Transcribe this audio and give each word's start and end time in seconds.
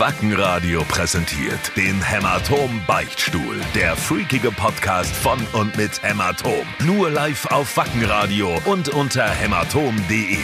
Wackenradio 0.00 0.82
präsentiert 0.84 1.76
den 1.76 2.00
Hämatom 2.00 2.80
Beichtstuhl. 2.86 3.60
Der 3.74 3.94
freakige 3.94 4.50
Podcast 4.50 5.14
von 5.14 5.38
und 5.52 5.76
mit 5.76 6.02
Hämatom. 6.02 6.66
Nur 6.86 7.10
live 7.10 7.44
auf 7.44 7.76
Wackenradio 7.76 8.62
und 8.64 8.88
unter 8.88 9.28
hämatom.de. 9.28 10.38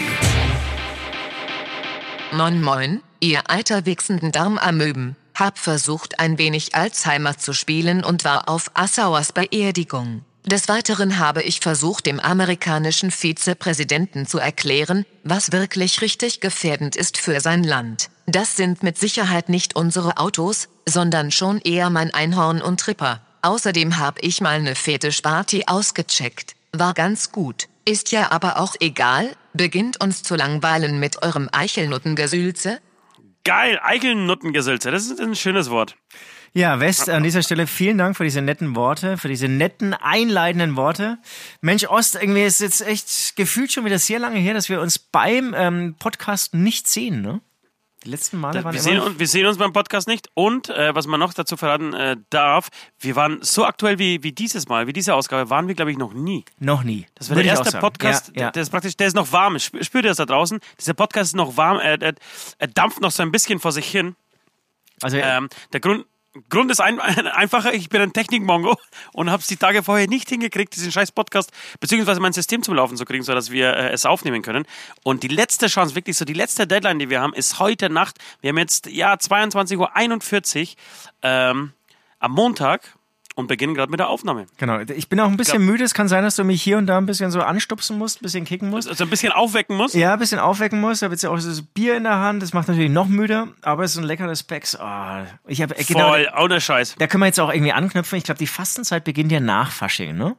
Moin 2.32 2.60
Moin, 2.60 3.00
ihr 3.20 3.48
alter 3.48 3.86
wichsenden 3.86 4.30
Darmamöben. 4.30 5.16
Hab 5.34 5.58
versucht 5.58 6.20
ein 6.20 6.36
wenig 6.36 6.74
Alzheimer 6.74 7.38
zu 7.38 7.54
spielen 7.54 8.04
und 8.04 8.24
war 8.24 8.50
auf 8.50 8.70
Assauers 8.74 9.32
Beerdigung. 9.32 10.22
Des 10.44 10.68
Weiteren 10.68 11.18
habe 11.18 11.42
ich 11.42 11.60
versucht, 11.60 12.04
dem 12.04 12.20
amerikanischen 12.20 13.10
Vizepräsidenten 13.10 14.26
zu 14.26 14.38
erklären, 14.38 15.06
was 15.24 15.50
wirklich 15.50 16.02
richtig 16.02 16.40
gefährdend 16.40 16.94
ist 16.94 17.16
für 17.16 17.40
sein 17.40 17.64
Land. 17.64 18.10
Das 18.26 18.56
sind 18.56 18.82
mit 18.82 18.98
Sicherheit 18.98 19.48
nicht 19.48 19.76
unsere 19.76 20.16
Autos, 20.18 20.68
sondern 20.84 21.30
schon 21.30 21.60
eher 21.60 21.90
mein 21.90 22.12
Einhorn 22.12 22.60
und 22.60 22.80
Tripper. 22.80 23.20
Außerdem 23.42 23.98
habe 23.98 24.20
ich 24.20 24.40
mal 24.40 24.56
eine 24.56 24.74
Fetischparty 24.74 25.64
ausgecheckt. 25.68 26.56
War 26.72 26.92
ganz 26.92 27.30
gut. 27.30 27.68
Ist 27.84 28.10
ja 28.10 28.32
aber 28.32 28.58
auch 28.58 28.74
egal, 28.80 29.36
beginnt 29.54 30.02
uns 30.02 30.24
zu 30.24 30.34
langweilen 30.34 30.98
mit 30.98 31.22
eurem 31.22 31.48
Eichelnuttengesülze? 31.52 32.80
Geil, 33.44 33.78
Eichelnuttengesülze, 33.80 34.90
das 34.90 35.06
ist 35.06 35.20
ein 35.20 35.36
schönes 35.36 35.70
Wort. 35.70 35.94
Ja, 36.52 36.80
West, 36.80 37.08
an 37.08 37.22
dieser 37.22 37.42
Stelle 37.42 37.68
vielen 37.68 37.98
Dank 37.98 38.16
für 38.16 38.24
diese 38.24 38.42
netten 38.42 38.74
Worte, 38.74 39.18
für 39.18 39.28
diese 39.28 39.46
netten, 39.46 39.94
einleitenden 39.94 40.74
Worte. 40.74 41.18
Mensch, 41.60 41.84
Ost, 41.84 42.16
irgendwie 42.16 42.42
ist 42.42 42.60
jetzt 42.60 42.80
echt 42.80 43.36
gefühlt 43.36 43.70
schon 43.70 43.84
wieder 43.84 44.00
sehr 44.00 44.18
lange 44.18 44.40
her, 44.40 44.54
dass 44.54 44.68
wir 44.68 44.80
uns 44.80 44.98
beim 44.98 45.54
ähm, 45.56 45.94
Podcast 45.98 46.54
nicht 46.54 46.88
sehen, 46.88 47.22
ne? 47.22 47.40
Die 48.06 48.10
letzten 48.12 48.38
Male 48.38 48.62
waren 48.64 48.72
wir, 48.72 48.80
sehen, 48.80 49.00
uns- 49.00 49.18
wir 49.18 49.26
sehen 49.26 49.46
uns 49.46 49.58
beim 49.58 49.72
Podcast 49.72 50.06
nicht. 50.06 50.28
Und 50.34 50.68
äh, 50.68 50.94
was 50.94 51.06
man 51.08 51.18
noch 51.20 51.34
dazu 51.34 51.56
verraten 51.56 51.92
äh, 51.92 52.16
darf, 52.30 52.68
wir 53.00 53.16
waren 53.16 53.38
so 53.42 53.64
aktuell 53.64 53.98
wie, 53.98 54.22
wie 54.22 54.30
dieses 54.32 54.68
Mal, 54.68 54.86
wie 54.86 54.92
diese 54.92 55.12
Ausgabe, 55.14 55.50
waren 55.50 55.66
wir, 55.66 55.74
glaube 55.74 55.90
ich, 55.90 55.98
noch 55.98 56.14
nie. 56.14 56.44
Noch 56.60 56.84
nie. 56.84 57.06
Das 57.16 57.28
war 57.28 57.36
Würde 57.36 57.48
der 57.48 57.58
erste. 57.58 57.78
Podcast, 57.78 58.30
Ja, 58.36 58.42
ja. 58.42 58.50
der 58.52 58.62
ist 58.62 58.70
praktisch, 58.70 58.96
der 58.96 59.08
ist 59.08 59.14
noch 59.16 59.32
warm. 59.32 59.56
Sp- 59.58 59.82
Spürt 59.82 60.04
ihr 60.04 60.10
das 60.10 60.18
da 60.18 60.24
draußen? 60.26 60.60
Dieser 60.80 60.94
Podcast 60.94 61.30
ist 61.30 61.36
noch 61.36 61.56
warm, 61.56 61.78
er, 61.78 62.00
er, 62.00 62.14
er 62.58 62.68
dampft 62.68 63.00
noch 63.00 63.10
so 63.10 63.22
ein 63.24 63.32
bisschen 63.32 63.58
vor 63.58 63.72
sich 63.72 63.86
hin. 63.90 64.14
Also, 65.02 65.16
Ähm, 65.16 65.48
der 65.72 65.80
Grund, 65.80 66.06
Grund 66.48 66.70
ist 66.70 66.80
ein, 66.80 67.00
einfacher, 67.00 67.74
ich 67.74 67.88
bin 67.88 68.00
ein 68.00 68.12
Technikmongo 68.12 68.76
und 69.12 69.30
habe 69.30 69.40
es 69.40 69.48
die 69.48 69.56
Tage 69.56 69.82
vorher 69.82 70.08
nicht 70.08 70.28
hingekriegt, 70.28 70.74
diesen 70.74 70.92
scheiß 70.92 71.12
Podcast 71.12 71.52
beziehungsweise 71.80 72.20
mein 72.20 72.32
System 72.32 72.62
zum 72.62 72.74
Laufen 72.74 72.96
zu 72.96 73.04
kriegen, 73.04 73.24
sodass 73.24 73.50
wir 73.50 73.74
äh, 73.74 73.90
es 73.90 74.06
aufnehmen 74.06 74.42
können. 74.42 74.66
Und 75.02 75.22
die 75.22 75.28
letzte 75.28 75.66
Chance, 75.66 75.94
wirklich 75.94 76.16
so 76.16 76.24
die 76.24 76.32
letzte 76.32 76.66
Deadline, 76.66 76.98
die 76.98 77.10
wir 77.10 77.20
haben, 77.20 77.34
ist 77.34 77.58
heute 77.58 77.90
Nacht. 77.90 78.18
Wir 78.40 78.50
haben 78.50 78.58
jetzt 78.58 78.86
ja 78.86 79.14
22.41 79.14 79.76
Uhr 79.78 80.74
ähm, 81.22 81.72
am 82.18 82.32
Montag 82.32 82.95
und 83.36 83.46
beginnen 83.46 83.74
gerade 83.74 83.90
mit 83.90 84.00
der 84.00 84.08
Aufnahme. 84.08 84.46
Genau. 84.56 84.80
Ich 84.80 85.08
bin 85.08 85.20
auch 85.20 85.28
ein 85.28 85.36
bisschen 85.36 85.58
glaub- 85.58 85.70
müde. 85.70 85.84
Es 85.84 85.94
kann 85.94 86.08
sein, 86.08 86.24
dass 86.24 86.36
du 86.36 86.42
mich 86.42 86.60
hier 86.62 86.78
und 86.78 86.86
da 86.86 86.98
ein 86.98 87.06
bisschen 87.06 87.30
so 87.30 87.40
anstupsen 87.42 87.98
musst, 87.98 88.20
ein 88.20 88.24
bisschen 88.24 88.44
kicken 88.44 88.70
musst. 88.70 88.88
Also 88.88 89.04
ein 89.04 89.10
bisschen 89.10 89.30
aufwecken 89.30 89.76
muss. 89.76 89.92
Ja, 89.92 90.14
ein 90.14 90.18
bisschen 90.18 90.40
aufwecken 90.40 90.80
musst. 90.80 91.02
Da 91.02 91.10
wird 91.10 91.22
ja 91.22 91.30
auch 91.30 91.38
so 91.38 91.62
Bier 91.74 91.96
in 91.96 92.04
der 92.04 92.16
Hand. 92.16 92.42
Das 92.42 92.52
macht 92.54 92.66
natürlich 92.66 92.90
noch 92.90 93.06
müder, 93.06 93.48
aber 93.62 93.84
es 93.84 93.92
ist 93.92 93.98
ein 93.98 94.04
leckeres 94.04 94.42
Becks. 94.42 94.76
Oh, 94.80 95.24
ich 95.46 95.60
habe 95.62 95.74
genau, 95.86 96.08
Voll, 96.08 96.28
ohne 96.40 96.60
Scheiß. 96.60 96.96
Da 96.98 97.06
können 97.06 97.22
wir 97.22 97.26
jetzt 97.26 97.38
auch 97.38 97.52
irgendwie 97.52 97.72
anknüpfen. 97.72 98.16
Ich 98.16 98.24
glaube, 98.24 98.38
die 98.38 98.46
Fastenzeit 98.46 99.04
beginnt 99.04 99.30
ja 99.30 99.38
nach 99.40 99.70
Fasching, 99.70 100.16
ne? 100.16 100.34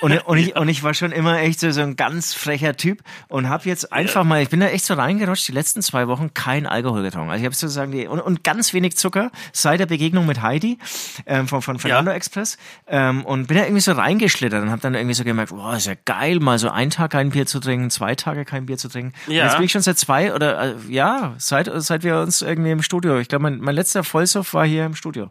Und, 0.00 0.12
und, 0.26 0.38
ich, 0.38 0.56
und 0.56 0.68
ich 0.68 0.82
war 0.82 0.94
schon 0.94 1.12
immer 1.12 1.38
echt 1.40 1.60
so, 1.60 1.70
so 1.70 1.80
ein 1.82 1.96
ganz 1.96 2.34
frecher 2.34 2.76
Typ 2.76 3.02
und 3.28 3.48
habe 3.48 3.68
jetzt 3.68 3.92
einfach 3.92 4.24
mal, 4.24 4.42
ich 4.42 4.48
bin 4.50 4.60
da 4.60 4.66
echt 4.66 4.84
so 4.84 4.94
reingerutscht, 4.94 5.48
die 5.48 5.52
letzten 5.52 5.82
zwei 5.82 6.08
Wochen 6.08 6.34
kein 6.34 6.66
Alkohol 6.66 7.02
getrunken. 7.02 7.30
Also 7.30 7.40
ich 7.42 7.46
habe 7.46 7.54
sozusagen 7.54 7.92
die, 7.92 8.06
und, 8.06 8.20
und 8.20 8.44
ganz 8.44 8.72
wenig 8.72 8.96
Zucker 8.96 9.30
seit 9.52 9.80
der 9.80 9.86
Begegnung 9.86 10.26
mit 10.26 10.42
Heidi 10.42 10.78
ähm, 11.26 11.48
von, 11.48 11.62
von 11.62 11.78
Fernando 11.78 12.10
Ja. 12.10 12.16
Express 12.16 12.56
ähm, 12.86 13.24
und 13.24 13.46
bin 13.46 13.56
da 13.56 13.64
irgendwie 13.64 13.80
so 13.80 13.92
reingeschlittert 13.92 14.62
und 14.62 14.70
habe 14.70 14.80
dann 14.80 14.94
irgendwie 14.94 15.14
so 15.14 15.24
gemerkt, 15.24 15.50
boah, 15.50 15.76
ist 15.76 15.86
ja 15.86 15.94
geil, 16.04 16.40
mal 16.40 16.58
so 16.58 16.70
einen 16.70 16.90
Tag 16.90 17.12
kein 17.12 17.30
Bier 17.30 17.46
zu 17.46 17.60
trinken, 17.60 17.90
zwei 17.90 18.14
Tage 18.14 18.44
kein 18.44 18.66
Bier 18.66 18.76
zu 18.78 18.88
trinken. 18.88 19.12
Und 19.26 19.32
Ja. 19.34 19.44
jetzt 19.46 19.56
bin 19.56 19.64
ich 19.64 19.72
schon 19.72 19.82
seit 19.82 19.98
zwei 19.98 20.34
oder 20.34 20.60
äh, 20.62 20.74
ja, 20.88 21.34
seit, 21.38 21.70
seit 21.82 22.02
wir 22.04 22.18
uns 22.20 22.42
irgendwie 22.42 22.70
im 22.70 22.82
Studio, 22.82 23.18
ich 23.18 23.28
glaube, 23.28 23.42
mein, 23.44 23.58
mein 23.60 23.74
letzter 23.74 24.04
Vollsuff 24.04 24.54
war 24.54 24.66
hier 24.66 24.84
im 24.86 24.94
Studio. 24.94 25.30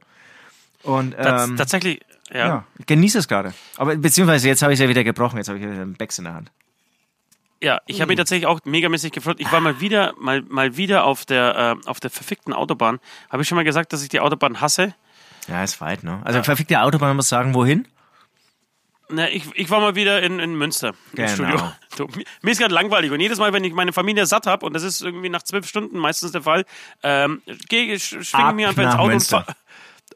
Und 0.83 1.15
Tats 1.15 1.47
ähm, 1.49 1.55
tatsächlich, 1.57 2.01
ja. 2.33 2.47
ja, 2.47 2.65
ich 2.79 2.85
genieße 2.85 3.19
es 3.19 3.27
gerade. 3.27 3.53
Aber 3.77 3.95
beziehungsweise 3.95 4.47
jetzt 4.47 4.61
habe 4.61 4.73
ich 4.73 4.79
es 4.79 4.83
ja 4.83 4.89
wieder 4.89 5.03
gebrochen, 5.03 5.37
jetzt 5.37 5.47
habe 5.49 5.59
ich 5.59 5.63
ja 5.65 5.71
einen 5.71 5.93
Becks 5.93 6.17
in 6.17 6.25
der 6.25 6.33
Hand. 6.33 6.51
Ja, 7.61 7.79
ich 7.87 8.01
habe 8.01 8.09
mich 8.09 8.17
tatsächlich 8.17 8.45
auch 8.45 8.59
megamäßig 8.65 9.13
gefreut. 9.13 9.37
Ich 9.39 9.49
war 9.51 9.61
mal 9.61 9.79
wieder, 9.79 10.13
mal, 10.19 10.41
mal 10.41 10.75
wieder 10.75 11.05
auf 11.05 11.23
der, 11.25 11.77
äh, 11.85 11.87
auf 11.89 12.01
der 12.01 12.09
verfickten 12.09 12.51
Autobahn. 12.53 12.99
Habe 13.29 13.41
ich 13.43 13.47
schon 13.47 13.55
mal 13.55 13.63
gesagt, 13.63 13.93
dass 13.93 14.03
ich 14.03 14.09
die 14.09 14.19
Autobahn 14.19 14.59
hasse? 14.59 14.93
Ja, 15.47 15.63
ist 15.63 15.79
weit, 15.79 16.03
ne? 16.03 16.21
Also 16.25 16.43
verfickte 16.43 16.81
Autobahn, 16.81 17.09
man 17.09 17.15
muss 17.17 17.29
sagen, 17.29 17.53
wohin? 17.53 17.87
Na, 19.09 19.29
ich, 19.29 19.43
ich 19.55 19.69
war 19.69 19.79
mal 19.79 19.95
wieder 19.95 20.21
in, 20.23 20.39
in 20.39 20.55
Münster 20.55 20.89
im 20.89 21.15
Genau. 21.17 21.29
Studio. 21.29 21.71
So, 21.95 22.07
mir 22.41 22.51
ist 22.51 22.57
gerade 22.57 22.73
langweilig 22.73 23.11
und 23.11 23.19
jedes 23.19 23.37
Mal, 23.37 23.53
wenn 23.53 23.63
ich 23.63 23.71
meine 23.73 23.93
Familie 23.93 24.25
satt 24.25 24.47
habe, 24.47 24.65
und 24.65 24.73
das 24.73 24.81
ist 24.81 25.03
irgendwie 25.03 25.29
nach 25.29 25.43
zwölf 25.43 25.67
Stunden 25.67 25.99
meistens 25.99 26.31
der 26.31 26.41
Fall, 26.41 26.65
ähm, 27.03 27.43
gehe, 27.69 27.93
sch- 27.97 28.23
schwinge 28.23 28.53
mir 28.53 28.69
einfach 28.69 28.81
ins 28.81 28.93
Auto 28.95 29.03
und 29.03 29.09
Münster. 29.09 29.45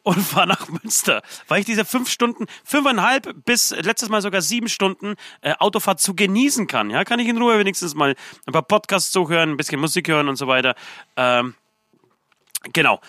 Fahre 0.08 0.18
und 0.18 0.22
fahr 0.24 0.46
nach 0.46 0.68
Münster. 0.70 1.22
Weil 1.48 1.60
ich 1.60 1.66
diese 1.66 1.86
fünf 1.86 2.10
Stunden, 2.10 2.46
fünfeinhalb 2.64 3.46
bis 3.46 3.72
letztes 3.72 4.10
Mal 4.10 4.22
sogar 4.22 4.42
sieben 4.42 4.70
Stunden 4.70 5.16
äh, 5.42 5.54
Autofahrt 5.60 6.00
zu 6.00 6.16
genießen 6.16 6.68
kann. 6.68 6.90
Ja, 6.90 7.04
kann 7.04 7.20
ich 7.20 7.28
in 7.28 7.38
Ruhe 7.38 7.60
wenigstens 7.60 7.96
mal 7.96 8.16
ein 8.46 8.54
paar 8.54 8.64
Podcasts 8.64 9.12
zuhören, 9.12 9.52
ein 9.52 9.58
bisschen 9.58 9.80
Musik 9.80 10.08
hören 10.08 10.30
und 10.30 10.36
so 10.36 10.48
weiter. 10.48 10.76
Ähm, 11.16 11.56
Genau. 12.74 13.00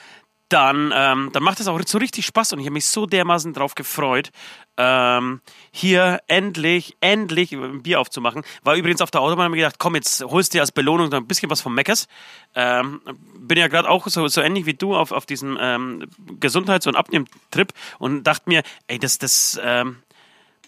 Dann, 0.48 0.92
ähm, 0.94 1.30
dann 1.32 1.42
macht 1.42 1.60
es 1.60 1.68
auch 1.68 1.78
so 1.84 1.98
richtig 1.98 2.24
Spaß 2.24 2.54
und 2.54 2.60
ich 2.60 2.66
habe 2.66 2.72
mich 2.72 2.86
so 2.86 3.04
dermaßen 3.04 3.52
drauf 3.52 3.74
gefreut, 3.74 4.30
ähm, 4.78 5.40
hier 5.72 6.20
endlich, 6.26 6.96
endlich 7.00 7.52
ein 7.52 7.82
Bier 7.82 8.00
aufzumachen. 8.00 8.42
War 8.62 8.76
übrigens 8.76 9.02
auf 9.02 9.10
der 9.10 9.20
Autobahn 9.20 9.40
und 9.40 9.44
hab 9.46 9.50
mir 9.50 9.56
gedacht, 9.58 9.78
komm, 9.78 9.96
jetzt 9.96 10.22
holst 10.22 10.52
du 10.52 10.56
dir 10.56 10.60
als 10.62 10.72
Belohnung 10.72 11.10
noch 11.10 11.18
ein 11.18 11.26
bisschen 11.26 11.50
was 11.50 11.60
vom 11.60 11.74
Meckers. 11.74 12.08
Ähm, 12.54 13.00
bin 13.36 13.58
ja 13.58 13.68
gerade 13.68 13.90
auch 13.90 14.06
so, 14.06 14.26
so 14.28 14.40
ähnlich 14.40 14.64
wie 14.64 14.74
du 14.74 14.94
auf, 14.94 15.12
auf 15.12 15.26
diesem 15.26 15.58
ähm, 15.60 16.04
Gesundheits- 16.40 16.86
und 16.86 16.96
Abnehmtrip 16.96 17.72
und 17.98 18.22
dachte 18.24 18.44
mir, 18.46 18.62
ey, 18.86 18.98
das, 18.98 19.18
das, 19.18 19.60
ähm, 19.62 19.96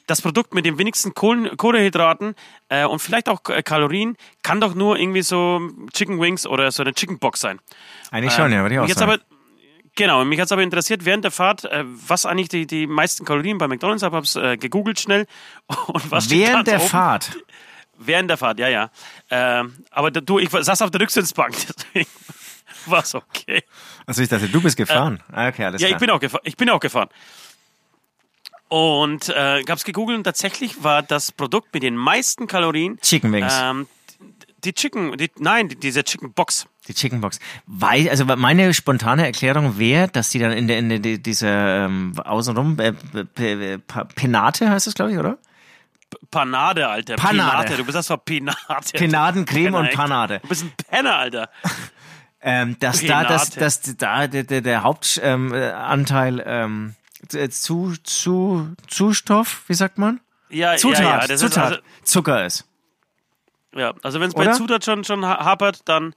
das 0.07 0.21
Produkt 0.21 0.55
mit 0.55 0.67
den 0.67 0.77
wenigsten 0.77 1.15
Kohlen, 1.15 1.57
Kohlenhydraten 1.57 2.35
äh, 2.69 2.85
und 2.85 2.99
vielleicht 2.99 3.29
auch 3.29 3.41
äh, 3.49 3.63
Kalorien 3.63 4.17
kann 4.43 4.61
doch 4.61 4.75
nur 4.75 4.99
irgendwie 4.99 5.23
so 5.23 5.61
Chicken 5.93 6.21
Wings 6.21 6.47
oder 6.47 6.71
so 6.73 6.83
eine 6.83 6.93
Chicken 6.93 7.19
Box 7.19 7.41
sein. 7.41 7.61
Eigentlich 8.11 8.33
schon, 8.33 8.53
ja, 8.53 8.63
würde 8.63 8.75
ich 8.75 8.79
auch 8.81 8.83
Mich 8.83 8.91
hat's 8.91 9.01
sagen. 9.01 9.13
aber, 9.13 9.23
genau, 9.95 10.25
mich 10.25 10.39
hat 10.41 10.47
es 10.47 10.53
aber 10.53 10.63
interessiert 10.63 11.05
während 11.05 11.25
der 11.25 11.31
Fahrt, 11.31 11.65
äh, 11.65 11.85
was 11.87 12.27
eigentlich 12.27 12.49
die, 12.49 12.67
die 12.67 12.87
meisten 12.87 13.25
Kalorien 13.25 13.59
bei 13.59 13.69
McDonalds 13.69 14.03
habe, 14.03 14.17
hab's 14.17 14.37
äh, 14.37 14.57
gegoogelt 14.57 15.01
schnell. 15.01 15.27
Und 15.87 16.11
was 16.11 16.31
Während 16.31 16.67
der 16.67 16.81
oben? 16.81 16.89
Fahrt. 16.89 17.31
Während 17.99 18.31
der 18.31 18.37
Fahrt, 18.39 18.59
ja, 18.59 18.69
ja. 18.69 18.91
Ähm, 19.31 19.85
aber 19.91 20.11
du, 20.11 20.39
ich 20.39 20.49
saß 20.51 20.81
auf 20.83 20.91
der 20.91 21.01
Rücksitzbank, 21.03 21.55
deswegen 21.95 22.09
war 22.87 23.03
es 23.03 23.15
okay. 23.15 23.63
Also 24.07 24.23
ich 24.23 24.29
dachte, 24.29 24.49
du 24.49 24.61
bist 24.63 24.77
gefahren. 24.77 25.23
ah, 25.33 25.49
okay, 25.49 25.65
alles 25.67 25.83
Ja, 25.83 25.89
ich 25.89 25.93
klar. 25.93 26.01
bin 26.01 26.11
auch 26.11 26.21
gefahren. 26.21 26.43
Ich 26.45 26.57
bin 26.57 26.71
auch 26.71 26.81
gefahren. 26.81 27.09
Und 28.69 29.29
äh, 29.31 29.65
hab's 29.69 29.83
gegoogelt 29.85 30.17
und 30.19 30.25
tatsächlich 30.25 30.85
war 30.85 31.03
das 31.03 31.33
Produkt 31.33 31.75
mit 31.75 31.83
den 31.83 31.97
meisten 31.97 32.47
Kalorien 32.47 32.99
Chicken 33.01 33.33
Wings. 33.33 33.53
ähm, 33.61 33.89
die 34.65 34.73
Chicken, 34.73 35.17
die, 35.17 35.31
nein, 35.39 35.69
die, 35.69 35.77
diese 35.77 36.05
Chicken 36.05 36.33
Box. 36.33 36.67
Die 36.89 36.95
Chicken 36.95 37.21
Box. 37.21 37.39
Weil, 37.67 38.09
also 38.09 38.25
meine 38.25 38.73
spontane 38.75 39.25
Erklärung 39.27 39.79
wäre, 39.79 40.09
dass 40.09 40.31
die 40.31 40.39
dann 40.39 40.53
in 40.53 40.67
der, 40.69 40.79
in 40.79 40.89
der 40.89 40.99
die- 40.99 41.23
dieser 41.23 41.85
ähm, 41.87 42.13
außenrum 42.19 42.79
äh, 42.79 42.93
P- 42.93 43.79
P- 43.79 44.05
Penate 44.15 44.71
heißt 44.71 44.87
das, 44.87 44.95
glaube 44.95 45.13
ich, 45.13 45.19
oder? 45.19 45.39
Panade, 46.31 46.89
Alter. 46.89 47.17
Panade. 47.17 47.51
Pinate. 47.51 47.77
Du 47.77 47.85
bist 47.85 47.97
das 47.97 48.07
für 48.09 48.19
Pinate. 48.19 48.59
Penadencreme 48.95 49.75
und. 49.75 49.91
Panade. 49.93 50.41
Du 50.43 50.49
bist 50.49 50.65
ein 50.65 50.73
Penner, 50.89 51.17
Alter. 51.17 51.49
Ähm, 52.43 52.79
dass 52.79 53.05
da, 53.05 53.23
dass, 53.25 53.51
dass 53.51 53.83
da 53.99 54.27
der, 54.27 54.45
der, 54.45 54.63
der 54.63 54.83
Hauptanteil 54.83 56.43
ähm, 56.47 56.95
äh, 57.35 57.39
ähm, 57.43 57.51
zu, 57.51 57.93
zu, 58.03 58.73
Zustoff, 58.89 59.65
wie 59.67 59.75
sagt 59.75 59.99
man? 59.99 60.21
Ja, 60.49 60.75
Zutat, 60.77 61.01
ja, 61.01 61.21
ja. 61.27 61.37
Zutat, 61.37 61.41
Ist 61.45 61.59
also, 61.59 61.77
Zucker 62.03 62.47
ist. 62.47 62.65
Ja, 63.75 63.95
also 64.03 64.21
wenn 64.21 64.29
es 64.29 64.35
bei? 64.35 64.45
Zutat 64.53 64.85
schon, 64.85 65.05
schon 65.05 65.25
ha- 65.25 65.45
hapert, 65.45 65.81
dann, 65.89 66.15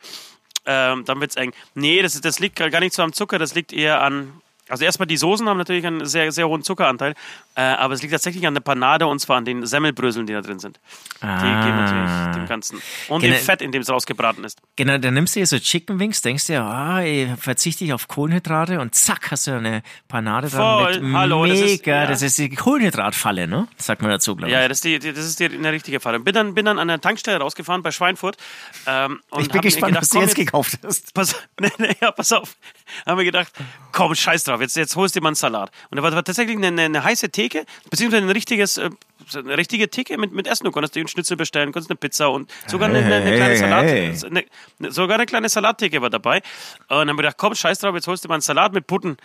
ähm, 0.66 1.04
dann 1.06 1.20
wird's 1.22 1.36
eng. 1.36 1.54
Nee, 1.76 2.02
das, 2.02 2.16
ist- 2.16 2.26
das 2.26 2.40
liegt 2.40 2.56
gar 2.58 2.80
nicht 2.80 2.94
so 2.94 3.04
am 3.04 3.14
Zucker, 3.14 3.38
das 3.40 3.54
liegt 3.56 3.74
eher 3.74 4.02
an, 4.02 4.42
Also 4.70 4.86
erstmal 4.86 5.08
die 5.08 5.18
Soßen 5.18 5.48
haben 5.50 5.58
natürlich 5.58 5.86
einen 5.86 6.06
sehr, 6.06 6.32
sehr 6.32 6.48
hohen 6.48 6.64
Zuckeranteil, 6.64 7.16
äh, 7.56 7.62
aber 7.62 7.94
es 7.94 8.02
liegt 8.02 8.14
tatsächlich 8.14 8.48
an 8.48 8.54
der 8.54 8.62
Panade 8.62 9.06
und 9.08 9.20
zwar 9.20 9.38
an 9.38 9.46
den 9.46 9.66
Semmelbröseln, 9.66 10.26
die 10.26 10.34
da 10.34 10.42
drin 10.42 10.60
sind. 10.60 10.80
Die 11.22 11.26
geben 11.28 11.76
natürlich 11.78 12.36
dem 12.36 12.46
Ganzen. 12.48 12.82
Und 13.10 13.22
Genau. 13.22 13.36
dem 13.36 13.44
Fett, 13.44 13.62
in 13.62 13.72
dem 13.74 13.82
es 13.82 13.90
rausgebraten 13.90 14.44
ist. 14.44 14.60
Genau, 14.78 14.98
dann 14.98 15.14
nimmst 15.14 15.36
du 15.36 15.42
dir 15.42 15.48
so 15.48 15.60
Chicken 15.60 16.00
Wings, 16.00 16.22
denkst 16.22 16.48
dir, 16.48 16.62
ah, 16.64 17.02
ey, 17.02 17.34
verzichte 17.38 17.84
ich 17.84 17.94
auf 17.94 18.08
Kohlenhydrate 18.08 18.80
und 18.80 18.96
zack, 18.96 19.32
hast 19.32 19.48
du 19.48 19.52
eine 19.58 19.84
Panade 20.08 20.48
dran 20.50 20.84
Voll. 20.86 21.00
mit 21.02 21.16
Hallo, 21.18 21.46
das 21.46 21.60
mega, 21.60 22.04
ist- 22.04 22.10
das 22.12 22.22
ist, 22.22 22.40
ja. 22.40 22.48
die 22.48 22.56
Kohlenhydratfalle, 22.56 23.48
ne? 23.48 23.68
Sagt 23.78 24.02
man 24.02 24.12
dazu, 24.12 24.36
glaube 24.36 24.50
ich. 24.50 24.54
Ja, 24.54 24.68
das 24.68 24.78
ist, 24.78 24.84
die, 24.86 24.98
das 25.00 25.26
ist 25.26 25.40
die, 25.40 25.46
eine 25.46 25.72
richtige 25.74 26.00
Falle. 26.00 26.20
Bin 26.20 26.34
dann, 26.34 26.54
bin 26.56 26.66
dann 26.66 26.80
an 26.80 26.88
der 26.88 27.02
Tankstelle 27.02 27.38
rausgefahren 27.40 27.84
bei 27.84 27.92
Schweinfurt. 27.92 28.38
Ähm, 28.88 29.20
ich 29.40 29.50
bin 29.50 29.62
gespannt, 29.62 29.88
gedacht, 29.94 30.02
was 30.04 30.10
du 30.10 30.20
jetzt 30.20 30.36
gekauft 30.36 30.80
hast. 30.84 31.14
Pass, 31.14 31.36
nee, 31.60 31.70
nee, 31.78 31.96
ja, 32.02 32.12
pass 32.12 32.32
auf. 32.32 32.56
Haben 33.06 33.18
wir 33.18 33.26
gedacht, 33.26 33.52
komm, 33.92 34.14
scheiß 34.16 34.44
drauf, 34.46 34.53
jetzt, 34.62 34.76
jetzt 34.76 34.96
holst 34.96 35.16
du 35.16 35.20
dir 35.20 35.24
mal 35.24 35.30
einen 35.30 35.36
Salat. 35.36 35.72
Und 35.90 35.98
da 35.98 36.04
war, 36.04 36.12
war 36.14 36.24
tatsächlich 36.24 36.58
eine, 36.58 36.68
eine, 36.68 36.84
eine 36.84 37.04
heiße 37.04 37.30
Theke, 37.30 37.66
beziehungsweise 37.90 38.24
ein 38.24 38.30
richtiges, 38.30 38.78
äh, 38.78 38.90
eine 39.34 39.58
richtige 39.58 39.90
Theke 39.90 40.18
mit, 40.18 40.32
mit 40.32 40.48
Essen. 40.48 40.66
Du 40.66 40.72
konntest 40.72 40.96
dir 40.96 41.02
einen 41.02 41.08
Schnitzel 41.08 41.38
bestellen, 41.38 41.72
konntest 41.72 41.90
eine 41.92 41.98
Pizza 41.98 42.30
und 42.30 42.52
sogar 42.68 42.90
eine, 42.90 43.00
eine, 43.00 43.16
eine 43.16 43.36
kleine 43.36 43.58
Salat. 43.58 43.86
Eine, 43.86 44.92
sogar 44.92 45.16
eine 45.16 45.26
kleine 45.26 45.50
Salattheke 45.50 46.02
war 46.02 46.10
dabei. 46.10 46.38
Und 46.38 46.90
dann 46.90 47.10
haben 47.10 47.18
wir 47.18 47.24
gedacht, 47.24 47.38
komm, 47.38 47.56
scheiß 47.56 47.80
drauf, 47.80 47.96
jetzt 47.96 48.08
holst 48.08 48.24
du 48.24 48.28
dir 48.28 48.32
mal 48.32 48.36
einen 48.36 48.42
Salat 48.42 48.74
mit 48.74 48.88
Putten, 48.88 49.18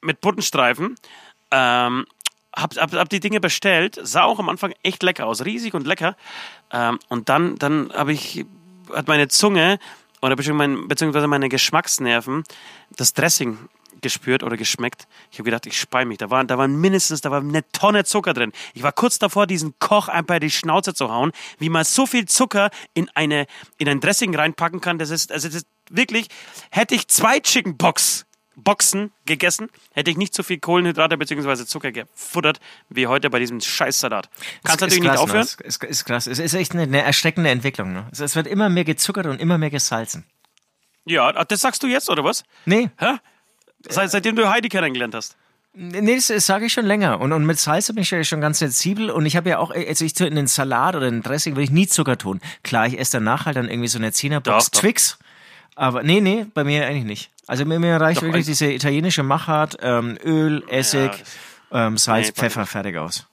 mit 0.00 0.20
Puttenstreifen. 0.20 0.96
Ähm, 1.50 2.06
hab, 2.54 2.76
hab, 2.76 2.92
hab 2.92 3.08
die 3.08 3.20
Dinge 3.20 3.40
bestellt, 3.40 3.98
sah 4.02 4.24
auch 4.24 4.38
am 4.38 4.48
Anfang 4.48 4.74
echt 4.82 5.02
lecker 5.02 5.26
aus, 5.26 5.44
riesig 5.44 5.74
und 5.74 5.86
lecker. 5.86 6.16
Ähm, 6.72 6.98
und 7.08 7.28
dann, 7.28 7.56
dann 7.56 7.92
habe 7.92 8.12
ich, 8.12 8.44
hat 8.92 9.08
meine 9.08 9.28
Zunge 9.28 9.78
oder 10.20 10.36
beziehungsweise 10.36 11.26
meine 11.26 11.48
Geschmacksnerven 11.48 12.44
das 12.96 13.14
Dressing 13.14 13.58
gespürt 14.00 14.42
oder 14.42 14.56
geschmeckt. 14.56 15.06
Ich 15.30 15.38
habe 15.38 15.44
gedacht, 15.44 15.66
ich 15.66 15.78
spei 15.78 16.04
mich. 16.04 16.18
Da 16.18 16.30
waren, 16.30 16.46
da 16.46 16.58
waren 16.58 16.80
mindestens, 16.80 17.20
da 17.20 17.30
war 17.30 17.40
eine 17.40 17.62
Tonne 17.72 18.04
Zucker 18.04 18.34
drin. 18.34 18.52
Ich 18.74 18.82
war 18.82 18.92
kurz 18.92 19.18
davor, 19.18 19.46
diesen 19.46 19.74
Koch 19.78 20.08
einfach 20.08 20.36
in 20.36 20.40
die 20.42 20.50
Schnauze 20.50 20.94
zu 20.94 21.10
hauen, 21.10 21.32
wie 21.58 21.68
man 21.68 21.84
so 21.84 22.06
viel 22.06 22.26
Zucker 22.26 22.70
in 22.94 23.08
eine, 23.14 23.46
in 23.78 23.88
ein 23.88 24.00
Dressing 24.00 24.34
reinpacken 24.34 24.80
kann. 24.80 24.98
Das 24.98 25.10
ist, 25.10 25.32
also 25.32 25.48
das 25.48 25.56
ist 25.58 25.66
wirklich, 25.90 26.28
hätte 26.70 26.94
ich 26.94 27.08
zwei 27.08 27.40
Chicken 27.40 27.76
Box 27.76 28.24
Boxen 28.60 29.12
gegessen, 29.24 29.68
hätte 29.92 30.10
ich 30.10 30.16
nicht 30.16 30.34
so 30.34 30.42
viel 30.42 30.58
Kohlenhydrate 30.58 31.16
bzw. 31.16 31.64
Zucker 31.64 31.92
gefuttert 31.92 32.58
wie 32.88 33.06
heute 33.06 33.30
bei 33.30 33.38
diesem 33.38 33.60
Scheißsalat. 33.60 34.28
Kannst 34.64 34.64
Ist- 34.64 34.80
natürlich 34.80 34.94
ist 34.96 35.00
nicht 35.02 35.10
krass, 35.12 35.20
aufhören. 35.20 35.46
Ne? 35.60 35.64
Ist, 35.66 35.84
ist 35.84 36.04
krass. 36.04 36.26
Es 36.26 36.40
ist 36.40 36.54
echt 36.54 36.72
eine, 36.72 36.82
eine 36.82 37.02
erschreckende 37.02 37.50
Entwicklung. 37.50 37.92
Ne? 37.92 38.08
Es, 38.10 38.18
es 38.18 38.34
wird 38.34 38.48
immer 38.48 38.68
mehr 38.68 38.82
gezuckert 38.84 39.26
und 39.26 39.40
immer 39.40 39.58
mehr 39.58 39.70
gesalzen. 39.70 40.24
Ja, 41.04 41.32
das 41.44 41.60
sagst 41.60 41.82
du 41.84 41.86
jetzt, 41.86 42.10
oder 42.10 42.24
was? 42.24 42.42
Nee, 42.66 42.90
Hä? 42.98 43.18
Seit, 43.88 44.10
seitdem 44.10 44.36
du 44.36 44.48
Heidi 44.50 44.68
kennengelernt 44.68 45.14
hast. 45.14 45.36
Nee, 45.74 46.16
das, 46.16 46.26
das 46.28 46.46
sage 46.46 46.66
ich 46.66 46.72
schon 46.72 46.86
länger. 46.86 47.20
Und, 47.20 47.32
und 47.32 47.44
mit 47.46 47.58
Salz 47.58 47.86
bin 47.88 47.98
ich 48.02 48.10
ja 48.10 48.24
schon 48.24 48.40
ganz 48.40 48.58
sensibel. 48.58 49.10
Und 49.10 49.26
ich 49.26 49.36
habe 49.36 49.48
ja 49.50 49.58
auch, 49.58 49.70
also 49.70 50.04
ich 50.04 50.14
tue 50.14 50.26
in 50.26 50.34
den 50.34 50.46
Salat 50.48 50.96
oder 50.96 51.06
in 51.06 51.16
den 51.18 51.22
Dressing 51.22 51.54
würde 51.54 51.64
ich 51.64 51.70
nie 51.70 51.86
Zucker 51.86 52.18
tun. 52.18 52.40
Klar, 52.64 52.86
ich 52.86 52.98
esse 52.98 53.18
danach 53.18 53.46
halt 53.46 53.56
dann 53.56 53.68
irgendwie 53.68 53.86
so 53.88 53.98
eine 53.98 54.10
Zehnerbox 54.12 54.64
Doch, 54.66 54.70
doch. 54.72 54.80
Twix. 54.80 55.18
Aber 55.76 56.02
nee, 56.02 56.20
nee, 56.20 56.46
bei 56.54 56.64
mir 56.64 56.84
eigentlich 56.86 57.04
nicht. 57.04 57.30
Also 57.46 57.64
mir, 57.64 57.78
mir 57.78 58.00
reicht 58.00 58.18
Doch, 58.18 58.22
wirklich 58.26 58.44
ein- 58.46 58.50
diese 58.50 58.72
italienische 58.72 59.22
Machart, 59.22 59.76
ähm, 59.80 60.18
Öl, 60.24 60.64
Essig, 60.68 61.12
ähm, 61.70 61.96
Salz, 61.96 62.26
Nee, 62.28 62.32
Pfeffer, 62.32 62.66
fertig 62.66 62.96
aus. 62.96 63.27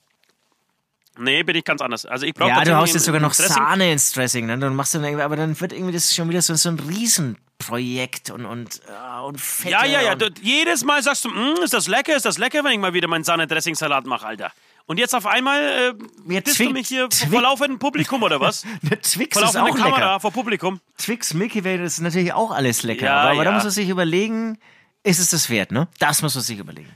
Nee, 1.18 1.42
bin 1.42 1.56
ich 1.56 1.64
ganz 1.64 1.80
anders. 1.80 2.04
Also 2.06 2.26
ich 2.26 2.34
brauche 2.34 2.50
Ja, 2.50 2.62
du 2.64 2.76
haust 2.76 2.94
jetzt 2.94 3.04
sogar 3.04 3.20
noch 3.20 3.34
Dressing- 3.34 3.54
Sahne 3.54 3.92
ins 3.92 4.12
Dressing, 4.12 4.46
ne? 4.46 4.58
Dann 4.58 4.74
machst 4.74 4.94
du 4.94 4.98
dann 4.98 5.20
aber 5.20 5.36
dann 5.36 5.58
wird 5.60 5.72
irgendwie 5.72 5.92
das 5.92 6.14
schon 6.14 6.28
wieder 6.28 6.42
so, 6.42 6.54
so 6.54 6.68
ein 6.68 6.78
Riesenprojekt 6.78 8.30
und, 8.30 8.44
und, 8.44 8.80
äh, 8.86 9.20
und 9.22 9.40
Fette 9.40 9.70
Ja, 9.70 9.84
ja, 9.84 10.02
ja. 10.02 10.14
Du, 10.14 10.28
jedes 10.42 10.84
Mal 10.84 11.02
sagst 11.02 11.24
du, 11.24 11.30
"Mm, 11.30 11.62
ist 11.64 11.72
das 11.72 11.86
lecker, 11.88 12.14
ist 12.16 12.26
das 12.26 12.38
lecker, 12.38 12.62
wenn 12.64 12.72
ich 12.72 12.78
mal 12.78 12.92
wieder 12.94 13.08
meinen 13.08 13.24
Sahne-Dressing-Salat 13.24 14.04
mache, 14.06 14.26
Alter. 14.26 14.52
Und 14.88 14.98
jetzt 14.98 15.14
auf 15.16 15.26
einmal 15.26 15.96
äh, 16.28 16.40
disst 16.42 16.60
du 16.60 16.70
mich 16.70 16.86
hier 16.86 17.08
vor 17.10 17.42
laufendem 17.42 17.78
Publikum 17.80 18.22
oder 18.22 18.40
was? 18.40 18.62
Der 18.82 19.00
Twix 19.00 19.36
Vor 19.36 19.42
laufender 19.42 19.72
Kamera 19.72 19.96
lecker. 19.96 20.20
vor 20.20 20.30
Publikum. 20.30 20.80
Twix, 20.96 21.34
Milky 21.34 21.64
Way, 21.64 21.78
das 21.78 21.94
ist 21.94 22.00
natürlich 22.02 22.32
auch 22.32 22.52
alles 22.52 22.84
lecker. 22.84 23.06
Ja, 23.06 23.20
aber, 23.22 23.30
aber 23.32 23.44
da 23.44 23.50
ja. 23.50 23.54
muss 23.56 23.64
man 23.64 23.72
sich 23.72 23.88
überlegen, 23.88 24.58
ist 25.02 25.18
es 25.18 25.30
das 25.30 25.50
wert, 25.50 25.72
ne? 25.72 25.88
Das 25.98 26.22
muss 26.22 26.34
man 26.36 26.44
sich 26.44 26.58
überlegen. 26.58 26.90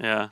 Ja. 0.00 0.30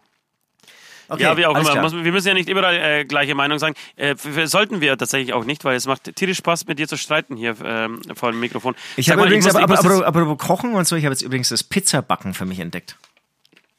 Okay, 1.13 1.23
ja, 1.23 1.37
wie 1.37 1.47
auch 1.47 1.57
immer. 1.59 1.83
Muss, 1.83 1.93
wir 1.95 2.13
müssen 2.13 2.29
ja 2.29 2.35
nicht 2.35 2.49
überall 2.49 2.75
äh, 2.75 3.05
gleiche 3.05 3.35
Meinung 3.35 3.59
sagen. 3.59 3.75
Äh, 3.97 4.15
sollten 4.47 4.81
wir 4.81 4.97
tatsächlich 4.97 5.33
auch 5.35 5.45
nicht, 5.45 5.65
weil 5.65 5.77
es 5.77 5.87
macht 5.87 6.15
tierisch 6.17 6.39
Spaß, 6.39 6.67
mit 6.67 6.79
dir 6.79 6.89
zu 6.89 6.97
streiten 6.97 7.37
hier 7.37 7.55
ähm, 7.65 8.01
vor 8.15 8.31
dem 8.33 8.41
Mikrofon. 8.41 8.75
Ich 8.97 9.11
habe 9.11 9.23
übrigens, 9.23 9.45
muss- 9.47 9.57
aber, 9.57 9.69
muss 9.77 9.85
aber, 9.85 10.07
aber, 10.07 10.21
aber 10.23 10.37
Kochen 10.37 10.75
und 10.75 10.87
so, 10.87 10.97
ich 10.97 11.05
habe 11.05 11.13
jetzt 11.13 11.23
übrigens 11.23 11.49
das 11.51 11.63
Pizzabacken 11.65 12.35
für 12.35 12.45
mich 12.47 12.61
entdeckt. 12.61 12.97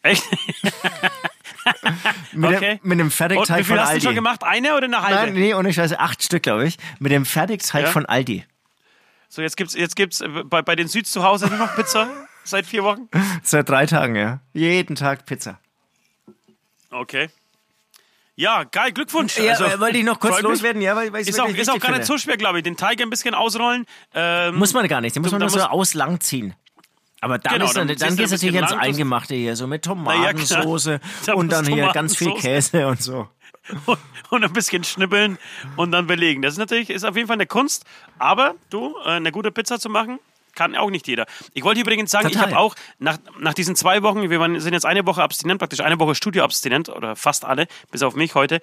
Echt? 0.03 0.23
Mit, 2.33 2.55
Okay. 2.55 2.79
dem, 2.83 2.89
mit 2.89 2.99
dem 2.99 3.07
Und 3.07 3.11
Fertigteig 3.11 3.59
wie 3.59 3.63
viel 3.63 3.75
von 3.75 3.79
hast 3.79 3.89
du 3.89 3.93
Aldi. 3.93 4.05
schon 4.05 4.15
gemacht? 4.15 4.43
Eine 4.43 4.75
oder 4.75 4.85
eine 4.85 5.01
halbe? 5.01 5.15
Nein, 5.31 5.33
nee, 5.33 5.53
ohne 5.53 5.71
Scheiße, 5.71 5.99
acht 5.99 6.21
Stück, 6.23 6.43
glaube 6.43 6.65
ich. 6.67 6.77
Mit 6.99 7.11
dem 7.11 7.25
Fertigteig 7.25 7.83
Ja? 7.83 7.89
von 7.89 8.05
Aldi. 8.05 8.45
So, 9.29 9.41
jetzt 9.41 9.55
gibt's, 9.57 9.73
jetzt 9.73 9.95
gibt's 9.95 10.21
äh, 10.21 10.27
bei, 10.27 10.61
bei 10.61 10.75
den 10.75 10.87
Süds 10.87 11.11
zu 11.11 11.23
Hause 11.23 11.47
nur 11.47 11.57
noch 11.57 11.73
Pizza 11.75 12.09
seit 12.43 12.65
vier 12.65 12.83
Wochen. 12.83 13.07
Seit 13.43 13.69
drei 13.69 13.85
Tagen, 13.85 14.15
ja. 14.15 14.41
Jeden 14.53 14.95
Tag 14.95 15.25
Pizza. 15.25 15.59
Okay. 16.93 17.29
Ja, 18.35 18.63
geil, 18.63 18.91
Glückwunsch. 18.91 19.37
Ja, 19.37 19.51
Also, 19.51 19.65
äh, 19.65 19.79
wollte 19.79 19.97
ich 19.97 20.03
noch 20.03 20.19
kurz 20.19 20.41
loswerden, 20.41 20.81
ja, 20.81 20.95
weil, 20.95 21.13
weil 21.13 21.27
Ist 21.27 21.39
auch, 21.39 21.49
ist 21.49 21.69
auch 21.69 21.79
gar 21.79 21.91
nicht 21.91 22.05
so 22.05 22.17
schwer, 22.17 22.37
glaube 22.37 22.59
ich. 22.59 22.63
Den 22.63 22.77
Teig 22.77 22.99
ein 23.01 23.09
bisschen 23.09 23.35
ausrollen. 23.35 23.85
Ähm, 24.15 24.55
Muss 24.55 24.73
man 24.73 24.87
gar 24.87 25.01
nicht, 25.01 25.15
den 25.15 25.21
muss 25.21 25.31
man 25.31 25.41
nur 25.41 25.49
so 25.49 25.59
auslang 25.59 26.19
ziehen. 26.19 26.55
Aber 27.21 27.37
dann, 27.37 27.53
Genau, 27.53 27.65
ist 27.65 27.77
dann, 27.77 27.87
dann 27.87 27.97
dann, 27.97 28.15
geht 28.17 28.25
es 28.25 28.31
natürlich 28.31 28.55
ans 28.55 28.73
Eingemachte 28.73 29.35
hier, 29.35 29.55
so 29.55 29.65
mit 29.67 29.85
ja. 29.85 29.93
Tomatensoße 29.93 30.99
Da 31.25 31.33
und 31.33 31.51
dann 31.51 31.65
hier 31.65 31.89
ganz 31.93 32.17
viel. 32.17 32.33
Käse 32.33 32.87
und 32.87 33.01
so. 33.01 33.29
und, 33.85 33.97
und 34.29 34.43
ein 34.43 34.51
bisschen 34.51 34.83
schnibbeln 34.83 35.37
und 35.77 35.91
dann 35.91 36.07
belegen. 36.07 36.41
Das 36.41 36.53
ist 36.53 36.57
natürlich 36.59 36.89
ist 36.89 37.05
auf 37.05 37.15
jeden 37.15 37.27
Fall 37.27 37.35
eine 37.37 37.45
Kunst. 37.45 37.85
Aber 38.19 38.55
du, 38.71 38.95
äh, 39.05 39.11
eine 39.11 39.31
gute 39.31 39.51
Pizza 39.51 39.79
zu 39.79 39.89
machen, 39.89 40.19
kann 40.55 40.75
auch 40.75 40.89
nicht 40.89 41.07
jeder. 41.07 41.25
Ich 41.53 41.63
wollte 41.63 41.81
übrigens 41.81 42.11
sagen, 42.11 42.27
ich 42.27 42.33
Total. 42.33 42.51
habe 42.51 42.59
auch 42.59 42.75
nach, 42.99 43.17
nach 43.39 43.53
diesen 43.53 43.75
zwei 43.75 44.03
Wochen, 44.03 44.29
wir 44.29 44.39
waren, 44.39 44.59
sind 44.59 44.73
jetzt 44.73 44.85
eine 44.85 45.05
Woche 45.05 45.21
abstinent, 45.23 45.59
praktisch 45.59 45.79
eine 45.81 45.99
Woche 45.99 46.15
Studioabstinent 46.15 46.89
oder 46.89 47.15
fast 47.15 47.45
alle, 47.45 47.67
bis 47.91 48.03
auf 48.03 48.15
mich 48.15 48.35
heute 48.35 48.61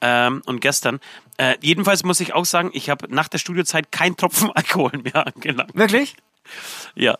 ähm, 0.00 0.42
und 0.46 0.60
gestern. 0.60 1.00
Äh, 1.36 1.56
jedenfalls 1.60 2.04
muss 2.04 2.20
ich 2.20 2.32
auch 2.34 2.44
sagen, 2.44 2.70
ich 2.72 2.90
habe 2.90 3.12
nach 3.14 3.28
der 3.28 3.38
Studiozeit 3.38 3.90
keinen 3.92 4.16
Tropfen 4.16 4.50
Alkohol 4.54 4.92
mehr 5.02 5.26
angelangt. 5.26 5.74
Wirklich? 5.74 6.16
Ja. 6.94 7.18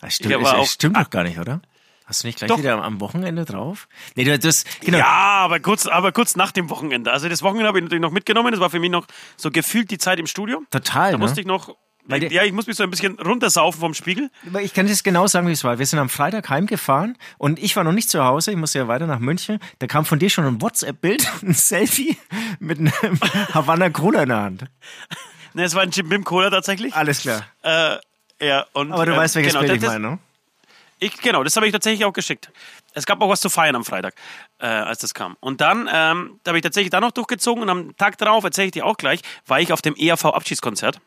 Das 0.00 0.14
stimmt, 0.16 0.34
Ich 0.34 0.40
das 0.42 0.52
auch- 0.52 0.66
stimmt 0.66 0.96
doch 0.96 1.10
gar 1.10 1.22
nicht, 1.22 1.38
oder? 1.38 1.60
Hast 2.04 2.24
du 2.24 2.26
nicht 2.26 2.38
gleich 2.38 2.48
Doch. 2.48 2.58
wieder 2.58 2.82
am- 2.82 3.00
Wochenende 3.00 3.44
drauf? 3.44 3.88
Nee, 4.16 4.24
du, 4.24 4.36
das, 4.38 4.64
genau. 4.80 4.98
Ja, 4.98 5.06
aber 5.06 5.60
kurz, 5.60 5.86
aber 5.86 6.10
kurz 6.12 6.34
nach 6.36 6.50
dem 6.50 6.68
Wochenende. 6.68 7.12
Also 7.12 7.28
das 7.28 7.42
Wochenende 7.42 7.68
habe 7.68 7.78
ich 7.78 7.84
natürlich 7.84 8.02
noch 8.02 8.10
mitgenommen. 8.10 8.50
Das 8.50 8.60
war 8.60 8.70
für 8.70 8.80
mich 8.80 8.90
noch 8.90 9.06
so 9.36 9.50
gefühlt 9.50 9.90
die 9.90 9.98
Zeit 9.98 10.18
im 10.18 10.26
Studio. 10.26 10.62
Total, 10.70 11.12
Da 11.12 11.18
ne? 11.18 11.22
musste 11.22 11.40
ich 11.40 11.46
noch. 11.46 11.76
Weil 12.04 12.32
ja, 12.32 12.42
ich 12.42 12.52
muss 12.52 12.66
mich 12.66 12.76
so 12.76 12.82
ein 12.82 12.90
bisschen 12.90 13.18
runtersaufen 13.18 13.80
vom 13.80 13.94
Spiegel. 13.94 14.30
Ich 14.60 14.74
kann 14.74 14.88
das 14.88 15.04
genau 15.04 15.28
sagen, 15.28 15.46
wie 15.46 15.52
es 15.52 15.62
war. 15.62 15.78
Wir 15.78 15.86
sind 15.86 16.00
am 16.00 16.08
Freitag 16.08 16.48
heimgefahren 16.48 17.16
und 17.38 17.62
ich 17.62 17.76
war 17.76 17.84
noch 17.84 17.92
nicht 17.92 18.10
zu 18.10 18.24
Hause. 18.24 18.50
Ich 18.50 18.56
musste 18.56 18.80
ja 18.80 18.88
weiter 18.88 19.06
nach 19.06 19.20
München. 19.20 19.60
Da 19.78 19.86
kam 19.86 20.04
von 20.04 20.18
dir 20.18 20.28
schon 20.28 20.44
ein 20.44 20.60
WhatsApp-Bild, 20.60 21.28
ein 21.42 21.54
Selfie 21.54 22.16
mit 22.58 22.78
einem 22.78 22.92
Havanna 23.54 23.90
Cola 23.90 24.22
in 24.22 24.28
der 24.28 24.42
Hand. 24.42 24.64
Ne, 25.54 25.64
es 25.64 25.74
war 25.74 25.82
ein 25.82 25.90
Jim 25.90 26.08
Bim 26.08 26.24
Cola 26.24 26.48
tatsächlich. 26.48 26.94
Alles 26.94 27.20
klar. 27.20 27.44
Äh, 27.60 27.98
ja, 28.40 28.64
und, 28.72 28.90
Aber 28.90 29.04
du 29.04 29.12
äh, 29.12 29.16
weißt, 29.18 29.34
welches 29.34 29.52
genau, 29.52 29.66
Bild 29.66 29.82
ich 29.82 29.86
meine, 29.86 30.12
ne? 30.12 30.18
Ich, 30.98 31.20
genau, 31.20 31.44
das 31.44 31.54
habe 31.56 31.66
ich 31.66 31.72
tatsächlich 31.72 32.06
auch 32.06 32.12
geschickt. 32.14 32.50
Es 32.94 33.04
gab 33.04 33.20
auch 33.20 33.28
was 33.28 33.42
zu 33.42 33.50
feiern 33.50 33.76
am 33.76 33.84
Freitag, 33.84 34.14
äh, 34.60 34.66
als 34.66 35.00
das 35.00 35.12
kam. 35.12 35.36
Und 35.40 35.60
dann 35.60 35.90
ähm, 35.92 36.40
da 36.42 36.50
habe 36.50 36.58
ich 36.58 36.62
tatsächlich 36.62 36.90
da 36.90 37.02
noch 37.02 37.10
durchgezogen 37.10 37.62
und 37.62 37.68
am 37.68 37.96
Tag 37.98 38.16
darauf, 38.16 38.44
erzähle 38.44 38.66
ich 38.66 38.72
dir 38.72 38.86
auch 38.86 38.96
gleich, 38.96 39.20
war 39.46 39.60
ich 39.60 39.74
auf 39.74 39.82
dem 39.82 39.94
ERV-Abschiedskonzert. 39.94 41.00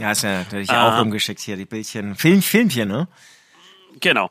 Ja, 0.00 0.12
ist 0.12 0.22
ja 0.22 0.38
natürlich 0.38 0.70
Ah. 0.70 0.96
auch 0.96 1.00
rumgeschickt 1.00 1.40
hier, 1.40 1.56
die 1.56 1.66
Bildchen. 1.66 2.14
Film, 2.16 2.40
Filmchen, 2.42 2.88
ne? 2.88 3.06
Genau. 4.00 4.30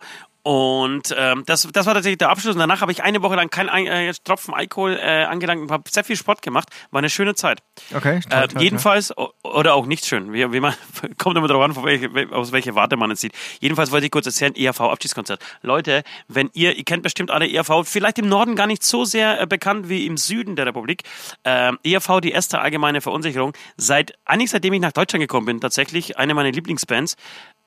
Und 0.49 1.13
ähm, 1.15 1.43
das, 1.45 1.67
das 1.71 1.85
war 1.85 1.93
tatsächlich 1.93 2.17
der 2.17 2.31
Abschluss. 2.31 2.55
Und 2.55 2.59
danach 2.59 2.81
habe 2.81 2.91
ich 2.91 3.03
eine 3.03 3.21
Woche 3.21 3.35
lang 3.35 3.51
keinen 3.51 3.69
äh, 3.85 4.11
Tropfen 4.23 4.51
Alkohol 4.55 4.97
äh, 4.99 5.25
angelangt 5.25 5.61
und 5.61 5.69
habe 5.69 5.83
sehr 5.87 6.03
viel 6.03 6.15
Sport 6.15 6.41
gemacht. 6.41 6.69
War 6.89 6.97
eine 6.97 7.09
schöne 7.11 7.35
Zeit. 7.35 7.59
Okay, 7.95 8.19
toll, 8.27 8.31
Äh, 8.43 8.47
toll, 8.47 8.63
jedenfalls, 8.63 9.15
o- 9.15 9.29
oder 9.43 9.75
auch 9.75 9.85
nicht 9.85 10.07
schön, 10.07 10.33
wie, 10.33 10.51
wie 10.51 10.59
man, 10.59 10.73
kommt 11.19 11.37
immer 11.37 11.47
darauf 11.47 11.63
an, 11.65 11.75
welche, 11.83 12.07
wel- 12.07 12.31
aus 12.33 12.51
welcher 12.51 12.73
Warte 12.73 12.97
man 12.97 13.11
es 13.11 13.21
sieht. 13.21 13.33
Jedenfalls 13.59 13.91
wollte 13.91 14.07
ich 14.07 14.11
kurz 14.11 14.25
erzählen, 14.25 14.55
ERV-Abschiedskonzert. 14.55 15.39
Leute, 15.61 16.01
wenn 16.27 16.49
ihr, 16.53 16.75
ihr 16.75 16.83
kennt 16.83 17.03
bestimmt 17.03 17.29
alle 17.29 17.47
ERV, 17.47 17.83
vielleicht 17.87 18.17
im 18.17 18.27
Norden 18.27 18.55
gar 18.55 18.65
nicht 18.65 18.81
so 18.81 19.05
sehr 19.05 19.39
äh, 19.39 19.45
bekannt 19.45 19.87
wie 19.87 20.07
im 20.07 20.17
Süden 20.17 20.55
der 20.55 20.65
Republik. 20.65 21.03
Ähm, 21.43 21.77
ERV, 21.83 22.21
die 22.21 22.31
erste 22.31 22.57
allgemeine 22.59 23.01
Verunsicherung, 23.01 23.53
seit, 23.77 24.13
eigentlich 24.25 24.49
seitdem 24.49 24.73
ich 24.73 24.81
nach 24.81 24.93
Deutschland 24.93 25.21
gekommen 25.21 25.45
bin, 25.45 25.61
tatsächlich 25.61 26.17
eine 26.17 26.33
meiner 26.33 26.51
Lieblingsbands. 26.51 27.17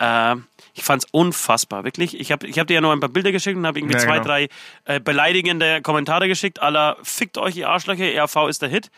Äh, 0.02 0.36
ich 0.74 0.82
fand's 0.82 1.06
unfassbar, 1.10 1.84
wirklich. 1.84 2.18
Ich 2.18 2.32
habe 2.32 2.46
ich 2.46 2.58
hab 2.58 2.66
dir 2.66 2.74
ja 2.74 2.80
nur 2.80 2.92
ein 2.92 3.00
paar 3.00 3.10
Bilder 3.10 3.30
geschickt 3.30 3.56
und 3.56 3.66
habe 3.66 3.78
irgendwie 3.78 3.94
Ja, 3.94 4.00
zwei, 4.00 4.14
genau. 4.14 4.24
drei 4.24 4.48
äh, 4.86 5.00
beleidigende 5.00 5.82
Kommentare 5.82 6.28
geschickt, 6.28 6.60
aller 6.62 6.96
fickt 7.02 7.38
euch, 7.38 7.56
ihr 7.56 7.68
Arschlöcher, 7.68 8.04
ERV 8.04 8.48
ist 8.48 8.62
der 8.62 8.68
Hit. 8.68 8.90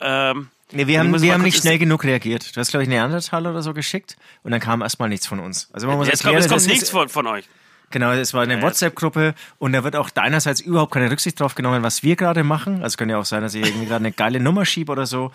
Ähm, 0.00 0.48
Nee, 0.72 0.88
wir 0.88 0.98
haben, 0.98 1.22
wir 1.22 1.32
haben 1.32 1.42
nicht 1.42 1.58
schnell 1.58 1.78
genug 1.78 2.02
reagiert. 2.02 2.56
Du 2.56 2.60
hast, 2.60 2.70
glaube 2.70 2.82
ich, 2.82 2.88
Neandertal 2.88 3.46
oder 3.46 3.62
so 3.62 3.72
geschickt 3.72 4.16
und 4.42 4.50
dann 4.50 4.60
kam 4.60 4.82
erstmal 4.82 5.08
nichts 5.08 5.24
von 5.24 5.38
uns. 5.38 5.68
Also 5.72 5.86
man 5.86 5.96
muss 5.96 6.08
Jetzt 6.08 6.24
kommt, 6.24 6.34
erklären, 6.34 6.52
es 6.52 6.64
kommt 6.64 6.72
nichts 6.72 6.90
von, 6.90 7.08
von 7.08 7.26
euch. 7.28 7.44
Genau, 7.92 8.10
es 8.10 8.34
war 8.34 8.42
eine 8.42 8.60
WhatsApp-Gruppe 8.60 9.36
und 9.58 9.72
da 9.72 9.84
wird 9.84 9.94
auch 9.94 10.10
deinerseits 10.10 10.60
überhaupt 10.60 10.92
keine 10.92 11.08
Rücksicht 11.08 11.38
drauf 11.38 11.54
genommen, 11.54 11.84
was 11.84 12.02
wir 12.02 12.16
gerade 12.16 12.42
machen. 12.42 12.82
Also 12.82 12.96
kann 12.96 13.08
ja 13.08 13.16
auch 13.16 13.24
sein, 13.24 13.42
dass 13.42 13.54
ich 13.54 13.64
irgendwie 13.64 13.86
gerade 13.86 14.04
eine 14.04 14.10
geile 14.10 14.40
Nummer 14.40 14.64
schiebe 14.64 14.90
oder 14.90 15.06
so. 15.06 15.30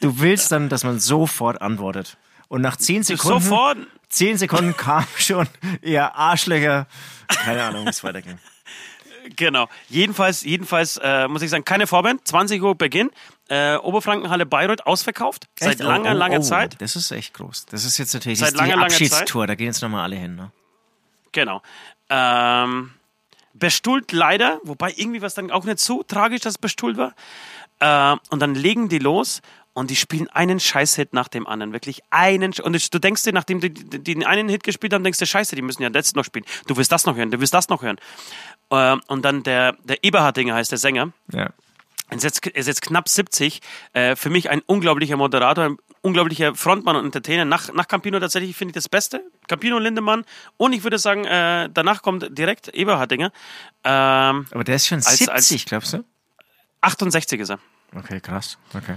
Du 0.00 0.18
willst 0.18 0.50
dann, 0.50 0.68
dass 0.68 0.82
man 0.82 0.98
sofort 0.98 1.62
antwortet. 1.62 2.16
Und 2.48 2.60
nach 2.60 2.76
zehn 2.76 3.04
Sekunden, 3.04 3.40
Sofort. 3.40 3.78
Zehn 4.12 4.38
Sekunden 4.38 4.76
kam 4.76 5.04
schon 5.18 5.48
eher 5.80 6.14
Arschlöcher. 6.14 6.86
Keine 7.28 7.64
Ahnung, 7.64 7.86
wie 7.86 7.90
es 7.90 8.04
weiterging. 8.04 8.38
Genau. 9.36 9.68
Jedenfalls, 9.88 10.42
jedenfalls 10.42 10.98
äh, 11.02 11.28
muss 11.28 11.42
ich 11.42 11.50
sagen, 11.50 11.64
keine 11.64 11.86
Vorband. 11.86 12.26
20 12.26 12.62
Uhr 12.62 12.76
Beginn. 12.76 13.10
Äh, 13.48 13.76
Oberfrankenhalle 13.76 14.46
Bayreuth 14.46 14.86
ausverkauft. 14.86 15.48
Seit 15.58 15.72
Echt? 15.72 15.80
Oh, 15.82 15.84
langer, 15.84 16.10
oh, 16.10 16.14
langer 16.14 16.38
oh, 16.38 16.42
Zeit. 16.42 16.80
Das 16.80 16.96
ist 16.96 17.10
echt 17.10 17.34
groß. 17.34 17.66
Das 17.66 17.84
ist 17.84 17.98
jetzt 17.98 18.14
natürlich 18.14 18.38
Seit 18.40 18.52
die 18.52 18.56
langer, 18.56 18.76
langer 18.76 18.88
Zeit. 18.88 19.12
Abschiedstour. 19.12 19.46
Da 19.46 19.54
gehen 19.54 19.66
jetzt 19.66 19.82
nochmal 19.82 20.02
alle 20.02 20.16
hin. 20.16 20.36
Ne? 20.36 20.50
Genau. 21.32 21.62
Ähm, 22.08 22.92
bestuhlt 23.54 24.12
leider, 24.12 24.60
wobei 24.64 24.92
irgendwie 24.96 25.22
was 25.22 25.34
dann 25.34 25.50
auch 25.50 25.64
nicht 25.64 25.78
so 25.78 26.02
tragisch, 26.02 26.40
dass 26.40 26.54
es 26.54 26.58
bestuhlt 26.58 26.96
war. 26.96 27.14
Äh, 27.80 28.16
und 28.30 28.40
dann 28.40 28.54
legen 28.54 28.88
die 28.88 28.98
los 28.98 29.40
und 29.74 29.90
die 29.90 29.96
spielen 29.96 30.28
einen 30.28 30.60
Scheißhit 30.60 31.12
nach 31.14 31.28
dem 31.28 31.46
anderen. 31.46 31.72
Wirklich 31.72 32.00
einen. 32.10 32.52
Und 32.62 32.94
du 32.94 32.98
denkst 32.98 33.22
dir, 33.24 33.32
nachdem 33.32 33.60
die 33.60 33.72
den 33.72 34.24
einen 34.24 34.48
Hit 34.48 34.64
gespielt 34.64 34.92
haben, 34.92 35.02
denkst 35.04 35.18
du, 35.18 35.26
Scheiße, 35.26 35.56
die 35.56 35.62
müssen 35.62 35.82
ja 35.82 35.90
das 35.90 36.14
noch 36.14 36.24
spielen. 36.24 36.44
Du 36.66 36.76
willst 36.76 36.92
das 36.92 37.06
noch 37.06 37.16
hören, 37.16 37.30
du 37.30 37.40
willst 37.40 37.54
das 37.54 37.68
noch 37.68 37.82
hören. 37.82 37.96
Äh, 38.70 38.96
und 39.06 39.22
dann 39.24 39.42
der, 39.42 39.72
der 39.84 40.04
Eberhardinger 40.04 40.54
heißt 40.54 40.70
der 40.70 40.78
Sänger. 40.78 41.12
Ja. 41.32 41.50
Er 42.10 42.16
ist 42.18 42.24
jetzt, 42.24 42.46
er 42.46 42.54
ist 42.56 42.66
jetzt 42.66 42.82
knapp 42.82 43.08
70. 43.08 43.60
Äh, 43.94 44.16
für 44.16 44.28
mich 44.28 44.50
ein 44.50 44.60
unglaublicher 44.66 45.16
Moderator, 45.16 45.64
ein 45.64 45.76
unglaublicher 46.02 46.54
Frontmann 46.54 46.96
und 46.96 47.06
Entertainer. 47.06 47.46
Nach, 47.46 47.72
nach 47.72 47.88
Campino 47.88 48.20
tatsächlich 48.20 48.54
finde 48.54 48.72
ich 48.72 48.74
das 48.74 48.90
Beste. 48.90 49.24
Campino 49.48 49.78
Lindemann. 49.78 50.26
Und 50.58 50.74
ich 50.74 50.82
würde 50.84 50.98
sagen, 50.98 51.24
äh, 51.24 51.70
danach 51.72 52.02
kommt 52.02 52.36
direkt 52.36 52.68
Eberhardinger. 52.68 53.32
Ähm, 53.84 54.46
Aber 54.50 54.64
der 54.64 54.76
ist 54.76 54.88
schon 54.88 54.98
Als- 54.98 55.16
70, 55.18 55.30
als- 55.30 55.64
glaubst 55.64 55.92
du? 55.94 56.04
68 56.82 57.40
ist 57.40 57.50
er. 57.50 57.58
Okay, 57.96 58.20
krass. 58.20 58.58
Okay. 58.74 58.96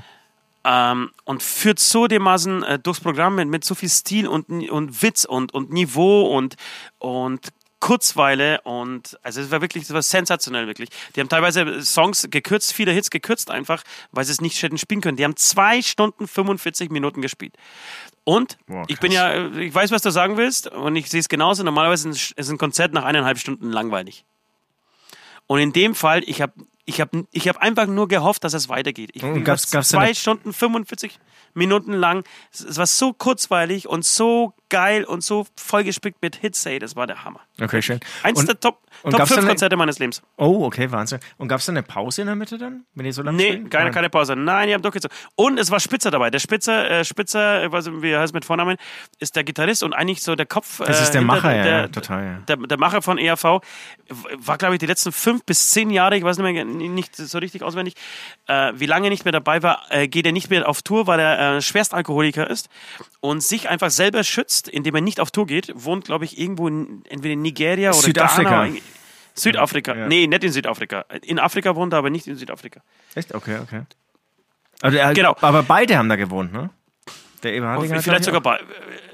Ähm, 0.68 1.12
und 1.26 1.44
führt 1.44 1.78
so 1.78 2.08
dermaßen 2.08 2.64
äh, 2.64 2.80
durchs 2.80 3.00
Programm 3.00 3.36
mit, 3.36 3.48
mit 3.48 3.64
so 3.64 3.76
viel 3.76 3.90
Stil 3.90 4.28
und, 4.28 4.50
und 4.50 5.04
Witz 5.04 5.24
und, 5.24 5.54
und 5.54 5.72
Niveau 5.72 6.36
und, 6.36 6.56
und 6.98 7.52
Kurzweile 7.86 8.62
und 8.62 9.20
also 9.22 9.42
es 9.42 9.52
war 9.52 9.62
wirklich, 9.62 9.84
es 9.84 9.94
war 9.94 10.02
sensationell 10.02 10.66
wirklich. 10.66 10.90
Die 11.16 11.20
haben 11.20 11.30
teilweise 11.30 11.84
Songs 11.84 12.28
gekürzt, 12.32 12.74
viele 12.74 12.92
Hits 12.92 13.12
gekürzt 13.12 13.52
einfach, 13.52 13.84
weil 14.12 14.26
sie 14.26 14.32
es 14.32 14.42
nicht 14.42 14.60
hätten 14.64 14.80
spielen 14.80 15.02
können. 15.02 15.18
Die 15.18 15.24
haben 15.24 15.36
zwei 15.36 15.84
Stunden 15.84 16.28
45 16.28 16.90
Minuten 16.90 17.22
gespielt. 17.22 17.54
Und 18.24 18.58
Boah, 18.66 18.86
ich 18.88 19.00
bin 19.00 19.12
ja, 19.12 19.50
ich 19.52 19.76
weiß, 19.76 19.92
was 19.92 20.02
du 20.02 20.10
sagen 20.10 20.36
willst 20.36 20.66
und 20.68 20.96
ich 20.96 21.12
sehe 21.12 21.20
es 21.20 21.30
genauso. 21.30 21.62
Normalerweise 21.62 22.10
ist 22.10 22.50
ein 22.50 22.58
Konzert 22.58 22.92
nach 22.92 23.04
eineinhalb 23.04 23.38
Stunden 23.38 23.70
langweilig. 23.70 24.26
Und 25.46 25.60
in 25.60 25.72
dem 25.72 25.94
Fall, 25.94 26.24
ich 26.26 26.42
habe 26.42 26.54
ich 26.86 27.02
hab, 27.02 27.10
ich 27.32 27.48
hab 27.48 27.58
einfach 27.58 27.88
nur 27.88 28.08
gehofft, 28.08 28.44
dass 28.44 28.54
es 28.54 28.70
weitergeht. 28.70 29.12
Ich, 29.14 29.22
gab's- 29.44 29.72
war 29.72 29.72
gab's 29.72 29.90
zwei 29.90 30.14
Stunden 30.22 30.54
45 30.54 31.20
Minuten 31.54 31.94
lang. 31.94 32.24
Es, 32.54 32.60
es 32.62 32.78
war 32.78 32.86
so 32.88 33.12
kurzweilig 33.14 33.88
und 33.88 34.06
so 34.06 34.54
geil 34.70 35.04
und 35.04 35.24
so 35.24 35.46
vollgespickt 35.56 36.22
mit 36.22 36.36
Hits. 36.38 36.66
Ey, 36.66 36.80
das 36.80 36.96
war 36.96 37.08
der 37.08 37.24
Hammer. 37.24 37.42
Okay, 37.62 37.82
schön. 37.82 38.00
Eins 38.24 38.40
Und- 38.40 38.48
der 38.48 38.60
Top, 38.60 38.80
Top 39.04 39.12
gab's 39.12 39.28
5 39.30 39.30
dann 39.30 39.40
eine- 39.40 39.48
Konzerte 39.50 39.76
meines 39.78 40.00
Lebens. 40.00 40.22
Oh, 40.38 40.66
okay, 40.66 40.92
Wahnsinn. 40.92 41.20
Und 41.38 41.48
gab 41.48 41.60
es 41.60 41.66
da 41.66 41.72
eine 41.72 41.84
Pause 41.84 42.22
in 42.22 42.28
der 42.28 42.36
Mitte 42.36 42.58
dann, 42.58 42.86
wenn 42.96 43.06
ihr 43.06 43.14
so 43.14 43.22
lange 43.22 43.38
Nee, 43.38 43.48
spielen? 43.52 43.70
keine, 43.70 43.86
Nein. 43.86 43.94
keine 43.94 44.10
Pause. 44.10 44.36
Nein, 44.36 44.68
die 44.68 44.74
haben 44.74 44.82
durchgezogen. 44.82 45.16
Und 45.36 45.58
es 45.60 45.70
war 45.72 45.80
Spitzer 45.80 46.12
dabei. 46.12 46.30
Der 46.30 46.40
Spitzer, 46.40 46.90
äh, 46.90 47.06
Spitzer, 47.06 47.72
weiß 47.72 47.88
nicht, 47.88 48.02
wie 48.02 48.16
heißt 48.16 48.34
mit 48.34 48.46
Vornamen, 48.46 48.78
ist 49.20 49.36
der 49.36 49.44
Gitarrist 49.44 49.84
und 49.84 49.94
eigentlich 49.94 50.24
so 50.24 50.36
der 50.36 50.46
Kopf. 50.46 50.80
Das 50.80 51.02
ist 51.02 51.12
der 51.12 51.22
Macher, 51.22 51.56
ja, 51.56 51.64
der, 51.64 51.78
ja, 51.82 51.88
total, 51.88 52.24
ja. 52.24 52.38
Der, 52.48 52.58
der 52.58 52.78
Macher 52.78 53.02
von 53.02 53.18
ERV. 53.18 53.62
War, 54.38 54.58
glaube 54.58 54.76
ich, 54.76 54.80
die 54.80 54.86
letzten 54.86 55.12
fünf 55.12 55.44
bis 55.46 55.72
zehn 55.72 55.90
Jahre, 55.90 56.16
ich 56.18 56.24
weiß 56.24 56.38
nicht 56.38 56.54
mehr, 56.54 56.66
nicht 56.66 57.16
so 57.16 57.38
richtig 57.40 57.64
auswendig, 57.64 57.96
äh, 58.48 58.72
wie 58.76 58.86
lange 58.86 59.10
nicht 59.10 59.26
mehr 59.26 59.32
dabei 59.32 59.64
war, 59.64 59.82
äh, 59.90 60.08
geht 60.08 60.26
er 60.26 60.32
nicht 60.32 60.50
mehr 60.50 60.68
auf 60.70 60.82
Tour, 60.82 61.08
weil 61.08 61.20
er 61.20 61.58
äh, 61.58 61.62
Schwerstalkoholiker 61.62 62.50
ist 62.50 62.70
und 63.20 63.42
sich 63.44 63.68
einfach 63.70 63.90
selber 63.90 64.24
schützt, 64.24 64.55
indem 64.68 64.96
er 64.96 65.02
nicht 65.02 65.20
auf 65.20 65.32
Tour 65.32 65.46
geht. 65.48 65.72
Wohnt, 65.76 66.06
glaube 66.06 66.26
ich, 66.26 66.40
irgendwo 66.40 66.68
in, 66.68 67.04
entweder 67.10 67.34
in 67.34 67.42
Nigeria 67.42 67.90
oder 67.92 68.00
Südafrika. 68.00 68.50
Ghana. 68.50 68.72
oder- 68.72 68.82
Südafrika. 69.38 69.96
Ja. 69.96 70.08
Nee, 70.08 70.28
nicht 70.28 70.44
in 70.44 70.52
Südafrika. 70.52 71.02
In 71.24 71.40
Afrika 71.40 71.76
wohnt 71.76 71.94
er, 71.94 72.00
aber 72.00 72.10
nicht 72.10 72.26
in 72.28 72.36
Südafrika. 72.36 72.82
Echt? 73.16 73.34
Okay, 73.36 73.60
okay. 73.62 73.82
Also, 74.82 74.98
er, 74.98 75.14
Genau. 75.14 75.36
Aber 75.42 75.64
beide 75.64 75.98
haben 75.98 76.10
da 76.10 76.16
gewohnt, 76.16 76.54
ne? 76.54 76.70
Der 77.44 77.54
Eberhardinger. 77.54 78.02
vielleicht 78.02 78.24
sogar 78.24 78.42
beide. 78.42 78.64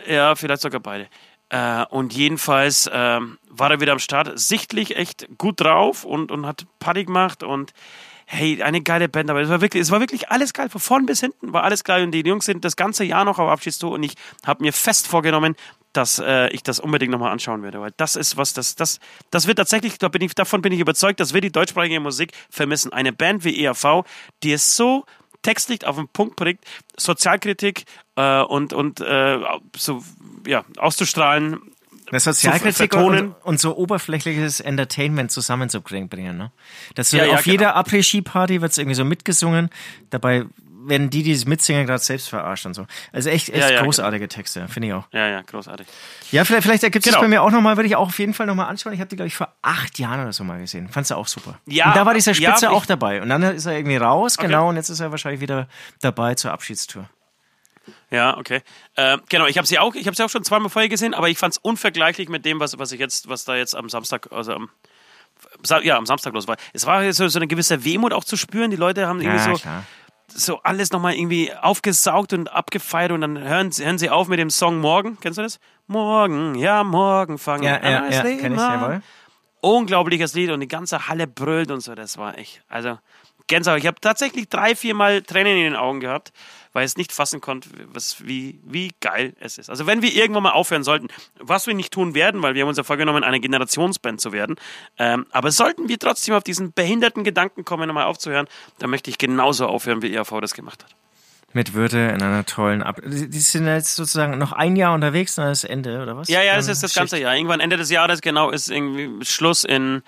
Ja, 0.07 0.35
vielleicht 0.35 0.61
sogar 0.61 0.79
beide. 0.79 1.07
Äh, 1.49 1.85
und 1.89 2.13
jedenfalls 2.13 2.89
ähm, 2.93 3.37
war 3.49 3.71
er 3.71 3.81
wieder 3.81 3.91
am 3.91 3.99
Start, 3.99 4.39
sichtlich 4.39 4.95
echt 4.95 5.27
gut 5.37 5.59
drauf 5.59 6.05
und, 6.05 6.31
und 6.31 6.45
hat 6.45 6.65
Party 6.79 7.03
gemacht 7.03 7.43
und 7.43 7.73
hey, 8.33 8.63
eine 8.63 8.81
geile 8.81 9.09
Band, 9.09 9.29
aber 9.29 9.41
es 9.41 9.49
war 9.49 9.59
wirklich, 9.59 9.81
es 9.81 9.91
war 9.91 9.99
wirklich 9.99 10.29
alles 10.29 10.53
geil, 10.53 10.69
von 10.69 10.79
vorn 10.79 11.05
bis 11.05 11.19
hinten 11.19 11.51
war 11.51 11.63
alles 11.63 11.83
geil 11.83 12.03
und 12.03 12.11
die 12.11 12.21
Jungs 12.21 12.45
sind 12.45 12.63
das 12.63 12.77
ganze 12.77 13.03
Jahr 13.03 13.25
noch 13.25 13.39
auf 13.39 13.49
Abschiedstour 13.49 13.91
und 13.91 14.03
ich 14.03 14.13
habe 14.45 14.63
mir 14.63 14.71
fest 14.71 15.07
vorgenommen, 15.07 15.57
dass 15.91 16.17
äh, 16.19 16.47
ich 16.51 16.63
das 16.63 16.79
unbedingt 16.79 17.11
nochmal 17.11 17.33
anschauen 17.33 17.61
werde, 17.61 17.81
weil 17.81 17.91
das 17.97 18.15
ist 18.15 18.37
was, 18.37 18.53
das, 18.53 18.75
das, 18.75 19.01
das 19.31 19.47
wird 19.47 19.57
tatsächlich, 19.57 19.97
da 19.97 20.07
bin 20.07 20.21
ich, 20.21 20.33
davon 20.33 20.61
bin 20.61 20.71
ich 20.71 20.79
überzeugt, 20.79 21.19
das 21.19 21.33
wird 21.33 21.43
die 21.43 21.51
deutschsprachige 21.51 21.99
Musik 21.99 22.31
vermissen. 22.49 22.93
Eine 22.93 23.11
Band 23.11 23.43
wie 23.43 23.65
ERV, 23.65 24.05
die 24.43 24.53
es 24.53 24.77
so 24.77 25.03
textlich 25.41 25.85
auf 25.85 25.97
den 25.97 26.07
Punkt 26.07 26.37
bringt, 26.37 26.61
Sozialkritik 26.95 27.83
äh, 28.15 28.41
und, 28.43 28.71
und 28.71 29.01
äh, 29.01 29.39
so 29.75 30.01
ja, 30.47 30.63
auszustrahlen. 30.77 31.59
Eine 32.11 32.19
Sozialkritik 32.19 32.93
und, 32.95 33.33
und 33.43 33.59
so 33.59 33.75
oberflächliches 33.77 34.59
Entertainment 34.59 35.31
zusammenzubringen. 35.31 36.37
Ne? 36.37 36.51
Das 36.95 37.11
Ja, 37.11 37.25
ja, 37.25 37.33
auf 37.33 37.43
genau. 37.43 37.51
jeder 37.53 37.75
Après-Ski-Party 37.77 38.61
wird 38.61 38.71
es 38.71 38.77
irgendwie 38.77 38.95
so 38.95 39.05
mitgesungen. 39.05 39.69
Dabei 40.09 40.45
werden 40.83 41.11
die, 41.11 41.21
die 41.21 41.31
es 41.31 41.45
mitsingen, 41.45 41.85
gerade 41.85 42.01
selbst 42.01 42.27
verarscht 42.29 42.65
und 42.65 42.73
so. 42.73 42.87
Also 43.13 43.29
echt, 43.29 43.49
echt 43.49 43.69
Ja, 43.69 43.83
großartige 43.83 44.27
Texte, 44.27 44.67
finde 44.67 44.87
ich 44.87 44.93
auch. 44.95 45.07
Ja, 45.11 45.27
ja, 45.27 45.41
großartig. 45.43 45.85
Ja, 46.31 46.43
vielleicht, 46.43 46.63
vielleicht 46.63 46.83
ergibt 46.83 47.05
es 47.05 47.11
Genau. 47.11 47.21
bei 47.21 47.27
mir 47.27 47.43
auch 47.43 47.51
nochmal, 47.51 47.77
würde 47.77 47.87
ich 47.87 47.95
auch 47.95 48.07
auf 48.07 48.17
jeden 48.17 48.33
Fall 48.33 48.47
nochmal 48.47 48.67
anschauen. 48.67 48.91
Ich 48.93 48.99
habe 48.99 49.07
die, 49.07 49.15
glaube 49.15 49.27
ich, 49.27 49.35
vor 49.35 49.53
acht 49.61 49.99
Jahren 49.99 50.21
oder 50.21 50.33
so 50.33 50.43
mal 50.43 50.59
gesehen. 50.59 50.89
Fand's 50.89 51.09
ja 51.09 51.17
auch 51.17 51.27
super. 51.27 51.59
Ja, 51.67 51.89
und 51.89 51.95
da 51.95 52.05
war 52.07 52.15
dieser 52.15 52.33
Spitze 52.33 52.71
auch 52.71 52.87
dabei. 52.87 53.21
Und 53.21 53.29
dann 53.29 53.43
ist 53.43 53.67
er 53.67 53.77
irgendwie 53.77 53.97
raus, 53.97 54.37
Okay. 54.39 54.47
genau, 54.47 54.69
und 54.69 54.75
jetzt 54.75 54.89
ist 54.89 54.99
er 54.99 55.11
wahrscheinlich 55.11 55.39
wieder 55.39 55.67
dabei 56.01 56.33
zur 56.33 56.51
Abschiedstour. 56.51 57.07
Ja, 58.11 58.37
okay. 58.37 58.61
Äh, 58.95 59.17
genau, 59.29 59.45
ich 59.47 59.57
habe 59.57 59.65
sie 59.67 59.79
auch, 59.79 59.95
ich 59.95 60.05
habe 60.05 60.15
sie 60.15 60.23
auch 60.23 60.29
schon 60.29 60.43
zweimal 60.43 60.69
vorher 60.69 60.89
gesehen, 60.89 61.13
aber 61.13 61.29
ich 61.29 61.37
fand 61.37 61.53
es 61.53 61.57
unvergleichlich 61.57 62.27
mit 62.29 62.43
dem, 62.45 62.59
was, 62.59 62.77
was 62.77 62.91
ich 62.91 62.99
jetzt, 62.99 63.29
was 63.29 63.45
da 63.45 63.55
jetzt 63.55 63.75
am 63.75 63.89
Samstag, 63.89 64.27
also 64.31 64.53
am 64.53 64.69
ja, 65.83 65.97
am 65.97 66.05
Samstag 66.05 66.33
los 66.33 66.47
war. 66.47 66.57
Es 66.73 66.85
war 66.85 67.11
so, 67.13 67.27
so 67.27 67.39
eine 67.39 67.47
gewisse 67.47 67.83
Wehmut 67.83 68.13
auch 68.13 68.23
zu 68.23 68.37
spüren. 68.37 68.69
Die 68.69 68.75
Leute 68.77 69.07
haben 69.07 69.19
irgendwie 69.21 69.37
Ja, 69.39 69.55
so, 69.55 69.61
klar. 69.61 69.83
so 70.27 70.61
alles 70.61 70.91
nochmal 70.91 71.15
irgendwie 71.15 71.51
aufgesaugt 71.53 72.33
und 72.33 72.51
abgefeiert 72.51 73.11
und 73.11 73.21
dann 73.21 73.39
hören, 73.39 73.71
sie- 73.71 73.83
hören 73.85 73.97
sie 73.97 74.09
auf 74.09 74.27
mit 74.27 74.37
dem 74.39 74.49
Song 74.51 74.79
Morgen. 74.79 75.17
Kennst 75.19 75.39
du 75.39 75.41
das? 75.43 75.59
Morgen, 75.87 76.55
ja, 76.55 76.83
morgen 76.83 77.37
fangen 77.39 77.63
Ja, 77.63 77.81
wir 77.81 77.83
an, 77.83 77.91
ja, 77.91 78.01
das 78.07 78.15
ja, 78.17 78.21
Leben 78.23 78.41
kenn 78.41 78.53
ich, 78.53 78.59
jawohl. 78.59 79.01
Unglaubliches 79.61 80.33
Lied 80.33 80.51
und 80.51 80.59
die 80.59 80.67
ganze 80.67 81.07
Halle 81.07 81.27
brüllt 81.27 81.69
und 81.71 81.81
so. 81.81 81.95
Das 81.95 82.17
war 82.17 82.37
echt, 82.37 82.61
also 82.67 82.97
Gänsehaut. 83.47 83.79
Ich 83.79 83.87
habe 83.87 83.99
tatsächlich 83.99 84.47
drei, 84.47 84.75
vier 84.75 84.93
Mal 84.95 85.21
Tränen 85.21 85.57
in 85.57 85.63
den 85.63 85.75
Augen 85.75 85.99
gehabt, 85.99 86.31
weil 86.73 86.85
ich 86.85 86.91
es 86.91 86.97
nicht 86.97 87.11
fassen 87.11 87.41
konnte, 87.41 87.69
was, 87.87 88.25
wie, 88.25 88.59
wie 88.63 88.91
geil 88.99 89.33
es 89.39 89.57
ist. 89.57 89.69
Also 89.69 89.87
wenn 89.87 90.01
wir 90.01 90.13
irgendwann 90.13 90.43
mal 90.43 90.51
aufhören 90.51 90.83
sollten, 90.83 91.07
was 91.39 91.67
wir 91.67 91.73
nicht 91.73 91.91
tun 91.91 92.15
werden, 92.15 92.41
weil 92.41 92.55
wir 92.55 92.61
haben 92.63 92.69
uns 92.69 92.77
ja 92.77 92.83
vorgenommen, 92.83 93.23
eine 93.23 93.39
Generationsband 93.39 94.21
zu 94.21 94.31
werden, 94.31 94.55
ähm, 94.97 95.25
aber 95.31 95.51
sollten 95.51 95.89
wir 95.89 95.99
trotzdem 95.99 96.35
auf 96.35 96.43
diesen 96.43 96.73
behinderten 96.73 97.23
Gedanken 97.23 97.65
kommen, 97.65 97.87
nochmal 97.87 98.05
aufzuhören, 98.05 98.47
dann 98.79 98.89
möchte 98.89 99.09
ich 99.09 99.17
genauso 99.17 99.67
aufhören, 99.67 100.01
wie 100.01 100.13
ERV 100.13 100.39
das 100.41 100.53
gemacht 100.53 100.83
hat. 100.83 100.95
Mit 101.53 101.73
Würde 101.73 102.09
in 102.09 102.21
einer 102.21 102.45
tollen 102.45 102.81
Ab. 102.81 103.01
Die 103.05 103.39
sind 103.39 103.67
jetzt 103.67 103.97
sozusagen 103.97 104.37
noch 104.37 104.53
ein 104.53 104.77
Jahr 104.77 104.93
unterwegs, 104.93 105.35
dann 105.35 105.51
ist 105.51 105.65
Ende, 105.65 106.01
oder 106.01 106.15
was? 106.15 106.29
Ja, 106.29 106.41
ja, 106.41 106.55
Dann 106.55 106.69
ist 106.69 106.81
das 106.81 106.93
ganze 106.93 107.19
Jahr. 107.19 107.35
Irgendwann 107.35 107.59
Ende 107.59 107.75
des 107.75 107.89
Jahres, 107.89 108.21
genau, 108.21 108.51
ist 108.51 108.69
irgendwie 108.69 109.25
Schluss 109.25 109.65
in, 109.65 110.01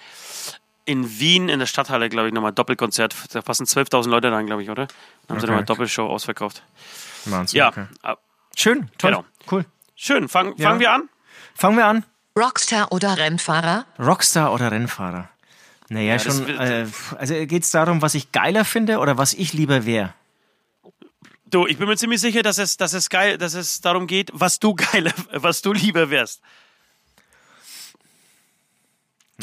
in 0.86 1.20
Wien, 1.20 1.50
in 1.50 1.60
der 1.60 1.66
Stadthalle, 1.66 2.10
glaube 2.10 2.28
ich, 2.28 2.34
nochmal 2.34 2.52
Doppelkonzert. 2.54 3.16
Da 3.34 3.42
passen 3.42 3.66
12.000 3.66 4.10
Leute 4.10 4.32
rein, 4.32 4.46
glaube 4.48 4.64
ich, 4.64 4.70
oder? 4.70 4.88
Dann 4.88 4.96
haben 5.30 5.40
sie 5.40 5.44
Okay. 5.46 5.48
nochmal 5.48 5.66
Doppelshow 5.66 6.06
ausverkauft. 6.08 6.64
Wahnsinn, 7.26 7.58
Ja, 7.58 7.70
okay. 7.70 7.86
äh, 8.04 8.16
Schön, 8.56 8.90
toll, 8.98 9.12
Genau. 9.12 9.26
cool. 9.52 9.66
schön. 9.96 10.30
Fang, 10.30 10.56
Ja. 10.58 10.68
Fangen 10.70 10.80
wir 10.80 10.92
an? 10.92 11.10
Fangen 11.56 11.78
wir 11.78 11.88
an. 11.88 12.06
Rockstar 12.38 12.92
oder 12.92 13.18
Rennfahrer? 13.18 13.86
Rockstar 14.00 14.54
oder 14.54 14.72
Rennfahrer? 14.72 15.30
Naja, 15.90 16.14
das 16.18 16.24
schon. 16.38 16.50
Äh, 16.50 16.86
also 17.18 17.34
geht 17.46 17.64
es 17.64 17.72
darum, 17.72 18.02
was 18.02 18.16
ich 18.16 18.32
geiler 18.32 18.66
finde 18.66 19.00
oder 19.00 19.18
was 19.18 19.34
ich 19.34 19.54
lieber 19.54 19.86
wäre? 19.86 20.14
Du, 21.46 21.68
ich 21.68 21.78
bin 21.78 21.88
mir 21.88 21.98
ziemlich 21.98 22.20
sicher, 22.22 22.42
dass 22.42 22.58
es, 22.58 22.78
dass 22.78 22.94
es 22.94 23.10
geil, 23.10 23.38
dass 23.38 23.54
es 23.54 23.82
darum 23.82 24.08
geht, 24.08 24.32
was 24.34 24.60
du 24.60 24.74
geiler, 24.74 25.12
was 25.34 25.62
du 25.62 25.72
lieber 25.74 26.10
wärst. 26.10 26.42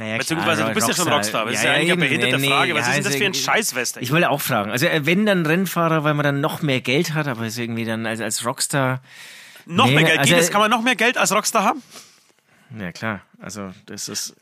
Naja, 0.00 0.18
Beziehungsweise 0.18 0.64
du 0.64 0.72
bist 0.72 0.88
ja 0.88 0.94
schon 0.94 1.08
Rockstar. 1.08 1.44
Das 1.44 1.54
ist 1.54 1.64
ja 1.64 1.72
eigentlich 1.72 1.92
eine 1.92 2.00
behinderte 2.00 2.38
Frage. 2.40 2.74
Was 2.74 2.88
ist 2.88 2.94
denn 2.96 3.04
das 3.04 3.14
für 3.16 3.24
ein 3.26 3.34
Scheißwester? 3.34 4.02
Ich 4.02 4.10
wollte 4.12 4.30
auch 4.30 4.40
fragen. 4.40 4.70
Also 4.70 4.86
äh, 4.86 5.04
wenn 5.06 5.26
dann 5.26 5.44
Rennfahrer, 5.46 6.02
weil 6.04 6.14
man 6.14 6.24
dann 6.24 6.40
noch 6.40 6.62
mehr 6.62 6.80
Geld 6.80 7.14
hat, 7.14 7.28
aber 7.28 7.46
ist 7.46 7.58
irgendwie 7.58 7.84
dann 7.84 8.06
als, 8.06 8.20
als 8.20 8.44
Rockstar. 8.44 9.02
Noch 9.66 9.86
Nee, 9.86 9.94
mehr 9.96 10.04
Geld. 10.04 10.18
also- 10.20 10.34
Geht? 10.34 10.50
Kann 10.50 10.60
man 10.60 10.70
noch 10.70 10.82
mehr 10.82 10.96
Geld 10.96 11.18
als 11.18 11.32
Rockstar 11.32 11.64
haben? 11.64 11.82
Ja, 12.78 12.92
klar. 12.92 13.20
Also, 13.40 13.70
das 13.86 14.08
ist. 14.08 14.34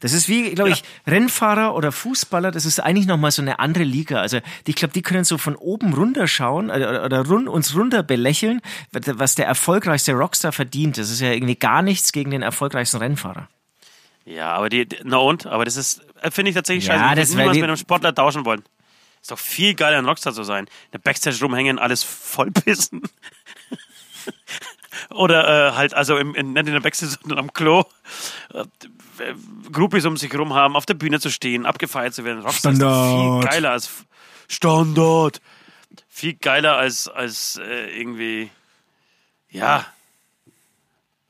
Das 0.00 0.12
ist 0.12 0.28
wie, 0.28 0.50
glaube 0.54 0.70
ich, 0.70 0.82
Rennfahrer 1.06 1.74
oder 1.74 1.90
Fußballer, 1.92 2.50
das 2.50 2.66
ist 2.66 2.80
eigentlich 2.80 3.06
nochmal 3.06 3.30
so 3.30 3.40
eine 3.40 3.60
andere 3.60 3.84
Liga. 3.84 4.20
Also 4.20 4.40
ich 4.66 4.74
glaube, 4.74 4.92
die 4.92 5.00
können 5.00 5.24
so 5.24 5.38
von 5.38 5.56
oben 5.56 5.94
runter 5.94 6.26
schauen 6.26 6.68
äh, 6.68 6.72
oder, 6.74 7.04
oder 7.04 7.24
run, 7.26 7.48
uns 7.48 7.74
runter 7.74 8.02
belächeln, 8.02 8.60
was 8.92 9.36
der 9.36 9.46
erfolgreichste 9.46 10.12
Rockstar 10.12 10.52
verdient. 10.52 10.98
Das 10.98 11.08
ist 11.08 11.20
ja 11.20 11.30
irgendwie 11.32 11.54
gar 11.54 11.80
nichts 11.80 12.12
gegen 12.12 12.30
den 12.30 12.42
erfolgreichsten 12.42 12.98
Rennfahrer. 12.98 13.48
Ja, 14.24 14.52
aber 14.52 14.68
die, 14.68 14.86
na 15.02 15.16
und? 15.16 15.46
Aber 15.46 15.64
das 15.64 15.76
ist, 15.76 16.02
äh, 16.20 16.30
finde 16.30 16.50
ich 16.50 16.54
tatsächlich 16.54 16.86
Ja, 16.86 16.94
scheiße. 16.94 17.12
Ich 17.12 17.20
das 17.20 17.28
würde 17.30 17.38
wär 17.38 17.42
niemals 17.44 17.56
mit 17.56 17.64
einem 17.64 17.76
Sportler 17.76 18.14
tauschen 18.14 18.44
wollen. 18.44 18.62
Ist 19.20 19.30
doch 19.30 19.38
viel 19.38 19.74
geiler, 19.74 19.98
ein 19.98 20.06
Rockstar 20.06 20.32
zu 20.32 20.44
sein. 20.44 20.64
In 20.64 20.90
der 20.92 20.98
Backstage 20.98 21.38
rumhängen, 21.42 21.78
alles 21.78 22.02
vollpissen. 22.02 23.02
Oder 25.10 25.68
äh, 25.68 25.72
halt, 25.72 25.94
also 25.94 26.16
im, 26.16 26.34
in, 26.34 26.52
nicht 26.52 26.66
in 26.66 26.72
der 26.72 26.80
Backstage, 26.80 27.16
sondern 27.22 27.38
am 27.38 27.52
Klo. 27.52 27.84
Äh, 28.52 28.64
Groupies 29.70 30.06
um 30.06 30.16
sich 30.16 30.32
rum 30.36 30.54
haben, 30.54 30.76
auf 30.76 30.86
der 30.86 30.94
Bühne 30.94 31.20
zu 31.20 31.30
stehen, 31.30 31.66
abgefeiert 31.66 32.14
zu 32.14 32.24
werden. 32.24 32.42
Rockstar 32.42 32.72
ist 32.72 32.78
Standard. 32.78 33.42
viel 33.42 33.50
geiler 33.50 33.70
als 33.72 33.90
Standard. 34.48 35.40
Viel 36.08 36.34
geiler 36.34 36.76
als, 36.76 37.08
als 37.08 37.60
äh, 37.62 37.98
irgendwie, 37.98 38.50
ja, 39.50 39.86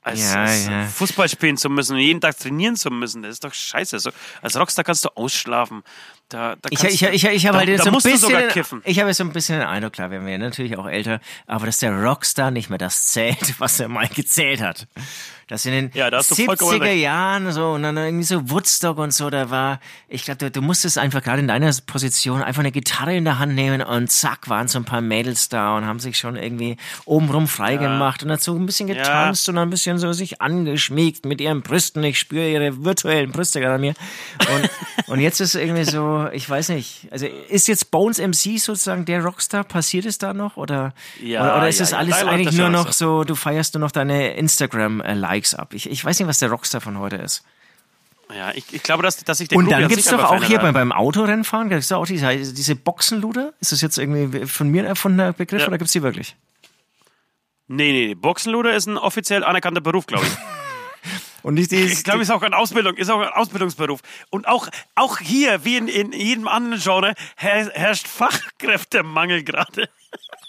als, 0.03 0.21
Ja, 0.21 0.43
als 0.45 0.67
ja. 0.67 0.87
Fußball 0.87 1.29
spielen 1.29 1.57
zu 1.57 1.69
müssen 1.69 1.95
und 1.97 2.01
jeden 2.01 2.21
Tag 2.21 2.39
trainieren 2.39 2.77
zu 2.77 2.91
müssen. 2.91 3.23
Das 3.23 3.33
ist 3.33 3.45
doch 3.45 3.53
scheiße. 3.53 3.99
So, 3.99 4.11
als 4.41 4.59
Rockstar 4.59 4.85
kannst 4.85 5.05
du 5.05 5.11
ausschlafen. 5.15 5.83
Da, 6.29 6.57
da 6.57 6.69
Ich, 6.71 6.83
ich, 6.85 7.03
ich, 7.03 7.25
ich 7.25 7.47
habe 7.47 7.59
halt 7.59 7.69
da 7.69 7.83
so 7.83 7.91
ein 7.91 7.95
bisschen, 7.95 8.19
sogar 8.19 8.43
kiffen. 8.45 8.83
ich 8.85 8.99
habe 8.99 9.09
jetzt 9.09 9.19
so 9.19 9.25
ein 9.25 9.33
bisschen 9.33 9.59
den 9.59 9.67
Eindruck, 9.67 9.95
klar, 9.95 10.11
wir 10.13 10.25
werden 10.25 10.41
natürlich 10.41 10.79
auch 10.79 10.87
älter, 10.87 11.21
aber 11.47 11.67
dass 11.67 11.79
der 11.79 11.93
Rockstar 11.93 12.53
nicht 12.53 12.71
mehr 12.71 12.79
das 12.79 13.07
zählt, 13.07 13.55
was 13.59 13.81
er 13.81 13.89
mal 13.89 14.07
gezählt 14.09 14.61
hat. 14.61 14.87
Das 15.51 15.67
in 15.67 15.73
den 15.73 15.91
Ja, 15.95 16.11
da 16.11 16.19
hast 16.19 16.31
du 16.31 16.37
vollkommen 16.37 16.81
70er 16.81 16.83
recht. 16.83 17.03
Jahren 17.03 17.51
so 17.51 17.73
und 17.73 17.83
dann 17.83 17.97
irgendwie 17.97 18.25
so 18.25 18.51
Woodstock 18.51 18.99
und 18.99 19.13
so, 19.13 19.31
da 19.31 19.51
war, 19.51 19.81
ich 20.09 20.25
glaube, 20.25 20.39
du, 20.39 20.51
du 20.51 20.63
musstest 20.63 20.97
einfach 20.97 21.23
gerade 21.23 21.41
in 21.41 21.49
deiner 21.49 21.73
Position 21.87 22.41
einfach 22.41 22.61
eine 22.61 22.71
Gitarre 22.71 23.17
in 23.17 23.25
der 23.25 23.41
Hand 23.41 23.55
nehmen 23.57 23.83
und 23.83 24.11
zack, 24.13 24.49
waren 24.49 24.69
so 24.69 24.79
ein 24.79 24.85
paar 24.85 25.01
Mädels 25.01 25.49
da 25.49 25.77
und 25.77 25.87
haben 25.87 25.99
sich 25.99 26.19
schon 26.19 26.37
irgendwie 26.37 26.77
obenrum 27.05 27.49
frei 27.49 27.77
gemacht 27.77 28.23
und 28.23 28.29
dazu 28.29 28.55
ein 28.57 28.65
bisschen 28.65 28.87
getanzt 28.87 29.49
und 29.49 29.59
ein 29.59 29.71
bisschen 29.71 29.99
so 29.99 30.13
sich 30.13 30.41
angeschmiegt 30.41 31.27
mit 31.27 31.41
ihren 31.41 31.63
Brüsten. 31.63 32.05
Ich 32.05 32.19
spüre 32.19 32.49
ihre 32.49 32.85
virtuellen 32.85 33.33
Brüste 33.33 33.61
gerade 33.61 33.75
an 33.75 33.81
mir. 33.81 33.95
Und, 34.55 34.71
und 35.09 35.21
jetzt 35.21 35.41
ist 35.41 35.57
irgendwie 35.57 35.85
so, 35.85 36.29
ich 36.33 36.49
weiß 36.49 36.69
nicht, 36.69 37.09
also 37.11 37.27
ist 37.27 37.67
jetzt 37.67 37.91
Bones 37.91 38.19
MC 38.19 38.59
sozusagen 38.59 39.05
der 39.05 39.25
Rockstar? 39.25 39.65
Passiert 39.65 40.07
es 40.07 40.19
da 40.19 40.33
noch? 40.33 40.57
Oder, 40.57 40.95
Ja, 41.21 41.43
oder, 41.43 41.57
oder 41.57 41.69
ist 41.69 41.79
ja, 41.79 41.85
es 41.85 41.91
ja, 41.91 41.99
alles 41.99 42.23
eigentlich 42.23 42.47
das 42.47 42.57
nur 42.57 42.69
noch 42.69 42.93
so, 42.93 43.25
du 43.25 43.35
feierst 43.35 43.75
nur 43.75 43.81
noch 43.81 43.91
deine 43.91 44.37
Instagram-Likes 45.41 45.55
ab? 45.55 45.75
Ich, 45.75 45.91
ich 45.91 46.05
weiß 46.05 46.19
nicht, 46.19 46.29
was 46.29 46.39
der 46.39 46.51
Rockstar 46.51 46.81
von 46.81 46.99
heute 46.99 47.17
ist. 47.17 47.43
Ja, 48.35 48.53
ich, 48.55 48.65
ich 48.73 48.83
glaube, 48.83 49.03
dass, 49.03 49.17
dass 49.25 49.41
ich 49.41 49.49
den 49.49 49.59
Und 49.59 49.71
dann 49.71 49.83
an 49.83 49.89
gibt's 49.89 50.05
sich 50.05 50.13
doch 50.17 50.23
auch 50.23 50.45
hier 50.45 50.61
beim, 50.61 50.73
beim 50.73 50.93
Autorennfahren, 50.93 51.69
gibt's 51.69 51.89
da 51.89 51.97
auch 51.97 52.07
diese, 52.07 52.29
diese 52.53 52.77
Boxenluder? 52.77 53.53
Ist 53.61 53.73
das 53.73 53.81
jetzt 53.81 53.99
irgendwie 53.99 54.47
von 54.47 54.69
mir 54.69 54.83
ein 54.83 54.87
erfundener 54.87 55.33
Begriff 55.33 55.63
Ja. 55.63 55.69
oder 55.69 55.79
gibt's 55.79 55.93
die 55.93 56.03
wirklich? 56.03 56.37
Nee, 57.67 57.93
nee, 57.93 58.07
nee. 58.09 58.15
Boxenluder 58.15 58.75
ist 58.75 58.87
ein 58.87 58.99
offiziell 58.99 59.43
anerkannter 59.45 59.81
Beruf, 59.81 60.07
glaube 60.07 60.27
ich. 60.27 60.33
Und 61.43 61.57
die, 61.57 61.75
Ich 61.75 62.05
glaube, 62.05 62.21
ist 62.21 62.31
auch 62.31 62.43
ein 62.43 62.53
Ausbildung, 62.53 62.97
ist 62.97 63.11
auch 63.11 63.21
ein 63.21 63.29
Ausbildungsberuf. 63.29 64.01
Und 64.29 64.47
auch, 64.47 64.69
auch 64.95 65.19
hier, 65.19 65.65
wie 65.65 65.77
in, 65.79 65.89
in 65.89 66.13
jedem 66.13 66.47
anderen 66.47 66.79
Genre, 66.81 67.15
her, 67.37 67.71
herrscht 67.73 68.07
Fachkräftemangel 68.07 69.43
gerade. 69.43 69.89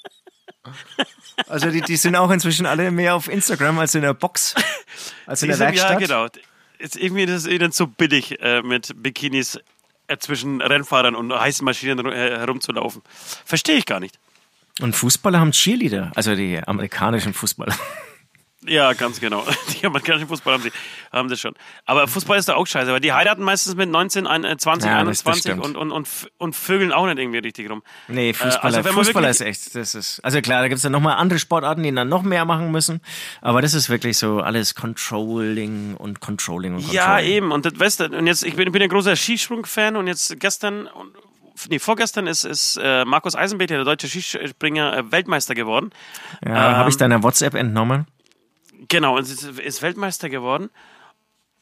also 1.47 1.69
die, 1.69 1.81
die 1.81 1.95
sind 1.95 2.15
auch 2.15 2.31
inzwischen 2.31 2.65
alle 2.65 2.91
mehr 2.91 3.15
auf 3.15 3.27
Instagram 3.27 3.79
als 3.79 3.95
in 3.95 4.01
der 4.01 4.13
Box, 4.13 4.55
als 5.25 5.41
in 5.43 5.49
der 5.49 5.59
Werkstatt. 5.59 6.01
Jahr, 6.01 6.27
genau. 6.29 6.43
Ist 6.77 6.97
irgendwie 6.97 7.25
das 7.25 7.45
ist 7.45 7.47
ihnen 7.47 7.71
zu 7.71 7.87
billig, 7.87 8.41
äh, 8.41 8.61
mit 8.61 8.91
Bikinis 9.01 9.59
äh, 10.07 10.17
zwischen 10.17 10.61
Rennfahrern 10.61 11.15
und 11.15 11.31
heißen 11.31 11.63
Maschinen 11.63 12.05
äh, 12.07 12.37
herumzulaufen. 12.37 13.01
Verstehe 13.45 13.77
ich 13.77 13.85
gar 13.85 13.99
nicht. 13.99 14.17
Und 14.79 14.95
Fußballer 14.95 15.39
haben 15.39 15.51
Cheerleader, 15.51 16.11
also 16.15 16.35
die 16.35 16.59
amerikanischen 16.65 17.33
Fußballer. 17.33 17.75
Ja, 18.67 18.93
ganz 18.93 19.19
genau. 19.19 19.43
Die 19.81 19.85
amerikanischen 19.87 20.27
Fußball 20.27 20.53
haben, 20.53 20.61
sie, 20.63 20.71
haben 21.11 21.29
das 21.29 21.39
schon. 21.39 21.55
Aber 21.85 22.07
Fußball 22.07 22.37
ist 22.37 22.47
da 22.47 22.53
auch 22.55 22.67
scheiße, 22.67 22.91
weil 22.91 22.99
die 22.99 23.11
heiraten 23.11 23.41
meistens 23.43 23.73
mit 23.75 23.89
19, 23.89 24.27
ein- 24.27 24.43
äh, 24.43 24.55
20, 24.55 24.87
Ja, 24.87 25.03
das- 25.03 25.23
das 25.23 25.25
21 25.25 25.41
stimmt. 25.41 25.65
und, 25.65 25.75
und, 25.77 25.91
und, 25.91 26.07
und 26.37 26.55
vögeln 26.55 26.91
auch 26.91 27.07
nicht 27.07 27.17
irgendwie 27.17 27.39
richtig 27.39 27.69
rum. 27.71 27.81
Nee, 28.07 28.33
Fußballer, 28.33 28.77
also 28.77 28.91
Fußballer 28.93 29.29
ist 29.29 29.41
echt, 29.41 29.73
das 29.73 29.95
ist, 29.95 30.19
also 30.23 30.41
klar, 30.41 30.61
da 30.61 30.67
gibt's 30.67 30.83
dann 30.83 30.91
nochmal 30.91 31.15
andere 31.17 31.39
Sportarten, 31.39 31.81
die 31.81 31.91
dann 31.93 32.07
noch 32.09 32.21
mehr 32.21 32.45
machen 32.45 32.71
müssen, 32.71 33.01
aber 33.41 33.63
das 33.63 33.73
ist 33.73 33.89
wirklich 33.89 34.17
so 34.19 34.41
alles 34.41 34.75
Controlling 34.75 35.95
und 35.95 36.19
Controlling 36.19 36.75
und 36.75 36.81
Controlling. 36.81 36.95
Ja, 36.95 37.19
eben. 37.19 37.51
Und 37.51 37.65
das 37.65 37.79
weißt 37.79 37.99
du, 38.01 38.05
und 38.17 38.27
jetzt, 38.27 38.43
ich 38.43 38.55
bin, 38.55 38.67
ich 38.67 38.73
bin 38.73 38.81
ein 38.83 38.89
großer 38.89 39.15
Skisprung-Fan 39.15 39.95
und 39.95 40.05
jetzt 40.07 40.39
gestern, 40.39 40.85
und, 40.85 41.13
nee, 41.69 41.79
vorgestern 41.79 42.27
ist, 42.27 42.43
ist 42.43 42.79
äh, 42.81 43.05
Markus 43.05 43.35
Eisenbecher, 43.35 43.75
der 43.75 43.85
deutsche 43.85 44.07
Skispringer, 44.07 44.97
äh, 44.97 45.11
Weltmeister 45.11 45.55
geworden. 45.55 45.89
Ja, 46.45 46.53
habe 46.77 46.89
ich 46.89 46.95
Ähm, 46.95 46.99
deiner 46.99 47.23
WhatsApp 47.23 47.55
entnommen. 47.55 48.05
Genau, 48.91 49.15
und 49.17 49.21
ist, 49.23 49.43
ist 49.43 49.81
Weltmeister 49.81 50.29
geworden. 50.29 50.69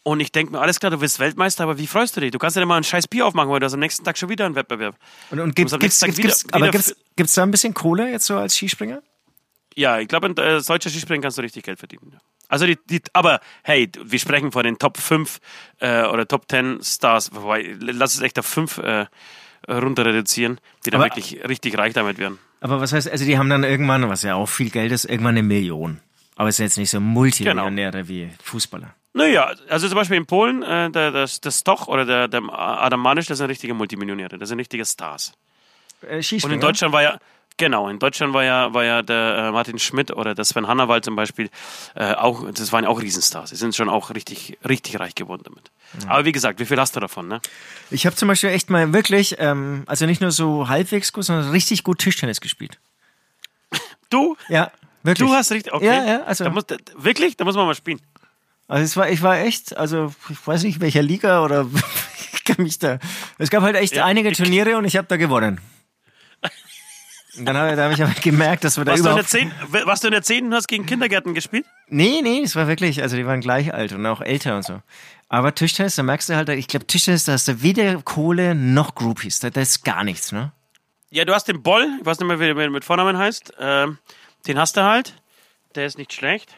Und 0.04 0.20
ich 0.22 0.32
denke 0.32 0.52
mir, 0.54 0.60
alles 0.62 0.80
klar, 0.80 0.89
du 0.89 0.98
bist 0.98 1.20
Weltmeister, 1.20 1.63
aber 1.63 1.78
wie 1.78 1.86
freust 1.86 2.15
du 2.18 2.22
dich? 2.22 2.32
Du 2.32 2.39
kannst 2.39 2.56
ja 2.56 2.62
nicht 2.62 2.68
mal 2.68 2.78
ein 2.78 2.84
scheiß 2.84 3.08
Bier 3.08 3.26
aufmachen, 3.28 3.52
weil 3.52 3.60
du 3.60 3.65
hast 3.65 3.74
am 3.74 3.80
nächsten 3.82 4.04
Tag 4.04 4.18
schon 4.18 4.30
wieder 4.30 4.46
einen 4.46 4.56
Wettbewerb. 4.56 4.96
Und, 5.30 5.39
und 5.39 5.48
muss 5.50 5.56
gibt's, 5.56 5.72
gibt's, 5.80 6.02
nächsten 6.02 6.22
gibt's, 6.22 6.46
aber 6.52 6.63
wieder- 6.65 6.72
gibt's, 6.72 6.96
gibt's 7.15 7.34
da 7.36 7.44
ein 7.44 7.52
bisschen 7.52 7.74
Kohle 7.76 8.10
jetzt 8.10 8.26
so 8.26 8.38
als 8.38 8.56
Skispringer? 8.56 9.02
Ja, 9.76 10.00
ich 10.00 10.08
glaube, 10.08 10.28
in- 10.28 10.38
äh, 10.38 10.42
als 10.42 10.65
deutscher 10.65 10.89
Skispringer 10.89 11.22
kannst 11.22 11.38
du 11.38 11.42
richtig 11.44 11.63
Geld 11.63 11.78
verdienen. 11.78 12.18
Also 12.48 12.65
die, 12.65 12.80
die, 12.89 13.02
aber 13.13 13.42
hey, 13.62 13.92
wir 14.04 14.18
sprechen 14.18 14.52
von 14.52 14.63
den 14.63 14.80
Top 14.80 14.98
5 14.98 15.39
äh, 15.80 16.06
oder 16.06 16.28
Top 16.28 16.46
10 16.50 16.80
Stars, 16.82 17.30
wobei, 17.36 17.76
lass 17.80 18.15
es 18.15 18.22
echt 18.22 18.39
auf 18.39 18.48
5 18.48 18.80
äh, 18.80 19.06
runter 19.70 20.06
reduzieren, 20.06 20.60
die 20.86 20.89
dann 20.89 21.02
Aber- 21.02 21.10
wirklich 21.15 21.44
richtig 21.48 21.78
reich 21.78 21.94
damit 21.94 22.18
werden. 22.18 22.39
Aber 22.62 22.82
was 22.82 22.92
heißt, 22.94 23.08
also 23.10 23.24
die 23.26 23.38
haben 23.38 23.50
dann 23.50 23.63
irgendwann, 23.63 24.10
was 24.10 24.24
ja 24.24 24.36
auch 24.36 24.48
viel 24.50 24.70
Geld 24.72 24.92
ist, 24.92 25.06
irgendwann 25.06 25.36
eine 25.38 25.44
Million. 25.44 26.00
Aber 26.39 26.47
es 26.47 26.56
sind 26.56 26.67
jetzt 26.67 26.78
nicht 26.78 26.89
so 26.89 27.02
Multimillionäre 27.02 28.08
wie 28.08 28.30
Fußballer. 28.41 28.95
Naja, 29.12 29.52
also 29.67 29.89
zum 29.89 29.95
Beispiel 29.95 30.15
in 30.15 30.25
Polen, 30.25 30.63
äh, 30.63 30.89
der, 30.89 31.12
der, 31.12 31.28
der 31.28 31.52
Stoch 31.52 31.89
oder 31.89 32.06
der, 32.06 32.30
der 32.30 32.41
Adam 32.47 33.02
Manisch, 33.02 33.25
das 33.25 33.39
sind 33.39 33.49
richtige 33.49 33.73
Multimillionäre, 33.73 34.38
das 34.38 34.47
sind 34.47 34.58
richtige 34.58 34.86
Stars. 34.86 35.34
Äh, 36.02 36.23
Und 36.41 36.52
in 36.54 36.62
Deutschland 36.62 36.93
war 36.93 37.02
ja, 37.02 37.19
genau, 37.58 37.89
in 37.89 37.99
Deutschland 37.99 38.34
war 38.34 38.45
ja, 38.45 38.73
war 38.73 38.86
ja 38.86 39.02
der 39.02 39.47
äh, 39.49 39.52
Martin 39.52 39.80
Schmidt 39.80 40.12
oder 40.12 40.34
der 40.34 40.45
Sven 40.45 40.65
Hannawald 40.65 41.04
zum 41.04 41.17
Beispiel 41.17 41.49
äh, 41.95 42.13
auch, 42.13 42.49
das 42.54 42.71
waren 42.71 42.86
ja 42.86 42.89
auch 42.89 43.02
Riesenstars. 43.02 43.49
Die 43.49 43.58
sind 43.58 43.75
schon 43.75 43.89
auch 43.89 44.12
richtig, 44.12 44.58
richtig 44.65 44.97
reich 44.97 45.15
geworden 45.15 45.41
damit. 45.43 45.71
Aber 46.08 46.23
wie 46.23 46.32
gesagt, 46.32 46.62
wie 46.62 46.65
viel 46.65 46.80
hast 46.80 46.95
du 46.95 47.02
davon, 47.02 47.28
ne? 47.28 47.41
Ich 47.91 48.06
habe 48.06 48.15
zum 48.15 48.30
Beispiel 48.30 48.52
echt 48.52 48.69
mal 48.69 48.93
wirklich, 48.93 49.36
ähm, 49.39 49.84
also 49.88 50.06
nicht 50.06 50.21
nur 50.21 50.32
so 50.32 50.69
halbwegs 50.69 51.12
gut, 51.12 51.25
sondern 51.25 51.49
richtig 51.49 51.84
gut 51.84 51.99
Tischtennis 51.99 52.39
gespielt. 52.39 52.80
Du? 54.10 54.38
Ja, 54.47 54.71
wirklich. 55.04 55.28
Du 55.28 55.34
hast 55.34 55.52
richtig, 55.52 55.74
okay. 55.74 55.86
Ja, 55.86 56.06
ja, 56.06 56.24
also- 56.24 56.44
Da 56.46 56.50
muss, 56.50 56.66
da, 56.66 56.78
wirklich? 56.98 57.38
Da 57.38 57.46
muss 57.46 57.56
man 57.56 57.66
mal 57.66 57.76
spielen. 57.76 58.02
Also 58.68 58.84
es 58.84 58.96
war, 58.98 59.10
ich 59.10 59.22
war 59.24 59.40
echt, 59.40 59.76
also 59.78 60.14
ich 60.30 60.46
weiß 60.48 60.64
nicht 60.64 60.80
welcher 60.80 61.02
Liga 61.02 61.44
oder 61.44 61.66
ich 62.34 62.44
kann 62.44 62.58
mich 62.64 62.78
da. 62.80 63.00
Es 63.38 63.50
gab 63.50 63.64
halt 63.64 63.76
echt 63.76 63.96
Ja, 63.96 64.06
einige 64.06 64.32
Turniere 64.32 64.78
und 64.78 64.86
ich 64.86 64.96
habe 64.96 65.08
da 65.08 65.18
gewonnen. 65.18 65.60
Und 67.38 67.46
dann 67.46 67.58
habe 67.58 67.82
hab 67.82 67.92
ich 67.92 68.04
aber 68.04 68.14
gemerkt, 68.22 68.64
dass 68.64 68.78
wir 68.78 68.86
da 68.86 68.92
Warst 68.92 69.04
du, 69.34 69.38
in 69.40 69.50
der 69.50 69.52
überhaupt. 69.54 69.72
10, 69.74 69.86
warst 69.88 70.04
du 70.04 70.08
in 70.08 70.12
der 70.12 70.22
10 70.22 70.46
und 70.46 70.54
hast 70.54 70.68
gegen 70.68 70.86
Kindergärten 70.86 71.34
gespielt? 71.34 71.66
Nee, 71.88 72.20
nee, 72.22 72.42
es 72.44 72.56
war 72.56 72.68
wirklich, 72.68 73.02
also 73.02 73.16
die 73.18 73.26
waren 73.26 73.42
gleich 73.42 73.74
alt 73.74 73.92
und 73.94 74.06
auch 74.06 74.22
älter 74.22 74.56
und 74.56 74.64
so. 74.66 74.82
Aber 75.30 75.54
Tischtennis, 75.56 75.96
da 75.96 76.04
merkst 76.04 76.30
du 76.30 76.36
halt, 76.36 76.50
ich 76.50 76.68
glaube 76.68 76.86
Tischtennis, 76.88 77.26
da 77.26 77.34
hast 77.34 77.48
du 77.48 77.62
weder 77.62 78.02
Kohle 78.02 78.56
noch 78.56 78.96
Groupies. 78.96 79.40
Da, 79.40 79.50
da 79.50 79.62
ist 79.62 79.84
gar 79.84 80.04
nichts, 80.04 80.32
ne? 80.32 80.52
Ja, 81.12 81.26
du 81.26 81.34
hast 81.34 81.48
den 81.48 81.64
Boll, 81.64 81.88
ich 82.00 82.06
weiß 82.06 82.20
nicht 82.20 82.28
mehr, 82.28 82.40
wie 82.40 82.54
der 82.54 82.70
mit 82.70 82.86
Vornamen 82.86 83.18
heißt. 83.18 83.54
Ähm, 83.60 83.98
den 84.47 84.60
hast 84.60 84.78
du 84.78 84.84
halt. 84.84 85.13
Der 85.75 85.86
ist 85.86 85.97
nicht 85.97 86.13
schlecht. 86.13 86.56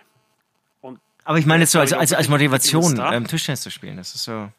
Aber 1.24 1.38
ich 1.38 1.46
meine 1.46 1.64
jetzt 1.64 1.72
so 1.72 1.80
als, 1.80 1.94
als, 1.94 2.14
als 2.14 2.28
Motivation, 2.30 3.00
ähm, 3.00 3.28
Tischtennis 3.28 3.62
zu 3.62 3.70
spielen. 3.70 3.98
Das 3.98 4.16
ist 4.16 4.24
so. 4.24 4.50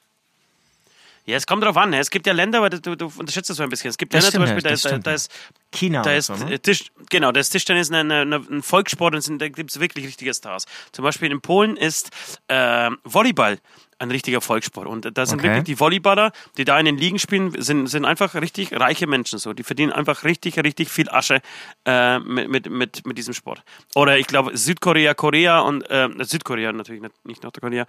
Ja, 1.24 1.36
es 1.36 1.46
kommt 1.46 1.62
drauf 1.62 1.76
an. 1.76 1.92
Es 1.92 2.10
gibt 2.10 2.26
ja 2.26 2.32
Länder, 2.32 2.58
aber 2.58 2.70
du, 2.70 2.96
du 2.96 3.12
unterschätzt 3.16 3.48
das 3.48 3.56
so 3.56 3.62
ein 3.62 3.68
bisschen. 3.68 3.90
Es 3.90 3.98
gibt 3.98 4.12
Das 4.12 4.32
Länder 4.32 4.46
zum 4.46 4.58
stimmt, 4.58 4.64
Beispiel, 4.64 4.90
ja, 4.90 4.92
da 4.92 4.96
ist, 4.96 5.06
da, 5.06 5.10
da 5.10 5.14
ist 5.14 5.32
China 5.70 6.02
Da 6.02 6.10
und 6.10 6.16
ist 6.16 6.26
so, 6.26 6.34
ne? 6.34 6.58
Tisch, 6.58 6.90
genau, 7.10 7.30
das 7.30 7.50
Tischtennis 7.50 7.92
ein, 7.92 8.10
ein, 8.10 8.62
Volkssport 8.62 9.14
und 9.14 9.40
da 9.40 9.48
gibt 9.48 9.70
es 9.70 9.78
wirklich 9.78 10.06
richtige 10.06 10.34
Stars. 10.34 10.66
Zum 10.90 11.04
Beispiel 11.04 11.30
in 11.30 11.40
Polen 11.40 11.76
ist 11.76 12.10
äh, 12.48 12.90
Volleyball 13.04 13.58
ein 14.02 14.10
richtiger 14.10 14.40
Volkssport. 14.40 14.86
Und 14.86 15.16
da 15.16 15.24
sind 15.26 15.38
Okay. 15.38 15.48
wirklich 15.48 15.64
die 15.64 15.78
Volleyballer, 15.80 16.32
die 16.56 16.64
da 16.64 16.78
in 16.78 16.84
den 16.86 16.98
Ligen 16.98 17.18
spielen, 17.18 17.54
sind, 17.62 17.86
sind 17.86 18.04
einfach 18.04 18.34
richtig 18.34 18.72
reiche 18.78 19.06
Menschen. 19.06 19.38
So. 19.38 19.52
Die 19.52 19.62
verdienen 19.62 19.92
einfach 19.92 20.24
richtig, 20.24 20.58
richtig 20.58 20.88
viel 20.90 21.08
Asche 21.08 21.40
äh, 21.86 22.18
mit, 22.18 22.48
mit, 22.48 22.70
mit, 22.70 23.06
mit 23.06 23.16
diesem 23.18 23.32
Sport. 23.32 23.62
Oder 23.94 24.18
ich 24.18 24.26
glaube 24.26 24.56
Südkorea, 24.56 25.14
Korea 25.14 25.60
und 25.60 25.88
äh, 25.88 26.08
Südkorea 26.20 26.72
natürlich, 26.72 27.00
nicht, 27.00 27.24
nicht 27.24 27.42
Nordkorea. 27.42 27.86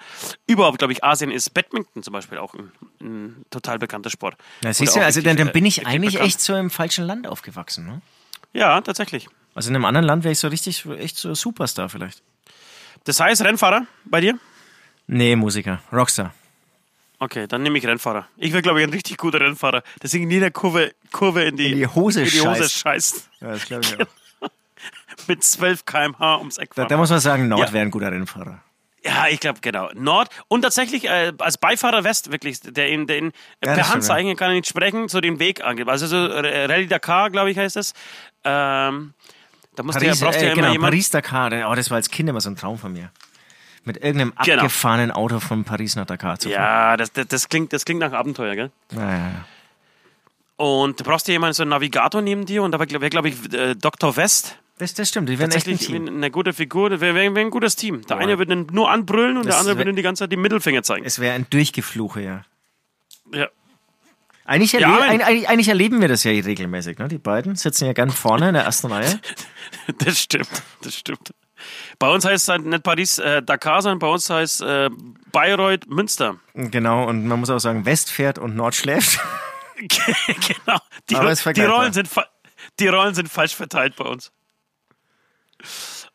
Überhaupt, 0.48 0.78
glaube 0.78 0.94
ich, 0.94 1.04
Asien 1.04 1.32
ist 1.32 1.54
Badminton 1.54 2.04
zum 2.04 2.14
Beispiel 2.14 2.38
auch 2.38 2.54
ein, 2.54 2.72
ein 3.02 3.46
total 3.50 3.80
bekannter 3.80 4.10
Sport. 4.10 4.36
Oder 4.62 4.74
siehst 4.74 4.96
du, 4.96 5.00
also 5.02 5.18
richtig, 5.20 5.24
dann, 5.26 5.38
dann 5.38 5.48
äh, 5.50 5.52
bin 5.52 5.66
ich 5.66 5.86
eigentlich 5.88 6.14
bekannt. 6.14 6.28
echt 6.30 6.42
so 6.42 6.56
im 6.56 6.70
falschen 6.70 7.06
Land 7.06 7.28
aufgewachsen, 7.28 7.86
ne? 7.86 8.02
Ja, 8.54 8.80
tatsächlich. 8.82 9.28
Also 9.56 9.70
in 9.70 9.76
einem 9.76 9.86
anderen 9.86 10.06
Land 10.06 10.24
wäre 10.24 10.32
ich 10.32 10.40
so 10.40 10.48
richtig, 10.48 10.86
echt 11.00 11.18
so 11.18 11.34
Superstar 11.34 11.90
vielleicht. 11.90 12.22
Das 13.06 13.20
heißt, 13.20 13.42
Rennfahrer 13.44 13.86
bei 14.06 14.22
dir? 14.22 14.38
Nee, 15.08 15.36
Musiker. 15.36 15.80
Rockstar. 15.92 16.34
Okay, 17.20 17.48
dann 17.48 17.64
nehme 17.64 17.78
ich 17.78 17.86
Rennfahrer. 17.88 18.28
Ich 18.38 18.52
wäre, 18.52 18.62
glaube 18.62 18.82
ich, 18.82 18.88
ein 18.88 18.92
richtig 18.94 19.18
guter 19.18 19.40
Rennfahrer, 19.40 19.84
der 20.02 20.10
sich 20.10 20.22
in 20.22 20.30
jeder 20.30 20.52
Kurve, 20.52 20.94
Kurve 21.12 21.44
in, 21.44 21.56
die, 21.56 21.72
In 21.72 21.78
die 21.78 21.88
Hose 21.88 22.24
in 22.24 22.30
die 22.30 22.42
Hose 22.42 22.64
scheißt. 22.70 22.80
scheißt. 22.80 23.30
Ja, 23.42 23.48
das 23.52 23.66
glaube 23.66 23.84
ich 23.86 23.96
auch. 24.02 24.50
Mit 25.28 25.44
12 25.44 25.86
km/h 25.86 26.38
ums 26.40 26.58
Eck 26.58 26.70
Da, 26.72 26.82
fahren. 26.82 26.90
da 26.90 26.98
muss 26.98 27.10
man 27.10 27.20
sagen, 27.20 27.48
Nord 27.48 27.68
Ja. 27.68 27.74
wäre 27.74 27.86
ein 27.86 27.92
guter 27.92 28.12
Rennfahrer. 28.12 28.60
Ja, 29.06 29.28
ich 29.30 29.40
glaube, 29.42 29.60
genau. 29.62 29.90
Nord 29.96 30.30
und 30.48 30.62
tatsächlich 30.62 31.06
äh, 31.06 31.34
als 31.40 31.58
Beifahrer 31.58 32.04
West, 32.06 32.32
wirklich, 32.32 32.62
der 32.62 32.90
ihn, 32.90 33.06
der 33.06 33.18
ihn 33.18 33.32
das 33.60 33.76
per 33.76 33.90
Handzeichen 33.90 34.36
kann 34.38 34.50
er 34.52 34.56
nicht 34.56 34.68
sprechen, 34.68 35.10
so 35.10 35.20
den 35.22 35.40
Weg 35.40 35.62
angibt. 35.64 35.90
Also 35.90 36.08
so 36.08 36.26
Rallye 36.26 36.88
Dakar, 36.88 37.30
glaube 37.30 37.52
ich, 37.52 37.58
heißt 37.58 37.76
das. 37.76 37.94
Ähm, 38.46 39.14
da 39.76 39.84
musst 39.84 40.00
Paris, 40.00 40.20
ja, 40.20 40.26
brauchst 40.26 40.40
äh, 40.40 40.46
ja 40.46 40.52
immer 40.54 40.62
genau, 40.62 40.72
jemand. 40.74 40.92
Paris-Dakar. 40.92 41.70
Oh, 41.70 41.76
das 41.76 41.90
war 41.90 41.98
als 41.98 42.10
Kind 42.10 42.30
immer 42.30 42.40
so 42.42 42.50
ein 42.50 42.56
Traum 42.56 42.78
von 42.78 42.94
mir. 42.94 43.12
Mit 43.86 43.98
irgendeinem 43.98 44.34
Genau. 44.46 44.62
abgefahrenen 44.64 45.12
Auto 45.12 45.40
von 45.40 45.64
Paris 45.66 45.96
nach 45.96 46.06
Dakar 46.06 46.40
zu 46.40 46.50
fahren. 46.50 46.62
Ja, 46.62 46.98
das, 46.98 47.12
das, 47.12 47.28
das, 47.28 47.50
klingt, 47.50 47.74
das 47.74 47.84
klingt 47.86 48.00
nach 48.00 48.14
Abenteuer, 48.14 48.56
gell? 48.56 48.72
Ja, 48.94 49.02
ja, 49.12 49.18
ja. 49.18 49.46
Und 50.56 51.00
du 51.00 51.04
brauchst 51.04 51.28
ja 51.28 51.34
jemanden, 51.34 51.54
so 51.54 51.64
einen 51.64 51.72
Navigator 51.72 52.22
neben 52.22 52.46
dir 52.46 52.64
und 52.64 52.72
da 52.72 52.80
wäre, 52.80 53.10
glaube 53.10 53.30
ich, 53.30 53.54
äh, 53.54 53.76
Dr. 53.76 54.16
West. 54.16 54.58
Das, 54.78 54.94
das 54.94 55.10
stimmt, 55.10 55.30
die 55.30 55.38
wären 55.38 55.52
echt 55.52 55.68
ein 55.68 55.78
Team. 55.78 56.08
eine 56.08 56.32
gute 56.32 56.54
Figur, 56.54 56.90
das 56.90 57.00
wäre 57.02 57.14
wär, 57.16 57.34
wär 57.36 57.42
ein 57.46 57.50
gutes 57.52 57.76
Team. 57.76 58.02
Der 58.08 58.18
Ja. 58.18 58.24
eine 58.24 58.38
würde 58.38 58.56
nur 58.56 58.90
anbrüllen 58.90 59.38
und 59.38 59.46
Das 59.46 59.56
der 59.56 59.60
andere 59.62 59.78
würde 59.78 59.94
die 59.94 60.02
ganze 60.02 60.24
Zeit 60.24 60.32
die 60.32 60.38
Mittelfinger 60.38 60.82
zeigen. 60.84 61.06
Es 61.06 61.20
wäre 61.20 61.36
ein 61.36 61.46
Durchgefluche, 61.50 62.22
ja. 62.22 62.42
Ja. 63.34 63.48
Eigentlich, 64.46 64.74
Ja, 64.74 64.80
erle 64.80 65.02
ein- 65.04 65.22
eigentlich, 65.22 65.48
eigentlich 65.50 65.70
erleben 65.70 66.02
wir 66.02 66.08
das 66.08 66.24
ja 66.24 66.32
regelmäßig. 66.32 66.98
Ne? 66.98 67.08
Die 67.08 67.18
beiden 67.18 67.56
sitzen 67.56 67.86
ja 67.86 67.94
ganz 67.94 68.14
vorne 68.14 68.50
in 68.50 68.54
der 68.56 68.64
ersten 68.64 68.88
Reihe. 68.92 69.20
Das 70.00 70.20
stimmt, 70.20 70.50
das 70.82 70.96
stimmt. 70.96 71.34
Bei 72.00 72.10
uns 72.10 72.26
heißt 72.26 72.44
es 72.44 72.50
halt 72.50 72.66
nicht 72.66 72.84
Paris 72.84 73.20
äh, 73.20 73.42
Dakar, 73.42 73.82
sondern 73.82 74.00
bei 74.00 74.08
uns 74.08 74.30
heißt 74.30 74.62
äh, 74.62 74.90
Bayreuth 75.32 75.88
Münster. 75.88 76.38
Genau, 76.54 77.08
und 77.08 77.28
man 77.28 77.40
muss 77.40 77.50
auch 77.50 77.60
sagen, 77.60 77.86
West 77.86 78.10
fährt 78.10 78.38
und 78.38 78.56
Nord 78.56 78.76
schläft. 78.76 79.20
genau. 79.78 80.80
Die, 81.10 81.16
Aber 81.16 81.32
ist 81.32 81.46
die. 81.46 81.64
Rollen 81.64 81.94
sind, 81.94 82.10
die 82.80 82.88
Rollen 82.88 83.14
sind 83.16 83.30
falsch 83.30 83.56
verteilt 83.56 83.96
bei 83.96 84.06
uns. 84.06 84.32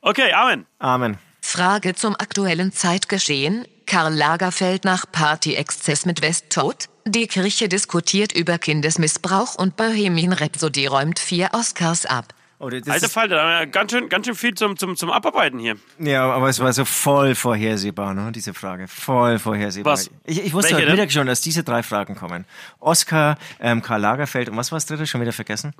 Okay, 0.00 0.32
Amen. 0.32 0.66
Amen. 0.78 1.18
Frage 1.40 1.94
zum 1.94 2.14
aktuellen 2.14 2.72
Zeitgeschehen. 2.72 3.66
Karl 3.86 4.14
Lagerfeld 4.14 4.84
nach 4.84 5.10
Party-Exzess 5.10 6.04
mit 6.04 6.20
West 6.20 6.50
tot. 6.50 6.90
Die 7.06 7.26
Kirche 7.26 7.70
diskutiert 7.70 8.32
über 8.32 8.58
Kindesmissbrauch 8.58 9.54
und 9.54 9.76
Bohemian 9.76 10.34
Rhapsody 10.34 10.86
räumt 10.86 11.18
vier 11.18 11.48
Oscars 11.54 12.04
ab. 12.04 12.34
Oh, 12.60 12.68
das 12.68 12.88
Alter 12.88 13.06
ist, 13.06 13.12
Falter, 13.12 13.36
da 13.36 13.42
haben 13.42 13.60
wir 13.60 13.66
ganz 13.68 13.92
schön, 13.92 14.08
ganz 14.08 14.26
schön 14.26 14.34
viel 14.34 14.52
zum, 14.54 14.76
zum, 14.76 14.96
zum 14.96 15.10
Abarbeiten 15.12 15.60
hier. 15.60 15.76
ja, 16.00 16.28
aber 16.28 16.48
es 16.48 16.58
war 16.58 16.72
so 16.72 16.84
voll 16.84 17.36
vorhersehbar, 17.36 18.14
ne, 18.14 18.32
diese 18.32 18.52
Frage. 18.52 18.88
Voll 18.88 19.38
vorhersehbar. 19.38 19.92
Was? 19.92 20.10
Ich, 20.24 20.44
ich 20.44 20.52
wusste 20.52 20.72
Welche 20.72 20.76
heute 20.76 20.86
denn? 20.86 20.96
Mittag 20.96 21.12
schon, 21.12 21.28
dass 21.28 21.40
diese 21.40 21.62
drei 21.62 21.84
Fragen 21.84 22.16
kommen. 22.16 22.46
Oscar, 22.80 23.38
ähm, 23.60 23.80
Karl 23.80 24.00
Lagerfeld 24.00 24.48
und 24.48 24.56
was 24.56 24.72
war 24.72 24.76
das 24.76 24.86
dritte? 24.86 25.06
Schon 25.06 25.20
wieder 25.20 25.32
vergessen? 25.32 25.72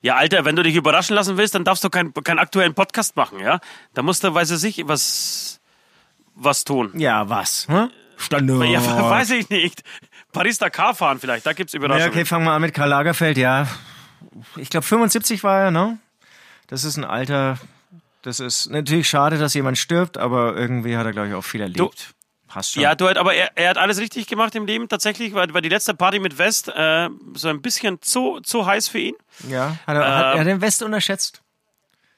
Ja, 0.00 0.16
Alter, 0.16 0.46
wenn 0.46 0.56
du 0.56 0.62
dich 0.62 0.76
überraschen 0.76 1.14
lassen 1.14 1.36
willst, 1.36 1.54
dann 1.54 1.64
darfst 1.64 1.84
du 1.84 1.90
keinen 1.90 2.14
keinen 2.14 2.38
aktuellen 2.38 2.72
Podcast 2.72 3.14
machen, 3.16 3.40
ja? 3.40 3.60
Da 3.92 4.02
musst 4.02 4.24
du, 4.24 4.32
weiß 4.32 4.62
ich, 4.64 4.88
was, 4.88 5.60
was 6.34 6.64
tun. 6.64 6.92
Ja, 6.94 7.28
was? 7.28 7.66
Hm? 7.68 7.90
Standard. 8.16 8.64
Ja, 8.68 8.80
weiß 9.10 9.30
ich 9.30 9.50
nicht. 9.50 9.82
Paris-Dakar 10.32 10.94
fahren 10.94 11.18
vielleicht, 11.20 11.44
da 11.44 11.52
gibt's 11.52 11.74
Ja, 11.74 11.78
Überraschungen. 11.78 12.10
okay, 12.12 12.24
fangen 12.24 12.44
wir 12.44 12.52
an 12.52 12.62
mit 12.62 12.72
Karl 12.72 12.88
Lagerfeld. 12.88 13.36
Ja, 13.36 13.66
ich 14.56 14.70
glaube 14.70 14.86
75 14.86 15.42
war 15.44 15.64
er, 15.64 15.70
ne? 15.70 15.98
Das 16.66 16.84
ist 16.84 16.96
ein 16.96 17.04
Alter. 17.04 17.58
Das 18.22 18.40
ist 18.40 18.70
natürlich 18.70 19.08
schade, 19.08 19.38
dass 19.38 19.54
jemand 19.54 19.78
stirbt, 19.78 20.18
aber 20.18 20.56
irgendwie 20.56 20.96
hat 20.96 21.06
er, 21.06 21.12
glaube 21.12 21.28
ich, 21.28 21.34
auch 21.34 21.44
viel 21.44 21.60
erlebt. 21.60 22.14
Passt 22.46 22.72
schon. 22.72 22.82
Ja, 22.82 22.94
du 22.94 23.06
halt, 23.06 23.18
aber 23.18 23.34
er, 23.34 23.50
er 23.56 23.70
hat 23.70 23.78
alles 23.78 23.98
richtig 23.98 24.26
gemacht 24.26 24.54
im 24.54 24.66
Leben 24.66 24.88
tatsächlich, 24.88 25.34
weil, 25.34 25.52
weil 25.52 25.60
die 25.62 25.68
letzte 25.68 25.94
Party 25.94 26.18
mit 26.18 26.38
West 26.38 26.68
äh, 26.68 27.08
so 27.34 27.48
ein 27.48 27.60
bisschen 27.60 28.00
zu, 28.00 28.40
zu 28.40 28.64
heiß 28.66 28.88
für 28.88 28.98
ihn. 28.98 29.14
ja 29.48 29.76
hat 29.86 29.96
er, 29.96 30.16
hat, 30.16 30.34
er 30.34 30.40
hat 30.40 30.46
den 30.46 30.60
West 30.60 30.82
unterschätzt. 30.82 31.42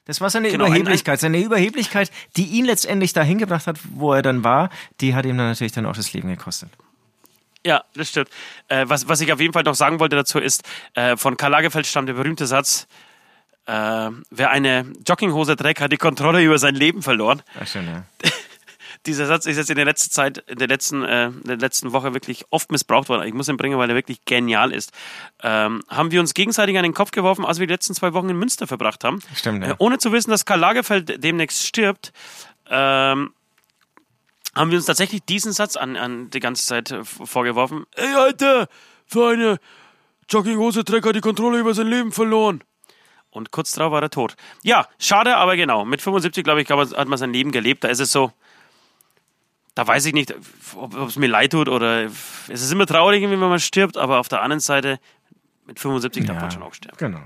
Das 0.05 0.19
war 0.19 0.29
seine 0.29 0.49
Genau, 0.49 0.65
Überheblichkeit. 0.65 1.19
Seine 1.19 1.39
Überheblichkeit, 1.39 2.11
die 2.37 2.45
ihn 2.45 2.65
letztendlich 2.65 3.13
dahin 3.13 3.37
gebracht 3.37 3.67
hat, 3.67 3.77
wo 3.93 4.13
er 4.13 4.21
dann 4.21 4.43
war, 4.43 4.69
die 4.99 5.13
hat 5.15 5.25
ihm 5.25 5.37
dann 5.37 5.47
natürlich 5.47 5.73
dann 5.73 5.85
auch 5.85 5.95
das 5.95 6.11
Leben 6.13 6.29
gekostet. 6.29 6.69
Ja, 7.65 7.83
das 7.93 8.09
stimmt. 8.09 8.29
Äh, 8.67 8.85
was, 8.87 9.07
was 9.07 9.21
ich 9.21 9.31
auf 9.31 9.39
jeden 9.39 9.53
Fall 9.53 9.63
noch 9.63 9.75
sagen 9.75 9.99
wollte 9.99 10.15
dazu 10.15 10.39
ist, 10.39 10.63
äh, 10.95 11.15
von 11.17 11.37
Karl 11.37 11.51
Lagerfeld 11.51 11.85
stammt 11.85 12.09
der 12.09 12.15
berühmte 12.15 12.47
Satz, 12.47 12.87
äh, 13.67 14.09
wer 14.31 14.49
eine 14.49 14.85
Jogginghose 15.07 15.55
trägt, 15.55 15.81
hat 15.81 15.91
die 15.91 15.97
Kontrolle 15.97 16.43
über 16.43 16.57
sein 16.57 16.75
Leben 16.75 17.01
verloren. 17.01 17.41
Ach 17.59 17.67
schön, 17.67 17.87
ja. 17.87 18.03
Dieser 19.07 19.25
Satz 19.25 19.47
ist 19.47 19.57
jetzt 19.57 19.69
in 19.69 19.77
der 19.77 19.85
letzten 19.85 20.11
Zeit, 20.11 20.39
in 20.47 20.57
der 20.57 20.67
letzten, 20.67 21.03
äh, 21.03 21.27
in 21.27 21.43
der 21.43 21.57
letzten 21.57 21.91
Woche 21.91 22.13
wirklich 22.13 22.45
oft 22.51 22.71
missbraucht 22.71 23.09
worden. 23.09 23.27
Ich 23.27 23.33
muss 23.33 23.47
ihn 23.47 23.57
bringen, 23.57 23.77
weil 23.77 23.89
er 23.89 23.95
wirklich 23.95 24.25
genial 24.25 24.71
ist. 24.71 24.91
Ähm, 25.41 25.81
haben 25.87 26.11
wir 26.11 26.19
uns 26.19 26.33
gegenseitig 26.33 26.77
an 26.77 26.83
den 26.83 26.93
Kopf 26.93 27.11
geworfen, 27.11 27.45
als 27.45 27.59
wir 27.59 27.65
die 27.65 27.73
letzten 27.73 27.95
zwei 27.95 28.13
Wochen 28.13 28.29
in 28.29 28.37
Münster 28.37 28.67
verbracht 28.67 29.03
haben. 29.03 29.19
Stimmt, 29.35 29.63
ja. 29.63 29.71
Äh, 29.71 29.75
ohne 29.79 29.97
zu 29.97 30.11
wissen, 30.11 30.29
dass 30.29 30.45
Karl 30.45 30.59
Lagerfeld 30.59 31.23
demnächst 31.23 31.65
stirbt, 31.65 32.13
ähm, 32.69 33.31
haben 34.55 34.71
wir 34.71 34.77
uns 34.77 34.85
tatsächlich 34.85 35.23
diesen 35.23 35.53
Satz 35.53 35.75
an, 35.75 35.95
an 35.95 36.29
die 36.29 36.39
ganze 36.39 36.65
Zeit 36.65 36.91
äh, 36.91 37.03
vorgeworfen. 37.03 37.85
Ey, 37.95 38.13
Alter, 38.15 38.67
für 39.05 39.29
eine 39.29 39.59
Jogginghose 40.29 40.83
Dreck 40.83 41.05
hat 41.05 41.15
die 41.15 41.21
Kontrolle 41.21 41.59
über 41.59 41.73
sein 41.73 41.87
Leben 41.87 42.11
verloren. 42.11 42.63
Und 43.29 43.51
kurz 43.51 43.71
darauf 43.71 43.93
war 43.93 44.01
er 44.01 44.09
tot. 44.09 44.35
Ja, 44.61 44.87
schade, 44.99 45.37
aber 45.37 45.55
genau. 45.55 45.85
Mit 45.85 46.01
75, 46.01 46.43
glaube 46.43 46.61
ich, 46.61 46.69
hat 46.69 47.07
man 47.07 47.17
sein 47.17 47.31
Leben 47.31 47.51
gelebt. 47.51 47.83
Da 47.83 47.87
ist 47.87 47.99
es 47.99 48.11
so, 48.11 48.31
da 49.73 49.87
weiß 49.87 50.05
ich 50.05 50.13
nicht, 50.13 50.33
ob 50.75 50.95
ob 50.95 51.07
es 51.07 51.15
mir 51.15 51.27
leid 51.27 51.51
tut 51.51 51.69
oder 51.69 52.03
es 52.03 52.47
ist 52.47 52.71
immer 52.71 52.85
traurig, 52.85 53.23
wenn 53.23 53.39
man 53.39 53.59
stirbt, 53.59 53.97
aber 53.97 54.19
auf 54.19 54.27
der 54.27 54.41
anderen 54.41 54.59
Seite, 54.59 54.99
mit 55.65 55.79
75 55.79 56.25
darf 56.25 56.41
man 56.41 56.51
schon 56.51 56.63
auch 56.63 56.73
sterben. 56.73 56.97
Genau. 56.97 57.21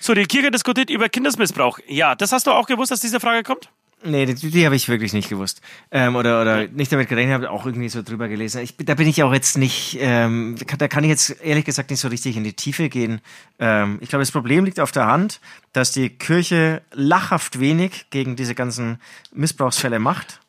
So, 0.00 0.14
die 0.14 0.24
Kirche 0.24 0.50
diskutiert 0.50 0.88
über 0.88 1.08
Kindesmissbrauch. 1.08 1.78
Ja, 1.86 2.14
das 2.14 2.32
hast 2.32 2.46
du 2.46 2.52
auch 2.52 2.66
gewusst, 2.66 2.92
dass 2.92 3.00
diese 3.00 3.20
Frage 3.20 3.42
kommt? 3.42 3.70
Nee, 4.04 4.26
die, 4.26 4.34
die 4.34 4.66
habe 4.66 4.76
ich 4.76 4.88
wirklich 4.88 5.14
nicht 5.14 5.28
gewusst. 5.28 5.62
Ähm, 5.90 6.16
oder 6.16 6.42
oder 6.42 6.68
nicht 6.68 6.92
damit 6.92 7.08
gerechnet, 7.08 7.34
habe 7.34 7.50
auch 7.50 7.64
irgendwie 7.64 7.88
so 7.88 8.02
drüber 8.02 8.28
gelesen. 8.28 8.60
Ich, 8.60 8.76
da 8.76 8.94
bin 8.94 9.08
ich 9.08 9.22
auch 9.22 9.32
jetzt 9.32 9.56
nicht, 9.56 9.96
ähm, 10.00 10.56
da 10.78 10.86
kann 10.86 11.02
ich 11.02 11.10
jetzt 11.10 11.42
ehrlich 11.42 11.64
gesagt 11.64 11.90
nicht 11.90 12.00
so 12.00 12.08
richtig 12.08 12.36
in 12.36 12.44
die 12.44 12.52
Tiefe 12.52 12.88
gehen. 12.88 13.20
Ähm, 13.58 13.98
ich 14.00 14.10
glaube, 14.10 14.22
das 14.22 14.30
Problem 14.30 14.64
liegt 14.64 14.80
auf 14.80 14.92
der 14.92 15.06
Hand, 15.06 15.40
dass 15.72 15.92
die 15.92 16.10
Kirche 16.10 16.82
lachhaft 16.92 17.58
wenig 17.58 18.06
gegen 18.10 18.36
diese 18.36 18.54
ganzen 18.54 19.00
Missbrauchsfälle 19.32 19.98
macht. 19.98 20.40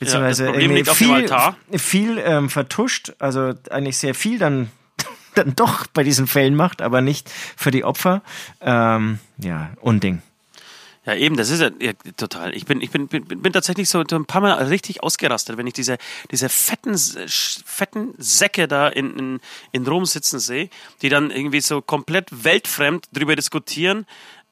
Beziehungsweise 0.00 0.46
Problem 0.46 0.70
irgendwie 0.72 0.90
viel, 0.90 1.28
viel 1.78 2.22
ähm, 2.24 2.50
vertuscht, 2.50 3.12
also 3.18 3.52
eigentlich 3.70 3.98
sehr 3.98 4.14
viel 4.14 4.38
dann 4.38 4.70
dann 5.34 5.54
doch 5.54 5.86
bei 5.86 6.02
diesen 6.02 6.26
Fällen 6.26 6.56
macht, 6.56 6.82
aber 6.82 7.02
nicht 7.02 7.30
für 7.56 7.70
die 7.70 7.84
Opfer. 7.84 8.22
Ähm, 8.60 9.20
ja, 9.38 9.70
Unding. 9.80 10.22
Ja, 11.06 11.14
eben, 11.14 11.36
das 11.36 11.48
ist 11.48 11.60
ja, 11.60 11.70
ja 11.80 11.92
total. 12.16 12.54
Ich 12.54 12.66
bin, 12.66 12.82
ich 12.82 12.90
bin, 12.90 13.08
bin, 13.08 13.24
bin 13.24 13.52
tatsächlich 13.52 13.88
so 13.88 14.00
ein 14.00 14.26
paar 14.26 14.42
Mal 14.42 14.52
richtig 14.64 15.02
ausgerastet, 15.02 15.56
wenn 15.56 15.66
ich 15.66 15.72
diese, 15.72 15.96
diese 16.30 16.50
fetten, 16.50 16.96
fetten 16.96 18.14
Säcke 18.18 18.68
da 18.68 18.88
in, 18.88 19.18
in, 19.18 19.40
in 19.72 19.86
Rom 19.86 20.04
sitzen 20.04 20.38
sehe, 20.38 20.68
die 21.00 21.08
dann 21.08 21.30
irgendwie 21.30 21.62
so 21.62 21.80
komplett 21.80 22.44
weltfremd 22.44 23.08
drüber 23.12 23.34
diskutieren, 23.34 24.06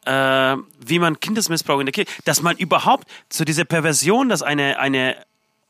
äh, 0.07 0.57
wie 0.87 0.99
man 0.99 1.21
Kindesmissbrauch 1.21 1.81
in 1.81 1.87
der 1.87 1.93
Kirche, 1.93 2.11
dass 2.25 2.41
man 2.41 2.57
überhaupt 2.57 3.07
so 3.29 3.45
diese 3.45 3.67
Perversion, 3.67 4.31
dass 4.31 4.43
eine, 4.43 4.79
eine 4.79 5.17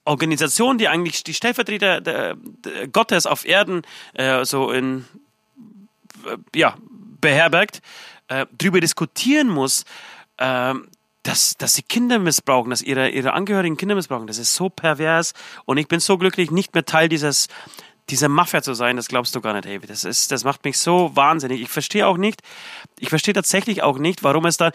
Organisation, 0.04 0.78
die 0.78 0.86
eigentlich 0.86 1.24
die 1.24 1.34
Stellvertreter 1.34 2.00
der, 2.00 2.36
der 2.36 2.86
Gottes 2.86 3.26
auf 3.26 3.44
Erden 3.44 3.82
äh, 4.14 4.44
so 4.44 4.70
in 4.70 5.06
ja, 6.54 6.76
beherbergt, 7.20 7.82
äh, 8.28 8.46
drüber 8.56 8.80
diskutieren 8.80 9.48
muss, 9.48 9.84
ähm, 10.38 10.88
dass, 11.22 11.56
dass 11.56 11.74
sie 11.74 11.82
Kinder 11.82 12.18
missbrauchen, 12.18 12.70
dass 12.70 12.80
ihre, 12.80 13.10
ihre 13.10 13.32
Angehörigen 13.32 13.76
Kinder 13.76 13.94
missbrauchen. 13.94 14.26
Das 14.26 14.38
ist 14.38 14.54
so 14.54 14.70
pervers 14.70 15.34
und 15.66 15.76
ich 15.76 15.88
bin 15.88 16.00
so 16.00 16.16
glücklich, 16.16 16.50
nicht 16.50 16.74
mehr 16.74 16.86
Teil 16.86 17.08
dieses, 17.08 17.48
dieser 18.08 18.28
Mafia 18.28 18.62
zu 18.62 18.74
sein, 18.74 18.96
das 18.96 19.08
glaubst 19.08 19.34
du 19.34 19.40
gar 19.40 19.52
nicht, 19.52 19.66
hey. 19.66 19.78
Das, 19.78 20.04
ist, 20.04 20.32
das 20.32 20.44
macht 20.44 20.64
mich 20.64 20.78
so 20.78 21.14
wahnsinnig. 21.14 21.60
Ich 21.60 21.68
verstehe 21.68 22.06
auch 22.06 22.16
nicht, 22.16 22.40
ich 22.98 23.10
verstehe 23.10 23.34
tatsächlich 23.34 23.82
auch 23.82 23.98
nicht, 23.98 24.22
warum 24.22 24.46
es 24.46 24.56
da, 24.56 24.72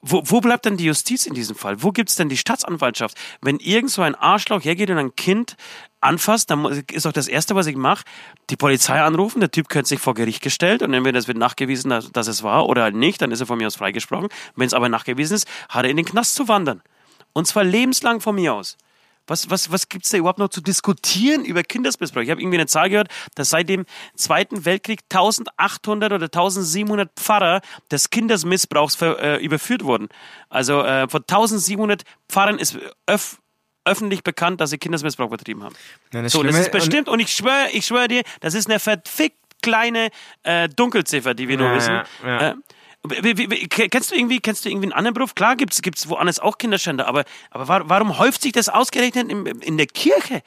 wo, 0.00 0.22
wo 0.24 0.40
bleibt 0.40 0.66
denn 0.66 0.76
die 0.76 0.84
Justiz 0.84 1.26
in 1.26 1.34
diesem 1.34 1.56
Fall? 1.56 1.82
Wo 1.82 1.90
gibt's 1.90 2.14
denn 2.14 2.28
die 2.28 2.36
Staatsanwaltschaft? 2.36 3.16
Wenn 3.40 3.58
irgend 3.58 3.90
so 3.90 4.02
ein 4.02 4.14
Arschloch 4.14 4.64
hergeht 4.64 4.90
und 4.90 4.98
ein 4.98 5.16
Kind 5.16 5.56
anfasst, 6.00 6.50
dann 6.50 6.64
ist 6.64 7.06
doch 7.06 7.12
das 7.12 7.28
Erste, 7.28 7.54
was 7.54 7.66
ich 7.66 7.76
mache, 7.76 8.04
die 8.50 8.56
Polizei 8.56 9.00
anrufen, 9.00 9.40
der 9.40 9.50
Typ 9.50 9.68
könnte 9.68 9.88
sich 9.88 10.00
vor 10.00 10.14
Gericht 10.14 10.42
gestellt 10.42 10.82
und 10.82 10.92
entweder 10.94 11.18
es 11.18 11.28
wird 11.28 11.38
nachgewiesen, 11.38 11.90
dass, 11.90 12.12
dass 12.12 12.26
es 12.26 12.42
war 12.42 12.66
oder 12.68 12.82
halt 12.82 12.94
nicht, 12.94 13.20
dann 13.22 13.32
ist 13.32 13.40
er 13.40 13.46
von 13.46 13.58
mir 13.58 13.66
aus 13.66 13.76
freigesprochen. 13.76 14.28
Wenn 14.54 14.66
es 14.66 14.74
aber 14.74 14.88
nachgewiesen 14.88 15.36
ist, 15.36 15.48
hat 15.68 15.84
er 15.84 15.90
in 15.90 15.96
den 15.96 16.06
Knast 16.06 16.34
zu 16.34 16.48
wandern. 16.48 16.82
Und 17.32 17.46
zwar 17.46 17.64
lebenslang 17.64 18.20
von 18.20 18.34
mir 18.34 18.54
aus. 18.54 18.76
Was, 19.26 19.50
was, 19.50 19.72
was 19.72 19.88
gibt's 19.88 20.10
da 20.10 20.18
überhaupt 20.18 20.38
noch 20.38 20.50
zu 20.50 20.60
diskutieren 20.60 21.44
über 21.44 21.62
Kindesmissbrauch? 21.62 22.22
Ich 22.22 22.30
habe 22.30 22.40
irgendwie 22.40 22.58
eine 22.58 22.66
Zahl 22.66 22.90
gehört, 22.90 23.08
dass 23.34 23.50
seit 23.50 23.68
dem 23.68 23.84
Zweiten 24.14 24.64
Weltkrieg 24.64 25.00
1800 25.10 26.12
oder 26.12 26.26
1700 26.26 27.10
Pfarrer 27.16 27.60
des 27.90 28.10
Kindesmissbrauchs 28.10 28.94
ver, 28.94 29.18
äh, 29.18 29.44
überführt 29.44 29.82
wurden. 29.82 30.08
Also 30.48 30.82
äh, 30.82 31.08
von 31.08 31.22
1700 31.22 32.02
Pfarrern 32.28 32.58
ist 32.58 32.78
öff, 33.06 33.38
öffentlich 33.86 34.22
bekannt, 34.22 34.60
dass 34.60 34.70
sie 34.70 34.78
Kindesmissbrauch 34.78 35.30
betrieben 35.30 35.62
haben. 35.64 35.74
Ja, 36.12 36.22
das 36.22 36.32
so, 36.32 36.42
das 36.42 36.52
Schlimme- 36.52 36.64
ist 36.66 36.72
bestimmt, 36.72 37.08
und 37.08 37.20
ich 37.20 37.32
schwöre, 37.32 37.68
ich 37.72 37.86
schwöre 37.86 38.08
dir, 38.08 38.22
das 38.40 38.54
ist 38.54 38.68
eine 38.68 38.78
verfickt 38.80 39.36
kleine 39.62 40.10
äh, 40.42 40.68
Dunkelziffer, 40.68 41.32
die 41.34 41.48
wir 41.48 41.56
nur 41.56 41.68
Ja, 41.68 41.76
wissen. 41.76 42.00
ja. 42.24 42.50
Äh, 42.50 42.54
wie, 43.22 43.38
wie, 43.38 43.50
wie, 43.50 43.68
kennst 43.68 44.10
du 44.10 44.16
irgendwie, 44.16 44.40
kennst 44.40 44.64
du 44.64 44.68
irgendwie 44.68 44.86
einen 44.86 44.92
anderen 44.92 45.14
Beruf? 45.14 45.34
Klar 45.36 45.54
gibt's 45.56 45.80
gibt's 45.80 46.08
woanders 46.08 46.40
auch 46.40 46.58
Kinderschänder, 46.58 47.06
aber, 47.06 47.24
aber 47.50 47.68
wa- 47.68 47.82
warum 47.86 48.18
häuft 48.18 48.42
sich 48.42 48.50
das 48.52 48.68
ausgerechnet 48.68 49.30
in, 49.30 49.46
in 49.46 49.76
der 49.78 49.86
Kirche? 49.86 50.42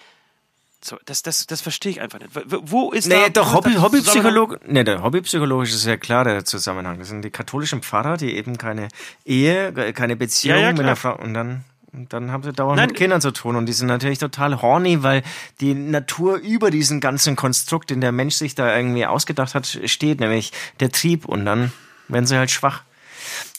So, 0.82 0.98
das, 1.06 1.24
das, 1.24 1.48
das 1.48 1.60
verstehe 1.62 1.92
ich 1.94 2.02
einfach 2.02 2.20
nicht. 2.20 2.32
Wo- 2.34 2.92
ist 2.92 3.08
Nee, 3.08 3.16
da 3.16 3.30
doch, 3.30 3.54
Hobby, 3.54 3.74
da 3.74 3.82
Hobbypsycholog, 3.82 4.60
nee, 4.68 4.84
der 4.84 5.04
Hobbypsychologisch 5.04 5.72
ist 5.74 5.86
ja 5.86 5.98
klar 5.98 6.24
der 6.24 6.46
Zusammenhang. 6.46 7.00
Das 7.00 7.08
sind 7.10 7.22
die 7.24 7.30
katholischen 7.32 7.82
Pfarrer, 7.82 8.16
die 8.18 8.36
eben 8.36 8.58
keine 8.58 8.88
Ehe, 9.26 9.74
keine 9.94 10.16
Beziehung 10.16 10.58
Ja, 10.58 10.64
ja, 10.68 10.72
mit 10.72 10.82
einer 10.82 10.96
Frau 10.96 11.16
und 11.18 11.34
dann 11.34 11.64
und 11.92 12.14
dann 12.14 12.32
haben 12.32 12.44
sie 12.44 12.54
dauernd 12.54 12.78
Nein. 12.78 12.88
mit 12.90 12.98
Kindern 12.98 13.22
zu 13.22 13.32
tun 13.32 13.56
und 13.56 13.66
die 13.66 13.74
sind 13.74 13.88
natürlich 13.88 14.20
total 14.20 14.62
horny, 14.62 15.04
weil 15.04 15.24
die 15.60 15.74
Natur 15.74 16.38
über 16.38 16.70
diesen 16.72 17.00
ganzen 17.00 17.36
Konstrukt, 17.36 17.90
den 17.90 18.02
der 18.02 18.12
Mensch 18.12 18.36
sich 18.36 18.56
da 18.56 18.76
irgendwie 18.76 19.06
ausgedacht 19.06 19.56
hat, 19.56 19.66
steht, 19.86 20.20
nämlich 20.20 20.52
der 20.80 20.92
Trieb 20.92 21.26
und 21.26 21.46
dann 21.46 21.72
werden 22.08 22.26
sie 22.28 22.38
halt 22.38 22.52
schwach. 22.52 22.84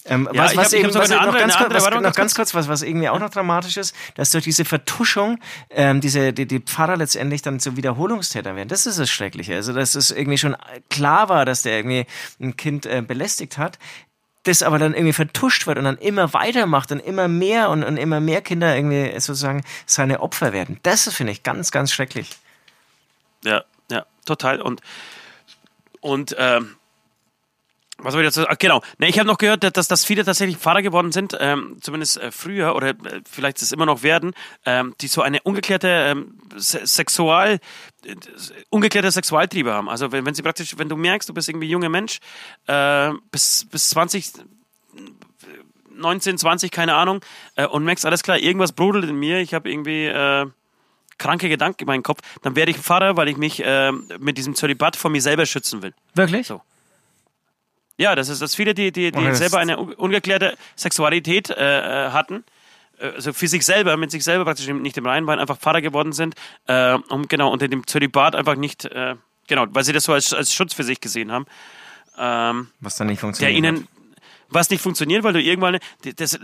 Ähm, 0.07 0.29
Ja, 0.33 0.45
was, 0.45 0.53
ich 0.53 0.59
was 0.59 0.67
hab- 0.67 0.73
eben, 0.73 0.95
was 0.95 1.11
andere- 1.11 1.39
ganz, 1.39 1.57
andere- 1.57 1.75
was, 1.75 1.85
noch 1.91 2.03
ganz 2.03 2.17
ganz 2.17 2.35
kurz, 2.35 2.55
was, 2.55 2.69
was 2.69 2.83
irgendwie 2.83 3.09
auch 3.11 3.19
noch 3.19 3.29
dramatisch 3.29 3.77
ist, 3.77 3.95
dass 4.15 4.31
durch 4.31 4.45
diese 4.45 4.65
Vertuschung 4.65 5.39
ähm, 5.69 6.01
diese, 6.01 6.33
die, 6.33 6.47
die 6.47 6.61
Pfarrer 6.61 6.97
letztendlich 6.97 7.43
dann 7.43 7.61
zu 7.61 7.77
Wiederholungstätern 7.77 8.57
werden. 8.57 8.69
Das 8.69 8.87
ist 8.87 8.99
das 8.99 9.11
Schreckliche. 9.11 9.55
Also, 9.57 9.75
dass 9.75 9.95
es 9.95 10.11
irgendwie 10.11 10.39
schon 10.39 10.57
klar 10.89 11.29
war, 11.29 11.45
dass 11.45 11.63
der 11.63 11.77
irgendwie 11.77 12.07
ein 12.41 12.57
Kind 12.57 12.87
äh, 12.87 13.03
belästigt 13.07 13.59
hat, 13.59 13.79
das 14.45 14.63
aber 14.63 14.79
dann 14.79 14.95
irgendwie 14.95 15.13
vertuscht 15.13 15.67
wird 15.67 15.79
und 15.79 15.85
dann 15.85 15.99
immer 15.99 16.33
weitermacht 16.33 16.93
und 16.93 17.01
immer 17.01 17.29
mehr 17.29 17.69
und, 17.71 17.85
und 17.85 17.97
immer 17.97 18.21
mehr 18.21 18.41
Kinder 18.41 18.75
irgendwie 18.75 19.13
sozusagen 19.21 19.63
seine 19.87 20.21
Opfer 20.21 20.53
werden. 20.53 20.79
Das 20.83 21.13
finde 21.13 21.33
ich 21.33 21.43
ganz, 21.43 21.71
ganz 21.71 21.93
schrecklich. 21.93 22.31
Ja, 23.45 23.65
ja, 23.91 24.07
total. 24.25 24.63
Und, 24.63 24.81
und 26.01 26.35
ähm, 26.39 26.77
was 28.03 28.13
soll 28.13 28.23
ich 28.23 28.29
dazu 28.29 28.41
sagen? 28.41 28.53
Ach, 28.53 28.59
genau. 28.59 28.83
Ne, 28.99 29.09
ich 29.09 29.19
habe 29.19 29.27
noch 29.27 29.39
gehört, 29.39 29.77
dass, 29.77 29.89
dass 29.89 30.05
viele 30.05 30.25
tatsächlich 30.25 30.59
Pfarrer 30.59 30.83
geworden 30.83 31.13
sind, 31.13 31.37
ähm, 31.39 31.77
zumindest 31.81 32.19
äh, 32.19 32.31
früher 32.31 32.75
oder 32.75 32.91
äh, 32.91 33.21
vielleicht 33.31 33.63
es 33.63 33.73
immer 33.73 33.87
noch 33.87 34.03
werden, 34.03 34.33
ähm, 34.65 34.95
die 35.01 35.09
so 35.09 35.23
eine 35.23 35.41
ungeklärte 35.43 35.89
ähm, 35.89 36.39
Se 36.57 36.87
Sexual, 36.87 37.59
äh, 38.05 38.17
ungeklärte 38.71 39.11
Sexualtriebe 39.11 39.73
haben. 39.73 39.89
Also 39.89 40.13
wenn, 40.13 40.25
wenn 40.27 40.35
sie 40.35 40.43
praktisch, 40.43 40.79
wenn 40.79 40.89
du 40.89 40.97
merkst, 40.97 41.29
du 41.29 41.35
bist 41.35 41.49
irgendwie 41.49 41.69
junger 41.69 41.89
Mensch, 41.89 42.21
äh, 42.67 43.11
bis, 43.31 43.67
bis 43.71 43.91
20, 43.91 44.33
19, 45.95 46.39
20, 46.39 46.71
keine 46.71 46.95
Ahnung, 46.95 47.21
äh, 47.57 47.67
und 47.67 47.85
merkst, 47.85 48.07
alles 48.07 48.23
klar, 48.23 48.39
irgendwas 48.39 48.73
brodelt 48.73 49.05
in 49.05 49.17
mir, 49.17 49.39
ich 49.41 49.55
habe 49.55 49.71
irgendwie 49.71 50.07
äh, 50.07 50.47
kranke 51.19 51.49
Gedanken 51.49 51.83
in 51.83 51.87
meinem 51.87 52.03
Kopf, 52.03 52.21
dann 52.43 52.57
werde 52.57 52.71
ich 52.71 52.79
Pfarrer, 52.79 53.17
weil 53.17 53.29
ich 53.29 53.37
mich 53.37 53.63
äh, 53.65 53.93
mit 53.93 54.39
diesem 54.39 54.55
Zölibat 54.55 54.97
von 54.97 55.13
mir 55.13 55.23
selber 55.23 55.47
schützen 55.47 55.83
will. 55.83 55.95
Wirklich? 56.15 56.47
So. 56.47 56.63
Ja, 58.01 58.15
das 58.15 58.29
ist, 58.31 58.41
dass 58.41 58.55
viele, 58.55 58.73
die, 58.75 58.93
die, 58.93 59.13
die 59.13 59.35
selber 59.35 59.59
eine 59.59 59.79
un- 59.79 59.93
ungeklärte 59.93 60.57
Sexualität 60.75 61.51
äh, 61.51 62.07
äh, 62.07 62.11
hatten, 62.13 62.45
äh, 62.99 63.09
also 63.09 63.35
für 63.35 63.47
sich 63.47 63.63
selber, 63.65 63.97
mit 63.99 64.11
sich 64.11 64.25
selber 64.25 64.45
praktisch 64.45 64.67
nicht 64.69 64.97
im 64.97 65.07
Reinen 65.07 65.27
waren, 65.27 65.39
einfach 65.39 65.59
Pfarrer 65.59 65.83
geworden 65.83 66.13
sind, 66.13 66.35
äh, 66.67 66.95
um 67.11 67.29
genau 67.29 67.53
unter 67.53 67.69
dem 67.69 67.87
Zölibat 67.87 68.35
einfach 68.35 68.57
nicht, 68.57 68.87
äh, 68.87 69.17
genau, 69.49 69.67
weil 69.71 69.85
sie 69.85 69.93
das 69.93 70.05
so 70.05 70.15
als, 70.15 70.33
als 70.33 70.55
Schutz 70.55 70.73
für 70.73 70.83
sich 70.85 71.01
gesehen 71.01 71.31
haben. 71.31 71.45
Ähm, 72.19 72.69
Was 72.81 72.97
dann 72.97 73.09
nicht 73.09 73.19
der 73.19 73.29
funktioniert. 73.29 73.59
ihnen 73.59 73.87
was 74.53 74.69
nicht 74.71 74.83
funktioniert, 74.83 75.23
weil 75.23 75.33
du 75.33 75.41
irgendwann 75.41 75.79
das, 76.17 76.37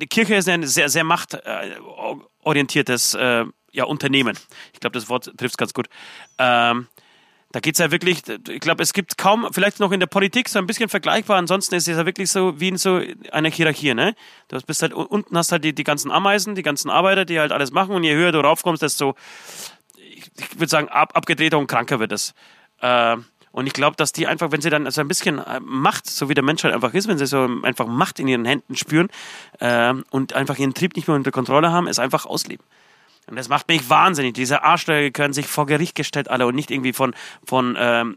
die 0.00 0.06
Kirche 0.06 0.36
ist 0.36 0.48
ein 0.48 0.64
sehr 0.66 0.88
sehr 0.88 1.02
machtorientiertes 1.02 3.14
äh, 3.14 3.44
ja 3.72 3.84
Unternehmen. 3.84 4.36
Ich 4.72 4.80
glaube, 4.80 4.94
das 4.94 5.08
Wort 5.08 5.32
trifft 5.36 5.58
ganz 5.58 5.74
gut. 5.74 5.88
Ähm, 6.38 6.86
da 7.52 7.60
geht's 7.60 7.80
ja 7.80 7.90
wirklich, 7.90 8.22
ich 8.48 8.60
glaube, 8.60 8.82
es 8.82 8.92
gibt 8.92 9.18
kaum, 9.18 9.48
vielleicht 9.50 9.80
noch 9.80 9.90
in 9.90 9.98
der 9.98 10.06
Politik 10.06 10.48
so 10.48 10.58
ein 10.58 10.66
bisschen 10.66 10.88
vergleichbar, 10.88 11.36
ansonsten 11.36 11.74
ist 11.74 11.88
es 11.88 11.96
ja 11.96 12.06
wirklich 12.06 12.30
so 12.30 12.60
wie 12.60 12.68
in 12.68 12.76
so 12.76 13.00
einer 13.32 13.50
Hierarchie, 13.50 13.94
ne? 13.94 14.14
Du 14.48 14.58
bist 14.60 14.82
halt, 14.82 14.94
unten 14.94 15.36
hast 15.36 15.50
halt 15.50 15.64
die, 15.64 15.74
die 15.74 15.84
ganzen 15.84 16.12
Ameisen, 16.12 16.54
die 16.54 16.62
ganzen 16.62 16.90
Arbeiter, 16.90 17.24
die 17.24 17.40
halt 17.40 17.50
alles 17.50 17.72
machen 17.72 17.94
und 17.94 18.04
je 18.04 18.14
höher 18.14 18.30
du 18.30 18.38
raufkommst, 18.38 18.82
desto, 18.82 19.16
ich, 19.96 20.30
ich 20.36 20.60
würde 20.60 20.68
sagen, 20.68 20.88
ab, 20.88 21.16
abgedrehter 21.16 21.58
und 21.58 21.66
kranker 21.66 21.98
wird 21.98 22.12
es. 22.12 22.34
Ähm, 22.82 23.24
und 23.52 23.66
ich 23.66 23.72
glaube, 23.72 23.96
dass 23.96 24.12
die 24.12 24.28
einfach, 24.28 24.52
wenn 24.52 24.60
sie 24.60 24.70
dann 24.70 24.88
so 24.90 25.00
ein 25.00 25.08
bisschen 25.08 25.38
äh, 25.38 25.58
Macht, 25.60 26.08
so 26.08 26.28
wie 26.28 26.34
der 26.34 26.44
Mensch 26.44 26.62
halt 26.62 26.72
einfach 26.72 26.94
ist, 26.94 27.08
wenn 27.08 27.18
sie 27.18 27.26
so 27.26 27.48
einfach 27.62 27.86
Macht 27.86 28.20
in 28.20 28.28
ihren 28.28 28.44
Händen 28.44 28.76
spüren 28.76 29.08
ähm, 29.60 30.04
und 30.10 30.34
einfach 30.34 30.56
ihren 30.56 30.72
Trieb 30.72 30.94
nicht 30.94 31.08
mehr 31.08 31.16
unter 31.16 31.32
Kontrolle 31.32 31.72
haben, 31.72 31.88
es 31.88 31.98
einfach 31.98 32.26
ausleben. 32.26 32.64
Und 33.30 33.36
das 33.36 33.48
macht 33.48 33.68
mich 33.68 33.88
wahnsinnig. 33.88 34.34
Diese 34.34 34.62
Arschlöcher 34.64 35.10
können 35.12 35.32
sich 35.32 35.46
vor 35.46 35.66
Gericht 35.66 35.94
gestellt 35.94 36.28
alle 36.28 36.46
und 36.46 36.54
nicht 36.54 36.70
irgendwie 36.70 36.92
von, 36.92 37.14
von 37.44 37.76
ähm, 37.78 38.16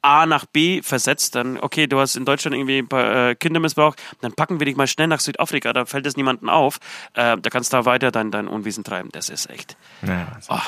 A 0.00 0.26
nach 0.26 0.46
B 0.46 0.80
versetzt. 0.82 1.34
Dann, 1.34 1.58
okay, 1.60 1.86
du 1.86 2.00
hast 2.00 2.16
in 2.16 2.24
Deutschland 2.24 2.56
irgendwie 2.56 2.78
ein 2.78 2.88
paar 2.88 3.30
äh, 3.30 3.34
Kindermissbrauch, 3.34 3.94
dann 4.20 4.32
packen 4.32 4.58
wir 4.58 4.64
dich 4.64 4.76
mal 4.76 4.86
schnell 4.86 5.08
nach 5.08 5.20
Südafrika, 5.20 5.72
da 5.72 5.84
fällt 5.84 6.06
es 6.06 6.16
niemandem 6.16 6.48
auf. 6.48 6.78
Äh, 7.14 7.36
da 7.36 7.50
kannst 7.50 7.72
du 7.72 7.76
da 7.76 7.84
weiter 7.84 8.10
dein, 8.10 8.30
dein 8.30 8.48
Unwesen 8.48 8.84
treiben. 8.84 9.10
Das 9.12 9.28
ist 9.28 9.50
echt. 9.50 9.76
Ja, 10.02 10.38
Oh, 10.48 10.58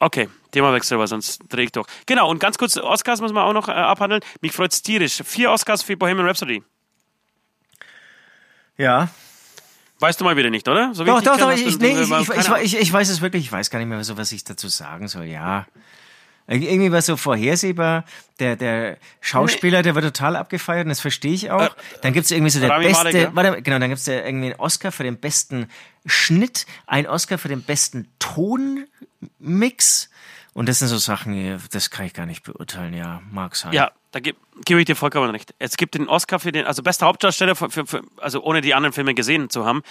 okay, 0.00 0.28
Themawechsel, 0.50 0.98
weil 0.98 1.06
sonst 1.06 1.40
drehe 1.48 1.64
ich 1.64 1.72
durch. 1.72 1.86
Genau, 2.06 2.28
und 2.28 2.38
ganz 2.38 2.58
kurz, 2.58 2.76
Oscars 2.76 3.20
müssen 3.20 3.34
wir 3.34 3.44
auch 3.44 3.54
noch 3.54 3.68
äh, 3.68 3.72
abhandeln. 3.72 4.20
Mich 4.40 4.52
freut's 4.52 4.82
tierisch. 4.82 5.22
Vier 5.24 5.50
Oscars 5.50 5.82
für 5.82 5.96
Bohemian 5.96 6.26
Rhapsody. 6.26 6.62
ja. 8.76 9.08
Weißt 10.02 10.20
du 10.20 10.24
mal 10.24 10.36
wieder 10.36 10.50
nicht, 10.50 10.66
oder? 10.68 10.92
So 10.94 11.04
Doch, 11.04 11.22
doch, 11.22 11.36
doch, 11.38 11.52
ich, 11.52 11.78
nee, 11.78 11.96
ich, 12.00 12.10
ich, 12.62 12.80
ich, 12.80 12.92
weiß 12.92 13.08
es 13.08 13.20
wirklich, 13.20 13.44
ich 13.44 13.52
weiß 13.52 13.70
gar 13.70 13.78
nicht 13.78 13.88
mehr 13.88 14.02
so, 14.04 14.16
was 14.16 14.32
ich 14.32 14.42
dazu 14.44 14.68
sagen 14.68 15.06
soll, 15.08 15.24
ja. 15.26 15.66
Ir- 16.48 16.60
Irgendwie 16.68 16.90
war 16.90 16.98
es 16.98 17.06
so 17.06 17.16
vorhersehbar, 17.16 18.04
der, 18.40 18.56
der 18.56 18.96
Schauspieler, 19.20 19.82
der 19.82 19.94
wird 19.94 20.04
total 20.04 20.34
abgefeiert 20.34 20.86
und 20.86 20.88
das 20.88 21.00
verstehe 21.00 21.32
ich 21.32 21.52
auch. 21.52 21.74
Dann 22.02 22.12
gibt's 22.12 22.32
irgendwie 22.32 22.50
so 22.50 22.58
der 22.58 22.70
Rami 22.70 22.86
beste, 22.86 23.04
Malek, 23.04 23.22
ja? 23.22 23.30
warte, 23.32 23.62
genau, 23.62 23.78
dann 23.78 23.90
gibt's 23.90 24.04
da 24.04 24.12
irgendwie 24.12 24.46
einen 24.46 24.56
Oscar 24.60 24.90
für 24.90 25.04
den 25.04 25.18
besten 25.18 25.68
Schnitt, 26.04 26.66
einen 26.88 27.06
Oscar 27.06 27.38
für 27.38 27.46
den 27.48 27.62
besten 27.62 28.08
Tonmix 28.18 30.10
und 30.54 30.68
das 30.68 30.78
sind 30.80 30.88
so 30.88 30.98
Sachen, 30.98 31.60
das 31.70 31.90
kann 31.90 32.06
ich 32.06 32.14
gar 32.14 32.26
nicht 32.26 32.42
beurteilen, 32.44 32.94
ja, 32.94 33.22
mag 33.30 33.56
sein. 33.56 33.72
Ja, 33.72 33.90
da 34.10 34.20
gebe 34.20 34.38
geb 34.64 34.78
ich 34.78 34.84
dir 34.84 34.96
vollkommen 34.96 35.30
recht. 35.30 35.54
Es 35.58 35.76
gibt 35.78 35.94
den 35.94 36.08
Oscar 36.08 36.38
für 36.38 36.52
den, 36.52 36.66
also 36.66 36.82
bester 36.82 37.06
Hauptdarsteller, 37.06 37.56
für, 37.56 37.70
für, 37.70 37.86
für, 37.86 38.02
also 38.18 38.42
ohne 38.42 38.60
die 38.60 38.74
anderen 38.74 38.92
Filme 38.92 39.14
gesehen 39.14 39.48
zu 39.48 39.64
haben, 39.64 39.82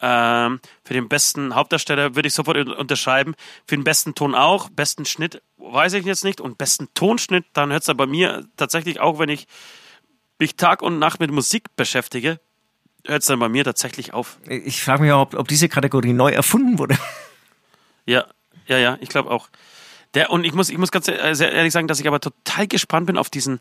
ähm, 0.00 0.60
für 0.84 0.94
den 0.94 1.08
besten 1.08 1.54
Hauptdarsteller 1.54 2.16
würde 2.16 2.26
ich 2.26 2.34
sofort 2.34 2.56
un- 2.56 2.72
unterschreiben. 2.72 3.34
Für 3.66 3.76
den 3.76 3.84
besten 3.84 4.14
Ton 4.16 4.34
auch, 4.34 4.68
besten 4.70 5.04
Schnitt 5.04 5.40
weiß 5.58 5.92
ich 5.92 6.04
jetzt 6.04 6.24
nicht 6.24 6.40
und 6.40 6.58
besten 6.58 6.88
Tonschnitt, 6.94 7.44
dann 7.52 7.70
hört 7.70 7.86
es 7.88 7.96
bei 7.96 8.06
mir 8.06 8.44
tatsächlich 8.56 8.98
auch, 9.00 9.18
wenn 9.20 9.28
ich 9.28 9.46
mich 10.40 10.56
Tag 10.56 10.82
und 10.82 10.98
Nacht 10.98 11.20
mit 11.20 11.30
Musik 11.30 11.74
beschäftige, 11.76 12.40
hört 13.06 13.22
es 13.22 13.28
dann 13.28 13.38
bei 13.38 13.48
mir 13.48 13.62
tatsächlich 13.64 14.12
auf. 14.14 14.38
Ich 14.48 14.82
frage 14.82 15.02
mich 15.02 15.12
auch, 15.12 15.22
ob, 15.22 15.34
ob 15.34 15.46
diese 15.48 15.68
Kategorie 15.68 16.12
neu 16.12 16.32
erfunden 16.32 16.78
wurde. 16.78 16.98
Ja, 18.06 18.26
ja, 18.66 18.78
ja, 18.78 18.98
ich 19.00 19.08
glaube 19.08 19.30
auch. 19.30 19.48
Der, 20.14 20.30
und 20.30 20.44
ich 20.44 20.54
muss, 20.54 20.70
ich 20.70 20.78
muss 20.78 20.90
ganz 20.90 21.06
äh, 21.08 21.34
sehr 21.34 21.52
ehrlich 21.52 21.72
sagen, 21.72 21.86
dass 21.86 22.00
ich 22.00 22.08
aber 22.08 22.18
total 22.18 22.66
gespannt 22.66 23.06
bin 23.06 23.18
auf 23.18 23.28
diesen, 23.28 23.58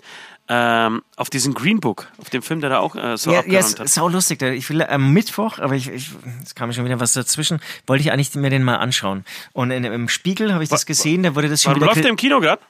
ähm, 0.47 1.03
auf 1.17 1.29
diesen 1.29 1.53
Green 1.53 1.81
Book, 1.81 2.07
auf 2.19 2.29
den 2.29 2.41
Film, 2.41 2.61
der 2.61 2.69
da 2.69 2.79
auch 2.79 2.95
äh, 2.95 3.17
so 3.17 3.31
Ja, 3.33 3.43
ja, 3.45 3.59
ist 3.59 3.79
hat. 3.81 3.89
sau 3.89 4.07
lustig. 4.07 4.41
Ich 4.41 4.69
will 4.69 4.81
am 4.81 5.11
Mittwoch, 5.11 5.59
aber 5.59 5.75
ich, 5.75 5.89
ich, 5.89 6.11
es 6.43 6.55
kam 6.55 6.71
schon 6.71 6.85
wieder 6.85 7.01
was 7.01 7.11
dazwischen, 7.13 7.59
wollte 7.85 8.01
ich 8.03 8.11
eigentlich 8.13 8.33
mir 8.35 8.49
den 8.49 8.63
mal 8.63 8.77
anschauen. 8.77 9.25
Und 9.51 9.71
in, 9.71 9.83
im 9.83 10.07
Spiegel 10.07 10.53
habe 10.53 10.63
ich 10.63 10.69
das 10.69 10.85
gesehen, 10.85 11.23
da 11.23 11.35
wurde 11.35 11.49
das 11.49 11.61
schon 11.63 11.71
Warum 11.71 11.81
wieder. 11.81 11.91
läuft 11.91 12.03
der 12.03 12.11
im 12.11 12.17
Kino 12.17 12.39
gerade? 12.39 12.61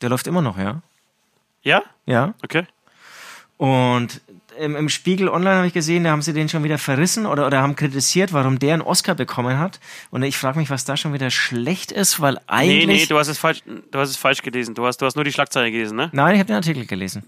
der 0.00 0.08
läuft 0.10 0.26
immer 0.26 0.42
noch, 0.42 0.58
ja. 0.58 0.80
Ja? 1.62 1.82
Ja. 2.06 2.34
Okay. 2.42 2.66
Und 3.58 4.20
im, 4.58 4.76
im 4.76 4.88
Spiegel 4.88 5.28
Online 5.28 5.56
habe 5.56 5.66
ich 5.66 5.72
gesehen, 5.72 6.04
da 6.04 6.10
haben 6.10 6.22
sie 6.22 6.32
den 6.32 6.48
schon 6.48 6.64
wieder 6.64 6.78
verrissen 6.78 7.26
oder, 7.26 7.46
oder 7.46 7.62
haben 7.62 7.76
kritisiert, 7.76 8.32
warum 8.32 8.58
der 8.58 8.74
einen 8.74 8.82
Oscar 8.82 9.14
bekommen 9.14 9.58
hat. 9.58 9.80
Und 10.10 10.22
ich 10.22 10.36
frage 10.36 10.58
mich, 10.58 10.70
was 10.70 10.84
da 10.84 10.96
schon 10.96 11.12
wieder 11.12 11.30
schlecht 11.30 11.92
ist, 11.92 12.20
weil 12.20 12.34
Nee, 12.34 12.40
eigentlich. 12.46 12.86
nee, 13.02 13.06
du 13.06 13.18
hast 13.18 13.28
es 13.28 13.38
falsch, 13.38 13.62
du 13.66 13.98
hast 13.98 14.10
es 14.10 14.16
falsch 14.16 14.42
gelesen. 14.42 14.74
Du 14.74 14.86
hast, 14.86 14.98
du 14.98 15.06
hast 15.06 15.16
nur 15.16 15.24
die 15.24 15.32
Schlagzeile 15.32 15.70
gelesen, 15.70 15.96
ne? 15.96 16.10
Nein, 16.12 16.34
ich 16.34 16.40
habe 16.40 16.46
den 16.48 16.56
Artikel 16.56 16.86
gelesen. 16.86 17.24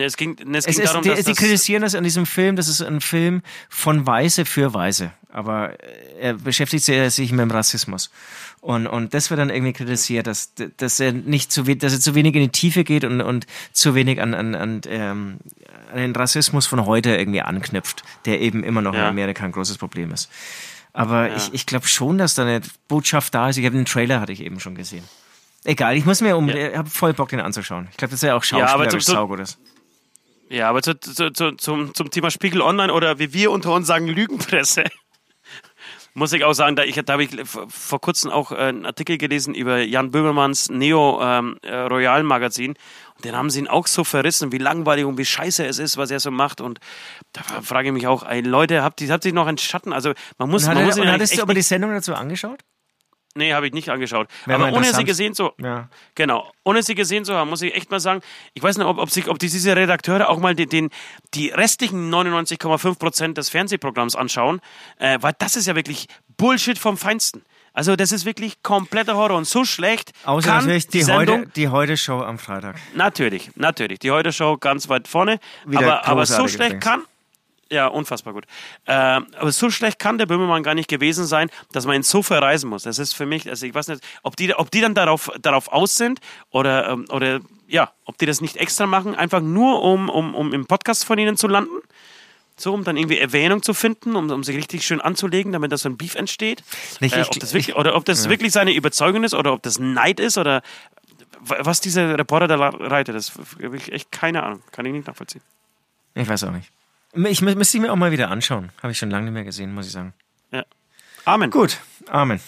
Es 0.00 0.16
ging, 0.16 0.36
es 0.54 0.66
Es 0.66 0.74
ging 0.76 0.84
ist, 0.84 0.90
darum, 0.94 1.04
dass 1.06 1.22
das, 1.24 1.36
kritisieren 1.36 1.82
das 1.82 1.94
an 1.94 2.04
diesem 2.04 2.24
Film, 2.26 2.56
das 2.56 2.68
ist 2.68 2.80
ein 2.80 3.00
Film 3.00 3.42
von 3.68 4.06
Weiße 4.06 4.44
für 4.44 4.72
Weiße. 4.72 5.10
Aber 5.30 5.72
äh, 5.82 6.20
er 6.20 6.34
beschäftigt 6.34 6.84
sich 6.84 7.30
mit 7.32 7.40
dem 7.40 7.50
Rassismus. 7.50 8.10
Und, 8.60 8.86
und 8.86 9.12
das 9.12 9.30
wird 9.30 9.40
dann 9.40 9.50
irgendwie 9.50 9.72
kritisiert, 9.72 10.26
dass, 10.26 10.52
dass 10.76 11.00
er 11.00 11.12
nicht 11.12 11.50
zu 11.52 11.64
dass 11.64 11.92
er 11.92 12.00
zu 12.00 12.14
wenig 12.14 12.34
in 12.34 12.42
die 12.42 12.48
Tiefe 12.48 12.84
geht 12.84 13.04
und, 13.04 13.20
und 13.20 13.46
zu 13.72 13.94
wenig 13.94 14.20
an, 14.20 14.34
an, 14.34 14.54
an, 14.54 14.80
ähm, 14.86 15.38
an 15.90 15.98
den 15.98 16.14
Rassismus 16.16 16.66
von 16.66 16.86
heute 16.86 17.16
irgendwie 17.16 17.42
anknüpft, 17.42 18.02
der 18.24 18.40
eben 18.40 18.62
immer 18.64 18.80
noch 18.82 18.92
in 18.94 19.00
Ja. 19.00 19.08
Amerika 19.08 19.44
ein 19.44 19.52
großes 19.52 19.78
Problem 19.78 20.12
ist. 20.12 20.30
Aber 20.94 21.34
ich, 21.34 21.52
ich 21.54 21.66
glaube 21.66 21.86
schon, 21.88 22.18
dass 22.18 22.34
da 22.34 22.42
eine 22.42 22.60
Botschaft 22.88 23.34
da 23.34 23.48
ist. 23.48 23.56
Ich 23.56 23.64
habe 23.64 23.74
den 23.76 23.86
Trailer 23.86 24.20
hatte 24.20 24.32
ich 24.32 24.40
eben 24.42 24.60
schon 24.60 24.74
gesehen. 24.74 25.04
Egal, 25.64 25.96
ich 25.96 26.04
muss 26.04 26.20
mir 26.20 26.36
um, 26.36 26.48
Ja. 26.48 26.68
ich 26.70 26.76
habe 26.76 26.90
voll 26.90 27.14
Bock, 27.14 27.30
den 27.30 27.40
anzuschauen. 27.40 27.88
Ich 27.90 27.96
glaube, 27.96 28.10
dass 28.12 28.22
er 28.22 28.36
auch 28.36 28.44
Ja, 28.44 28.66
aber 28.68 28.88
zum- 28.88 29.00
saugut 29.00 29.40
ist. 29.40 29.58
Ja, 30.48 30.68
aber 30.68 30.82
zu, 30.82 30.98
zu, 30.98 31.30
zu, 31.30 31.52
zum, 31.52 31.94
zum 31.94 32.10
Thema 32.10 32.30
Spiegel 32.30 32.60
Online 32.60 32.92
oder 32.92 33.18
wie 33.18 33.32
wir 33.32 33.50
unter 33.50 33.72
uns 33.72 33.86
sagen, 33.86 34.06
Lügenpresse. 34.06 34.84
muss 36.14 36.32
ich 36.32 36.44
auch 36.44 36.52
sagen, 36.52 36.76
da, 36.76 36.84
ich, 36.84 36.94
da 36.94 37.14
habe 37.14 37.24
ich 37.24 37.30
vor 37.44 38.00
kurzem 38.00 38.30
auch 38.30 38.52
äh, 38.52 38.56
einen 38.56 38.86
Artikel 38.86 39.18
gelesen 39.18 39.54
über 39.54 39.78
Jan 39.78 40.10
Böhmermanns 40.10 40.68
Neo 40.68 41.20
ähm, 41.22 41.56
äh, 41.62 41.74
Royal 41.74 42.22
Magazin. 42.22 42.74
Und 43.16 43.24
den 43.24 43.36
haben 43.36 43.50
sie 43.50 43.60
ihn 43.60 43.68
auch 43.68 43.86
so 43.86 44.04
verrissen, 44.04 44.52
wie 44.52 44.58
langweilig 44.58 45.04
und 45.04 45.16
wie 45.16 45.24
scheiße 45.24 45.64
es 45.64 45.78
ist, 45.78 45.96
was 45.96 46.10
er 46.10 46.20
so 46.20 46.30
macht. 46.30 46.60
Und 46.60 46.80
da 47.32 47.42
frage 47.62 47.88
ich 47.88 47.94
mich 47.94 48.06
auch, 48.06 48.24
ey, 48.24 48.40
Leute, 48.40 48.82
habt 48.82 49.00
ihr, 49.00 49.10
habt 49.10 49.24
ihr 49.24 49.32
noch 49.32 49.46
einen 49.46 49.58
Schatten? 49.58 49.92
Also 49.92 50.12
man 50.38 50.50
muss, 50.50 50.64
Und, 50.64 50.68
man 50.68 50.78
hat 50.78 50.84
muss 50.84 50.96
er, 50.96 51.04
ihn 51.04 51.08
und 51.08 51.14
hattest 51.14 51.38
du 51.38 51.42
aber 51.42 51.54
die 51.54 51.62
Sendung 51.62 51.92
dazu 51.92 52.14
angeschaut? 52.14 52.60
Nee, 53.34 53.54
habe 53.54 53.66
ich 53.66 53.72
nicht 53.72 53.88
angeschaut. 53.88 54.28
Wäre 54.44 54.62
Aber 54.62 54.76
ohne 54.76 54.92
sie 54.92 55.04
gesehen 55.04 55.34
zu, 55.34 55.50
Ja. 55.58 55.88
genau, 56.14 56.50
ohne 56.64 56.82
sie 56.82 56.94
gesehen 56.94 57.24
zu 57.24 57.34
haben, 57.34 57.48
muss 57.48 57.62
ich 57.62 57.74
echt 57.74 57.90
mal 57.90 58.00
sagen, 58.00 58.20
ich 58.54 58.62
weiß 58.62 58.76
nicht, 58.76 58.86
ob, 58.86 58.98
ob, 58.98 59.10
sich, 59.10 59.28
ob 59.28 59.38
die, 59.38 59.48
diese 59.48 59.74
Redakteure 59.74 60.28
auch 60.28 60.38
mal 60.38 60.54
den, 60.54 60.68
den, 60.68 60.90
die 61.34 61.48
restlichen 61.48 62.12
99,5 62.12 62.98
Prozent 62.98 63.38
des 63.38 63.48
Fernsehprogramms 63.48 64.16
anschauen, 64.16 64.60
äh, 64.98 65.18
weil 65.20 65.32
das 65.38 65.56
ist 65.56 65.66
ja 65.66 65.74
wirklich 65.74 66.08
Bullshit 66.36 66.78
vom 66.78 66.96
Feinsten. 66.98 67.42
Also 67.74 67.96
das 67.96 68.12
ist 68.12 68.26
wirklich 68.26 68.62
kompletter 68.62 69.16
Horror 69.16 69.38
und 69.38 69.46
so 69.46 69.64
schlecht. 69.64 70.12
Außer 70.24 70.46
kann 70.46 70.58
natürlich 70.58 70.88
die, 70.88 71.02
Sendung, 71.02 71.40
heute, 71.40 71.50
die 71.56 71.68
Heute-Show 71.68 72.20
am 72.20 72.38
Freitag. 72.38 72.76
Natürlich, 72.94 73.50
natürlich. 73.54 73.98
Die 74.00 74.10
Heute-Show 74.10 74.58
ganz 74.58 74.90
weit 74.90 75.08
vorne. 75.08 75.40
Wieder 75.64 76.02
aber, 76.02 76.06
aber 76.06 76.26
so 76.26 76.48
schlecht 76.48 76.74
übrigens. 76.74 76.84
kann. 76.84 77.02
Ja, 77.72 77.86
unfassbar 77.86 78.34
gut. 78.34 78.44
Ähm, 78.86 79.26
aber 79.38 79.50
so 79.50 79.70
schlecht 79.70 79.98
kann 79.98 80.18
der 80.18 80.26
Böhmermann 80.26 80.62
gar 80.62 80.74
nicht 80.74 80.88
gewesen 80.88 81.24
sein, 81.24 81.48
dass 81.72 81.86
man 81.86 81.96
ihn 81.96 82.02
so 82.02 82.22
verreisen 82.22 82.68
muss. 82.68 82.82
Das 82.82 82.98
ist 82.98 83.14
für 83.14 83.24
mich, 83.24 83.48
also 83.48 83.64
ich 83.64 83.74
weiß 83.74 83.88
nicht, 83.88 84.02
ob 84.22 84.36
die, 84.36 84.54
ob 84.54 84.70
die 84.70 84.82
dann 84.82 84.94
darauf, 84.94 85.30
darauf 85.40 85.72
aus 85.72 85.96
sind 85.96 86.20
oder, 86.50 86.90
ähm, 86.90 87.06
oder 87.08 87.40
ja, 87.68 87.90
ob 88.04 88.18
die 88.18 88.26
das 88.26 88.42
nicht 88.42 88.58
extra 88.58 88.86
machen, 88.86 89.14
einfach 89.14 89.40
nur 89.40 89.82
um, 89.82 90.10
um, 90.10 90.34
um 90.34 90.52
im 90.52 90.66
Podcast 90.66 91.06
von 91.06 91.18
ihnen 91.18 91.38
zu 91.38 91.48
landen. 91.48 91.80
So, 92.58 92.74
um 92.74 92.84
dann 92.84 92.98
irgendwie 92.98 93.16
Erwähnung 93.16 93.62
zu 93.62 93.72
finden, 93.72 94.16
um, 94.16 94.30
um 94.30 94.44
sich 94.44 94.54
richtig 94.54 94.84
schön 94.84 95.00
anzulegen, 95.00 95.52
damit 95.52 95.72
da 95.72 95.78
so 95.78 95.88
ein 95.88 95.96
Beef 95.96 96.14
entsteht. 96.14 96.62
Nicht, 97.00 97.16
äh, 97.16 97.22
ob 97.22 97.40
das 97.40 97.54
wirklich, 97.54 97.74
oder 97.74 97.96
ob 97.96 98.04
das 98.04 98.28
wirklich 98.28 98.52
seine 98.52 98.74
Überzeugung 98.74 99.24
ist 99.24 99.32
oder 99.32 99.54
ob 99.54 99.62
das 99.62 99.78
Neid 99.78 100.20
ist 100.20 100.36
oder 100.36 100.60
was 101.40 101.80
dieser 101.80 102.18
Reporter 102.18 102.48
da 102.48 102.68
reitet, 102.68 103.16
das 103.16 103.32
habe 103.62 103.78
ich 103.78 103.90
echt 103.90 104.12
keine 104.12 104.42
Ahnung. 104.42 104.62
Kann 104.72 104.84
ich 104.84 104.92
nicht 104.92 105.06
nachvollziehen. 105.06 105.42
Ich 106.14 106.28
weiß 106.28 106.44
auch 106.44 106.50
nicht. 106.50 106.70
Ich 107.14 107.40
mü- 107.40 107.54
müsste 107.56 107.76
ich 107.76 107.82
mir 107.82 107.92
auch 107.92 107.96
mal 107.96 108.10
wieder 108.10 108.30
anschauen. 108.30 108.70
Habe 108.82 108.92
ich 108.92 108.98
schon 108.98 109.10
lange 109.10 109.24
nicht 109.26 109.34
mehr 109.34 109.44
gesehen, 109.44 109.74
muss 109.74 109.86
ich 109.86 109.92
sagen. 109.92 110.14
Ja. 110.50 110.64
Amen. 111.24 111.50
Gut, 111.50 111.78
Amen. 112.08 112.40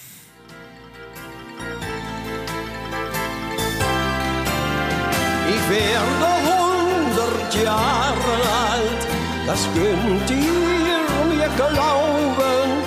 Ich 5.48 5.70
werde 5.70 6.30
hundert 6.48 7.54
Jahre 7.54 8.34
alt, 8.70 9.02
das 9.46 9.68
könnt 9.74 10.30
ihr 10.30 11.36
mir 11.36 11.48
glauben. 11.56 12.82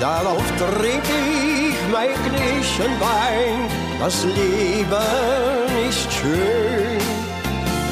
Darauf 0.00 0.42
trinke 0.58 1.16
ich 1.68 1.76
mein 1.92 2.10
Gläschen 2.24 2.92
Wein, 3.00 3.68
das 4.00 4.24
Leben 4.24 5.88
ist 5.88 6.12
schön. 6.12 6.98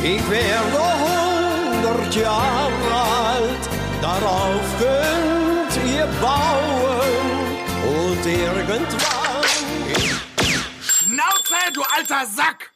Ich 0.03 0.31
werde 0.31 0.79
hundert 1.03 1.27
Jahre 2.14 2.92
alt, 2.92 3.68
darauf 4.03 4.61
könnt 4.79 5.77
ihr 5.87 6.07
bauen. 6.20 7.59
Und 7.85 8.27
irgendwann 8.27 8.87
Schnauze, 10.81 11.57
du 11.72 11.83
alter 11.83 12.27
Sack! 12.27 12.70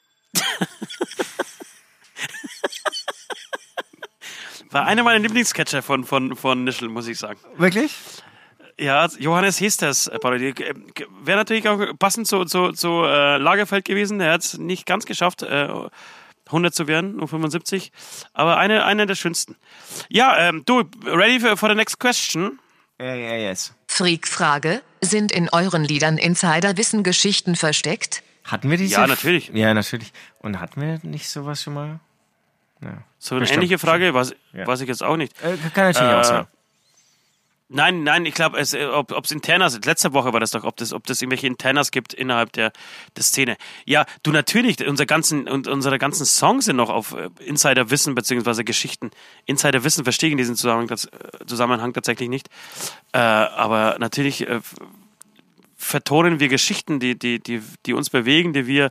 War 4.70 4.87
einer 4.87 5.03
meiner 5.03 5.18
Lieblingscatcher 5.18 5.83
von, 5.83 6.05
von, 6.05 6.35
von 6.35 6.64
Nischel, 6.64 6.88
muss 6.88 7.07
ich 7.07 7.18
sagen. 7.18 7.38
Wirklich? 7.57 7.94
Ja, 8.79 9.07
Johannes 9.18 9.61
Hesters 9.61 10.07
äh, 10.07 10.18
Parodie. 10.18 10.55
Wäre 11.22 11.37
natürlich 11.37 11.68
auch 11.68 11.79
passend 11.98 12.27
zu, 12.27 12.46
zu, 12.46 12.72
zu 12.72 13.05
äh, 13.05 13.37
Lagerfeld 13.37 13.85
gewesen. 13.85 14.18
Er 14.20 14.33
hat 14.33 14.40
es 14.40 14.59
nicht 14.59 14.87
ganz 14.87 15.05
geschafft, 15.05 15.42
äh, 15.42 15.68
100 16.52 16.74
zu 16.74 16.86
werden, 16.86 17.16
nur 17.16 17.28
75. 17.28 17.90
Aber 18.32 18.56
eine, 18.58 18.84
eine 18.84 19.06
der 19.06 19.14
schönsten. 19.14 19.56
Ja, 20.08 20.36
ähm, 20.38 20.62
du, 20.64 20.82
ready 21.06 21.40
for, 21.40 21.56
for 21.56 21.68
the 21.68 21.74
next 21.74 21.98
question? 21.98 22.58
Ja, 23.00 23.14
ja, 23.14 23.34
yes. 23.34 23.74
Freak-Frage. 23.88 24.82
Sind 25.00 25.32
in 25.32 25.48
euren 25.48 25.82
Liedern 25.84 26.18
Insiderwissen-Geschichten 26.18 27.56
versteckt? 27.56 28.22
Hatten 28.44 28.70
wir 28.70 28.76
diese? 28.76 28.94
Ja, 28.94 29.06
natürlich. 29.06 29.48
Ja, 29.54 29.72
natürlich. 29.74 30.12
Und 30.40 30.60
hatten 30.60 30.80
wir 30.80 30.98
nicht 31.02 31.28
sowas 31.28 31.62
schon 31.62 31.74
mal? 31.74 32.00
Ja. 32.80 33.02
So 33.18 33.34
eine 33.34 33.40
Bestimmt. 33.40 33.58
ähnliche 33.62 33.78
Frage, 33.78 34.12
weiß, 34.14 34.34
Ja. 34.52 34.66
weiß 34.66 34.80
ich 34.80 34.88
jetzt 34.88 35.02
auch 35.02 35.16
nicht. 35.16 35.32
Äh, 35.42 35.56
kann 35.74 35.86
natürlich 35.92 36.12
auch 36.14 36.20
Äh, 36.20 36.24
sein. 36.24 36.46
Nein, 37.74 38.02
nein, 38.02 38.26
ich 38.26 38.35
glaube, 38.35 38.58
äh, 38.58 38.85
ob 38.87 39.24
es 39.24 39.30
Internas, 39.30 39.80
letzte 39.85 40.12
Woche 40.12 40.32
war 40.35 40.40
das 40.40 40.50
doch, 40.50 40.64
ob 40.64 40.76
das, 40.76 40.92
ob 40.92 41.06
das 41.06 41.22
irgendwelche 41.22 41.46
Internas 41.46 41.90
gibt 41.90 42.12
innerhalb 42.12 42.52
der, 42.52 42.70
der 43.16 43.22
Szene. 43.22 43.56
Ja, 43.87 44.04
du 44.22 44.30
natürlich, 44.30 44.87
unser 44.87 45.06
ganzen, 45.06 45.48
und 45.48 45.68
unsere 45.68 45.98
ganzen 45.98 46.26
Songs 46.26 46.66
sind 46.66 46.76
noch 46.76 46.90
auf 46.90 47.14
äh, 47.14 47.30
Insiderwissen 47.44 48.14
beziehungsweise 48.14 48.62
Geschichten. 48.62 49.11
Insiderwissen 49.46 50.04
verstehe 50.04 50.28
ich 50.28 50.32
in 50.32 50.38
diesem 50.38 50.54
Zusammenhang, 50.54 50.90
äh, 50.90 51.46
Zusammenhang 51.46 51.94
tatsächlich 51.94 52.28
nicht. 52.28 52.48
Äh, 53.12 53.18
aber 53.18 53.96
natürlich 53.98 54.46
äh, 54.46 54.61
vertonen 55.76 56.40
wir 56.40 56.48
Geschichten, 56.48 57.00
die, 57.00 57.18
die, 57.18 57.40
die, 57.40 57.62
die 57.87 57.94
uns 57.94 58.11
bewegen, 58.11 58.52
die 58.52 58.66
wir, 58.66 58.90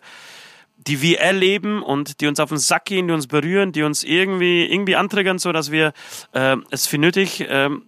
die 0.77 1.03
wir 1.03 1.19
erleben 1.19 1.83
und 1.83 2.19
die 2.19 2.25
uns 2.25 2.39
auf 2.39 2.49
den 2.49 2.57
Sack 2.57 2.85
gehen, 2.85 3.07
die 3.07 3.13
uns 3.13 3.27
berühren, 3.27 3.73
die 3.73 3.83
uns 3.83 4.03
irgendwie, 4.03 4.65
irgendwie 4.65 4.95
antriggern, 4.95 5.37
so 5.37 5.51
dass 5.51 5.71
wir 5.71 5.93
äh, 6.33 6.57
es 6.71 6.87
für 6.87 6.97
nötig 6.97 7.45
ähm, 7.47 7.83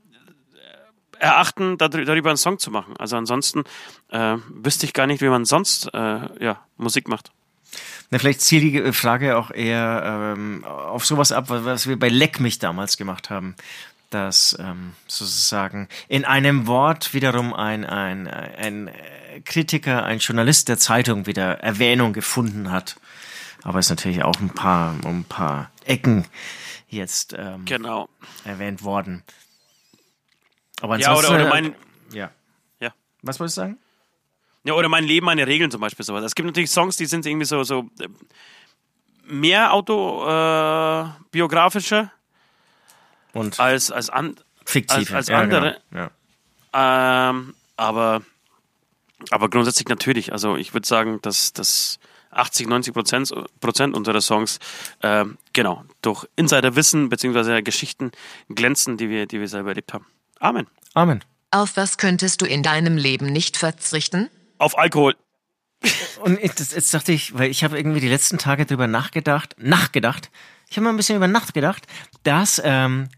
erachten, 1.24 1.78
darüber 1.78 2.30
einen 2.30 2.38
Song 2.38 2.60
zu 2.60 2.70
machen. 2.70 2.96
Also 2.98 3.16
ansonsten 3.18 3.64
äh, 4.10 4.36
wüsste 4.50 4.86
ich 4.86 4.94
gar 4.94 5.08
nicht, 5.08 5.22
wie 5.22 5.30
man 5.30 5.46
sonst 5.46 5.90
äh, 5.94 6.44
ja, 6.44 6.60
Musik 6.78 7.08
macht. 7.08 7.32
Na, 8.10 8.20
vielleicht 8.20 8.42
zielt 8.42 8.64
die 8.64 8.78
äh, 8.78 8.94
Frage 8.94 9.38
auch 9.38 9.50
eher 9.50 10.34
ähm, 10.38 10.64
auf 10.66 11.06
sowas 11.06 11.32
ab, 11.32 11.46
was 11.48 11.88
wir 11.88 11.98
bei 11.98 12.10
Leck 12.10 12.40
mich 12.40 12.60
damals 12.60 12.98
gemacht 12.98 13.30
haben. 13.30 13.56
Dass 14.10 14.56
ähm, 14.60 14.92
sozusagen 15.08 15.88
in 16.08 16.24
einem 16.24 16.68
Wort 16.68 17.16
wiederum 17.16 17.52
ein, 17.52 17.84
ein, 17.84 18.28
ein 18.28 18.88
äh, 18.90 19.40
Kritiker, 19.44 20.04
ein 20.04 20.20
Journalist 20.20 20.68
der 20.70 20.78
Zeitung 20.78 21.26
wieder 21.26 21.60
Erwähnung 21.62 22.14
gefunden 22.14 22.72
hat. 22.72 22.98
Aber 23.64 23.80
es 23.80 23.88
ist 23.88 23.90
natürlich 23.92 24.24
auch 24.24 24.40
ein 24.40 24.50
paar, 24.52 24.94
um 25.04 25.22
ein 25.22 25.24
paar 25.24 25.72
Ecken 25.86 26.26
jetzt 26.90 27.34
ähm, 27.36 27.66
Genau. 27.66 28.08
erwähnt 28.46 28.84
worden. 28.84 29.24
Aber 30.84 31.00
Ja, 31.00 31.16
oder, 31.16 31.30
oder 31.30 31.46
äh, 31.46 31.50
mein, 31.50 31.76
ja. 32.12 32.30
ja. 32.82 32.94
Was 33.22 33.40
wolltest 33.40 33.56
du 33.58 33.62
sagen? 33.62 33.78
Ja, 34.66 34.74
oder 34.74 34.90
mein 34.90 35.06
Leben, 35.06 35.26
meine 35.26 35.48
Regeln 35.48 35.72
zum 35.72 35.80
Beispiel 35.80 36.04
sowas. 36.06 36.26
Es 36.26 36.36
gibt 36.36 36.46
natürlich 36.46 36.72
Songs, 36.72 36.98
die 36.98 37.06
sind 37.06 37.26
irgendwie 37.26 37.46
so, 37.46 37.64
so 37.64 37.90
äh, 38.00 38.08
mehr 39.26 39.72
autobiografischer 39.74 42.12
äh, 43.34 43.38
Und 43.38 43.60
als, 43.60 43.92
als, 43.92 44.10
an, 44.10 44.36
als- 44.90 45.12
als 45.14 45.28
ja, 45.30 45.40
andere- 45.40 45.82
Genau. 45.90 46.10
Ja. 46.74 47.30
Ähm, 47.30 47.56
aber, 47.78 48.22
aber 49.32 49.50
grundsätzlich 49.50 49.88
natürlich. 49.88 50.32
Also 50.34 50.58
ich 50.58 50.74
würde 50.74 50.88
sagen, 50.88 51.20
dass, 51.22 51.54
dass 51.54 52.00
80, 52.32 52.68
90 52.68 52.94
Prozent, 52.94 53.34
Prozent 53.62 53.96
unserer 53.96 54.20
Songs 54.22 54.60
ähm, 55.02 55.38
genau 55.54 55.84
durch 56.02 56.26
Insiderwissen 56.36 57.08
bzw. 57.10 57.62
Geschichten 57.62 58.12
glänzen, 58.50 58.98
die 58.98 59.10
wir, 59.10 59.28
die 59.28 59.40
wir 59.40 59.48
selber 59.48 59.70
erlebt 59.70 59.94
haben. 59.94 60.06
Amen. 60.44 60.68
Amen. 60.94 61.24
Auf 61.52 61.78
was 61.78 61.98
könntest 61.98 62.42
du 62.42 62.46
in 62.46 62.64
deinem 62.64 62.98
Leben 62.98 63.28
nicht 63.28 63.58
verzichten? 63.58 64.30
Auf 64.58 64.78
Alkohol. 64.78 65.16
Und 66.22 66.40
jetzt 66.42 66.94
dachte 66.94 67.12
ich, 67.12 67.38
weil 67.38 67.50
ich 67.50 67.64
habe 67.64 67.78
irgendwie 67.78 68.00
die 68.00 68.08
letzten 68.10 68.38
Tage 68.38 68.66
drüber 68.66 68.88
nachgedacht, 68.88 69.56
nachgedacht, 69.58 70.30
ich 70.70 70.78
habe 70.78 70.86
mal 70.86 70.90
ein 70.92 70.98
bisschen 70.98 71.16
über 71.18 71.28
Nacht 71.28 71.54
gedacht, 71.54 71.86
dass, 72.24 72.62
ähm, 72.64 73.10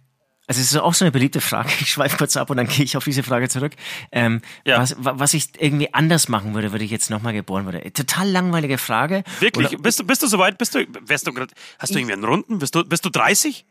also 0.48 0.60
es 0.62 0.72
ist 0.72 0.78
auch 0.78 0.94
so 0.94 1.06
eine 1.06 1.12
beliebte 1.12 1.42
Frage, 1.42 1.70
ich 1.80 1.92
schweife 1.92 2.18
kurz 2.18 2.36
ab 2.38 2.50
und 2.50 2.58
dann 2.58 2.68
gehe 2.68 2.84
ich 2.84 2.98
auf 2.98 3.04
diese 3.04 3.24
Frage 3.24 3.50
zurück, 3.50 3.74
ähm, 4.12 4.42
Ja. 4.66 4.80
was, 4.80 4.96
wa- 4.98 5.14
was 5.18 5.34
ich 5.34 5.50
irgendwie 5.60 5.94
anders 5.94 6.28
machen 6.28 6.54
würde, 6.56 6.72
würde 6.72 6.84
ich 6.86 6.92
jetzt 6.92 7.10
nochmal 7.10 7.34
geboren 7.34 7.66
würde. 7.66 7.92
Total 7.94 8.28
langweilige 8.30 8.78
Frage. 8.78 9.24
Wirklich? 9.40 9.70
Oder, 9.70 9.78
bist 9.80 10.00
du, 10.00 10.04
bist 10.04 10.22
du 10.24 10.28
soweit? 10.28 10.58
Bist 10.58 10.74
du, 10.76 10.86
wärst 11.02 11.28
du 11.28 11.34
grad, 11.34 11.52
hast 11.80 11.94
du 11.94 12.00
irgendwie 12.00 12.14
einen 12.14 12.24
Runden? 12.26 12.58
Bist 12.60 12.74
du, 12.76 12.84
bist 12.84 13.06
du 13.06 13.10
30? 13.10 13.66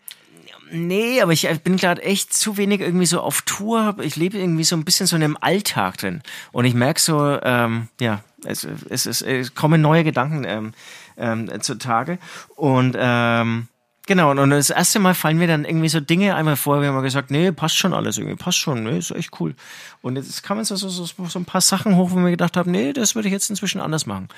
Nee, 0.74 1.20
aber 1.20 1.32
ich 1.32 1.48
äh, 1.48 1.58
bin 1.62 1.76
gerade 1.76 2.02
echt 2.02 2.34
zu 2.34 2.56
wenig 2.56 2.80
irgendwie 2.80 3.06
so 3.06 3.20
auf 3.20 3.42
Tour. 3.42 3.96
Ich 4.02 4.16
lebe 4.16 4.38
irgendwie 4.38 4.64
so 4.64 4.76
ein 4.76 4.84
bisschen 4.84 5.06
so 5.06 5.16
in 5.16 5.22
einem 5.22 5.38
Alltag 5.40 5.98
drin. 5.98 6.22
Und 6.52 6.64
ich 6.64 6.74
merke 6.74 7.00
so, 7.00 7.38
ähm, 7.42 7.88
ja, 8.00 8.22
es, 8.44 8.66
es, 8.88 9.06
es, 9.06 9.22
es 9.22 9.54
kommen 9.54 9.80
neue 9.80 10.04
Gedanken 10.04 10.44
ähm, 10.44 10.72
ähm, 11.16 11.60
zutage. 11.60 12.18
Und 12.56 12.96
ähm, 12.98 13.68
genau, 14.06 14.30
und 14.30 14.50
das 14.50 14.70
erste 14.70 14.98
Mal 14.98 15.14
fallen 15.14 15.38
mir 15.38 15.48
dann 15.48 15.64
irgendwie 15.64 15.88
so 15.88 16.00
Dinge 16.00 16.34
einmal 16.34 16.56
vor, 16.56 16.80
wir 16.80 16.88
haben 16.88 17.02
gesagt, 17.02 17.30
nee, 17.30 17.52
passt 17.52 17.76
schon 17.76 17.94
alles 17.94 18.18
irgendwie, 18.18 18.36
passt 18.36 18.58
schon, 18.58 18.84
nee, 18.84 18.98
ist 18.98 19.10
echt 19.10 19.40
cool. 19.40 19.54
Und 20.02 20.16
jetzt 20.16 20.42
kamen 20.42 20.64
so, 20.64 20.76
so, 20.76 20.88
so 20.88 21.38
ein 21.38 21.44
paar 21.44 21.60
Sachen 21.60 21.96
hoch, 21.96 22.10
wo 22.10 22.16
wir 22.16 22.30
gedacht 22.30 22.56
haben, 22.56 22.70
nee, 22.70 22.92
das 22.92 23.14
würde 23.14 23.28
ich 23.28 23.32
jetzt 23.32 23.50
inzwischen 23.50 23.80
anders 23.80 24.06
machen. 24.06 24.28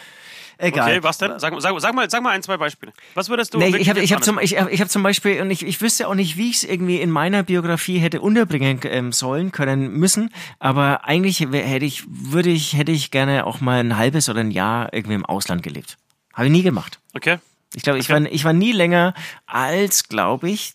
Egal. 0.59 0.91
Okay, 0.91 1.03
was 1.03 1.19
denn? 1.19 1.39
Sag, 1.39 1.61
sag, 1.61 1.79
sag, 1.81 1.95
mal, 1.95 2.09
sag 2.09 2.23
mal 2.23 2.31
ein, 2.31 2.43
zwei 2.43 2.57
Beispiele. 2.57 2.93
Was 3.15 3.29
würdest 3.29 3.53
du 3.53 3.59
Nee, 3.59 3.77
ich 3.77 3.91
habe 3.91 4.01
ich 4.01 4.13
hab 4.13 4.25
zum, 4.25 4.39
ich 4.39 4.59
hab, 4.59 4.71
ich 4.71 4.81
hab 4.81 4.89
zum 4.89 5.03
Beispiel, 5.03 5.41
und 5.43 5.51
ich, 5.51 5.67
ich 5.67 5.81
wüsste 5.83 6.09
auch 6.09 6.15
nicht, 6.15 6.39
wie 6.39 6.49
ich 6.49 6.57
es 6.57 6.65
irgendwie 6.65 7.01
in 7.01 7.11
meiner 7.11 7.43
Biografie 7.43 7.99
hätte 7.99 8.23
unterbringen 8.23 8.81
ähm, 8.85 9.13
sollen, 9.13 9.53
können, 9.53 9.93
müssen, 9.93 10.33
aber 10.59 11.05
eigentlich 11.05 11.41
hätte 11.41 11.85
ich, 11.85 12.05
würde 12.09 12.49
ich, 12.49 12.73
hätte 12.73 12.93
ich 12.93 13.11
gerne 13.11 13.47
auch 13.47 13.61
mal 13.61 13.81
ein 13.81 13.99
halbes 13.99 14.31
oder 14.31 14.41
ein 14.41 14.51
Jahr 14.51 14.93
irgendwie 14.95 15.15
im 15.17 15.27
Ausland 15.27 15.63
gelebt. 15.63 15.99
Habe 16.33 16.47
ich 16.47 16.53
nie 16.53 16.63
gemacht. 16.63 17.01
Okay. 17.15 17.39
Ich 17.75 17.83
glaube, 17.83 17.99
ich, 17.99 18.09
war, 18.09 18.21
ich 18.23 18.45
war 18.45 18.55
nie 18.55 18.73
länger 18.73 19.13
als, 19.45 20.09
glaube 20.09 20.49
ich, 20.49 20.75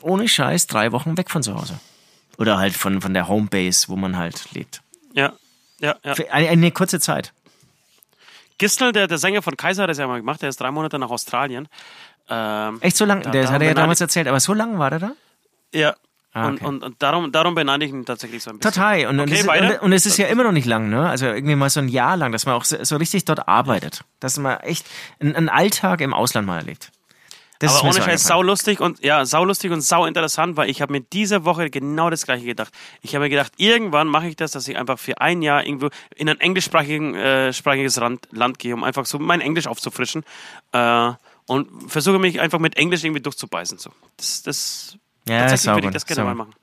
ohne 0.00 0.28
Scheiß, 0.28 0.66
drei 0.68 0.92
Wochen 0.92 1.18
weg 1.18 1.30
von 1.30 1.42
zu 1.42 1.54
Hause. 1.54 1.78
Oder 2.38 2.56
halt 2.58 2.74
von, 2.74 3.02
von 3.02 3.12
der 3.12 3.28
Homebase, 3.28 3.88
wo 3.88 3.96
man 3.96 4.16
halt 4.16 4.52
lebt. 4.52 4.80
Ja. 5.12 5.34
Ja, 5.80 5.96
ja. 6.04 6.14
Eine, 6.30 6.48
eine 6.48 6.70
kurze 6.72 6.98
Zeit. 6.98 7.32
Gistel, 8.58 8.92
der, 8.92 9.06
der 9.06 9.18
Sänger 9.18 9.42
von 9.42 9.56
Kaiser, 9.56 9.84
hat 9.84 9.90
das 9.90 9.98
ja 9.98 10.06
mal 10.06 10.18
gemacht, 10.18 10.42
der 10.42 10.48
ist 10.48 10.60
drei 10.60 10.70
Monate 10.70 10.98
nach 10.98 11.10
Australien. 11.10 11.68
Ähm, 12.28 12.78
Echt 12.80 12.96
so 12.96 13.04
lang? 13.04 13.22
Da- 13.22 13.30
das 13.30 13.50
hat 13.50 13.62
er 13.62 13.68
ja 13.68 13.74
damals 13.74 14.00
erzählt, 14.00 14.28
aber 14.28 14.40
so 14.40 14.52
lang 14.54 14.78
war 14.78 14.90
der 14.90 14.98
da? 14.98 15.12
ja. 15.72 15.94
Ah, 16.34 16.46
und, 16.48 16.56
okay. 16.56 16.66
und, 16.66 16.84
und 16.84 17.02
darum, 17.02 17.32
darum 17.32 17.54
beneide 17.54 17.86
ich 17.86 17.90
ihn 17.90 18.04
tatsächlich 18.04 18.42
so 18.42 18.50
ein 18.50 18.58
bisschen. 18.58 18.70
Total. 18.74 19.06
Und, 19.06 19.18
und, 19.18 19.30
Okay, 19.32 19.40
es, 19.40 19.46
und, 19.76 19.80
und 19.82 19.92
es 19.94 20.04
ist 20.04 20.18
ja 20.18 20.26
immer 20.26 20.44
noch 20.44 20.52
nicht 20.52 20.66
lang, 20.66 20.90
ne? 20.90 21.08
Also 21.08 21.24
irgendwie 21.24 21.54
mal 21.56 21.70
so 21.70 21.80
ein 21.80 21.88
Jahr 21.88 22.18
lang, 22.18 22.32
dass 22.32 22.44
man 22.44 22.54
auch 22.54 22.64
so, 22.64 22.76
so 22.84 22.96
richtig 22.96 23.24
dort 23.24 23.48
arbeitet. 23.48 24.04
Dass 24.20 24.36
man 24.38 24.58
echt 24.60 24.86
einen, 25.20 25.34
einen 25.34 25.48
Alltag 25.48 26.02
im 26.02 26.12
Ausland 26.12 26.46
mal 26.46 26.58
erlebt. 26.58 26.90
Das 27.60 27.72
ist 27.72 27.78
Aber 27.78 27.88
ohne 27.88 27.94
Scheiß 27.94 28.04
eingefallen. 28.04 28.18
saulustig 28.18 28.80
und 28.80 29.04
ja, 29.04 29.24
saulustig 29.24 29.72
und 29.72 29.80
sau 29.80 30.06
interessant, 30.06 30.56
weil 30.56 30.70
ich 30.70 30.80
habe 30.80 30.92
mir 30.92 31.00
diese 31.00 31.44
Woche 31.44 31.70
genau 31.70 32.08
das 32.08 32.24
gleiche 32.24 32.46
gedacht. 32.46 32.72
Ich 33.02 33.14
habe 33.14 33.24
mir 33.24 33.30
gedacht, 33.30 33.52
irgendwann 33.56 34.06
mache 34.06 34.28
ich 34.28 34.36
das, 34.36 34.52
dass 34.52 34.68
ich 34.68 34.76
einfach 34.76 34.98
für 34.98 35.20
ein 35.20 35.42
Jahr 35.42 35.64
irgendwo 35.66 35.88
in 36.14 36.28
ein 36.28 36.38
englischsprachigen, 36.40 37.14
äh, 37.14 37.52
sprachiges 37.52 37.96
Land, 37.96 38.28
Land 38.30 38.58
gehe, 38.58 38.74
um 38.74 38.84
einfach 38.84 39.06
so 39.06 39.18
mein 39.18 39.40
Englisch 39.40 39.66
aufzufrischen. 39.66 40.24
Äh, 40.72 41.12
und 41.46 41.90
versuche 41.90 42.18
mich 42.18 42.40
einfach 42.40 42.58
mit 42.58 42.76
Englisch 42.76 43.02
irgendwie 43.04 43.22
durchzubeißen. 43.22 43.78
So. 43.78 43.90
Das, 44.18 44.42
das 44.42 44.98
Ja, 45.26 45.40
tatsächlich 45.40 45.74
würde 45.74 45.86
ich 45.88 45.94
das 45.94 46.06
gerne 46.06 46.24
mal 46.24 46.34
machen. 46.34 46.54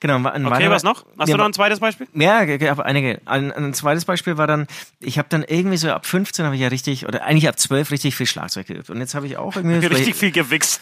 Genau, 0.00 0.16
ein 0.16 0.26
Okay, 0.26 0.44
weiterer- 0.56 0.70
was 0.70 0.82
noch? 0.82 1.04
Hast 1.18 1.28
Ja, 1.28 1.34
du 1.34 1.38
noch 1.38 1.46
ein 1.46 1.52
zweites 1.52 1.80
Beispiel? 1.80 2.06
Ja, 2.14 2.40
aber 2.70 2.84
einige. 2.84 3.20
Ein, 3.24 3.50
ein 3.52 3.72
zweites 3.74 4.04
Beispiel 4.04 4.36
war 4.36 4.46
dann, 4.46 4.66
ich 5.00 5.18
habe 5.18 5.28
dann 5.30 5.42
irgendwie 5.42 5.76
so 5.78 5.90
ab 5.90 6.04
15 6.06 6.44
habe 6.44 6.54
ich 6.54 6.60
ja 6.60 6.68
richtig, 6.68 7.06
oder 7.06 7.24
eigentlich 7.24 7.48
ab 7.48 7.58
12 7.58 7.90
richtig 7.90 8.14
viel 8.14 8.26
Schlagzeug 8.26 8.66
geübt. 8.66 8.90
Und 8.90 8.98
jetzt 9.00 9.14
habe 9.14 9.26
ich 9.26 9.36
auch 9.36 9.56
irgendwie 9.56 9.86
Richtig 9.86 10.14
viel 10.16 10.32
gewichst. 10.32 10.80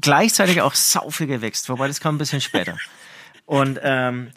gleichzeitig 0.00 0.60
auch 0.62 0.74
sau 0.74 1.10
viel 1.10 1.26
gewächst, 1.26 1.68
wobei 1.68 1.88
das 1.88 2.00
kam 2.00 2.14
ein 2.14 2.18
bisschen 2.18 2.40
später. 2.40 2.76
Und 3.44 3.78
ähm, 3.82 4.30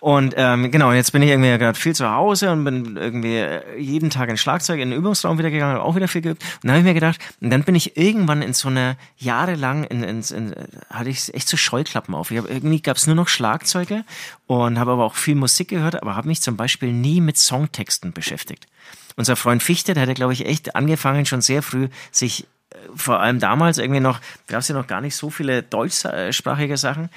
und 0.00 0.34
ähm, 0.38 0.70
genau, 0.70 0.92
jetzt 0.92 1.12
bin 1.12 1.20
ich 1.22 1.28
irgendwie 1.28 1.56
gerade 1.58 1.78
viel 1.78 1.94
zu 1.94 2.10
Hause 2.10 2.50
und 2.50 2.64
bin 2.64 2.96
irgendwie 2.96 3.36
äh, 3.36 3.78
jeden 3.78 4.08
Tag 4.08 4.30
in 4.30 4.38
Schlagzeug 4.38 4.80
in 4.80 4.90
den 4.90 4.98
Übungsraum 4.98 5.38
wieder 5.38 5.50
gegangen, 5.50 5.76
auch 5.76 5.94
wieder 5.94 6.08
viel 6.08 6.22
geübt. 6.22 6.42
Und 6.42 6.64
dann 6.64 6.70
habe 6.70 6.78
ich 6.78 6.84
mir 6.84 6.94
gedacht, 6.94 7.20
und 7.40 7.50
dann 7.50 7.64
bin 7.64 7.74
ich 7.74 7.98
irgendwann 7.98 8.40
in 8.40 8.54
so 8.54 8.68
einer 8.68 8.96
jahrelang 9.18 9.84
in, 9.84 10.02
in, 10.02 10.22
in 10.22 10.54
hatte 10.88 11.10
ich 11.10 11.32
echt 11.34 11.48
so 11.48 11.58
Scheuklappen 11.58 12.14
auf. 12.14 12.30
Ich 12.30 12.38
hab, 12.38 12.48
irgendwie 12.48 12.80
gab 12.80 12.96
es 12.96 13.06
nur 13.06 13.16
noch 13.16 13.28
Schlagzeuge 13.28 14.04
und 14.46 14.78
habe 14.78 14.92
aber 14.92 15.04
auch 15.04 15.16
viel 15.16 15.34
Musik 15.34 15.68
gehört, 15.68 16.00
aber 16.00 16.16
habe 16.16 16.28
mich 16.28 16.40
zum 16.40 16.56
Beispiel 16.56 16.92
nie 16.92 17.20
mit 17.20 17.36
Songtexten 17.36 18.12
beschäftigt. 18.12 18.66
Unser 19.16 19.36
Freund 19.36 19.62
Fichte, 19.62 19.92
der 19.92 20.04
hatte, 20.04 20.14
glaube 20.14 20.32
ich, 20.32 20.46
echt 20.46 20.76
angefangen, 20.76 21.26
schon 21.26 21.42
sehr 21.42 21.62
früh 21.62 21.88
sich 22.10 22.46
äh, 22.70 22.76
vor 22.94 23.20
allem 23.20 23.38
damals 23.38 23.76
irgendwie 23.76 24.00
noch, 24.00 24.18
gab 24.46 24.60
es 24.60 24.68
ja 24.68 24.74
noch 24.74 24.86
gar 24.86 25.02
nicht 25.02 25.14
so 25.14 25.28
viele 25.28 25.62
deutschsprachige 25.62 26.78
Sachen, 26.78 27.10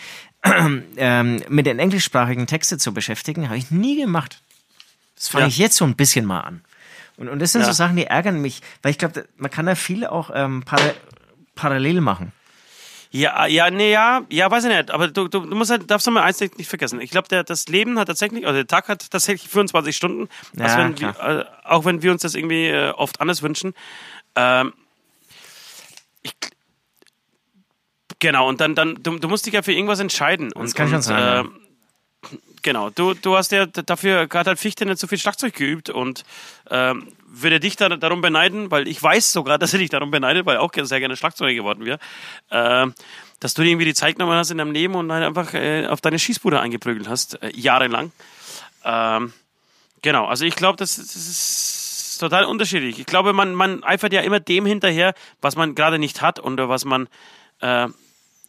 ähm, 0.97 1.41
mit 1.49 1.65
den 1.65 1.79
englischsprachigen 1.79 2.47
Texten 2.47 2.79
zu 2.79 2.93
beschäftigen, 2.93 3.45
habe 3.49 3.57
ich 3.57 3.71
nie 3.71 3.95
gemacht. 3.99 4.41
Das 5.15 5.29
fange 5.29 5.43
Ja. 5.43 5.47
ich 5.47 5.57
jetzt 5.57 5.77
so 5.77 5.85
ein 5.85 5.95
bisschen 5.95 6.25
mal 6.25 6.41
an. 6.41 6.61
Und, 7.17 7.29
und 7.29 7.39
das 7.39 7.51
sind 7.51 7.61
Ja. 7.61 7.67
so 7.67 7.73
Sachen, 7.73 7.95
die 7.95 8.05
ärgern 8.05 8.41
mich, 8.41 8.61
weil 8.81 8.91
ich 8.91 8.97
glaube, 8.97 9.27
man 9.37 9.49
kann 9.51 9.65
da 9.65 9.75
viel 9.75 10.05
auch 10.05 10.31
ähm, 10.33 10.63
para 10.65 10.93
parallel 11.55 12.01
machen. 12.01 12.31
Ja, 13.11 13.45
ja, 13.45 13.69
nee, 13.69 13.91
ja, 13.91 14.23
ja, 14.31 14.49
weiß 14.49 14.63
ich 14.63 14.71
nicht. 14.75 14.89
Aber 14.89 15.07
du, 15.07 15.27
du, 15.27 15.41
du 15.41 15.55
musst 15.55 15.69
halt, 15.69 15.89
darfst 15.91 16.07
du 16.07 16.11
mal 16.11 16.23
eins 16.23 16.39
nicht 16.39 16.57
nicht 16.57 16.67
vergessen. 16.67 16.99
Ich 16.99 17.11
glaube, 17.11 17.27
der, 17.27 17.43
das 17.43 17.67
Leben 17.67 17.99
hat 17.99 18.07
tatsächlich, 18.07 18.47
also 18.47 18.55
der 18.57 18.65
Tag 18.65 18.87
hat 18.87 19.11
tatsächlich 19.11 19.49
24 19.51 19.95
Stunden. 19.95 20.29
Ja, 20.57 20.63
also 20.65 20.77
wenn 20.79 20.99
wir, 20.99 21.09
äh, 21.19 21.45
auch 21.67 21.85
wenn 21.85 22.01
wir 22.01 22.11
uns 22.11 22.23
das 22.23 22.33
irgendwie 22.33 22.65
äh, 22.69 22.89
oft 22.89 23.21
anders 23.21 23.43
wünschen. 23.43 23.75
Ähm, 24.35 24.73
ich, 26.23 26.33
genau, 28.24 28.47
und 28.47 28.59
dann, 28.61 28.74
dann 28.74 29.03
du, 29.03 29.19
du 29.19 29.28
musst 29.28 29.45
dich 29.45 29.53
ja 29.53 29.61
für 29.61 29.74
irgendwas 29.74 29.99
entscheiden. 29.99 30.51
Und, 30.53 30.74
kann 30.74 30.88
und, 30.88 30.93
schon 30.93 31.01
sein, 31.03 31.45
Äh, 31.45 32.30
genau, 32.63 32.89
du, 32.89 33.13
du 33.13 33.36
hast 33.36 33.51
ja 33.51 33.67
dafür 33.67 34.28
gerade 34.28 34.49
halt 34.49 34.59
Fichte 34.59 34.86
nicht 34.86 34.97
so 34.97 35.07
viel 35.07 35.19
Schlagzeug 35.19 35.53
geübt 35.53 35.89
und 35.89 36.24
ähm, 36.71 37.09
würde 37.28 37.59
dich 37.59 37.76
da, 37.76 37.89
darum 37.89 38.21
beneiden, 38.21 38.71
weil 38.71 38.88
ich 38.88 39.03
weiß 39.03 39.32
sogar, 39.32 39.57
dass 39.59 39.74
er 39.74 39.80
dich 39.80 39.89
darum 39.89 40.09
beneidet, 40.09 40.45
weil 40.45 40.55
er 40.55 40.61
auch 40.61 40.71
sehr 40.74 40.99
gerne 40.99 41.17
Schlagzeuger 41.17 41.53
geworden 41.53 41.86
wäre, 41.86 41.99
äh, 42.49 42.88
dass 43.39 43.53
du 43.53 43.61
dir 43.61 43.69
irgendwie 43.69 43.86
die 43.86 43.93
Zeit 43.93 44.15
genommen 44.15 44.38
hast 44.38 44.49
in 44.51 44.57
deinem 44.57 44.71
Leben 44.71 44.95
und 44.95 45.11
halt 45.11 45.26
einfach 45.26 45.53
äh, 45.53 45.86
auf 45.86 46.01
deine 46.01 46.17
Schießbude 46.17 46.59
eingeprügelt 46.59 47.09
hast, 47.09 47.41
äh, 47.43 47.51
jahrelang. 47.53 48.11
Ähm, 48.86 49.34
genau, 50.01 50.26
also 50.26 50.45
ich 50.45 50.55
glaube, 50.55 50.78
das, 50.78 50.95
das 50.95 51.15
ist 51.15 52.17
total 52.19 52.45
unterschiedlich. 52.45 52.99
Ich 52.99 53.05
glaube, 53.05 53.34
man, 53.34 53.53
man 53.53 53.84
eifert 53.84 54.13
ja 54.13 54.21
immer 54.21 54.39
dem 54.39 54.65
hinterher, 54.65 55.13
was 55.41 55.57
man 55.57 55.76
gerade 55.76 55.99
nicht 55.99 56.21
hat 56.21 56.39
und 56.39 56.57
was 56.57 56.86
man 56.86 57.09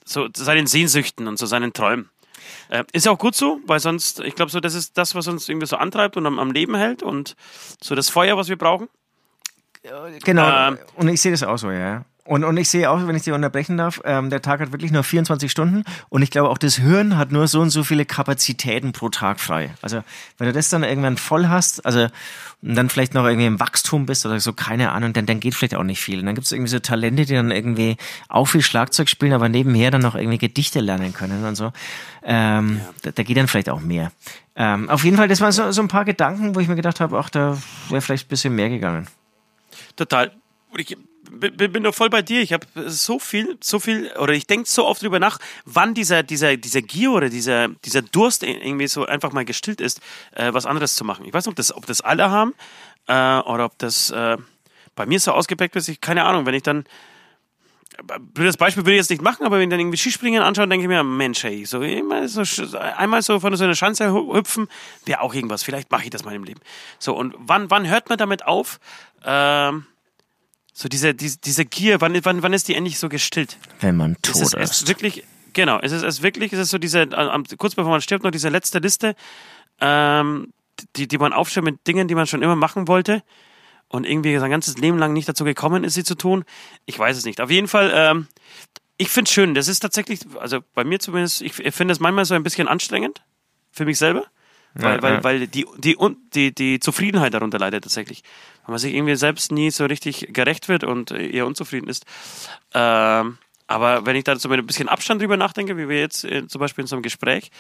so 0.05 0.29
seinen 0.35 0.67
Sehnsüchten 0.67 1.27
und 1.27 1.39
so 1.39 1.47
seinen 1.47 1.73
Träumen. 1.73 2.11
Äh, 2.69 2.85
ist 2.93 3.07
ja 3.07 3.13
auch 3.13 3.19
gut 3.19 3.35
so, 3.35 3.61
weil 3.67 3.81
sonst, 3.81 4.21
ich 4.21 4.35
glaube, 4.35 4.51
so, 4.51 4.61
das 4.61 4.75
ist 4.75 4.97
das, 4.99 5.15
was 5.15 5.27
uns 5.29 5.49
irgendwie 5.49 5.67
so 5.67 5.77
antreibt 5.77 6.17
und 6.17 6.27
am, 6.27 6.39
am 6.39 6.51
Leben 6.51 6.75
hält 6.75 7.03
und 7.03 7.37
so 7.81 7.95
das 7.95 8.11
Feuer, 8.11 8.37
was 8.37 8.49
wir 8.49 8.57
brauchen. 8.57 8.89
Genau. 10.25 10.49
Ähm, 10.69 10.79
und 10.97 11.09
ich 11.09 11.21
sehe 11.21 11.33
das 11.33 11.43
auch 11.43 11.59
so, 11.59 11.71
ja. 11.71 12.05
Und, 12.27 12.43
und 12.43 12.57
ich 12.57 12.71
sehe 12.71 12.91
auch, 12.91 13.07
wenn 13.07 13.17
ich 13.17 13.23
dir 13.23 13.35
unterbrechen 13.35 13.77
darf, 13.77 14.01
ähm, 14.05 14.31
der 14.31 14.41
Tag 14.41 14.61
hat 14.61 14.73
wirklich 14.73 14.91
nur 14.93 15.05
24 15.05 15.51
Stunden 15.51 15.85
und 16.09 16.23
ich 16.23 16.31
glaube 16.31 16.49
auch 16.49 16.57
das 16.57 16.77
Hirn 16.77 17.19
hat 17.19 17.33
nur 17.33 17.49
so 17.49 17.61
und 17.61 17.69
so 17.69 17.85
viele 17.85 18.07
Kapazitäten 18.07 18.93
pro 18.93 19.11
Tag 19.11 19.41
frei. 19.41 19.75
Also 19.83 20.03
wenn 20.39 20.47
du 20.47 20.55
das 20.55 20.71
dann 20.71 20.85
irgendwann 20.85 21.19
voll 21.19 21.49
hast, 21.49 21.85
also 21.85 22.09
und 22.65 22.77
dann 22.77 22.89
vielleicht 22.89 23.13
noch 23.13 23.27
irgendwie 23.27 23.45
im 23.45 23.61
Wachstum 23.61 24.07
bist 24.07 24.25
oder 24.25 24.41
so, 24.41 24.55
keine 24.55 24.93
Ahnung, 24.93 25.13
dann, 25.13 25.27
dann 25.27 25.39
geht 25.39 25.55
vielleicht 25.55 25.75
auch 25.75 25.83
nicht 25.83 26.01
viel. 26.01 26.21
Und 26.21 26.25
dann 26.25 26.35
gibt 26.35 26.47
es 26.47 26.53
irgendwie 26.53 26.71
so 26.71 26.79
Talente, 26.79 27.27
die 27.27 27.35
dann 27.35 27.51
irgendwie 27.51 27.99
auch 28.31 28.47
viel 28.47 28.63
Schlagzeug 28.63 29.11
spielen, 29.11 29.35
aber 29.35 29.51
nebenher 29.51 29.91
dann 29.91 30.01
noch 30.01 30.15
irgendwie 30.15 30.39
Gedichte 30.39 30.81
lernen 30.81 31.13
können 31.13 31.45
und 31.45 31.57
so. 31.57 31.73
Ähm, 32.23 32.81
da, 33.03 33.11
da 33.11 33.23
geht 33.23 33.37
dann 33.37 33.49
vielleicht 33.49 33.69
auch 33.69 33.81
mehr. 33.81 34.13
Ähm, 34.57 34.89
auf 34.89 35.05
jeden 35.05 35.19
Fall, 35.19 35.29
das 35.29 35.43
waren 35.43 35.53
so, 35.53 35.73
so 35.73 35.83
ein 35.83 35.89
paar 35.89 36.07
Gedanken, 36.07 36.55
wo 36.55 36.61
ich 36.61 36.69
mir 36.69 36.77
gedacht 36.77 37.01
habe, 37.01 37.19
ach, 37.19 37.29
da 37.29 37.59
wäre 37.91 38.01
vielleicht 38.01 38.27
ein 38.27 38.31
bisschen 38.31 38.55
mehr 38.55 38.71
gegangen. 38.71 39.09
Total. 39.97 40.33
Und 40.71 40.81
ich 40.81 40.97
bin, 41.31 41.83
doch 41.83 41.95
voll 41.95 42.11
bei 42.11 42.23
dir. 42.23 42.41
Ich 42.41 42.53
habe 42.53 42.67
so 42.87 43.19
viel, 43.19 43.57
so 43.61 43.79
viel, 43.81 44.11
oder 44.19 44.33
ich 44.33 44.47
denke 44.47 44.69
so 44.69 44.87
oft 44.87 45.03
drüber 45.03 45.19
nach, 45.19 45.39
wann 45.65 45.95
dieser, 45.95 46.23
dieser, 46.23 46.57
dieser 46.57 46.83
Gier 46.83 47.13
oder 47.13 47.29
dieser, 47.29 47.69
dieser 47.85 48.03
Durst 48.03 48.43
irgendwie 48.43 48.87
so 48.87 49.07
einfach 49.07 49.33
mal 49.33 49.45
gestillt 49.45 49.81
ist, 49.81 50.01
äh, 50.33 50.53
was 50.53 50.67
anderes 50.67 50.95
zu 50.95 51.05
machen. 51.05 51.25
Ich 51.25 51.33
weiß 51.33 51.47
nicht, 51.47 51.53
ob 51.53 51.57
das, 51.57 51.75
ob 51.75 51.87
das 51.87 52.01
alle 52.01 52.31
haben 52.31 52.55
äh, 53.07 53.13
oder 53.41 53.67
ob 53.67 53.79
das 53.79 54.11
äh, 54.11 54.37
bei 54.95 55.07
mir 55.07 55.21
so 55.21 55.33
ausgeprägt 55.33 55.77
ist. 55.77 55.89
Ich, 55.89 56.01
keine 56.01 56.25
Ahnung, 56.25 56.47
wenn 56.47 56.55
ich 56.55 56.63
dann 56.63 56.85
blödes 58.19 58.57
Beispiel 58.57 58.85
würde 58.85 58.95
ich 58.95 58.99
jetzt 58.99 59.11
nicht 59.11 59.23
machen, 59.23 59.47
aber 59.47 59.57
wenn 59.57 59.65
ich 59.65 59.71
dann 59.71 59.79
irgendwie 59.79 59.97
Skispringen 59.97 60.43
anschaue, 60.43 60.67
denke 60.67 60.85
ich 60.85 60.89
mir, 60.89 61.05
Mensch, 61.05 61.45
ey, 61.45 61.65
so, 61.65 61.81
so 62.27 62.79
einmal 62.79 63.23
so 63.23 63.39
von 63.39 63.55
so 63.57 63.63
einer 63.65 63.77
Schanze 63.77 64.09
hü- 64.09 64.35
hüpfen, 64.35 64.69
wäre 65.05 65.21
auch 65.21 65.33
irgendwas. 65.33 65.63
Vielleicht 65.63 65.93
mache 65.93 66.03
ich 66.05 66.11
das 66.11 66.25
mal 66.25 66.35
im 66.35 66.43
Leben. 66.43 66.61
So, 66.99 67.15
und 67.15 67.35
wann, 67.39 67.71
wann 67.71 67.89
hört 67.89 68.09
man 68.09 68.19
damit 68.19 68.47
auf? 68.47 68.81
Ähm, 69.25 69.87
so 70.77 70.89
diese, 70.89 71.15
diese, 71.15 71.39
diese 71.39 71.65
Gier, 71.65 72.01
wann, 72.01 72.19
wann, 72.25 72.43
wann 72.43 72.53
ist 72.53 72.67
die 72.69 72.75
endlich 72.75 72.99
so 72.99 73.09
gestillt? 73.09 73.57
Wenn 73.81 73.97
man 73.97 74.13
Ist 74.15 74.23
tot 74.25 74.43
es 74.43 74.53
erst 74.55 74.89
wirklich, 74.89 75.23
genau, 75.53 75.79
ist 75.79 75.93
es 75.93 76.21
wirklich, 76.23 76.53
ist 76.53 76.59
es 76.59 76.71
so 76.71 76.79
diese, 76.79 77.03
äh, 77.03 77.43
kurz 77.57 77.77
bevor 77.77 77.93
man 77.93 78.01
stirbt, 78.01 78.25
noch 78.25 78.33
diese 78.33 78.49
letzte 78.49 78.81
Liste, 78.81 79.15
ähm, 79.81 80.53
die, 80.97 81.07
die 81.07 81.19
man 81.19 81.33
aufstellt 81.33 81.65
mit 81.65 81.87
Dingen, 81.87 82.09
die 82.09 82.17
man 82.17 82.27
schon 82.27 82.43
immer 82.43 82.57
machen 82.57 82.89
wollte 82.89 83.23
und 83.89 84.05
irgendwie 84.05 84.37
sein 84.39 84.51
ganzes 84.51 84.77
Leben 84.77 84.99
lang 84.99 85.13
nicht 85.13 85.29
dazu 85.29 85.45
gekommen 85.45 85.85
ist, 85.85 85.95
sie 85.95 86.03
zu 86.05 86.17
tun. 86.17 86.45
Ich 86.87 86.99
weiß 86.99 87.17
es 87.17 87.25
nicht. 87.25 87.41
Auf 87.41 87.51
jeden 87.51 87.69
Fall, 87.69 87.93
ähm, 87.95 88.27
ich 88.97 89.11
finde 89.11 89.29
es 89.29 89.33
schön. 89.35 89.55
Das 89.55 89.69
ist 89.69 89.79
tatsächlich, 89.81 90.21
also 90.41 90.59
bei 90.75 90.83
mir 90.83 90.99
zumindest, 90.99 91.43
ich 91.43 91.53
finde 91.55 91.93
es 91.93 92.01
manchmal 92.01 92.25
so 92.25 92.35
ein 92.35 92.43
bisschen 92.43 92.67
anstrengend 92.67 93.23
für 93.71 93.85
mich 93.85 93.99
selber. 93.99 94.25
Weil, 94.77 94.97
Ja, 94.97 95.03
weil, 95.03 95.13
ja. 95.15 95.25
weil 95.25 95.47
die, 95.47 95.67
die, 95.79 95.97
un- 95.97 96.17
die, 96.35 96.53
die 96.53 96.81
Zufriedenheit 96.81 97.33
darunter 97.33 97.61
leidet 97.61 97.85
tatsächlich. 97.85 98.25
Man 98.67 98.79
sich 98.79 98.95
irgendwie 98.95 99.17
selbst 99.17 99.53
nie 99.53 99.71
so 99.71 99.85
richtig 99.87 100.29
gerecht 100.33 100.69
wird 100.69 100.85
und 100.85 101.11
eher 101.11 101.47
unzufrieden 101.47 101.89
ist. 101.89 102.05
Ähm, 102.73 103.39
aber 103.67 104.05
wenn 104.05 104.17
ich 104.17 104.25
da 104.25 104.37
so 104.37 104.49
mit 104.49 104.59
ein 104.59 104.67
bisschen 104.67 104.89
Abstand 104.89 105.23
drüber 105.23 105.37
nachdenke, 105.37 105.77
wie 105.77 105.89
wir 105.89 105.99
jetzt 105.99 106.25
äh, 106.25 106.47
zum 106.47 106.59
Beispiel 106.59 106.83
in 106.83 106.89
so 106.89 106.97
einem 106.97 107.03
Gespräch, 107.03 107.51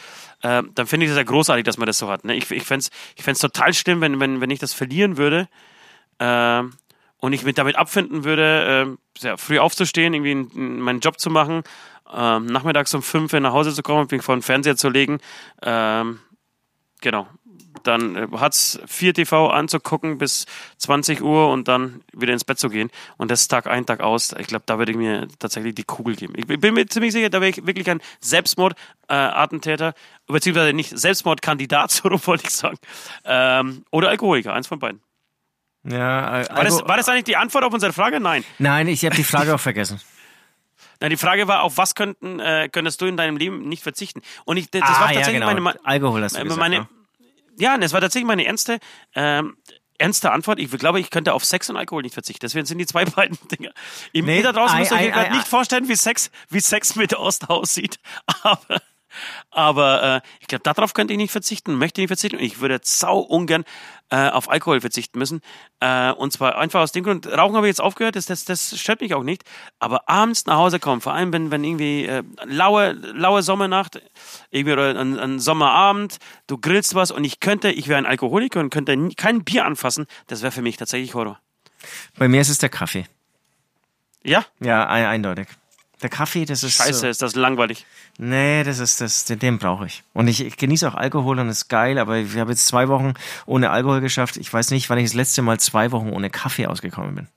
äh, 0.43 0.63
dann 0.75 0.87
finde 0.87 1.07
ich 1.07 1.11
es 1.11 1.17
ja 1.17 1.23
großartig, 1.23 1.65
dass 1.65 1.79
man 1.79 1.87
das 1.87 1.99
so 1.99 2.11
hat. 2.11 2.25
Ne? 2.25 2.37
Ich, 2.37 2.51
ich 2.51 2.65
fände 2.65 2.87
es 2.87 2.91
ich 3.17 3.41
total 3.41 3.73
schlimm, 3.73 4.01
wenn, 4.01 4.21
wenn, 4.21 4.41
wenn 4.41 4.51
ich 4.51 4.59
das 4.59 4.75
verlieren 4.75 5.17
würde 5.17 5.49
ähm, 6.19 6.75
und 7.19 7.33
ich 7.33 7.45
mich 7.45 7.55
damit 7.55 7.77
abfinden 7.77 8.25
würde, 8.25 8.65
ähm, 8.69 8.99
sehr 9.17 9.39
früh 9.39 9.59
aufzustehen, 9.59 10.13
irgendwie 10.13 10.33
in, 10.33 10.51
in 10.51 10.81
meinen 10.81 11.01
Job 11.01 11.19
zu 11.19 11.31
machen, 11.31 11.63
ähm, 12.13 12.47
nachmittags 12.47 12.93
um 12.95 13.03
fünf 13.03 13.33
nach 13.33 13.53
Hause 13.53 13.73
zu 13.73 13.83
kommen, 13.83 14.07
mich 14.11 14.23
vor 14.23 14.37
den 14.37 14.43
Fernseher 14.43 14.77
zu 14.77 14.91
legen. 14.91 15.19
Ähm, 15.63 16.21
genau. 17.01 17.27
Dann 17.87 18.16
äh, 18.16 18.26
hat's 18.39 18.80
4 18.87 19.14
TV 19.14 19.49
anzugucken 19.49 20.18
bis 20.18 20.47
20 20.78 21.22
Uhr 21.22 21.51
und 21.51 21.68
dann 21.68 22.03
wieder 22.12 22.32
ins 22.32 22.45
Bett 22.45 22.59
zu 22.59 22.68
gehen. 22.68 22.91
Und 23.16 23.30
das 23.30 23.49
Tag 23.49 23.66
ein, 23.66 23.87
Tag 23.87 24.01
aus. 24.01 24.35
Ich 24.39 24.47
glaube, 24.47 24.64
da 24.66 24.78
würde 24.78 24.93
ich 24.93 24.99
mir 24.99 25.28
tatsächlich 25.39 25.74
die 25.74 25.85
Kugel 25.85 26.16
geben. 26.16 26.35
Ich 26.37 26.47
bin 26.47 26.74
mir 26.74 26.87
ziemlich 26.87 27.12
sicher, 27.12 27.30
da 27.30 27.41
wäre 27.41 27.51
ich 27.51 27.66
wirklich 27.66 27.89
ein 27.89 28.01
Selbstmord-Attentäter, 28.20 29.89
äh, 29.89 30.32
beziehungsweise 30.32 30.72
nicht 30.72 30.99
Selbstmordkandidat, 30.99 31.91
so 31.93 32.11
wollte 32.26 32.45
ich 32.45 32.51
sagen. 32.51 32.78
Ähm, 33.24 33.85
oder 33.91 34.09
Alkoholiker, 34.09 34.53
eins 34.53 34.66
von 34.66 34.78
beiden. 34.78 35.01
Ja, 35.87 36.41
äh, 36.41 36.49
War 36.51 36.64
das, 36.64 36.89
war 36.89 36.97
das 36.97 37.09
eigentlich 37.09 37.24
die 37.24 37.37
Antwort 37.37 37.62
auf 37.64 37.72
unsere 37.72 37.93
Frage? 37.93 38.18
Nein. 38.18 38.43
Nein, 38.59 38.89
ich 38.89 39.05
habe 39.05 39.14
die 39.14 39.24
Frage 39.24 39.55
auch 39.55 39.61
vergessen. 39.61 40.01
Na, 41.01 41.09
die 41.09 41.16
Frage 41.16 41.49
war, 41.49 41.62
auf 41.62 41.76
was 41.76 41.95
könnten, 41.95 42.41
äh, 42.41 42.68
könntest 42.70 43.01
du 43.01 43.07
in 43.07 43.16
deinem 43.16 43.37
Leben 43.37 43.68
nicht 43.68 43.82
verzichten? 43.82 44.22
Und 44.45 44.57
ich, 44.57 44.70
das 44.70 44.82
ah, 44.82 45.01
war 45.01 45.09
ja, 45.09 45.16
tatsächlich 45.16 45.35
genau. 45.35 45.47
meine, 45.47 45.61
Ma- 45.61 45.74
Alkohol 45.82 46.22
hast 46.22 46.37
du 46.37 46.43
gesagt, 46.43 46.59
meine, 46.59 46.80
ne? 46.80 46.89
Ja, 47.59 47.77
das 47.79 47.93
war 47.93 48.01
tatsächlich 48.01 48.27
meine 48.27 48.45
ernste, 48.45 48.79
ähm, 49.15 49.57
ernste 49.99 50.33
Antwort. 50.33 50.59
Ich 50.59 50.71
glaube, 50.71 51.01
ich 51.01 51.11
könnte 51.11 51.33
auf 51.35 51.45
Sex 51.45 51.71
und 51.71 51.77
Alkohol 51.77 52.03
nicht 52.03 52.15
verzichten. 52.15 52.41
Deswegen 52.45 52.67
sind 52.67 52.79
die 52.79 52.87
zwei 52.87 53.05
beiden 53.05 53.39
Dinge. 53.49 53.73
Ihr 54.13 54.23
Nee, 54.23 54.43
da 54.43 54.53
draußen 54.53 54.77
ei, 54.77 54.81
müsst 54.81 54.93
ihr 54.93 54.97
euch 54.97 55.03
ei, 55.03 55.09
gerade 55.09 55.31
ei, 55.31 55.35
nicht 55.35 55.47
ei. 55.47 55.51
vorstellen, 55.51 55.89
wie 55.89 55.97
Sex, 55.97 56.31
wie 56.51 56.61
Sex 56.61 56.97
mit 56.97 57.15
Ost 57.15 57.49
aussieht. 57.51 57.99
Aber, 58.43 58.81
aber 59.51 60.23
äh, 60.25 60.29
ich 60.41 60.47
glaube, 60.49 60.62
darauf 60.62 60.95
könnte 60.95 61.12
ich 61.12 61.19
nicht 61.19 61.33
verzichten, 61.33 61.75
möchte 61.75 62.01
nicht 62.01 62.09
verzichten. 62.09 62.37
Und 62.37 62.43
ich 62.45 62.61
würde 62.61 62.81
sau 62.83 63.19
ungern 63.19 63.65
äh, 64.11 64.29
auf 64.29 64.51
Alkohol 64.51 64.81
verzichten 64.81 65.19
müssen. 65.19 65.41
Äh, 65.81 66.12
und 66.12 66.33
zwar 66.33 66.59
einfach 66.59 66.81
aus 66.81 66.93
dem 66.93 67.05
Grund, 67.05 67.27
Rauchen 67.27 67.57
habe 67.57 67.67
ich 67.67 67.71
jetzt 67.71 67.81
aufgehört, 67.81 68.17
das, 68.17 68.27
das, 68.27 68.45
das 68.45 68.79
stört 68.79 69.01
mich 69.01 69.15
auch 69.15 69.23
nicht. 69.23 69.43
Aber 69.79 70.09
abends 70.09 70.47
nach 70.47 70.57
Hause 70.57 70.79
kommen, 70.79 71.01
vor 71.01 71.15
allem 71.15 71.33
wenn, 71.33 71.51
wenn 71.51 71.65
irgendwie 71.65 72.05
äh, 72.05 72.23
laue, 72.45 72.93
laue 72.93 73.43
Sommernacht, 73.43 74.01
irgendwie 74.51 74.73
oder 74.73 74.99
ein, 74.99 75.19
ein 75.19 75.39
Sommerabend, 75.39 76.19
du 76.47 76.59
grillst 76.59 76.95
was 76.95 77.11
und 77.11 77.25
ich 77.25 77.41
könnte, 77.41 77.71
ich 77.71 77.89
wäre 77.89 77.99
ein 77.99 78.07
Alkoholiker 78.07 78.61
und 78.61 78.71
könnte 78.71 78.97
nie, 78.97 79.15
kein 79.15 79.45
Bier 79.45 79.65
anfassen, 79.65 80.07
das 80.27 80.43
wäre 80.43 80.53
für 80.53 80.62
mich 80.62 80.77
tatsächlich 80.77 81.15
Horror. 81.15 81.41
Bei 82.19 82.29
mir 82.29 82.41
ist 82.41 82.49
es 82.49 82.59
der 82.59 82.69
Kaffee. 82.69 83.07
Ja? 84.23 84.45
Ja, 84.61 84.87
ein, 84.87 85.07
eindeutig. 85.07 85.49
Der 86.05 86.11
Kaffee, 86.11 86.45
das 86.45 86.63
ist. 86.63 86.75
Scheiße, 86.77 86.93
So, 87.01 87.07
ist 87.09 87.23
das 87.23 87.35
langweilig. 87.35 87.87
nee, 88.19 88.63
das 88.63 88.79
ist 88.79 89.01
das, 89.01 89.25
den, 89.25 89.39
den 89.39 89.59
brauche 89.59 89.87
ich. 89.87 90.05
Und 90.13 90.29
ich, 90.29 90.45
ich 90.45 90.59
genieße 90.59 90.87
auch 90.87 90.95
Alkohol 90.95 91.39
und 91.41 91.49
ist 91.49 91.69
geil, 91.69 91.99
aber 91.99 92.19
ich 92.19 92.37
habe 92.37 92.51
jetzt 92.51 92.67
zwei 92.67 92.89
Wochen 92.89 93.15
ohne 93.47 93.71
Alkohol 93.71 94.03
geschafft. 94.03 94.37
Ich 94.37 94.53
weiß 94.53 94.71
nicht, 94.71 94.91
wann 94.91 94.99
ich 94.99 95.07
das 95.07 95.15
letzte 95.15 95.41
Mal 95.41 95.59
zwei 95.59 95.91
Wochen 95.93 96.11
ohne 96.11 96.29
Kaffee 96.29 96.67
ausgekommen 96.67 97.15
bin. 97.15 97.29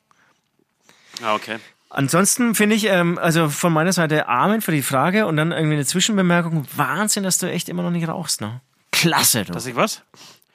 Ah, 1.23 1.33
okay. 1.33 1.57
Ansonsten 1.89 2.53
finde 2.55 2.75
ich, 2.75 2.87
ähm, 2.87 3.17
also 3.17 3.49
von 3.49 3.71
meiner 3.71 3.93
Seite 3.93 4.27
Amen 4.27 4.61
für 4.61 4.73
die 4.73 4.81
Frage 4.81 5.25
und 5.27 5.37
dann 5.37 5.53
irgendwie 5.53 5.75
eine 5.75 5.85
Zwischenbemerkung. 5.85 6.67
Wahnsinn, 6.75 7.23
dass 7.23 7.37
du 7.37 7.49
echt 7.49 7.69
immer 7.69 7.83
noch 7.83 7.91
nicht 7.91 8.07
rauchst, 8.09 8.41
ne? 8.41 8.59
Klasse, 8.91 9.45
du. 9.45 9.53
Dass 9.53 9.65
ich 9.65 9.77
was? 9.77 10.01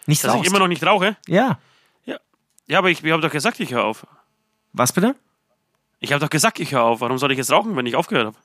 nicht 0.06 0.22
Dass 0.22 0.32
rauchst. 0.34 0.42
ich 0.44 0.50
immer 0.50 0.58
noch 0.58 0.68
nicht 0.68 0.84
rauche? 0.84 1.16
ja. 1.26 1.58
Ja. 2.04 2.18
Ja, 2.66 2.78
aber 2.78 2.90
ich, 2.90 3.02
ich 3.02 3.10
habe 3.10 3.22
doch 3.22 3.30
gesagt, 3.32 3.58
ich 3.60 3.72
höre 3.72 3.84
auf. 3.84 4.06
Was 4.74 4.92
bitte? 4.92 5.14
Ich 6.02 6.12
habe 6.12 6.20
doch 6.20 6.30
gesagt, 6.30 6.58
ich 6.60 6.72
höre 6.72 6.82
auf. 6.82 7.00
Warum 7.00 7.16
soll 7.16 7.30
ich 7.32 7.38
jetzt 7.38 7.50
rauchen, 7.52 7.76
wenn 7.76 7.86
ich 7.86 7.94
aufgehört 7.96 8.26
habe? 8.26 8.36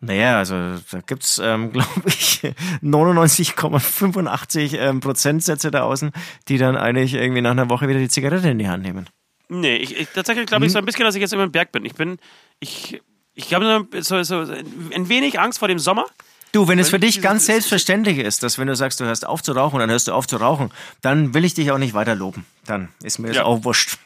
Naja, 0.00 0.36
also 0.38 0.54
da 0.90 1.00
gibt's, 1.06 1.40
ähm, 1.42 1.72
glaube 1.72 1.88
ich, 2.06 2.42
99,85 2.82 4.78
ähm, 4.78 5.00
Prozentsätze 5.00 5.70
da 5.70 5.82
außen, 5.82 6.12
die 6.48 6.58
dann 6.58 6.76
eigentlich 6.76 7.14
irgendwie 7.14 7.40
nach 7.40 7.52
einer 7.52 7.70
Woche 7.70 7.88
wieder 7.88 7.98
die 7.98 8.08
Zigarette 8.10 8.50
in 8.50 8.58
die 8.58 8.68
Hand 8.68 8.82
nehmen. 8.82 9.08
Nee, 9.48 9.76
ich, 9.76 9.96
ich 9.96 10.08
tatsächlich 10.08 10.46
glaube 10.46 10.66
ich 10.66 10.72
so 10.72 10.78
ein 10.78 10.84
bisschen, 10.84 11.04
dass 11.04 11.14
ich 11.14 11.20
jetzt 11.22 11.32
immer 11.32 11.44
im 11.44 11.52
Berg 11.52 11.72
bin. 11.72 11.84
Ich 11.84 11.94
bin, 11.94 12.18
ich, 12.60 13.00
ich 13.34 13.54
habe 13.54 13.86
so, 14.00 14.22
so 14.22 14.40
ein 14.40 15.08
wenig 15.08 15.40
Angst 15.40 15.58
vor 15.58 15.68
dem 15.68 15.78
Sommer. 15.78 16.04
Du, 16.52 16.68
wenn 16.68 16.78
es 16.78 16.90
für 16.90 16.98
dich 16.98 17.22
ganz 17.22 17.46
selbstverständlich 17.46 18.18
ist, 18.18 18.42
dass 18.42 18.58
wenn 18.58 18.66
du 18.66 18.74
sagst, 18.76 19.00
du 19.00 19.04
hörst 19.04 19.26
auf 19.26 19.42
zu 19.42 19.52
rauchen 19.52 19.78
dann 19.78 19.90
hörst 19.90 20.08
du 20.08 20.12
auf 20.12 20.26
zu 20.26 20.36
rauchen, 20.36 20.70
dann 21.00 21.32
will 21.34 21.44
ich 21.44 21.54
dich 21.54 21.70
auch 21.70 21.78
nicht 21.78 21.94
weiter 21.94 22.14
loben. 22.14 22.44
Dann 22.66 22.88
ist 23.02 23.18
mir 23.18 23.28
das 23.28 23.38
Ja. 23.38 23.44
auch 23.44 23.64
wurscht. 23.64 23.98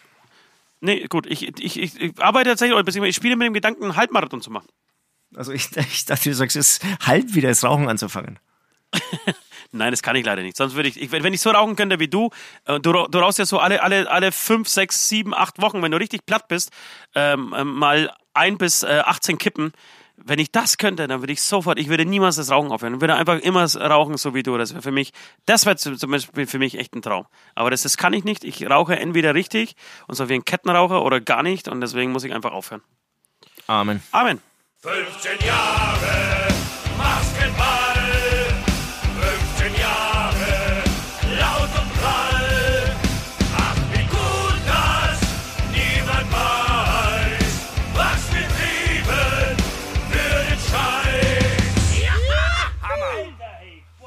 Nee, 0.80 1.06
gut, 1.08 1.26
ich, 1.26 1.46
ich, 1.60 1.78
ich, 1.78 2.00
ich 2.00 2.18
arbeite 2.18 2.50
tatsächlich, 2.50 2.74
oder 2.74 2.84
beziehungsweise 2.84 3.10
ich 3.10 3.16
spiele 3.16 3.36
mit 3.36 3.46
dem 3.46 3.54
Gedanken, 3.54 3.84
einen 3.84 3.96
Halbmarathon 3.96 4.40
zu 4.40 4.50
machen. 4.50 4.68
Also 5.34 5.52
ich, 5.52 5.68
ich 5.76 6.04
dachte, 6.06 6.30
du 6.30 6.34
sagst, 6.34 6.56
es 6.56 6.78
ist 6.78 7.06
halb 7.06 7.34
wieder 7.34 7.48
das 7.48 7.64
Rauchen 7.64 7.88
anzufangen. 7.88 8.38
Nein, 9.72 9.92
das 9.92 10.02
kann 10.02 10.16
ich 10.16 10.24
leider 10.24 10.42
nicht. 10.42 10.56
Sonst 10.56 10.74
würde 10.74 10.88
ich, 10.88 11.00
ich 11.00 11.12
wenn 11.12 11.32
ich 11.32 11.40
so 11.40 11.50
rauchen 11.50 11.76
könnte 11.76 12.00
wie 12.00 12.08
du, 12.08 12.30
äh, 12.64 12.80
du, 12.80 12.92
du 13.06 13.18
rauchst 13.18 13.38
ja 13.38 13.46
so 13.46 13.58
alle, 13.58 13.82
alle, 13.82 14.10
alle 14.10 14.32
fünf, 14.32 14.68
sechs, 14.68 15.08
sieben, 15.08 15.32
acht 15.32 15.60
Wochen, 15.60 15.82
wenn 15.82 15.92
du 15.92 15.98
richtig 15.98 16.26
platt 16.26 16.48
bist, 16.48 16.70
ähm, 17.14 17.54
ähm, 17.56 17.74
mal 17.74 18.12
ein 18.34 18.58
bis 18.58 18.82
äh, 18.82 19.02
18 19.04 19.38
Kippen. 19.38 19.72
Wenn 20.24 20.38
ich 20.38 20.52
das 20.52 20.78
könnte, 20.78 21.06
dann 21.06 21.20
würde 21.20 21.32
ich 21.32 21.42
sofort, 21.42 21.78
ich 21.78 21.88
würde 21.88 22.04
niemals 22.04 22.36
das 22.36 22.50
Rauchen 22.50 22.70
aufhören. 22.70 22.94
Ich 22.94 23.00
würde 23.00 23.14
einfach 23.14 23.38
immer 23.38 23.64
rauchen, 23.74 24.16
so 24.16 24.34
wie 24.34 24.42
du. 24.42 24.56
Das 24.58 24.72
wäre 24.72 24.82
für 24.82 24.92
mich, 24.92 25.12
das 25.46 25.66
wäre 25.66 25.76
zum 25.76 26.10
Beispiel 26.10 26.46
für 26.46 26.58
mich 26.58 26.78
echt 26.78 26.94
ein 26.94 27.02
Traum. 27.02 27.26
Aber 27.54 27.70
das, 27.70 27.82
das 27.82 27.96
kann 27.96 28.12
ich 28.12 28.24
nicht. 28.24 28.44
Ich 28.44 28.68
rauche 28.68 28.98
entweder 28.98 29.34
richtig 29.34 29.74
und 30.06 30.14
so 30.14 30.28
wie 30.28 30.34
ein 30.34 30.44
Kettenraucher 30.44 31.02
oder 31.02 31.20
gar 31.20 31.42
nicht 31.42 31.68
und 31.68 31.80
deswegen 31.80 32.12
muss 32.12 32.24
ich 32.24 32.32
einfach 32.32 32.52
aufhören. 32.52 32.82
Amen. 33.66 34.02
Amen. 34.12 34.40
15 34.82 35.46
Jahre 35.46 36.29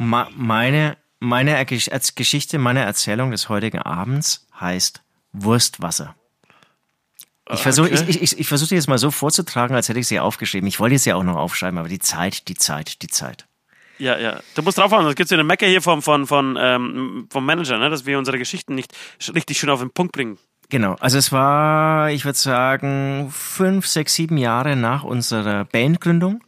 meine, 0.03 0.97
meine 1.19 1.65
Geschichte, 1.65 2.57
meine 2.59 2.81
Erzählung 2.81 3.31
des 3.31 3.49
heutigen 3.49 3.79
Abends 3.79 4.47
heißt 4.59 5.01
Wurstwasser. 5.31 6.15
Ich 7.51 7.59
versuche 7.59 7.87
Okay. 7.91 8.05
ich, 8.07 8.21
ich, 8.21 8.39
ich 8.39 8.47
versuch 8.47 8.69
die 8.69 8.75
jetzt 8.75 8.87
mal 8.87 8.97
so 8.97 9.11
vorzutragen, 9.11 9.75
als 9.75 9.89
hätte 9.89 9.99
ich 9.99 10.07
sie 10.07 10.19
aufgeschrieben. 10.19 10.67
Ich 10.67 10.79
wollte 10.79 10.95
es 10.95 11.05
ja 11.05 11.15
auch 11.15 11.23
noch 11.23 11.35
aufschreiben, 11.35 11.77
aber 11.77 11.89
die 11.89 11.99
Zeit, 11.99 12.47
die 12.47 12.55
Zeit, 12.55 13.01
die 13.01 13.07
Zeit. 13.07 13.47
Ja, 13.97 14.17
ja. 14.17 14.39
Du 14.55 14.61
musst 14.63 14.77
draufhauen, 14.77 15.03
sonst 15.03 15.15
gibt 15.15 15.27
es 15.27 15.33
eine 15.33 15.43
Mecke 15.43 15.65
hier 15.65 15.81
vom, 15.81 16.01
vom, 16.01 16.25
vom, 16.25 16.57
ähm, 16.59 17.27
vom 17.29 17.45
Manager, 17.45 17.77
ne? 17.77 17.89
dass 17.89 18.05
wir 18.05 18.17
unsere 18.17 18.37
Geschichten 18.37 18.75
nicht 18.75 18.93
richtig 19.33 19.57
schön 19.59 19.69
auf 19.69 19.81
den 19.81 19.91
Punkt 19.91 20.13
bringen. 20.13 20.37
Genau, 20.69 20.95
also 20.99 21.17
es 21.17 21.31
war, 21.31 22.09
ich 22.09 22.25
würde 22.25 22.37
sagen, 22.39 23.29
fünf, 23.31 23.85
sechs, 23.85 24.15
sieben 24.15 24.37
Jahre 24.37 24.75
nach 24.75 25.03
unserer 25.03 25.65
Bandgründung. 25.65 26.41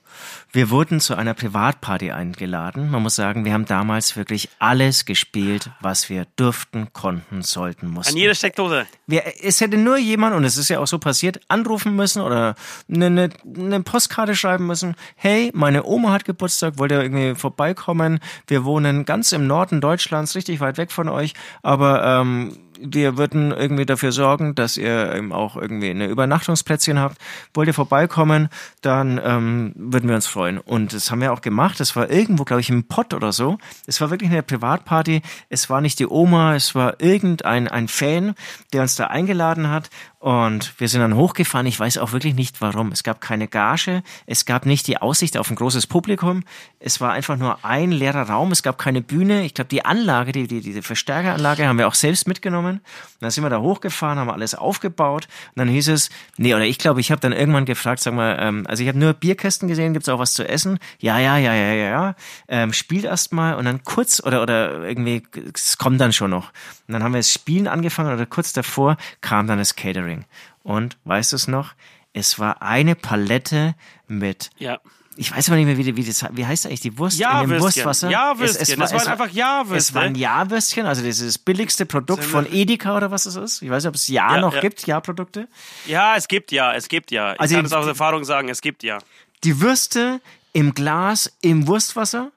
Wir 0.55 0.69
wurden 0.69 1.01
zu 1.01 1.15
einer 1.15 1.33
Privatparty 1.33 2.11
eingeladen. 2.11 2.89
Man 2.89 3.01
muss 3.01 3.15
sagen, 3.15 3.43
wir 3.43 3.51
haben 3.51 3.65
damals 3.65 4.15
wirklich 4.15 4.47
alles 4.57 5.03
gespielt, 5.03 5.69
was 5.81 6.09
wir 6.09 6.27
durften, 6.37 6.93
konnten, 6.93 7.41
sollten, 7.41 7.89
mussten. 7.89 8.13
An 8.13 8.17
jeder 8.17 8.35
Steckdose. 8.35 8.85
Wir, 9.05 9.23
es 9.43 9.59
hätte 9.59 9.75
nur 9.75 9.97
jemand, 9.97 10.33
und 10.33 10.45
es 10.45 10.55
ist 10.55 10.69
ja 10.69 10.79
auch 10.79 10.87
so 10.87 10.97
passiert, 10.97 11.41
anrufen 11.49 11.97
müssen 11.97 12.21
oder 12.21 12.55
eine, 12.89 13.07
eine, 13.07 13.29
eine 13.53 13.81
Postkarte 13.81 14.33
schreiben 14.33 14.65
müssen. 14.65 14.95
Hey, 15.17 15.51
meine 15.53 15.83
Oma 15.83 16.13
hat 16.13 16.23
Geburtstag, 16.23 16.77
wollt 16.77 16.93
ihr 16.93 17.01
irgendwie 17.01 17.35
vorbeikommen? 17.35 18.21
Wir 18.47 18.63
wohnen 18.63 19.03
ganz 19.03 19.33
im 19.33 19.47
Norden 19.47 19.81
Deutschlands, 19.81 20.35
richtig 20.35 20.61
weit 20.61 20.77
weg 20.77 20.93
von 20.93 21.09
euch, 21.09 21.33
aber 21.63 22.21
ähm, 22.21 22.57
wir 22.79 23.17
würden 23.17 23.51
irgendwie 23.51 23.85
dafür 23.85 24.11
sorgen, 24.11 24.55
dass 24.55 24.77
ihr 24.77 25.13
eben 25.15 25.31
auch 25.31 25.55
irgendwie 25.55 25.89
eine 25.89 26.07
Übernachtungsplätzchen 26.07 26.99
habt. 26.99 27.17
Wollt 27.53 27.67
ihr 27.67 27.73
vorbeikommen, 27.73 28.49
dann 28.81 29.19
ähm, 29.23 29.73
würden 29.75 30.09
wir 30.09 30.15
uns 30.15 30.27
freuen. 30.27 30.57
Und 30.57 30.93
das 30.93 31.11
haben 31.11 31.21
wir 31.21 31.33
auch 31.33 31.41
gemacht. 31.41 31.79
Das 31.79 31.95
war 31.95 32.09
irgendwo, 32.09 32.43
glaube 32.43 32.61
ich, 32.61 32.69
im 32.69 32.87
Pott 32.87 33.13
oder 33.13 33.31
so. 33.31 33.57
Es 33.87 34.01
war 34.01 34.09
wirklich 34.09 34.29
eine 34.29 34.43
Privatparty. 34.43 35.21
Es 35.49 35.69
war 35.69 35.81
nicht 35.81 35.99
die 35.99 36.07
Oma, 36.07 36.55
es 36.55 36.75
war 36.75 37.01
irgendein 37.01 37.67
ein 37.67 37.87
Fan, 37.87 38.35
der 38.73 38.81
uns 38.81 38.95
da 38.95 39.07
eingeladen 39.07 39.69
hat. 39.69 39.89
Und 40.19 40.79
wir 40.79 40.87
sind 40.87 41.01
dann 41.01 41.15
hochgefahren. 41.15 41.67
Ich 41.67 41.79
weiß 41.79 41.99
auch 41.99 42.11
wirklich 42.11 42.33
nicht 42.33 42.59
warum. 42.59 42.91
Es 42.91 43.03
gab 43.03 43.21
keine 43.21 43.47
Gage. 43.47 44.01
Es 44.25 44.45
gab 44.45 44.65
nicht 44.65 44.87
die 44.87 44.97
Aussicht 44.97 45.37
auf 45.37 45.51
ein 45.51 45.55
großes 45.55 45.85
Publikum. 45.85 46.43
Es 46.79 46.99
war 46.99 47.11
einfach 47.11 47.37
nur 47.37 47.63
ein 47.63 47.91
leerer 47.91 48.29
Raum. 48.29 48.51
Es 48.51 48.63
gab 48.63 48.79
keine 48.79 49.01
Bühne. 49.01 49.45
Ich 49.45 49.53
glaube, 49.53 49.67
die 49.67 49.85
Anlage, 49.85 50.31
die, 50.31 50.47
die, 50.47 50.61
diese 50.61 50.81
Verstärkeranlage 50.81 51.67
haben 51.67 51.77
wir 51.77 51.87
auch 51.87 51.93
selbst 51.93 52.27
mitgenommen. 52.27 52.77
Und 52.77 53.21
dann 53.21 53.29
sind 53.29 53.43
wir 53.43 53.49
da 53.49 53.59
hochgefahren, 53.59 54.17
haben 54.17 54.31
alles 54.31 54.55
aufgebaut. 54.55 55.27
Und 55.49 55.59
dann 55.59 55.67
hieß 55.67 55.89
es, 55.89 56.09
nee, 56.37 56.55
oder 56.55 56.65
ich 56.65 56.79
glaube, 56.79 57.01
ich 57.01 57.11
habe 57.11 57.21
dann 57.21 57.33
irgendwann 57.33 57.65
gefragt, 57.65 57.99
sag 57.99 58.13
mal, 58.13 58.37
ähm, 58.39 58.65
also 58.67 58.81
ich 58.81 58.89
habe 58.89 58.97
nur 58.97 59.13
Bierkästen 59.13 59.67
gesehen, 59.67 59.93
gibt's 59.93 60.09
auch 60.09 60.19
was 60.19 60.33
zu 60.33 60.47
essen? 60.47 60.79
Ja, 60.99 61.19
ja, 61.19 61.37
ja, 61.37 61.53
ja, 61.53 61.73
ja, 61.73 61.89
ja. 61.89 62.15
Ähm, 62.47 62.73
spielt 62.73 63.05
erst 63.05 63.33
mal 63.33 63.55
und 63.55 63.65
dann 63.65 63.83
kurz 63.83 64.23
oder, 64.23 64.41
oder 64.41 64.87
irgendwie, 64.87 65.23
es 65.53 65.77
kommt 65.77 66.01
dann 66.01 66.13
schon 66.13 66.31
noch. 66.31 66.49
Und 66.87 66.93
dann 66.93 67.03
haben 67.03 67.13
wir 67.13 67.19
das 67.19 67.31
Spielen 67.31 67.67
angefangen 67.67 68.13
oder 68.13 68.25
kurz 68.25 68.53
davor 68.53 68.97
kam 69.21 69.47
dann 69.47 69.57
das 69.57 69.75
Catering. 69.75 70.14
Und 70.63 70.97
weißt 71.03 71.31
du 71.31 71.35
es 71.35 71.47
noch? 71.47 71.73
Es 72.13 72.39
war 72.39 72.61
eine 72.61 72.95
Palette 72.95 73.75
mit 74.07 74.49
Ja. 74.57 74.79
ich 75.17 75.35
weiß 75.35 75.49
aber 75.49 75.57
nicht 75.57 75.65
mehr, 75.65 75.77
wie, 75.77 75.83
die- 75.83 75.95
wie, 75.97 76.03
das, 76.03 76.25
wie 76.31 76.45
heißt 76.45 76.65
eigentlich 76.65 76.79
die 76.81 76.97
Wurst 76.97 77.19
in 77.19 77.27
dem 77.27 77.31
Ja-Würstchen. 77.31 77.61
Wurstwasser? 77.61 78.09
Ja-Würstchen. 78.09 78.79
Das 78.79 78.93
waren 78.93 79.07
einfach 79.07 79.29
Ja-Würste. 79.29 79.77
Es 79.77 79.93
waren 79.93 80.15
Ja-Würstchen, 80.15 80.85
also 80.85 81.03
das 81.03 81.37
billigste 81.37 81.85
Produkt 81.85 82.23
von 82.23 82.45
Edeka 82.51 82.95
oder 82.95 83.11
was 83.11 83.25
es 83.25 83.35
ist. 83.35 83.61
Ich 83.61 83.69
weiß 83.69 83.83
nicht, 83.83 83.89
ob 83.89 83.95
es 83.95 84.07
Ja, 84.07 84.35
Ja, 84.35 84.41
noch 84.41 84.53
ja. 84.55 84.61
gibt, 84.61 84.85
Ja-Produkte. 84.87 85.47
Ja, 85.87 86.15
es 86.15 86.27
gibt 86.27 86.51
ja, 86.51 86.73
es 86.73 86.87
gibt 86.87 87.11
ja. 87.11 87.33
Ich 87.33 87.39
Also 87.41 87.55
kann 87.55 87.65
es 87.65 87.73
aus 87.73 87.87
Erfahrung 87.87 88.23
sagen, 88.23 88.49
es 88.49 88.61
gibt 88.61 88.83
ja. 88.83 88.97
Die 89.43 89.59
Würste 89.61 90.21
im 90.53 90.73
Glas, 90.73 91.31
im 91.41 91.67
Wurstwasser 91.67 92.31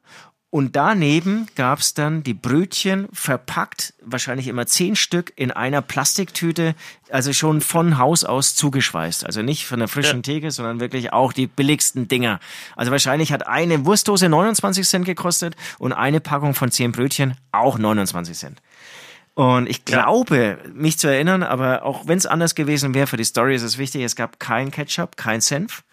Und 0.51 0.77
daneben 0.77 1.47
gab's 1.57 1.93
dann 1.93 2.23
die 2.23 2.33
Brötchen 2.33 3.09
verpackt, 3.13 3.93
wahrscheinlich 4.01 4.49
immer 4.49 4.67
zehn 4.67 4.97
Stück 4.97 5.31
in 5.37 5.51
einer 5.51 5.83
Plastiktüte, 5.83 6.75
also 7.11 7.35
schon 7.35 7.61
von 7.61 7.99
Haus 7.99 8.25
aus 8.25 8.55
zugeschweißt. 8.55 9.27
Also 9.27 9.43
nicht 9.43 9.67
von 9.67 9.79
der 9.79 9.89
frischen 9.89 10.19
Ja. 10.19 10.23
Theke, 10.23 10.51
sondern 10.51 10.81
wirklich 10.81 11.13
auch 11.13 11.35
die 11.35 11.49
billigsten 11.49 12.09
Dinger. 12.09 12.41
Also 12.77 12.91
wahrscheinlich 12.91 13.31
hat 13.31 13.47
eine 13.47 13.85
Wurstdose 13.85 14.31
29 14.31 14.89
Cent 14.89 15.05
gekostet 15.05 15.55
und 15.79 15.93
eine 15.93 16.21
Packung 16.21 16.55
von 16.55 16.71
zehn 16.71 16.93
Brötchen 16.93 17.37
auch 17.53 17.79
29 17.79 18.35
Cent. 18.35 18.63
Und 19.39 19.69
ich 19.69 19.85
glaube, 19.85 20.59
mich 20.75 20.99
zu 20.99 21.07
erinnern, 21.07 21.45
aber 21.45 21.85
auch 21.85 22.09
wenn 22.09 22.19
es 22.19 22.27
anders 22.27 22.57
gewesen 22.57 22.93
wäre, 22.93 23.07
für 23.07 23.17
die 23.17 23.23
Story 23.23 23.55
ist 23.55 23.63
es 23.63 23.79
wichtig, 23.79 24.03
es 24.03 24.17
gab 24.17 24.41
kein 24.41 24.73
Ketchup, 24.73 25.17
kein 25.17 25.41
Senf. 25.41 25.85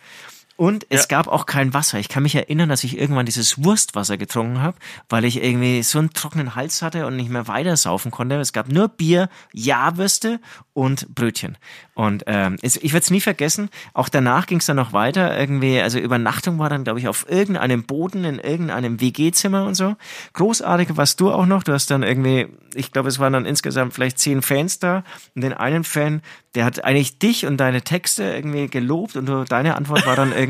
Und 0.57 0.85
es 0.89 1.01
Ja. 1.01 1.07
gab 1.17 1.27
auch 1.27 1.45
kein 1.45 1.73
Wasser. 1.73 1.99
Ich 1.99 2.07
kann 2.07 2.23
mich 2.23 2.35
erinnern, 2.35 2.69
dass 2.69 2.83
ich 2.85 2.97
irgendwann 2.97 3.25
dieses 3.25 3.63
Wurstwasser 3.63 4.17
getrunken 4.17 4.61
habe, 4.61 4.77
weil 5.09 5.25
ich 5.25 5.43
irgendwie 5.43 5.83
so 5.83 5.99
einen 5.99 6.11
trockenen 6.13 6.55
Hals 6.55 6.81
hatte 6.81 7.05
und 7.07 7.17
nicht 7.17 7.29
mehr 7.29 7.47
weiter 7.49 7.75
saufen 7.75 8.09
konnte. 8.09 8.35
Es 8.35 8.53
gab 8.53 8.69
nur 8.69 8.87
Bier, 8.87 9.27
Jahrwürste 9.51 10.39
und 10.73 11.13
Brötchen. 11.13 11.57
Und 11.93 12.23
ähm, 12.27 12.57
es, 12.61 12.77
ich 12.77 12.93
werde 12.93 13.03
es 13.03 13.11
nie 13.11 13.21
vergessen. 13.21 13.69
Auch 13.93 14.07
danach 14.09 14.45
ging 14.47 14.59
es 14.59 14.65
dann 14.65 14.75
noch 14.77 14.93
weiter. 14.93 15.37
Irgendwie, 15.37 15.79
also 15.81 15.99
Übernachtung 15.99 16.57
war 16.59 16.69
dann, 16.69 16.83
glaube 16.83 16.99
ich, 16.99 17.07
auf 17.07 17.25
irgendeinem 17.29 17.83
Boden 17.83 18.23
in 18.23 18.39
irgendeinem 18.39 18.99
WG-Zimmer 19.01 19.65
und 19.65 19.75
so. 19.75 19.95
Großartig 20.33 20.95
warst 20.97 21.19
du 21.19 21.31
auch 21.31 21.45
noch. 21.45 21.63
Du 21.63 21.73
hast 21.73 21.91
dann 21.91 22.03
irgendwie, 22.03 22.47
ich 22.73 22.91
glaube, 22.91 23.09
es 23.09 23.19
waren 23.19 23.33
dann 23.33 23.45
insgesamt 23.45 23.93
vielleicht 23.93 24.19
zehn 24.19 24.41
Fans 24.41 24.79
da. 24.79 25.03
Und 25.35 25.43
den 25.43 25.53
einen 25.53 25.83
Fan, 25.83 26.21
der 26.55 26.65
hat 26.65 26.83
eigentlich 26.83 27.19
dich 27.19 27.45
und 27.45 27.57
deine 27.57 27.81
Texte 27.81 28.23
irgendwie 28.23 28.67
gelobt 28.67 29.15
und 29.17 29.25
du, 29.25 29.43
deine 29.43 29.75
Antwort 29.75 30.05
war 30.05 30.15
dann 30.15 30.31
irgendwie, 30.31 30.44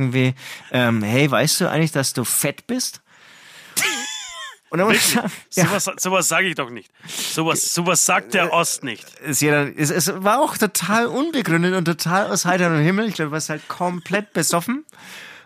ähm, 0.72 1.04
hey, 1.04 1.30
weißt 1.30 1.62
du 1.62 1.70
eigentlich, 1.70 1.91
dass 1.91 2.14
du 2.14 2.24
fett 2.24 2.68
bist? 2.68 3.02
Und 4.70 4.80
dann 4.80 4.88
muss 4.88 4.98
ich 4.98 5.04
sagen, 5.04 5.32
ja, 5.54 5.66
Sowas, 5.68 5.91
sowas 5.98 6.28
sage 6.28 6.48
ich 6.48 6.56
doch 6.56 6.70
nicht. 6.70 6.91
Sowas, 7.08 7.74
sowas 7.74 8.04
sagt 8.06 8.34
der 8.34 8.52
Ost 8.52 8.84
nicht. 8.84 9.06
es 9.24 10.12
war 10.24 10.39
auch 10.39 10.58
total 10.58 11.06
unbegründet 11.06 11.76
und 11.76 11.86
total 11.86 12.32
aus 12.32 12.46
heiterem 12.46 12.82
Himmel. 12.82 13.08
Ich 13.08 13.16
glaube, 13.16 13.30
du 13.30 13.34
warst 13.34 13.50
halt 13.50 13.68
komplett 13.68 14.34
besoffen. 14.34 14.84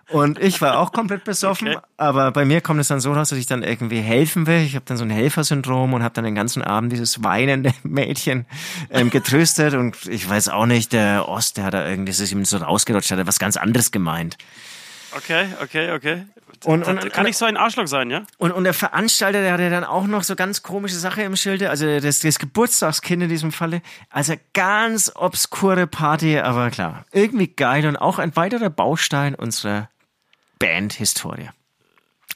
Und 0.10 0.40
ich 0.40 0.60
war 0.62 0.80
auch 0.80 0.92
komplett 0.92 1.24
besoffen, 1.24 1.68
Okay. 1.70 1.78
aber 1.98 2.32
bei 2.32 2.44
mir 2.44 2.62
kommt 2.62 2.80
es 2.80 2.88
dann 2.88 3.00
so 3.00 3.14
raus, 3.14 3.30
dass 3.30 3.38
ich 3.38 3.46
dann 3.46 3.62
irgendwie 3.64 4.00
helfen 4.00 4.48
will. 4.48 4.60
Ich 4.62 4.74
habe 4.76 4.86
dann 4.86 4.98
so 4.98 5.04
ein 5.04 5.10
Helfersyndrom 5.12 5.94
und 5.94 6.02
habe 6.04 6.14
dann 6.16 6.24
den 6.26 6.34
ganzen 6.36 6.64
Abend 6.64 6.92
dieses 6.92 7.24
weinende 7.24 7.72
Mädchen 7.84 8.46
ähm, 8.90 9.10
getröstet 9.12 9.76
und 9.76 9.96
ich 10.08 10.28
weiß 10.28 10.50
auch 10.50 10.66
nicht, 10.66 10.94
der 10.94 11.30
Ost, 11.30 11.58
der 11.58 11.66
hat 11.66 11.74
da 11.76 11.88
irgendwie, 11.88 12.12
das 12.12 12.20
ist 12.20 12.32
ihm 12.32 12.44
so 12.46 12.58
rausgerutscht, 12.58 13.12
hat 13.12 13.20
er 13.20 13.28
was 13.28 13.38
ganz 13.40 13.56
anderes 13.56 13.92
gemeint. 13.92 14.38
Okay, 15.16 15.48
okay, 15.62 15.92
okay. 15.92 16.26
Und- 16.66 16.86
und- 16.88 17.14
kann 17.14 17.26
ich 17.26 17.38
so 17.38 17.46
ein 17.46 17.56
Arschloch 17.58 17.88
sein, 17.88 18.10
ja? 18.10 18.24
Und, 18.38 18.52
und 18.52 18.64
der 18.66 18.74
Veranstalter, 18.74 19.42
der 19.42 19.54
hatte 19.54 19.70
dann 19.70 19.84
auch 19.84 20.06
noch 20.08 20.24
so 20.24 20.36
ganz 20.36 20.62
komische 20.62 20.96
Sache 20.98 21.22
im 21.22 21.36
Schilde, 21.36 21.70
also 21.70 22.00
das, 22.00 22.20
das 22.20 22.38
Geburtstagskind 22.38 23.24
in 23.24 23.30
diesem 23.30 23.52
Falle. 23.52 23.82
Also 24.10 24.34
ganz 24.54 25.12
obskure 25.16 25.88
Party, 25.88 26.38
aber 26.40 26.70
klar, 26.70 27.06
irgendwie 27.12 27.48
geil 27.48 27.86
und 27.88 27.96
auch 27.96 28.20
ein 28.20 28.36
weiterer 28.36 28.70
Baustein 28.70 29.36
unserer 29.36 29.88
Band-Historie. 30.60 31.50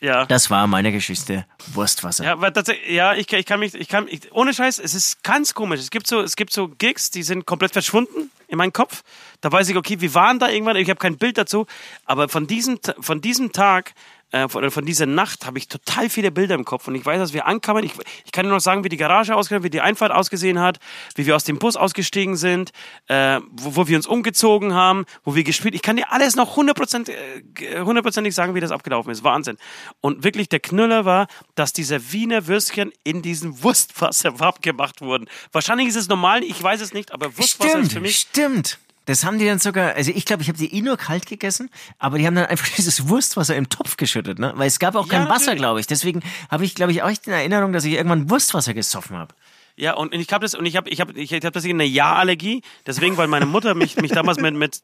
Ja. 0.02 0.26
Das 0.26 0.50
war 0.50 0.68
meine 0.68 0.92
Geschichte 0.92 1.46
Wurstwasser. 1.74 2.26
Ja, 2.26 2.42
weil 2.42 2.52
tatsächlich, 2.52 2.90
ja, 2.90 3.14
ich, 3.14 3.32
ich 3.32 3.46
kann 3.46 3.60
mich, 3.62 3.74
ich 3.74 3.88
kann, 3.88 4.08
ich, 4.10 4.32
ohne 4.34 4.54
Scheiß, 4.54 4.80
es 4.80 4.94
ist 4.94 5.24
ganz 5.24 5.54
komisch. 5.54 5.80
Es 5.80 5.92
gibt 5.92 6.08
so, 6.08 6.20
es 6.20 6.36
gibt 6.36 6.52
so 6.52 6.68
Gigs, 6.68 7.10
die 7.10 7.24
sind 7.24 7.46
komplett 7.46 7.72
verschwunden 7.72 8.30
in 8.50 8.58
meinem 8.58 8.74
Kopf. 8.74 9.04
Da 9.40 9.50
weiß 9.50 9.70
ich, 9.70 9.78
okay, 9.78 10.02
wir 10.02 10.14
waren 10.14 10.40
da 10.40 10.50
irgendwann, 10.50 10.76
ich 10.76 10.90
habe 10.90 11.00
kein 11.00 11.18
Bild 11.18 11.38
dazu, 11.38 11.68
aber 12.06 12.28
von 12.28 12.48
diesem, 12.48 12.80
von 13.00 13.22
diesem 13.22 13.54
Tag, 13.54 13.94
äh, 14.34 14.50
von, 14.50 14.70
von 14.72 14.86
dieser 14.86 15.06
Nacht 15.06 15.46
habe 15.46 15.60
ich 15.60 15.68
total 15.68 16.10
viele 16.10 16.32
Bilder 16.32 16.56
im 16.56 16.66
Kopf 16.66 16.88
und 16.88 16.96
ich 16.96 17.06
weiß, 17.06 17.20
dass 17.20 17.34
wir 17.34 17.46
ankamen. 17.46 17.84
Ich, 17.84 17.94
ich 18.26 18.32
kann 18.32 18.48
nur 18.48 18.56
noch 18.56 18.62
sagen, 18.62 18.84
wie 18.84 18.90
die 18.90 18.98
Garage 18.98 19.36
ausgesehen 19.36 19.60
hat, 19.60 19.64
wie 19.64 19.70
die 19.70 19.82
Einfahrt 19.82 20.12
ausgesehen 20.12 20.60
hat, 20.60 20.80
wie 21.16 21.28
wir 21.28 21.36
aus 21.36 21.44
dem 21.44 21.60
Bus 21.60 21.76
ausgestiegen 21.76 22.36
sind, 22.36 22.72
äh, 23.08 23.40
wo, 23.52 23.76
wo 23.76 23.88
wir 23.88 23.96
uns 23.96 24.08
umgezogen 24.08 24.74
haben, 24.74 25.06
wo 25.24 25.36
wir 25.36 25.44
gespielt. 25.44 25.76
Ich 25.76 25.84
kann 25.84 25.98
dir 25.98 26.12
alles 26.12 26.36
noch 26.36 26.58
100%, 26.58 27.12
äh, 27.12 27.82
hundertprozentig 27.82 28.34
sagen, 28.34 28.56
wie 28.56 28.60
das 28.60 28.72
abgelaufen 28.72 29.12
ist. 29.12 29.24
Wahnsinn. 29.24 29.58
Und 30.02 30.24
wirklich 30.24 30.50
der 30.50 30.60
Knüller 30.60 31.06
war, 31.06 31.28
dass 31.54 31.72
diese 31.72 32.12
Wiener 32.12 32.48
Würstchen 32.48 32.92
in 33.04 33.22
diesem 33.22 33.62
Wurstwasser 33.62 34.34
gemacht 34.62 35.02
wurden. 35.02 35.30
Wahrscheinlich 35.52 35.90
ist 35.90 35.96
es 35.96 36.08
normal, 36.10 36.44
ich 36.44 36.62
weiß 36.62 36.82
es 36.82 36.92
nicht, 36.92 37.12
aber 37.12 37.38
Wurstwasser 37.38 37.70
Stimmt, 37.70 37.86
ist 37.86 37.94
für 37.94 38.02
mich 38.02 38.18
stimmt. 38.18 38.80
Das 39.06 39.26
haben 39.26 39.38
die 39.38 39.46
dann 39.46 39.60
sogar, 39.60 39.96
also 39.96 40.12
ich 40.14 40.26
glaube, 40.26 40.44
ich 40.44 40.48
habe 40.48 40.58
die 40.58 40.74
eh 40.74 40.82
nur 40.82 40.98
kalt 40.98 41.26
gegessen, 41.26 41.70
aber 42.00 42.18
die 42.18 42.26
haben 42.26 42.36
dann 42.36 42.46
einfach 42.46 42.68
dieses 42.78 43.10
Wurstwasser 43.10 43.56
im 43.56 43.70
Topf 43.70 43.98
geschüttet, 43.98 44.40
ne? 44.40 44.54
Weil 44.56 44.68
es 44.68 44.80
gab 44.80 44.96
auch 44.96 45.08
Ja, 45.08 45.20
kein 45.20 45.30
Wasser, 45.30 45.56
glaube 45.56 45.80
ich. 45.80 45.88
Deswegen 45.88 46.22
habe 46.50 46.64
ich, 46.66 46.76
glaube 46.76 46.92
ich, 46.92 47.04
auch 47.04 47.10
echt 47.10 47.28
in 47.28 47.34
Erinnerung, 47.34 47.74
dass 47.74 47.84
ich 47.84 47.94
irgendwann 47.94 48.30
Wurstwasser 48.30 48.74
gesoffen 48.74 49.18
habe. 49.18 49.34
Ja, 49.76 49.96
und 49.96 50.14
ich 50.14 50.32
habe 50.32 50.46
das 50.46 50.54
und 50.54 50.68
ich 50.68 50.78
habe 50.78 50.88
ich 50.90 51.02
habe 51.02 51.14
ich 51.14 51.34
hab 51.34 51.54
deswegen 51.54 51.82
eine 51.82 51.90
Ja-Allergie, 51.90 52.62
deswegen 52.86 53.18
weil 53.18 53.28
meine 53.28 53.48
Mutter 53.48 53.74
mich 53.74 53.96
mich 53.98 54.12
damals 54.12 54.40
mit 54.40 54.54
mit 54.54 54.82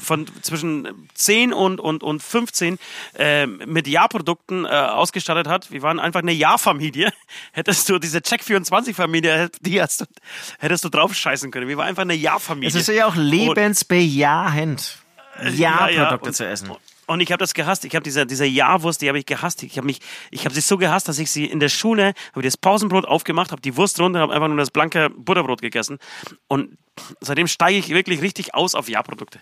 von 0.00 0.26
zwischen 0.42 1.08
10 1.14 1.52
und 1.52 1.80
und 1.80 2.04
und 2.04 2.22
15 2.22 2.78
äh, 3.18 3.46
mit 3.46 3.88
Ja-Produkten 3.88 4.64
äh, 4.64 4.68
ausgestattet 4.68 5.48
hat. 5.48 5.72
Wir 5.72 5.82
waren 5.82 5.98
einfach 5.98 6.20
eine 6.20 6.32
Ja-Familie. 6.32 7.12
Hättest 7.52 7.88
du 7.88 7.98
diese 7.98 8.22
Check 8.22 8.44
24 8.44 8.94
Familie, 8.94 9.50
die 9.60 9.82
hast 9.82 10.02
du, 10.02 10.04
hättest 10.60 10.84
du 10.84 10.88
drauf 10.88 11.14
scheißen 11.14 11.50
können. 11.50 11.66
Wir 11.66 11.76
waren 11.76 11.88
einfach 11.88 12.02
eine 12.02 12.14
Ja-Familie. 12.14 12.68
Es 12.68 12.74
ist 12.76 12.94
ja 12.94 13.06
auch 13.06 13.16
lebensbejahend, 13.16 14.98
Ja-Produkte 15.52 16.28
und- 16.28 16.34
zu 16.34 16.46
essen. 16.46 16.70
Und 16.70 16.78
ich 17.20 17.32
habe 17.32 17.38
das 17.38 17.54
gehasst. 17.54 17.84
Ich 17.84 17.94
habe 17.94 18.02
diese, 18.02 18.26
diese 18.26 18.44
Ja-Wurst, 18.44 19.00
die 19.00 19.08
habe 19.08 19.18
ich 19.18 19.26
gehasst. 19.26 19.62
Ich 19.62 19.76
habe 19.76 19.86
mich, 19.86 20.00
ich 20.30 20.44
habe 20.44 20.54
sie 20.54 20.60
so 20.60 20.76
gehasst, 20.76 21.08
dass 21.08 21.18
ich 21.18 21.30
sie 21.30 21.46
in 21.46 21.60
der 21.60 21.68
Schule, 21.68 22.12
habe 22.32 22.42
das 22.42 22.56
Pausenbrot 22.56 23.06
aufgemacht, 23.06 23.50
habe 23.50 23.62
die 23.62 23.76
Wurst 23.76 23.98
runter, 24.00 24.20
habe 24.20 24.34
einfach 24.34 24.48
nur 24.48 24.58
das 24.58 24.70
blanke 24.70 25.10
Butterbrot 25.10 25.62
gegessen. 25.62 25.98
Und 26.46 26.76
seitdem 27.20 27.46
steige 27.46 27.78
ich 27.78 27.88
wirklich 27.88 28.20
richtig 28.20 28.54
aus 28.54 28.74
auf 28.74 28.88
Ja-Produkte. 28.88 29.40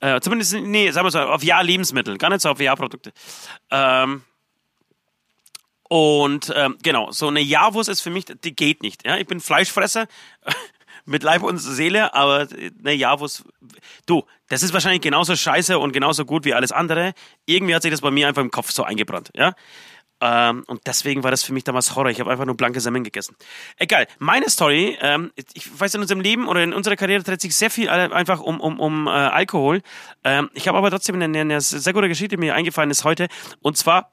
Äh, 0.00 0.20
zumindest, 0.20 0.54
nee, 0.54 0.90
sagen 0.90 1.06
wir 1.06 1.10
so, 1.10 1.20
auf 1.20 1.44
Ja-Lebensmittel, 1.44 2.18
gar 2.18 2.30
nicht 2.30 2.40
so 2.40 2.50
auf 2.50 2.60
Ja-Produkte. 2.60 3.12
Ähm, 3.70 4.22
und 5.88 6.50
ähm, 6.56 6.78
genau, 6.82 7.10
so 7.12 7.28
eine 7.28 7.40
Ja-Wurst 7.40 7.90
ist 7.90 8.00
für 8.00 8.08
mich, 8.08 8.24
die 8.24 8.56
geht 8.56 8.82
nicht. 8.82 9.04
Ja? 9.04 9.18
Ich 9.18 9.26
bin 9.26 9.40
Fleischfresser 9.40 10.06
mit 11.04 11.22
Leib 11.22 11.42
und 11.42 11.58
Seele, 11.58 12.14
aber 12.14 12.46
eine 12.80 12.92
Ja-Wurst, 12.92 13.44
du, 14.06 14.24
das 14.48 14.62
ist 14.62 14.72
wahrscheinlich 14.72 15.02
genauso 15.02 15.34
scheiße 15.36 15.78
und 15.78 15.92
genauso 15.92 16.24
gut 16.24 16.44
wie 16.44 16.54
alles 16.54 16.72
andere. 16.72 17.12
Irgendwie 17.46 17.74
hat 17.74 17.82
sich 17.82 17.90
das 17.90 18.00
bei 18.00 18.10
mir 18.10 18.28
einfach 18.28 18.42
im 18.42 18.50
Kopf 18.50 18.70
so 18.70 18.84
eingebrannt. 18.84 19.30
Ja? 19.34 19.54
Ähm, 20.22 20.62
und 20.68 20.86
deswegen 20.86 21.24
war 21.24 21.32
das 21.32 21.42
für 21.42 21.52
mich 21.52 21.64
damals 21.64 21.96
Horror. 21.96 22.10
Ich 22.10 22.20
habe 22.20 22.30
einfach 22.30 22.44
nur 22.44 22.56
blanke 22.56 22.80
Semmeln 22.80 23.02
gegessen. 23.02 23.34
Egal, 23.76 24.06
meine 24.20 24.48
Story, 24.48 24.96
ähm, 25.00 25.32
ich 25.52 25.68
weiß, 25.78 25.96
in 25.96 26.00
unserem 26.00 26.20
Leben 26.20 26.46
oder 26.46 26.62
in 26.62 26.72
unserer 26.72 26.94
Karriere 26.94 27.24
dreht 27.24 27.40
sich 27.40 27.56
sehr 27.56 27.70
viel 27.70 27.88
einfach 27.88 28.40
um, 28.40 28.60
um, 28.60 28.78
um 28.78 29.08
äh, 29.08 29.10
Alkohol. 29.10 29.82
Ähm, 30.22 30.48
ich 30.54 30.68
habe 30.68 30.78
aber 30.78 30.90
trotzdem 30.90 31.20
eine, 31.20 31.40
eine 31.40 31.60
sehr 31.60 31.92
gute 31.92 32.08
Geschichte, 32.08 32.36
die 32.36 32.40
mir 32.40 32.54
eingefallen 32.54 32.90
ist 32.92 33.02
heute. 33.02 33.26
Und 33.62 33.76
zwar 33.76 34.12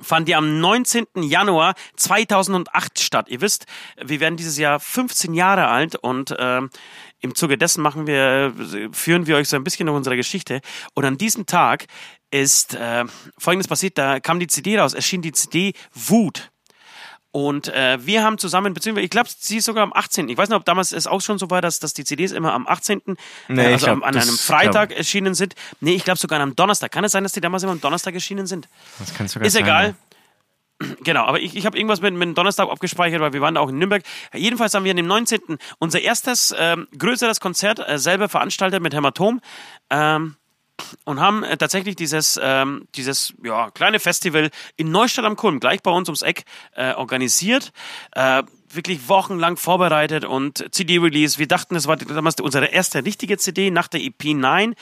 fand 0.00 0.28
die 0.28 0.34
am 0.34 0.60
19. 0.60 1.06
Januar 1.16 1.74
2008 1.96 2.98
statt. 2.98 3.28
Ihr 3.28 3.40
wisst, 3.40 3.66
wir 4.02 4.20
werden 4.20 4.36
dieses 4.36 4.58
Jahr 4.58 4.80
15 4.80 5.34
Jahre 5.34 5.68
alt 5.68 5.96
und 5.96 6.34
ähm, 6.38 6.70
im 7.20 7.34
Zuge 7.34 7.56
dessen 7.56 7.82
machen 7.82 8.06
wir, 8.06 8.52
führen 8.92 9.26
wir 9.26 9.36
euch 9.36 9.48
so 9.48 9.56
ein 9.56 9.64
bisschen 9.64 9.86
durch 9.86 9.96
unsere 9.96 10.16
Geschichte. 10.16 10.60
Und 10.94 11.04
an 11.04 11.18
diesem 11.18 11.46
Tag 11.46 11.86
ist 12.30 12.74
äh, 12.74 13.04
Folgendes 13.38 13.68
passiert, 13.68 13.98
da 13.98 14.20
kam 14.20 14.40
die 14.40 14.46
CD 14.46 14.78
raus, 14.78 14.94
erschien 14.94 15.22
die 15.22 15.32
CD 15.32 15.72
Wut. 15.94 16.51
Und 17.32 17.68
äh, 17.68 17.98
wir 18.04 18.22
haben 18.22 18.36
zusammen, 18.36 18.74
beziehungsweise 18.74 19.04
ich 19.06 19.10
glaube, 19.10 19.30
sie 19.36 19.56
ist 19.56 19.64
sogar 19.64 19.82
am 19.82 19.92
18. 19.94 20.28
Ich 20.28 20.36
weiß 20.36 20.50
nicht, 20.50 20.56
ob 20.56 20.66
damals 20.66 20.92
es 20.92 21.06
auch 21.06 21.22
schon 21.22 21.38
so 21.38 21.48
war, 21.50 21.62
dass, 21.62 21.78
dass 21.80 21.94
die 21.94 22.04
CDs 22.04 22.30
immer 22.30 22.52
am 22.52 22.66
18. 22.66 23.00
Nee, 23.48 23.62
äh, 23.62 23.72
also 23.72 23.86
glaub, 23.86 23.96
am, 23.96 24.02
an 24.02 24.16
einem 24.16 24.36
Freitag 24.36 24.90
glaub- 24.90 24.98
erschienen 24.98 25.34
sind. 25.34 25.54
Nee, 25.80 25.94
ich 25.94 26.04
glaube 26.04 26.18
sogar 26.18 26.38
einem 26.40 26.54
Donnerstag. 26.54 26.92
Kann 26.92 27.04
es 27.04 27.12
sein, 27.12 27.22
dass 27.22 27.32
die 27.32 27.40
damals 27.40 27.62
immer 27.62 27.72
am 27.72 27.80
Donnerstag 27.80 28.12
erschienen 28.12 28.46
sind? 28.46 28.68
Das 28.98 29.14
kann 29.14 29.28
sogar 29.28 29.46
Ist 29.46 29.54
sein, 29.54 29.62
egal. 29.62 29.86
ja. 29.88 29.94
Genau, 31.04 31.24
aber 31.24 31.40
ich, 31.40 31.56
ich 31.56 31.64
habe 31.64 31.78
irgendwas 31.78 32.00
mit, 32.00 32.12
mit 32.12 32.22
dem 32.22 32.34
Donnerstag 32.34 32.68
abgespeichert, 32.68 33.20
weil 33.20 33.32
wir 33.32 33.40
waren 33.40 33.54
da 33.54 33.60
auch 33.60 33.68
in 33.68 33.78
Nürnberg. 33.78 34.02
Jedenfalls 34.34 34.74
haben 34.74 34.84
wir 34.84 34.90
an 34.90 34.96
dem 34.96 35.06
19. 35.06 35.40
unser 35.78 36.00
erstes 36.00 36.52
ähm, 36.58 36.88
größeres 36.98 37.40
Konzert 37.40 37.78
äh, 37.78 37.98
selber 37.98 38.28
veranstaltet 38.28 38.82
mit 38.82 38.92
Hämatom. 38.92 39.40
Ähm, 39.90 40.36
und 41.04 41.20
haben 41.20 41.44
äh, 41.44 41.56
tatsächlich 41.56 41.96
dieses, 41.96 42.38
ähm, 42.42 42.86
dieses 42.94 43.34
ja, 43.42 43.70
kleine 43.70 44.00
Festival 44.00 44.50
in 44.76 44.90
Neustadt 44.90 45.24
am 45.24 45.36
Kulm, 45.36 45.60
gleich 45.60 45.82
bei 45.82 45.90
uns 45.90 46.08
ums 46.08 46.22
Eck, 46.22 46.44
äh, 46.74 46.94
organisiert. 46.94 47.72
Äh, 48.12 48.42
wirklich 48.74 49.08
wochenlang 49.08 49.56
vorbereitet 49.56 50.24
und 50.24 50.64
CD-Release. 50.72 51.38
Wir 51.38 51.48
dachten, 51.48 51.74
das 51.74 51.86
war 51.86 51.96
damals 51.96 52.40
unsere 52.40 52.66
erste 52.66 53.04
richtige 53.04 53.38
CD 53.38 53.70
nach 53.70 53.88
der 53.88 54.00
EP 54.02 54.24
9. 54.24 54.74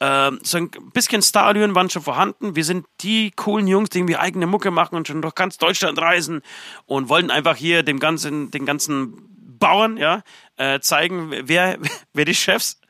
Ähm, 0.00 0.38
so 0.42 0.58
ein 0.58 0.70
bisschen 0.92 1.22
Starallüren 1.22 1.74
waren 1.74 1.90
schon 1.90 2.02
vorhanden. 2.02 2.56
Wir 2.56 2.64
sind 2.64 2.86
die 3.00 3.30
coolen 3.32 3.66
Jungs, 3.66 3.90
die 3.90 3.98
irgendwie 3.98 4.16
eigene 4.16 4.46
Mucke 4.46 4.70
machen 4.70 4.96
und 4.96 5.08
schon 5.08 5.22
durch 5.22 5.34
ganz 5.34 5.58
Deutschland 5.58 5.98
reisen 6.00 6.42
und 6.86 7.08
wollten 7.08 7.30
einfach 7.30 7.56
hier 7.56 7.82
dem 7.82 7.98
ganzen, 7.98 8.50
den 8.50 8.66
ganzen 8.66 9.14
Bauern 9.58 9.96
ja, 9.96 10.22
äh, 10.56 10.80
zeigen, 10.80 11.30
wer, 11.30 11.78
wer 12.14 12.24
die 12.24 12.34
Chefs 12.34 12.80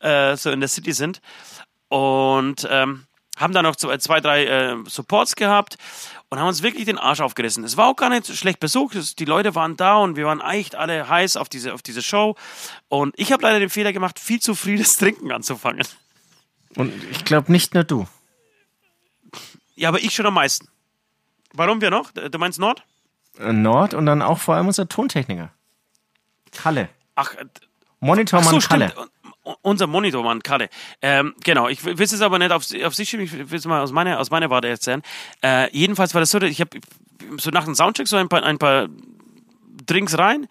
äh, 0.00 0.36
so 0.36 0.50
in 0.50 0.60
der 0.60 0.68
City 0.68 0.92
sind 0.92 1.20
und 1.94 2.66
ähm, 2.68 3.06
haben 3.36 3.52
dann 3.52 3.62
noch 3.62 3.76
zwei, 3.76 4.20
drei 4.20 4.46
äh, 4.46 4.76
Supports 4.86 5.36
gehabt. 5.36 5.76
und 6.28 6.40
haben 6.40 6.48
uns 6.48 6.64
wirklich 6.64 6.86
den 6.86 6.98
Arsch 6.98 7.20
aufgerissen. 7.20 7.62
Es 7.62 7.76
war 7.76 7.86
auch 7.86 7.94
gar 7.94 8.08
nicht 8.08 8.26
schlecht 8.36 8.58
besucht. 8.58 8.96
Es, 8.96 9.14
die 9.14 9.24
Leute 9.24 9.54
waren 9.54 9.76
da 9.76 9.98
und 9.98 10.16
wir 10.16 10.26
waren 10.26 10.40
echt 10.40 10.74
alle 10.74 11.08
heiß 11.08 11.36
auf 11.36 11.48
diese, 11.48 11.72
auf 11.72 11.82
diese 11.82 12.02
Show. 12.02 12.34
Und 12.88 13.14
ich 13.16 13.30
habe 13.30 13.44
leider 13.44 13.60
den 13.60 13.70
Fehler 13.70 13.92
gemacht, 13.92 14.18
viel 14.18 14.40
zu 14.40 14.56
früh 14.56 14.76
das 14.76 14.96
Trinken 14.96 15.30
anzufangen. 15.30 15.86
Und 16.74 16.92
ich 17.12 17.24
glaube 17.24 17.52
nicht 17.52 17.74
nur 17.74 17.84
du. 17.84 18.08
Ja, 19.76 19.90
aber 19.90 20.00
ich 20.00 20.12
schon 20.16 20.26
am 20.26 20.34
meisten. 20.34 20.66
Warum 21.52 21.80
wir 21.80 21.90
noch? 21.90 22.10
Du 22.10 22.38
meinst 22.38 22.58
Nord? 22.58 22.82
Äh, 23.38 23.52
Nord 23.52 23.94
und 23.94 24.06
dann 24.06 24.20
auch 24.20 24.40
vor 24.40 24.56
allem 24.56 24.66
unser 24.66 24.88
Tontechniker. 24.88 25.52
Kalle. 26.50 26.88
Ach, 27.14 27.34
äh, 27.34 27.44
Monitormann 28.00 28.60
so, 28.60 28.66
Kalle. 28.66 28.90
stimmt. 28.90 29.10
Un- 29.44 29.56
Unser 29.62 29.86
Monitormann, 29.86 30.42
Kalle. 30.42 30.68
Ähm, 31.02 31.34
genau, 31.44 31.68
ich 31.68 31.84
will 31.84 32.00
es 32.00 32.20
aber 32.20 32.38
nicht 32.38 32.52
auf, 32.52 32.64
auf 32.84 32.94
sich 32.94 33.08
schieben, 33.08 33.24
ich 33.26 33.32
will 33.32 33.58
es 33.58 33.66
mal 33.66 33.80
aus 33.82 33.92
meiner, 33.92 34.18
aus 34.18 34.30
meiner 34.30 34.50
Warte 34.50 34.68
erzählen. 34.68 35.02
Äh, 35.42 35.70
jedenfalls 35.76 36.14
war 36.14 36.20
das 36.20 36.30
so, 36.30 36.40
ich 36.40 36.60
habe 36.60 36.80
so 37.38 37.50
nach 37.50 37.64
dem 37.64 37.74
Soundcheck 37.74 38.08
so 38.08 38.16
ein 38.16 38.28
paar, 38.28 38.42
ein 38.42 38.58
paar 38.58 38.88
Drinks 39.86 40.18
rein 40.18 40.46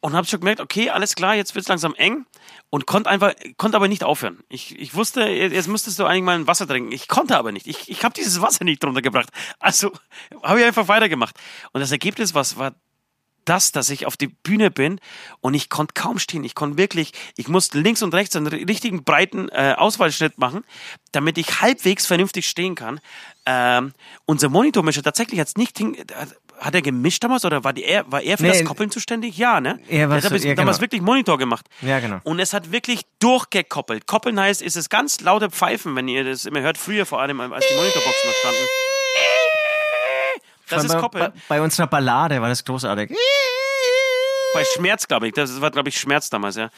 und 0.00 0.12
habe 0.14 0.26
schon 0.26 0.40
gemerkt, 0.40 0.60
okay, 0.60 0.90
alles 0.90 1.16
klar, 1.16 1.34
jetzt 1.34 1.54
wird 1.54 1.64
es 1.64 1.68
langsam 1.68 1.94
eng 1.96 2.24
und 2.70 2.86
konnte 2.86 3.10
einfach, 3.10 3.34
konnte 3.56 3.76
aber 3.76 3.88
nicht 3.88 4.04
aufhören. 4.04 4.38
Ich, 4.48 4.78
ich 4.78 4.94
wusste, 4.94 5.22
jetzt 5.22 5.66
müsstest 5.66 5.98
du 5.98 6.04
eigentlich 6.04 6.22
mal 6.22 6.36
ein 6.36 6.46
Wasser 6.46 6.68
trinken. 6.68 6.92
Ich 6.92 7.08
konnte 7.08 7.36
aber 7.36 7.50
nicht. 7.50 7.66
Ich, 7.66 7.90
ich 7.90 8.04
habe 8.04 8.14
dieses 8.14 8.40
Wasser 8.40 8.64
nicht 8.64 8.82
drunter 8.84 9.02
gebracht. 9.02 9.30
Also 9.58 9.90
habe 10.42 10.60
ich 10.60 10.66
einfach 10.66 10.86
weitergemacht. 10.86 11.36
Und 11.72 11.80
das 11.80 11.90
Ergebnis 11.90 12.34
was 12.34 12.56
war 12.58 12.74
das, 13.48 13.72
dass 13.72 13.90
ich 13.90 14.06
auf 14.06 14.16
die 14.16 14.28
Bühne 14.28 14.70
bin 14.70 15.00
und 15.40 15.54
ich 15.54 15.68
konnte 15.68 15.94
kaum 15.94 16.18
stehen. 16.18 16.44
Ich 16.44 16.54
konnte 16.54 16.78
wirklich, 16.78 17.12
ich 17.36 17.48
musste 17.48 17.78
links 17.78 18.02
und 18.02 18.14
rechts 18.14 18.36
einen 18.36 18.46
richtigen 18.46 19.04
breiten 19.04 19.48
äh, 19.50 19.74
Auswahlschnitt 19.76 20.38
machen, 20.38 20.64
damit 21.12 21.38
ich 21.38 21.60
halbwegs 21.60 22.06
vernünftig 22.06 22.48
stehen 22.48 22.74
kann. 22.74 23.00
Ähm, 23.46 23.92
unser 24.26 24.48
Monitormischer 24.48 25.02
tatsächlich 25.02 25.40
hat's 25.40 25.56
nicht 25.56 25.78
hin, 25.78 25.96
hat 26.58 26.74
er 26.74 26.82
gemischt 26.82 27.22
damals 27.24 27.44
oder 27.44 27.64
war, 27.64 27.72
die, 27.72 27.84
er, 27.84 28.10
war 28.10 28.20
er 28.20 28.36
für 28.36 28.42
Nee, 28.42 28.50
das 28.50 28.64
Koppeln 28.64 28.90
zuständig? 28.90 29.38
Ja, 29.38 29.60
ne? 29.60 29.80
Er 29.88 30.08
war 30.10 30.16
hat 30.16 30.24
so- 30.24 30.28
damals 30.30 30.42
genau. 30.42 30.80
wirklich 30.80 31.00
Monitor 31.00 31.38
gemacht. 31.38 31.66
Ja, 31.80 32.00
genau. 32.00 32.18
Und 32.24 32.40
es 32.40 32.52
hat 32.52 32.72
wirklich 32.72 33.02
durchgekoppelt. 33.20 34.06
Koppeln 34.06 34.38
heißt, 34.38 34.60
ist 34.60 34.76
es 34.76 34.88
ganz 34.88 35.20
laute 35.20 35.50
Pfeifen, 35.50 35.94
wenn 35.96 36.08
ihr 36.08 36.24
das 36.24 36.44
immer 36.44 36.60
hört, 36.60 36.76
früher 36.76 37.06
vor 37.06 37.20
allem, 37.20 37.40
als 37.40 37.66
die 37.68 37.74
Monitorboxen 37.74 38.28
noch 38.28 38.36
standen. 38.36 38.66
Das 40.68 40.84
ist 40.84 40.92
bei, 40.92 41.00
Koppeln. 41.00 41.32
Bei, 41.32 41.56
bei 41.56 41.62
unserer 41.62 41.86
Ballade 41.86 42.40
war 42.40 42.48
das 42.48 42.64
großartig. 42.64 43.10
bei 44.54 44.64
Schmerz, 44.74 45.06
glaube 45.08 45.28
ich. 45.28 45.34
Das 45.34 45.60
war, 45.60 45.70
glaube 45.70 45.88
ich, 45.88 45.98
Schmerz 45.98 46.30
damals, 46.30 46.56
ja. 46.56 46.70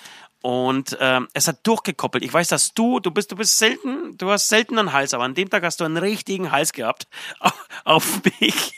Und 0.42 0.96
ähm, 1.00 1.28
es 1.34 1.48
hat 1.48 1.66
durchgekoppelt. 1.66 2.24
Ich 2.24 2.32
weiß, 2.32 2.48
dass 2.48 2.72
du, 2.72 2.98
du 3.00 3.10
bist, 3.10 3.30
du 3.30 3.36
bist 3.36 3.58
selten, 3.58 4.16
du 4.16 4.30
hast 4.30 4.48
selten 4.48 4.78
einen 4.78 4.92
Hals, 4.92 5.12
aber 5.12 5.24
an 5.24 5.34
dem 5.34 5.50
Tag 5.50 5.62
hast 5.62 5.80
du 5.80 5.84
einen 5.84 5.98
richtigen 5.98 6.50
Hals 6.50 6.72
gehabt 6.72 7.06
auf, 7.40 7.54
auf 7.84 8.20
mich 8.40 8.72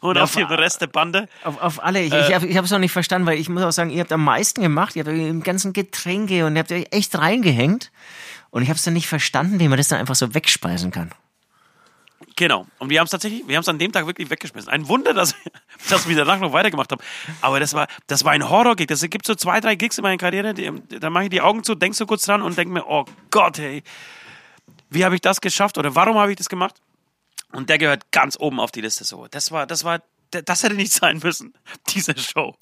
und 0.00 0.16
auf 0.18 0.34
den 0.34 0.46
Rest 0.46 0.80
der 0.80 0.86
Bande. 0.86 1.28
Auf, 1.42 1.60
auf 1.60 1.82
alle. 1.82 2.00
Ich, 2.00 2.12
Äh. 2.12 2.46
ich 2.46 2.56
habe 2.56 2.64
es 2.64 2.70
noch 2.70 2.78
nicht 2.78 2.92
verstanden, 2.92 3.26
weil 3.26 3.38
ich 3.38 3.48
muss 3.48 3.62
auch 3.62 3.72
sagen, 3.72 3.90
ihr 3.90 4.00
habt 4.00 4.12
am 4.12 4.24
meisten 4.24 4.62
gemacht. 4.62 4.96
Ihr 4.96 5.04
habt 5.04 5.14
im 5.14 5.42
ganzen 5.42 5.72
Getränke 5.72 6.46
und 6.46 6.56
ihr 6.56 6.60
habt 6.60 6.72
euch 6.72 6.86
echt 6.90 7.16
reingehängt. 7.18 7.90
Und 8.50 8.62
ich 8.62 8.68
habe 8.68 8.76
es 8.76 8.84
dann 8.84 8.94
nicht 8.94 9.08
verstanden, 9.08 9.58
wie 9.60 9.68
man 9.68 9.76
das 9.78 9.88
dann 9.88 9.98
einfach 9.98 10.14
so 10.14 10.32
wegspeisen 10.34 10.92
kann. 10.92 11.10
Genau. 12.36 12.66
Und 12.78 12.90
wir 12.90 12.98
haben 12.98 13.04
es 13.04 13.10
tatsächlich, 13.10 13.46
wir 13.46 13.56
haben 13.56 13.62
es 13.62 13.68
an 13.68 13.78
dem 13.78 13.92
Tag 13.92 14.06
wirklich 14.06 14.30
weggeschmissen. 14.30 14.70
Ein 14.70 14.88
Wunder, 14.88 15.14
dass, 15.14 15.34
dass 15.88 16.08
wir 16.08 16.16
danach 16.16 16.40
noch 16.40 16.52
weitergemacht 16.52 16.90
haben. 16.90 17.02
Aber 17.40 17.60
das 17.60 17.74
war, 17.74 17.86
das 18.06 18.24
war 18.24 18.32
ein 18.32 18.48
Horror-Gig. 18.48 18.90
Es 18.90 19.08
gibt 19.08 19.26
so 19.26 19.34
zwei, 19.34 19.60
drei 19.60 19.74
Gigs 19.76 19.98
in 19.98 20.02
meiner 20.02 20.16
Karriere, 20.16 20.54
die, 20.54 20.70
da 20.98 21.10
mache 21.10 21.24
ich 21.24 21.30
die 21.30 21.40
Augen 21.40 21.62
zu, 21.62 21.74
denk 21.74 21.94
so 21.94 22.06
kurz 22.06 22.24
dran 22.24 22.42
und 22.42 22.56
denke 22.58 22.72
mir, 22.72 22.86
oh 22.86 23.04
Gott, 23.30 23.58
hey, 23.58 23.82
wie 24.90 25.04
habe 25.04 25.14
ich 25.14 25.20
das 25.20 25.40
geschafft 25.40 25.78
oder 25.78 25.94
warum 25.94 26.16
habe 26.16 26.30
ich 26.30 26.36
das 26.36 26.48
gemacht? 26.48 26.76
Und 27.52 27.70
der 27.70 27.78
gehört 27.78 28.10
ganz 28.10 28.36
oben 28.38 28.58
auf 28.58 28.72
die 28.72 28.80
Liste. 28.80 29.04
So, 29.04 29.26
das 29.30 29.52
war, 29.52 29.66
das 29.66 29.84
war, 29.84 30.00
das 30.30 30.62
hätte 30.62 30.74
nicht 30.74 30.92
sein 30.92 31.20
müssen, 31.22 31.54
diese 31.90 32.18
Show. 32.18 32.56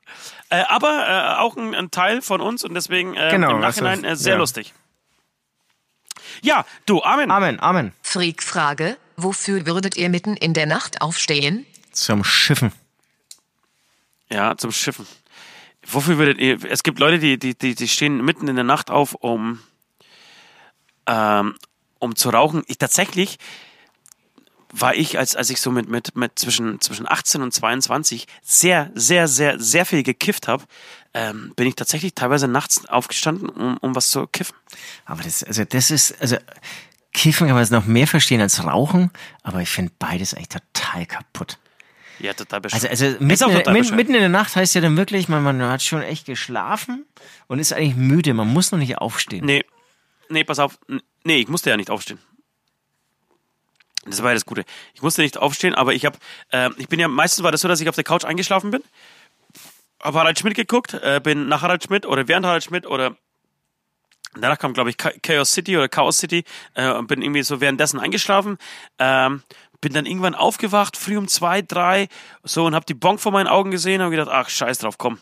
Äh, 0.51 0.65
aber 0.69 1.09
äh, 1.09 1.41
auch 1.41 1.57
ein, 1.57 1.75
ein 1.75 1.91
Teil 1.91 2.21
von 2.21 2.41
uns 2.41 2.65
und 2.65 2.75
deswegen 2.75 3.15
äh, 3.15 3.31
Genau, 3.31 3.51
im 3.51 3.65
also, 3.65 3.83
Nachhinein 3.83 4.05
äh, 4.05 4.17
sehr 4.17 4.35
ja. 4.35 4.39
lustig. 4.39 4.75
Ja, 6.43 6.65
du, 6.87 7.03
Amen. 7.03 7.31
Amen, 7.31 7.61
Amen. 7.61 7.93
Freak-Frage, 8.03 8.97
wofür 9.17 9.67
würdet 9.67 9.97
ihr 9.97 10.09
mitten 10.09 10.37
in 10.37 10.55
der 10.55 10.67
Nacht 10.67 11.01
aufstehen? 11.01 11.67
Zum 11.93 12.25
Schiffen. 12.25 12.73
Ja, 14.31 14.57
zum 14.57 14.73
Schiffen. 14.73 15.07
Wofür 15.87 16.19
würdet 16.19 16.39
ihr, 16.39 16.59
es 16.71 16.83
gibt 16.83 16.99
Leute, 16.99 17.19
die, 17.19 17.39
die, 17.39 17.57
die, 17.57 17.75
die 17.75 17.89
stehen 17.89 18.25
mitten 18.25 18.49
in 18.49 18.55
der 18.55 18.65
Nacht 18.65 18.91
auf, 18.91 19.15
um, 19.15 19.61
ähm, 21.07 21.57
um 21.99 22.17
zu 22.17 22.31
rauchen. 22.31 22.63
Ich 22.67 22.79
tatsächlich 22.79 23.39
war 24.73 24.95
ich, 24.95 25.19
als, 25.19 25.37
als 25.37 25.51
ich 25.51 25.61
so 25.61 25.71
mit, 25.71 25.89
mit, 25.89 26.17
mit 26.17 26.39
zwischen, 26.39 26.81
zwischen 26.81 27.07
18 27.07 27.43
und 27.43 27.53
22 27.53 28.27
sehr, 28.43 28.91
sehr, 28.95 29.29
sehr, 29.29 29.61
sehr 29.61 29.85
viel 29.85 30.03
gekifft 30.03 30.49
habe, 30.49 30.65
ähm, 31.13 31.53
bin 31.57 31.67
ich 31.67 31.75
tatsächlich 31.75 32.15
teilweise 32.15 32.49
nachts 32.49 32.87
aufgestanden, 32.87 33.51
um, 33.51 33.77
um 33.79 33.95
was 33.95 34.11
zu 34.11 34.27
kiffen. 34.27 34.57
Aber 35.05 35.23
das, 35.23 35.45
also 35.45 35.65
das 35.65 35.91
ist, 35.91 36.19
also 36.23 36.39
Kiffen 37.13 37.47
kann 37.47 37.55
man 37.55 37.63
jetzt 37.63 37.71
noch 37.73 37.85
mehr 37.85 38.07
verstehen 38.07 38.41
als 38.41 38.65
Rauchen, 38.65 39.11
aber 39.43 39.61
ich 39.61 39.69
finde 39.69 39.93
beides 39.99 40.35
eigentlich 40.35 40.49
total 40.49 41.07
kaputt. 41.07 41.59
Ja, 42.19 42.33
total 42.35 42.61
bescheuert. 42.61 42.89
Also, 42.89 43.05
also 43.07 43.17
mitten, 43.25 43.51
in- 43.51 43.73
mitten, 43.73 43.97
mitten 43.97 44.15
in 44.15 44.21
der 44.21 44.29
Nacht 44.29 44.55
heißt 44.57 44.75
ja 44.75 44.81
dann 44.81 44.97
wirklich, 44.97 45.29
man, 45.29 45.43
man 45.43 45.61
hat 45.63 45.83
schon 45.83 46.03
echt 46.03 46.27
geschlafen 46.27 47.05
und 47.49 47.59
ist 47.59 47.73
eigentlich 47.73 47.97
müde. 47.97 48.33
Man 48.33 48.49
muss 48.49 48.71
noch 48.71 48.79
nicht 48.79 48.99
aufstehen. 48.99 49.45
Nee, 49.45 49.65
nee, 50.29 50.45
pass 50.45 50.59
auf. 50.59 50.79
Nee, 51.25 51.37
ich 51.39 51.49
musste 51.49 51.71
ja 51.71 51.77
nicht 51.77 51.91
aufstehen. 51.91 52.19
Das 54.05 54.23
war 54.23 54.31
ja 54.31 54.35
das 54.35 54.47
Gute. 54.47 54.65
Ich 54.95 55.03
musste 55.03 55.23
nicht 55.23 55.37
aufstehen, 55.39 55.75
aber 55.75 55.95
ich 55.95 56.05
habe, 56.05 56.19
äh, 56.51 56.71
ich 56.77 56.89
bin 56.89 56.99
ja, 56.99 57.09
meistens 57.09 57.45
war 57.45 57.53
das 57.53 57.61
so, 57.61 57.69
dass 57.69 57.81
ich 57.81 57.89
auf 57.89 57.95
der 57.95 58.05
Couch 58.05 58.25
eingeschlafen 58.25 58.71
bin, 58.73 58.83
habe 60.03 60.19
Harald 60.19 60.39
Schmidt 60.39 60.55
geguckt, 60.55 60.95
äh, 60.95 61.21
bin 61.23 61.47
nach 61.49 61.63
Harald 61.63 61.85
Schmidt 61.85 62.07
oder 62.07 62.27
während 62.27 62.45
Harald 62.47 62.65
Schmidt 62.65 62.87
oder 62.87 63.17
danach 64.35 64.59
kam, 64.59 64.73
glaube 64.73 64.91
ich, 64.91 64.97
Cha- 64.97 65.13
Chaos 65.23 65.53
City 65.53 65.77
oder 65.77 65.89
Chaos 65.89 66.19
City 66.19 66.45
äh, 66.75 66.91
und 66.93 67.07
bin 67.07 67.23
irgendwie 67.23 67.43
so 67.43 67.61
währenddessen 67.61 68.01
eingeschlafen. 68.01 68.59
Ähm, 68.99 69.43
bin 69.81 69.93
dann 69.93 70.07
irgendwann 70.07 70.35
aufgewacht, 70.37 70.97
früh 70.97 71.17
um 71.17 71.27
zwei, 71.29 71.61
drei, 71.61 72.09
so 72.45 72.65
und 72.67 72.75
habe 72.75 72.87
die 72.87 72.95
Bonk 72.95 73.19
vor 73.21 73.33
meinen 73.33 73.49
Augen 73.49 73.71
gesehen 73.73 74.01
und 74.01 74.11
gedacht, 74.13 74.29
ach, 74.31 74.49
scheiß 74.49 74.79
drauf, 74.79 74.97
komm. 74.97 75.19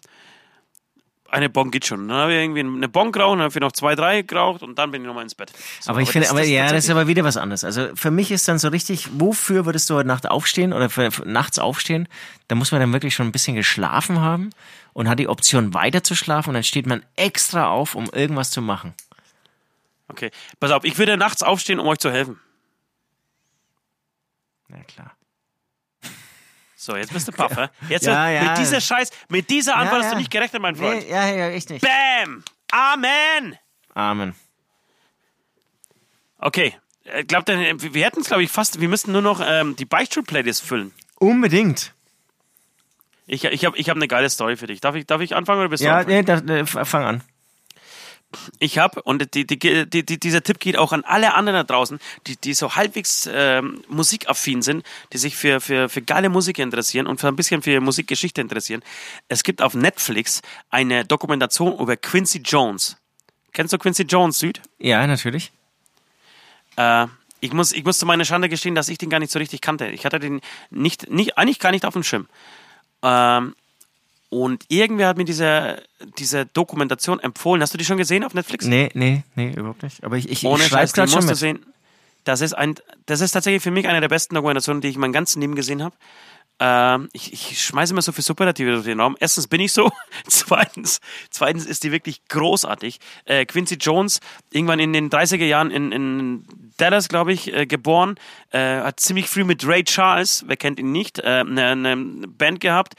Eine 1.32 1.48
Bonk 1.48 1.70
geht 1.70 1.86
schon. 1.86 2.08
Dann 2.08 2.16
habe 2.16 2.32
ich 2.34 2.38
irgendwie 2.42 2.58
eine 2.60 2.88
Bonk 2.88 3.14
geraucht, 3.14 3.34
dann 3.34 3.42
habe 3.42 3.52
ich 3.54 3.60
noch 3.60 3.70
zwei, 3.70 3.94
drei 3.94 4.22
geraucht 4.22 4.62
und 4.64 4.76
dann 4.80 4.90
bin 4.90 5.02
ich 5.02 5.06
nochmal 5.06 5.22
ins 5.22 5.36
Bett. 5.36 5.52
So, 5.78 5.92
aber 5.92 6.00
ich 6.00 6.10
finde, 6.10 6.24
das- 6.24 6.32
aber 6.32 6.40
das 6.40 6.48
ja, 6.48 6.68
das 6.68 6.84
ist 6.84 6.90
aber 6.90 7.06
wieder 7.06 7.22
was 7.22 7.36
anderes. 7.36 7.62
Also 7.62 7.88
für 7.94 8.10
mich 8.10 8.32
ist 8.32 8.48
dann 8.48 8.58
so 8.58 8.66
richtig, 8.66 9.08
wofür 9.12 9.64
würdest 9.64 9.88
du 9.88 9.94
heute 9.94 10.08
Nacht 10.08 10.28
aufstehen 10.28 10.72
oder 10.72 10.90
für, 10.90 11.12
für 11.12 11.22
nachts 11.28 11.60
aufstehen? 11.60 12.08
Da 12.48 12.56
muss 12.56 12.72
man 12.72 12.80
dann 12.80 12.92
wirklich 12.92 13.14
schon 13.14 13.26
ein 13.28 13.32
bisschen 13.32 13.54
geschlafen 13.54 14.20
haben 14.20 14.50
und 14.92 15.08
hat 15.08 15.18
die 15.18 15.28
Option 15.28 15.74
weiter 15.74 16.02
zu 16.02 16.14
schlafen 16.14 16.50
und 16.50 16.54
dann 16.54 16.64
steht 16.64 16.86
man 16.86 17.04
extra 17.16 17.68
auf, 17.68 17.94
um 17.94 18.06
irgendwas 18.12 18.50
zu 18.50 18.62
machen. 18.62 18.94
Okay, 20.08 20.30
pass 20.58 20.70
auf, 20.72 20.84
ich 20.84 20.98
würde 20.98 21.16
nachts 21.16 21.42
aufstehen, 21.42 21.78
um 21.78 21.86
euch 21.86 21.98
zu 21.98 22.10
helfen. 22.10 22.40
Na 24.68 24.82
klar. 24.84 25.16
So, 26.76 26.96
jetzt 26.96 27.12
bist 27.12 27.28
du 27.28 27.32
Puff, 27.32 27.54
hä? 27.56 27.68
Jetzt 27.90 28.06
Ja, 28.06 28.30
ja. 28.30 28.42
mit 28.44 28.58
dieser 28.58 28.80
Scheiß, 28.80 29.10
mit 29.28 29.50
dieser 29.50 29.76
Antwort 29.76 30.02
hast 30.02 30.12
du 30.14 30.16
nicht 30.16 30.30
gerechnet, 30.30 30.62
mein 30.62 30.76
Freund. 30.76 31.02
Nee, 31.04 31.10
ja, 31.10 31.28
ja, 31.28 31.50
echt 31.50 31.68
nicht. 31.68 31.82
Bam! 31.82 32.42
Amen! 32.72 33.58
Amen. 33.92 34.34
Okay, 36.38 36.74
äh, 37.04 37.22
glaubt 37.24 37.50
ihr, 37.50 37.58
wir 37.78 38.04
hätten 38.06 38.20
es, 38.22 38.28
glaube 38.28 38.42
ich, 38.44 38.50
fast, 38.50 38.80
wir 38.80 38.88
müssten 38.88 39.12
nur 39.12 39.20
noch 39.20 39.42
ähm, 39.44 39.76
die 39.76 39.84
Beichtstuhl-Playlist 39.84 40.62
füllen. 40.62 40.92
Unbedingt. 41.16 41.92
Ich, 43.32 43.44
ich 43.44 43.64
habe 43.64 43.78
ich 43.78 43.88
hab 43.88 43.96
eine 43.96 44.08
geile 44.08 44.28
Story 44.28 44.56
für 44.56 44.66
dich. 44.66 44.80
Darf 44.80 44.96
ich, 44.96 45.06
darf 45.06 45.20
ich 45.20 45.36
anfangen 45.36 45.60
oder 45.60 45.68
bist 45.68 45.84
du 45.84 45.86
Ja, 45.86 46.02
nee, 46.02 46.22
da, 46.22 46.40
da, 46.40 46.66
fang 46.66 47.04
an. 47.04 47.22
Ich 48.58 48.78
habe, 48.78 49.02
und 49.02 49.34
die, 49.34 49.46
die, 49.46 49.58
die, 49.88 50.04
dieser 50.04 50.42
Tipp 50.42 50.58
geht 50.58 50.76
auch 50.76 50.92
an 50.92 51.04
alle 51.04 51.34
anderen 51.34 51.58
da 51.58 51.64
draußen, 51.64 52.00
die, 52.26 52.36
die 52.36 52.54
so 52.54 52.74
halbwegs 52.74 53.28
ähm, 53.32 53.82
musikaffin 53.88 54.62
sind, 54.62 54.84
die 55.12 55.18
sich 55.18 55.36
für, 55.36 55.60
für, 55.60 55.88
für 55.88 56.02
geile 56.02 56.28
Musik 56.28 56.58
interessieren 56.58 57.06
und 57.06 57.20
für 57.20 57.28
ein 57.28 57.36
bisschen 57.36 57.62
für 57.62 57.80
Musikgeschichte 57.80 58.40
interessieren. 58.40 58.82
Es 59.28 59.44
gibt 59.44 59.62
auf 59.62 59.74
Netflix 59.74 60.42
eine 60.70 61.04
Dokumentation 61.04 61.78
über 61.78 61.96
Quincy 61.96 62.38
Jones. 62.44 62.96
Kennst 63.52 63.72
du 63.72 63.78
Quincy 63.78 64.04
Jones, 64.04 64.40
Süd? 64.40 64.60
Ja, 64.78 65.06
natürlich. 65.06 65.52
Äh, 66.76 67.06
ich, 67.38 67.52
muss, 67.52 67.72
ich 67.72 67.84
muss 67.84 67.98
zu 67.98 68.06
meiner 68.06 68.24
Schande 68.24 68.48
gestehen, 68.48 68.74
dass 68.74 68.88
ich 68.88 68.98
den 68.98 69.10
gar 69.10 69.20
nicht 69.20 69.32
so 69.32 69.38
richtig 69.38 69.60
kannte. 69.60 69.88
Ich 69.88 70.04
hatte 70.04 70.18
den 70.18 70.40
nicht, 70.70 71.10
nicht 71.10 71.38
eigentlich 71.38 71.60
gar 71.60 71.70
nicht 71.70 71.84
auf 71.84 71.94
dem 71.94 72.02
Schirm. 72.02 72.28
Ähm, 73.02 73.54
und 74.28 74.64
irgendwer 74.68 75.08
hat 75.08 75.16
mir 75.16 75.24
diese, 75.24 75.82
diese 76.18 76.46
Dokumentation 76.46 77.18
empfohlen. 77.18 77.62
Hast 77.62 77.74
du 77.74 77.78
die 77.78 77.84
schon 77.84 77.96
gesehen 77.96 78.22
auf 78.22 78.32
Netflix? 78.32 78.64
Nee, 78.64 78.88
nee, 78.94 79.24
nee, 79.34 79.52
überhaupt 79.52 79.82
nicht. 79.82 80.04
Aber 80.04 80.16
ich, 80.16 80.30
ich, 80.30 80.44
Ohne 80.44 80.62
ich 80.62 80.68
schreibe 80.68 80.92
gerade 80.92 81.10
schon 81.10 81.26
mit. 81.26 81.36
sehen. 81.36 81.66
Das 82.24 82.40
ist, 82.40 82.52
ein, 82.52 82.76
das 83.06 83.22
ist 83.22 83.32
tatsächlich 83.32 83.62
für 83.62 83.70
mich 83.70 83.88
eine 83.88 84.00
der 84.00 84.08
besten 84.08 84.34
Dokumentationen, 84.34 84.82
die 84.82 84.88
ich 84.88 84.94
in 84.94 85.00
meinem 85.00 85.12
ganzen 85.12 85.40
Leben 85.40 85.56
gesehen 85.56 85.82
habe. 85.82 85.96
Ähm, 86.62 87.08
ich, 87.14 87.32
ich 87.32 87.62
schmeiße 87.62 87.94
immer 87.94 88.02
so 88.02 88.12
viel 88.12 88.22
Superlative 88.22 88.72
durch 88.72 88.84
den 88.84 89.00
Raum. 89.00 89.16
Erstens 89.18 89.48
bin 89.48 89.60
ich 89.60 89.72
so. 89.72 89.90
Zweitens, 90.28 91.00
zweitens 91.30 91.64
ist 91.64 91.84
die 91.84 91.92
wirklich 91.92 92.26
großartig. 92.28 92.98
Äh, 93.24 93.46
Quincy 93.46 93.76
Jones, 93.76 94.20
irgendwann 94.50 94.78
in 94.78 94.92
den 94.92 95.08
30er 95.08 95.44
Jahren 95.44 95.70
in, 95.70 95.90
in 95.92 96.44
Dallas, 96.76 97.08
glaube 97.08 97.32
ich, 97.32 97.52
äh, 97.52 97.66
geboren. 97.66 98.16
Äh, 98.50 98.80
hat 98.80 99.00
ziemlich 99.00 99.28
früh 99.28 99.44
mit 99.44 99.66
Ray 99.66 99.84
Charles, 99.84 100.44
wer 100.46 100.56
kennt 100.56 100.78
ihn 100.78 100.92
nicht, 100.92 101.18
äh, 101.18 101.44
eine, 101.46 101.68
eine 101.68 101.96
Band 101.96 102.60
gehabt. 102.60 102.94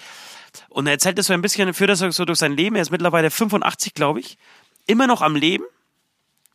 Und 0.70 0.88
er 0.88 0.94
erzählt 0.94 1.18
das 1.18 1.28
so 1.28 1.34
ein 1.34 1.42
bisschen, 1.42 1.74
führt 1.74 1.90
das 1.92 2.00
so 2.00 2.26
durch 2.26 2.40
sein 2.40 2.54
Leben. 2.54 2.76
Er 2.76 2.82
ist 2.82 2.92
mittlerweile 2.92 3.30
85, 3.30 3.94
glaube 3.94 4.20
ich. 4.20 4.38
Immer 4.88 5.06
noch 5.06 5.22
am 5.22 5.36
Leben. 5.36 5.66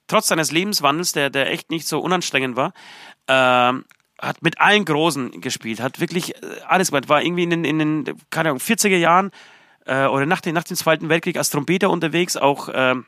Trotz 0.08 0.28
seines 0.28 0.50
Lebenswandels, 0.50 1.12
der, 1.12 1.30
der 1.30 1.50
echt 1.50 1.70
nicht 1.70 1.86
so 1.86 2.00
unanstrengend 2.00 2.56
war. 2.56 2.72
Ähm, 3.28 3.84
hat 4.18 4.42
mit 4.42 4.60
allen 4.60 4.84
Großen 4.84 5.40
gespielt, 5.40 5.80
hat 5.80 6.00
wirklich 6.00 6.34
äh, 6.42 6.60
alles 6.66 6.90
gemacht, 6.90 7.08
war 7.08 7.22
irgendwie 7.22 7.42
in 7.42 7.50
den, 7.50 7.64
in 7.64 7.78
den 7.78 8.04
keine 8.30 8.50
Ahnung, 8.50 8.60
40er 8.60 8.96
Jahren 8.96 9.30
äh, 9.84 10.06
oder 10.06 10.26
nach, 10.26 10.40
den, 10.40 10.54
nach 10.54 10.64
dem 10.64 10.76
Zweiten 10.76 11.08
Weltkrieg 11.08 11.36
als 11.36 11.50
Trompeter 11.50 11.90
unterwegs, 11.90 12.36
auch 12.36 12.68
ähm, 12.72 13.06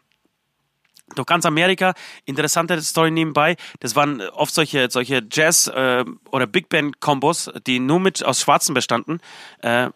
durch 1.14 1.26
ganz 1.26 1.46
Amerika. 1.46 1.94
Interessante 2.24 2.80
Story 2.82 3.10
nebenbei. 3.10 3.56
Das 3.80 3.96
waren 3.96 4.20
oft 4.20 4.54
solche, 4.54 4.90
solche 4.90 5.22
Jazz- 5.30 5.68
äh, 5.68 6.04
oder 6.30 6.46
Big 6.46 6.68
Band-Kombos, 6.68 7.50
die 7.66 7.80
nur 7.80 8.00
mit 8.00 8.24
aus 8.24 8.40
Schwarzen 8.40 8.74
bestanden. 8.74 9.20
Äh, 9.62 9.88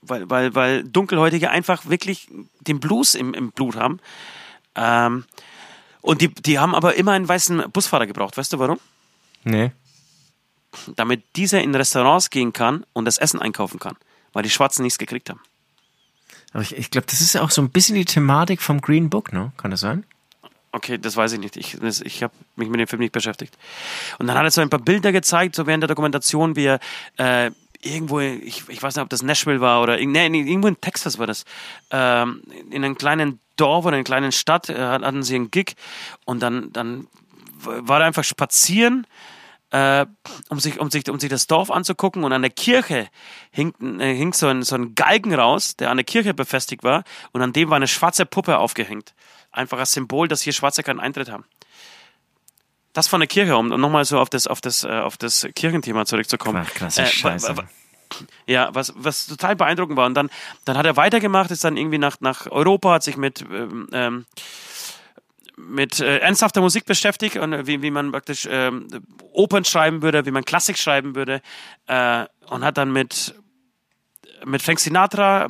weil, 0.00 0.30
weil, 0.30 0.54
weil 0.54 0.84
Dunkelhäutige 0.84 1.50
einfach 1.50 1.88
wirklich 1.88 2.28
den 2.60 2.80
Blues 2.80 3.14
im, 3.14 3.34
im 3.34 3.50
Blut 3.50 3.76
haben. 3.76 4.00
Ähm, 4.74 5.24
und 6.00 6.20
die, 6.20 6.32
die 6.32 6.58
haben 6.58 6.74
aber 6.74 6.94
immer 6.94 7.12
einen 7.12 7.28
weißen 7.28 7.70
Busfahrer 7.72 8.06
gebraucht. 8.06 8.36
Weißt 8.36 8.52
du 8.52 8.58
warum? 8.58 8.78
Nee. 9.44 9.72
Damit 10.96 11.22
dieser 11.36 11.60
in 11.62 11.74
Restaurants 11.74 12.30
gehen 12.30 12.52
kann 12.52 12.84
und 12.92 13.04
das 13.04 13.18
Essen 13.18 13.40
einkaufen 13.40 13.78
kann. 13.78 13.96
Weil 14.32 14.42
die 14.42 14.50
Schwarzen 14.50 14.82
nichts 14.82 14.98
gekriegt 14.98 15.30
haben. 15.30 15.40
Aber 16.52 16.62
ich, 16.62 16.76
ich 16.76 16.90
glaube, 16.90 17.06
das 17.10 17.20
ist 17.20 17.34
ja 17.34 17.42
auch 17.42 17.50
so 17.50 17.60
ein 17.62 17.70
bisschen 17.70 17.94
die 17.94 18.04
Thematik 18.04 18.62
vom 18.62 18.80
Green 18.80 19.10
Book, 19.10 19.32
ne? 19.32 19.52
Kann 19.56 19.70
das 19.70 19.80
sein? 19.80 20.04
Okay, 20.72 20.98
das 20.98 21.16
weiß 21.16 21.32
ich 21.32 21.40
nicht. 21.40 21.56
Ich, 21.56 21.76
das- 21.80 22.00
ich 22.00 22.22
habe 22.22 22.32
mich 22.56 22.68
mit 22.68 22.78
dem 22.80 22.86
Film 22.86 23.00
nicht 23.00 23.12
beschäftigt. 23.12 23.56
Und 24.18 24.26
dann 24.26 24.36
hat 24.36 24.44
er 24.44 24.50
so 24.50 24.60
ein 24.60 24.70
paar 24.70 24.80
Bilder 24.80 25.12
gezeigt, 25.12 25.54
so 25.54 25.66
während 25.66 25.82
der 25.82 25.88
Dokumentation, 25.88 26.56
wie 26.56 26.66
er 26.66 26.80
äh, 27.16 27.50
irgendwo, 27.80 28.20
ich, 28.20 28.64
ich 28.68 28.82
weiß 28.82 28.96
nicht, 28.96 29.02
ob 29.02 29.08
das 29.08 29.22
Nashville 29.22 29.60
war 29.60 29.82
oder 29.82 29.96
nee, 29.96 30.28
nee, 30.28 30.40
irgendwo 30.40 30.68
in 30.68 30.80
Texas 30.80 31.18
war 31.18 31.26
das, 31.26 31.44
ähm, 31.90 32.42
in 32.70 32.84
einem 32.84 32.98
kleinen 32.98 33.40
Dorf 33.56 33.84
oder 33.84 33.94
in 33.96 34.00
einer 34.00 34.04
kleinen 34.04 34.32
Stadt 34.32 34.68
äh, 34.68 34.74
hatten 34.76 35.22
sie 35.22 35.36
einen 35.36 35.50
Gig 35.50 35.74
und 36.24 36.40
dann, 36.40 36.72
dann 36.72 37.06
war 37.62 38.00
er 38.00 38.06
einfach 38.06 38.24
spazieren, 38.24 39.06
äh, 39.70 40.06
um, 40.48 40.60
sich, 40.60 40.80
um, 40.80 40.90
sich, 40.90 41.08
um 41.10 41.20
sich 41.20 41.28
das 41.28 41.46
Dorf 41.46 41.70
anzugucken 41.70 42.24
und 42.24 42.32
an 42.32 42.42
der 42.42 42.50
Kirche 42.50 43.08
hing, 43.50 43.74
äh, 44.00 44.14
hing 44.14 44.32
so, 44.32 44.46
ein, 44.48 44.62
so 44.62 44.74
ein 44.76 44.94
Galgen 44.94 45.34
raus, 45.34 45.76
der 45.76 45.90
an 45.90 45.96
der 45.96 46.04
Kirche 46.04 46.34
befestigt 46.34 46.82
war 46.84 47.04
und 47.32 47.42
an 47.42 47.52
dem 47.52 47.70
war 47.70 47.76
eine 47.76 47.88
schwarze 47.88 48.24
Puppe 48.26 48.58
aufgehängt. 48.58 49.14
Einfach 49.50 49.78
als 49.78 49.92
Symbol, 49.92 50.28
dass 50.28 50.42
hier 50.42 50.52
Schwarze 50.52 50.82
keinen 50.82 51.00
Eintritt 51.00 51.30
haben. 51.30 51.44
Das 52.92 53.08
von 53.08 53.20
der 53.20 53.28
Kirche, 53.28 53.56
um 53.56 53.68
nochmal 53.68 54.04
so 54.04 54.18
auf 54.18 54.30
das, 54.30 54.46
auf 54.46 54.60
das, 54.60 54.84
äh, 54.84 54.88
auf 54.88 55.16
das 55.16 55.46
Kirchenthema 55.54 56.04
zurückzukommen. 56.06 56.64
Ach, 56.66 56.74
klasse 56.74 57.02
Äh, 57.02 57.06
Scheiße. 57.06 57.54
ja, 58.46 58.74
was, 58.74 58.92
was 58.96 59.26
total 59.26 59.54
beeindruckend 59.56 59.96
war. 59.96 60.06
Und 60.06 60.14
dann, 60.14 60.30
dann 60.64 60.76
hat 60.76 60.86
er 60.86 60.96
weitergemacht, 60.96 61.50
ist 61.50 61.64
dann 61.64 61.76
irgendwie 61.76 61.98
nach, 61.98 62.16
nach 62.20 62.50
Europa, 62.50 62.94
hat 62.94 63.02
sich 63.02 63.16
mit, 63.16 63.42
ähm, 63.42 63.88
ähm, 63.92 64.26
mit 65.58 66.00
äh, 66.00 66.18
ernsthafter 66.18 66.60
Musik 66.60 66.84
beschäftigt 66.84 67.36
und 67.36 67.52
äh, 67.52 67.66
wie, 67.66 67.82
wie 67.82 67.90
man 67.90 68.12
praktisch 68.12 68.48
ähm, 68.50 68.88
Opern 69.32 69.64
schreiben 69.64 70.02
würde, 70.02 70.26
wie 70.26 70.30
man 70.30 70.44
Klassik 70.44 70.78
schreiben 70.78 71.14
würde. 71.14 71.40
Äh, 71.86 72.26
und 72.48 72.64
hat 72.64 72.78
dann 72.78 72.92
mit 72.92 73.34
mit 74.44 74.62
Frank 74.62 74.80
Sinatra, 74.80 75.48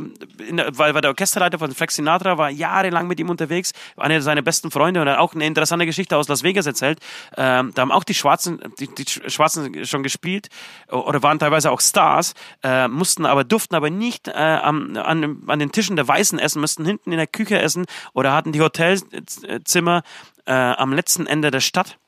weil, 0.72 0.94
weil 0.94 1.00
der 1.00 1.10
Orchesterleiter 1.10 1.58
von 1.58 1.74
Frank 1.74 1.90
Sinatra 1.90 2.38
war 2.38 2.50
jahrelang 2.50 3.06
mit 3.06 3.20
ihm 3.20 3.30
unterwegs, 3.30 3.72
einer 3.96 4.20
seiner 4.20 4.42
besten 4.42 4.70
Freunde 4.70 5.02
und 5.02 5.08
hat 5.08 5.18
auch 5.18 5.34
eine 5.34 5.46
interessante 5.46 5.86
Geschichte 5.86 6.16
aus 6.16 6.28
Las 6.28 6.42
Vegas 6.42 6.66
erzählt. 6.66 6.98
Ähm, 7.36 7.72
da 7.74 7.82
haben 7.82 7.92
auch 7.92 8.04
die 8.04 8.14
Schwarzen, 8.14 8.60
die, 8.78 8.88
die 8.94 9.04
Schwarzen 9.30 9.84
schon 9.84 10.02
gespielt 10.02 10.48
oder 10.88 11.22
waren 11.22 11.38
teilweise 11.38 11.70
auch 11.70 11.80
Stars, 11.80 12.34
äh, 12.62 12.88
mussten 12.88 13.26
aber, 13.26 13.44
durften 13.44 13.74
aber 13.74 13.90
nicht 13.90 14.28
äh, 14.28 14.32
an, 14.32 14.96
an 14.96 15.58
den 15.58 15.72
Tischen 15.72 15.96
der 15.96 16.06
Weißen 16.06 16.38
essen, 16.38 16.60
müssten 16.60 16.84
hinten 16.84 17.12
in 17.12 17.18
der 17.18 17.26
Küche 17.26 17.58
essen 17.58 17.86
oder 18.12 18.32
hatten 18.32 18.52
die 18.52 18.60
Hotelzimmer 18.60 20.02
äh, 20.46 20.52
am 20.52 20.92
letzten 20.92 21.26
Ende 21.26 21.50
der 21.50 21.60
Stadt. 21.60 21.98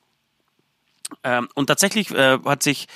Ähm, 1.25 1.49
und 1.55 1.67
tatsächlich 1.67 2.11
äh, 2.13 2.39
hat 2.45 2.63
sich 2.63 2.87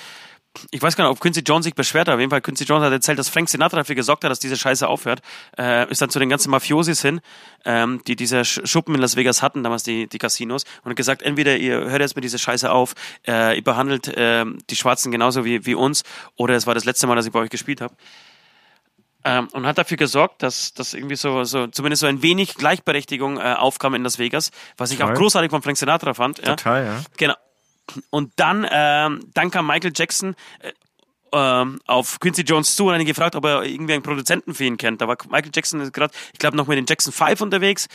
ich 0.71 0.81
weiß 0.81 0.95
gar 0.95 1.03
nicht, 1.05 1.11
ob 1.11 1.19
Quincy 1.19 1.41
Jones 1.41 1.65
sich 1.65 1.75
beschwert 1.75 2.07
hat. 2.07 2.15
Auf 2.15 2.19
jeden 2.19 2.29
Fall, 2.29 2.41
Quincy 2.41 2.63
Jones 2.63 2.85
hat 2.85 2.91
erzählt, 2.91 3.19
dass 3.19 3.29
Frank 3.29 3.49
Sinatra 3.49 3.77
dafür 3.77 3.95
gesorgt 3.95 4.23
hat, 4.23 4.31
dass 4.31 4.39
diese 4.39 4.57
Scheiße 4.57 4.87
aufhört. 4.87 5.21
Äh, 5.57 5.89
ist 5.89 6.01
dann 6.01 6.09
zu 6.09 6.19
den 6.19 6.29
ganzen 6.29 6.49
Mafiosis 6.51 7.01
hin, 7.01 7.21
ähm, 7.65 8.01
die 8.07 8.15
diese 8.15 8.41
Sch- 8.41 8.65
Schuppen 8.65 8.95
in 8.95 9.01
Las 9.01 9.15
Vegas 9.15 9.41
hatten, 9.41 9.63
damals 9.63 9.83
die, 9.83 10.07
die 10.07 10.17
Casinos, 10.17 10.63
und 10.83 10.89
hat 10.89 10.95
gesagt, 10.95 11.21
entweder 11.21 11.57
ihr 11.57 11.89
hört 11.89 12.01
jetzt 12.01 12.15
mit 12.15 12.23
dieser 12.23 12.37
Scheiße 12.37 12.71
auf, 12.71 12.93
äh, 13.27 13.55
ihr 13.55 13.63
behandelt 13.63 14.07
äh, 14.07 14.45
die 14.69 14.75
Schwarzen 14.75 15.11
genauso 15.11 15.45
wie, 15.45 15.65
wie 15.65 15.75
uns, 15.75 16.03
oder 16.35 16.55
es 16.55 16.67
war 16.67 16.73
das 16.73 16.85
letzte 16.85 17.07
Mal, 17.07 17.15
dass 17.15 17.25
ich 17.25 17.31
bei 17.31 17.39
euch 17.39 17.49
gespielt 17.49 17.81
habe. 17.81 17.93
Ähm, 19.27 19.47
und 19.53 19.65
hat 19.65 19.79
dafür 19.79 19.97
gesorgt, 19.97 20.43
dass, 20.43 20.75
dass 20.75 20.93
irgendwie 20.93 21.15
so, 21.15 21.43
so 21.45 21.65
zumindest 21.65 22.01
so 22.01 22.05
ein 22.05 22.21
wenig 22.21 22.53
Gleichberechtigung 22.53 23.39
äh, 23.39 23.55
aufkam 23.57 23.95
in 23.95 24.03
Las 24.03 24.19
Vegas, 24.19 24.51
was 24.77 24.91
ich 24.91 25.01
auch 25.01 25.07
Toll. 25.07 25.15
großartig 25.17 25.49
von 25.49 25.63
Frank 25.63 25.77
Sinatra 25.77 26.13
fand. 26.13 26.37
Ja. 26.37 26.55
Total, 26.55 26.85
ja. 26.85 27.01
Genau. 27.17 27.33
Und 28.09 28.33
dann, 28.37 28.67
ähm, 28.69 29.21
dann 29.33 29.51
kam 29.51 29.67
Michael 29.67 29.93
Jackson 29.95 30.35
äh, 30.59 30.71
ähm, 31.31 31.79
auf 31.85 32.19
Quincy 32.19 32.43
Jones 32.43 32.75
zu 32.75 32.87
und 32.87 32.93
hat 32.93 33.01
ihn 33.01 33.07
gefragt, 33.07 33.35
ob 33.35 33.45
er 33.45 33.63
irgendwie 33.63 33.93
einen 33.93 34.03
Produzenten 34.03 34.53
für 34.53 34.63
ihn 34.63 34.77
kennt. 34.77 35.01
Da 35.01 35.07
war 35.07 35.17
Michael 35.29 35.51
Jackson 35.53 35.91
gerade, 35.91 36.13
ich 36.33 36.39
glaube, 36.39 36.57
noch 36.57 36.67
mit 36.67 36.77
den 36.77 36.85
Jackson 36.87 37.11
5 37.11 37.41
unterwegs. 37.41 37.87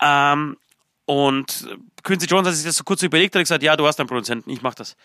Ähm, 0.00 0.56
und 1.04 1.68
Quincy 2.02 2.26
Jones 2.26 2.48
hat 2.48 2.54
sich 2.54 2.64
das 2.64 2.76
so 2.76 2.84
kurz 2.84 3.02
überlegt 3.02 3.34
und 3.34 3.42
gesagt, 3.42 3.62
ja, 3.62 3.76
du 3.76 3.86
hast 3.86 3.98
einen 4.00 4.08
Produzenten, 4.08 4.50
ich 4.50 4.62
mach 4.62 4.74
das. 4.74 4.96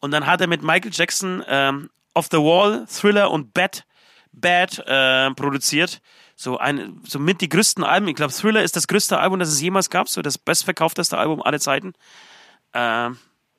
Und 0.00 0.10
dann 0.10 0.26
hat 0.26 0.40
er 0.40 0.48
mit 0.48 0.62
Michael 0.62 0.90
Jackson 0.92 1.42
ähm, 1.48 1.90
Off 2.12 2.28
the 2.30 2.38
Wall, 2.38 2.86
Thriller 2.88 3.30
und 3.30 3.54
Bad, 3.54 3.84
Bad 4.32 4.82
äh, 4.86 5.30
produziert. 5.34 6.00
So 6.36 6.58
ein, 6.58 7.00
so 7.06 7.20
mit 7.20 7.40
die 7.40 7.48
größten 7.48 7.84
Alben. 7.84 8.08
Ich 8.08 8.16
glaube, 8.16 8.32
Thriller 8.32 8.62
ist 8.62 8.74
das 8.74 8.88
größte 8.88 9.18
Album, 9.18 9.38
das 9.38 9.50
es 9.50 9.60
jemals 9.60 9.88
gab, 9.88 10.08
so 10.08 10.20
das 10.20 10.36
bestverkaufteste 10.36 11.16
Album 11.16 11.40
aller 11.40 11.60
Zeiten. 11.60 11.92
Ähm, 12.72 13.18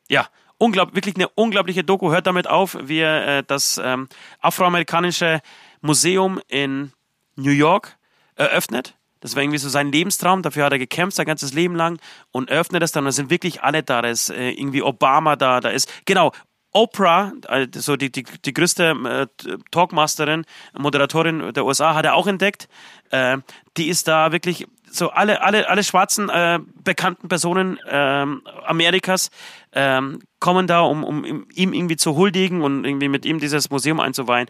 ja, 0.09 0.27
unglaublich, 0.57 0.95
wirklich 0.95 1.15
eine 1.15 1.29
unglaubliche 1.29 1.83
Doku. 1.83 2.11
Hört 2.11 2.27
damit 2.27 2.47
auf, 2.47 2.77
wie 2.81 2.99
er 2.99 3.39
äh, 3.39 3.43
das 3.43 3.79
ähm, 3.83 4.07
afroamerikanische 4.39 5.41
Museum 5.81 6.39
in 6.47 6.91
New 7.35 7.51
York 7.51 7.97
eröffnet. 8.35 8.95
Das 9.19 9.35
war 9.35 9.41
irgendwie 9.41 9.57
so 9.57 9.69
sein 9.69 9.91
Lebenstraum. 9.91 10.41
Dafür 10.41 10.65
hat 10.65 10.73
er 10.73 10.79
gekämpft 10.79 11.17
sein 11.17 11.25
ganzes 11.25 11.53
Leben 11.53 11.75
lang 11.75 11.99
und 12.31 12.49
eröffnet 12.49 12.83
es 12.83 12.91
dann. 12.91 13.05
Da 13.05 13.11
sind 13.11 13.29
wirklich 13.29 13.63
alle 13.63 13.81
da. 13.81 14.01
Da 14.01 14.09
ist 14.09 14.29
äh, 14.29 14.51
irgendwie 14.51 14.81
Obama 14.81 15.35
da. 15.35 15.61
Da 15.61 15.69
ist 15.69 15.91
genau 16.05 16.31
Oprah, 16.75 17.31
äh, 17.47 17.67
so 17.73 17.95
die, 17.95 18.11
die, 18.11 18.23
die 18.23 18.53
größte 18.53 19.29
äh, 19.43 19.57
Talkmasterin, 19.71 20.45
Moderatorin 20.77 21.53
der 21.53 21.65
USA, 21.65 21.95
hat 21.95 22.05
er 22.05 22.15
auch 22.15 22.27
entdeckt. 22.27 22.67
Äh, 23.11 23.37
die 23.77 23.87
ist 23.87 24.09
da 24.09 24.33
wirklich 24.33 24.67
so 24.95 25.09
alle, 25.09 25.41
alle, 25.41 25.69
alle 25.69 25.83
schwarzen 25.83 26.29
äh, 26.29 26.59
bekannten 26.83 27.27
Personen 27.27 27.79
ähm, 27.87 28.41
Amerikas 28.65 29.29
ähm, 29.73 30.19
kommen 30.39 30.67
da, 30.67 30.81
um, 30.81 31.03
um 31.03 31.45
ihm 31.53 31.73
irgendwie 31.73 31.97
zu 31.97 32.15
huldigen 32.15 32.61
und 32.61 32.85
irgendwie 32.85 33.09
mit 33.09 33.25
ihm 33.25 33.39
dieses 33.39 33.69
Museum 33.69 33.99
einzuweihen. 33.99 34.47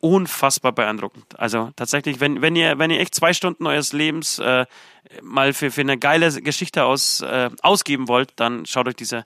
Unfassbar 0.00 0.72
beeindruckend. 0.72 1.38
Also 1.38 1.70
tatsächlich, 1.74 2.20
wenn, 2.20 2.42
wenn 2.42 2.54
ihr, 2.54 2.78
wenn 2.78 2.90
ihr 2.90 3.00
echt 3.00 3.14
zwei 3.14 3.32
Stunden 3.32 3.66
eures 3.66 3.92
Lebens 3.92 4.38
äh, 4.38 4.66
mal 5.22 5.52
für, 5.52 5.70
für 5.70 5.80
eine 5.80 5.98
geile 5.98 6.30
Geschichte 6.42 6.84
aus, 6.84 7.22
äh, 7.22 7.50
ausgeben 7.62 8.06
wollt, 8.08 8.32
dann 8.36 8.66
schaut 8.66 8.88
euch 8.88 8.96
diese, 8.96 9.24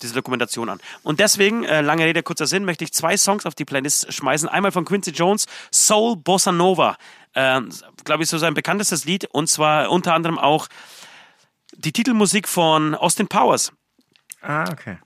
diese 0.00 0.14
Dokumentation 0.14 0.68
an. 0.68 0.78
Und 1.02 1.18
deswegen, 1.20 1.64
äh, 1.64 1.80
lange 1.80 2.04
Rede, 2.04 2.22
kurzer 2.22 2.46
Sinn, 2.46 2.64
möchte 2.64 2.84
ich 2.84 2.92
zwei 2.92 3.16
Songs 3.16 3.46
auf 3.46 3.54
die 3.54 3.64
Playlist 3.64 4.12
schmeißen. 4.12 4.48
Einmal 4.48 4.70
von 4.70 4.84
Quincy 4.84 5.10
Jones, 5.10 5.46
Soul 5.72 6.16
Bossa 6.16 6.52
Nova. 6.52 6.96
Ähm, 7.34 7.70
Glaube 8.04 8.22
ich, 8.22 8.28
so 8.28 8.38
sein 8.38 8.54
bekanntestes 8.54 9.04
Lied. 9.04 9.26
Und 9.26 9.48
zwar 9.48 9.90
unter 9.90 10.14
anderem 10.14 10.38
auch 10.38 10.68
die 11.74 11.92
Titelmusik 11.92 12.48
von 12.48 12.94
Austin 12.94 13.28
Powers. 13.28 13.72
Ah, 14.42 14.64
okay. 14.70 14.98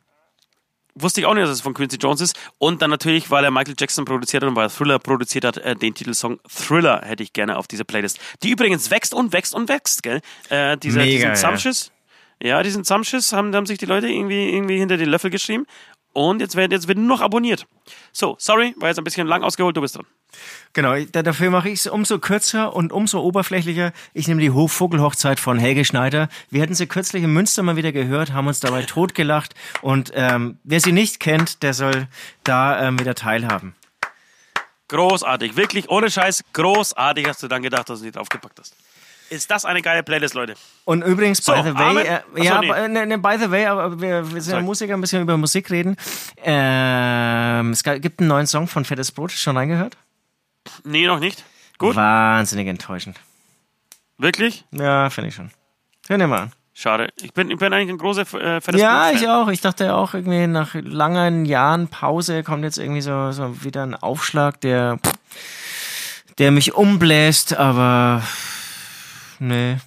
Wusste 0.95 1.21
ich 1.21 1.27
auch 1.27 1.35
nicht, 1.35 1.45
dass 1.45 1.51
es 1.51 1.61
von 1.61 1.75
Quincy 1.75 1.97
Jones 1.97 2.23
ist. 2.23 2.39
Und 2.59 2.81
dann 2.81 2.91
natürlich, 2.91 3.31
weil 3.31 3.45
er 3.45 3.51
Michael 3.51 3.75
Jackson 3.79 4.07
produziert 4.07 4.43
hat 4.43 4.49
und 4.49 4.57
weil 4.57 4.67
er 4.67 4.71
Thriller 4.71 4.99
produziert 4.99 5.45
hat, 5.45 5.59
äh, 5.59 5.77
den 5.77 5.95
Titelsong 5.95 6.41
Thriller 6.49 7.03
hätte 7.05 7.23
ich 7.23 7.35
gerne 7.35 7.59
auf 7.59 7.69
dieser 7.69 7.85
Playlist. 7.85 8.19
Die 8.43 8.51
übrigens 8.51 8.91
wächst 8.91 9.13
und 9.13 9.33
wächst 9.33 9.55
und 9.55 9.69
wächst, 9.69 10.03
gell? 10.03 10.23
Äh, 10.49 10.79
dieser, 10.79 11.01
Mega, 11.01 11.11
diesen 11.13 11.29
ja. 11.29 11.35
Zamschiss. 11.35 11.93
Ja, 12.43 12.63
diesen 12.63 12.85
Zamschiss 12.85 13.33
haben, 13.33 13.55
haben 13.55 13.67
sich 13.67 13.79
die 13.79 13.87
Leute 13.87 14.09
irgendwie, 14.09 14.51
irgendwie 14.51 14.79
hinter 14.79 14.97
den 14.97 15.09
Löffel 15.09 15.31
geschrieben. 15.31 15.67
Und 16.15 16.41
jetzt 16.41 16.57
wird, 16.57 16.73
jetzt 16.73 16.89
wird 16.89 16.97
noch 16.97 17.21
abonniert. 17.21 17.67
So, 18.13 18.37
sorry, 18.39 18.75
war 18.79 18.89
jetzt 18.89 18.99
ein 18.99 19.05
bisschen 19.05 19.27
lang 19.27 19.43
ausgeholt, 19.43 19.77
du 19.77 19.83
bist 19.83 19.97
dran. 19.97 20.07
Genau, 20.73 20.95
da- 21.11 21.23
dafür 21.23 21.51
mache 21.51 21.71
ich 21.71 21.81
es 21.81 21.87
umso 21.87 22.19
kürzer 22.19 22.75
und 22.77 22.93
umso 22.93 23.21
oberflächlicher. 23.21 23.93
Ich 24.13 24.29
nehme 24.29 24.41
die 24.43 24.51
Hochvogelhochzeit 24.51 25.41
von 25.41 25.59
Helge 25.59 25.85
Schneider. 25.87 26.29
Wir 26.51 26.63
hatten 26.63 26.75
sie 26.75 26.87
kürzlich 26.87 27.23
in 27.23 27.33
Münster 27.33 27.63
mal 27.63 27.77
wieder 27.77 27.93
gehört, 27.93 28.33
haben 28.33 28.47
uns 28.47 28.61
dabei 28.61 28.83
totgelacht. 28.83 29.55
Und 29.81 30.13
ähm, 30.15 30.59
wer 30.65 30.81
sie 30.81 30.93
nicht 30.93 31.19
kennt, 31.21 31.63
der 31.63 31.73
soll 31.73 32.09
da 32.45 32.81
ähm, 32.89 32.99
wieder 32.99 33.15
teilhaben. 33.15 33.75
Großartig, 34.89 35.57
wirklich 35.57 35.89
ohne 35.91 36.11
Scheiß, 36.11 36.45
großartig 36.53 37.27
hast 37.27 37.43
du 37.43 37.49
dann 37.49 37.63
gedacht, 37.63 37.89
dass 37.89 37.99
du 38.01 38.05
nicht 38.05 38.17
draufgepackt 38.17 38.61
hast. 38.61 38.77
Ist 39.31 39.51
das 39.51 39.65
eine 39.65 39.83
geile 39.83 40.05
Playlist, 40.05 40.35
Leute? 40.35 40.55
Und 40.85 41.03
übrigens, 41.03 41.39
So, 41.45 41.53
by 41.53 41.63
the 41.65 41.75
way, 41.75 42.05
äh, 42.05 42.19
Ach 42.21 42.23
so, 42.37 42.43
ja, 42.45 42.61
nee. 42.61 42.71
aber, 42.71 42.87
ne, 42.87 43.07
ne, 43.07 43.19
by 43.19 43.37
the 43.41 43.51
way, 43.51 43.67
aber 43.67 44.01
wir, 44.01 44.33
wir 44.33 44.41
sind 44.41 44.55
ja. 44.55 44.61
Musiker, 44.61 44.95
ein 44.95 45.01
bisschen 45.01 45.23
über 45.23 45.37
Musik 45.37 45.69
reden. 45.73 45.97
Ähm, 46.45 47.71
es 47.73 47.83
gibt 47.83 48.21
einen 48.21 48.29
neuen 48.29 48.47
Song 48.47 48.69
von 48.69 48.85
Fettes 48.85 49.11
Brot, 49.11 49.33
schon 49.33 49.57
reingehört? 49.57 49.97
Nee, 50.85 51.07
noch 51.07 51.19
nicht. 51.21 51.45
Gut, 51.79 51.97
Wahnsinnig 51.97 52.69
enttäuschend. 52.69 53.19
wirklich? 54.19 54.65
Ja, 54.71 55.11
finde 55.11 55.29
ich 55.29 55.35
schon. 55.35 55.51
Hör 56.09 56.19
dir 56.19 56.27
mal 56.27 56.41
an. 56.43 56.53
Schade. 56.73 57.09
Ich 57.23 57.33
bin, 57.33 57.51
ich 57.51 57.57
bin 57.59 57.73
eigentlich 57.73 57.89
ein 57.89 57.99
großer 57.99 58.23
äh, 58.23 58.61
fettes 58.61 58.81
Ja, 58.81 59.11
ich 59.11 59.27
auch. 59.29 59.49
Ich 59.49 59.63
dachte 59.63 59.95
auch 59.95 60.13
irgendwie 60.13 60.47
nach 60.47 60.75
langen 60.75 61.47
Jahren 61.47 61.89
Pause 61.89 62.43
kommt 62.43 62.65
jetzt 62.65 62.77
irgendwie 62.79 63.01
so, 63.01 63.33
so 63.33 63.65
wieder 63.65 63.83
ein 63.83 63.95
Aufschlag, 63.95 64.61
der, 64.61 64.99
der 66.37 66.51
mich 66.51 66.75
umbläst, 66.75 67.57
aber 67.57 68.23
nee, 69.39 69.79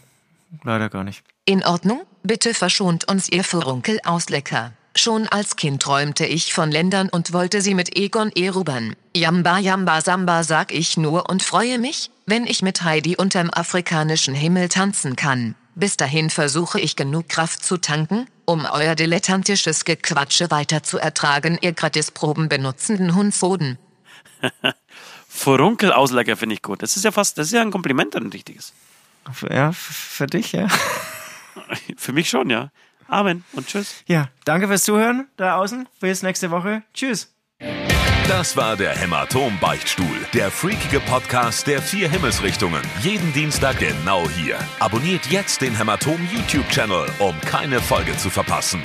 leider 0.63 0.89
gar 0.89 1.03
nicht. 1.03 1.23
In 1.45 1.63
Ordnung, 1.63 2.01
bitte 2.23 2.55
verschont 2.55 3.07
uns 3.07 3.29
ihr 3.29 3.43
Furunkel-Auslecker. 3.43 4.71
Schon 4.99 5.29
als 5.29 5.55
Kind 5.55 5.81
träumte 5.81 6.25
ich 6.25 6.53
von 6.53 6.71
Ländern 6.71 7.07
und 7.07 7.31
wollte 7.31 7.61
sie 7.61 7.73
mit 7.73 7.95
Egon 7.95 8.33
erobern. 8.33 8.97
Jamba 9.15 9.57
Jamba 9.57 10.01
Samba 10.01 10.43
sag 10.43 10.73
ich 10.73 10.97
nur 10.97 11.29
und 11.29 11.41
freue 11.41 11.79
mich, 11.79 12.11
wenn 12.25 12.45
ich 12.45 12.61
mit 12.61 12.83
Heidi 12.83 13.15
unterm 13.15 13.49
afrikanischen 13.49 14.33
Himmel 14.33 14.67
tanzen 14.67 15.15
kann. 15.15 15.55
Bis 15.73 15.95
dahin 15.95 16.29
versuche 16.29 16.81
ich 16.81 16.97
genug 16.97 17.29
Kraft 17.29 17.63
zu 17.63 17.77
tanken, 17.77 18.27
um 18.43 18.65
euer 18.65 18.93
dilettantisches 18.93 19.85
Gequatsche 19.85 20.51
weiter 20.51 20.83
zu 20.83 20.97
ertragen, 20.97 21.57
ihr 21.61 21.71
Gratisproben 21.71 22.49
benutzenden 22.49 23.15
Hundsoden. 23.15 23.77
Furunkel-Auslecker 25.29 26.35
finde 26.35 26.55
ich 26.55 26.61
gut. 26.61 26.83
Das 26.83 26.97
ist 26.97 27.05
ja 27.05 27.13
fast, 27.13 27.37
das 27.37 27.47
ist 27.47 27.53
ja 27.53 27.61
ein 27.61 27.71
Kompliment, 27.71 28.17
ein 28.17 28.27
richtiges. 28.27 28.73
Ja, 29.49 29.71
für 29.71 30.27
dich, 30.27 30.51
ja. 30.51 30.67
Für 31.95 32.11
mich 32.11 32.29
schon, 32.29 32.49
ja. 32.49 32.69
Amen 33.09 33.43
und 33.53 33.67
tschüss. 33.67 34.03
Ja, 34.07 34.29
danke 34.45 34.67
fürs 34.67 34.83
Zuhören 34.83 35.27
da 35.37 35.55
außen. 35.55 35.87
Bis 35.99 36.23
nächste 36.23 36.51
Woche. 36.51 36.83
Tschüss. 36.93 37.33
Das 38.29 38.55
war 38.55 38.77
der 38.77 38.95
Hämatom-Beichtstuhl, 38.95 40.05
der 40.35 40.51
freakige 40.51 40.99
Podcast 40.99 41.65
der 41.65 41.81
vier 41.81 42.07
Himmelsrichtungen. 42.07 42.81
Jeden 43.01 43.33
Dienstag 43.33 43.79
genau 43.79 44.29
hier. 44.29 44.59
Abonniert 44.79 45.25
jetzt 45.31 45.61
den 45.61 45.75
Hämatom-YouTube-Channel, 45.75 47.07
um 47.17 47.41
keine 47.41 47.81
Folge 47.81 48.15
zu 48.17 48.29
verpassen. 48.29 48.83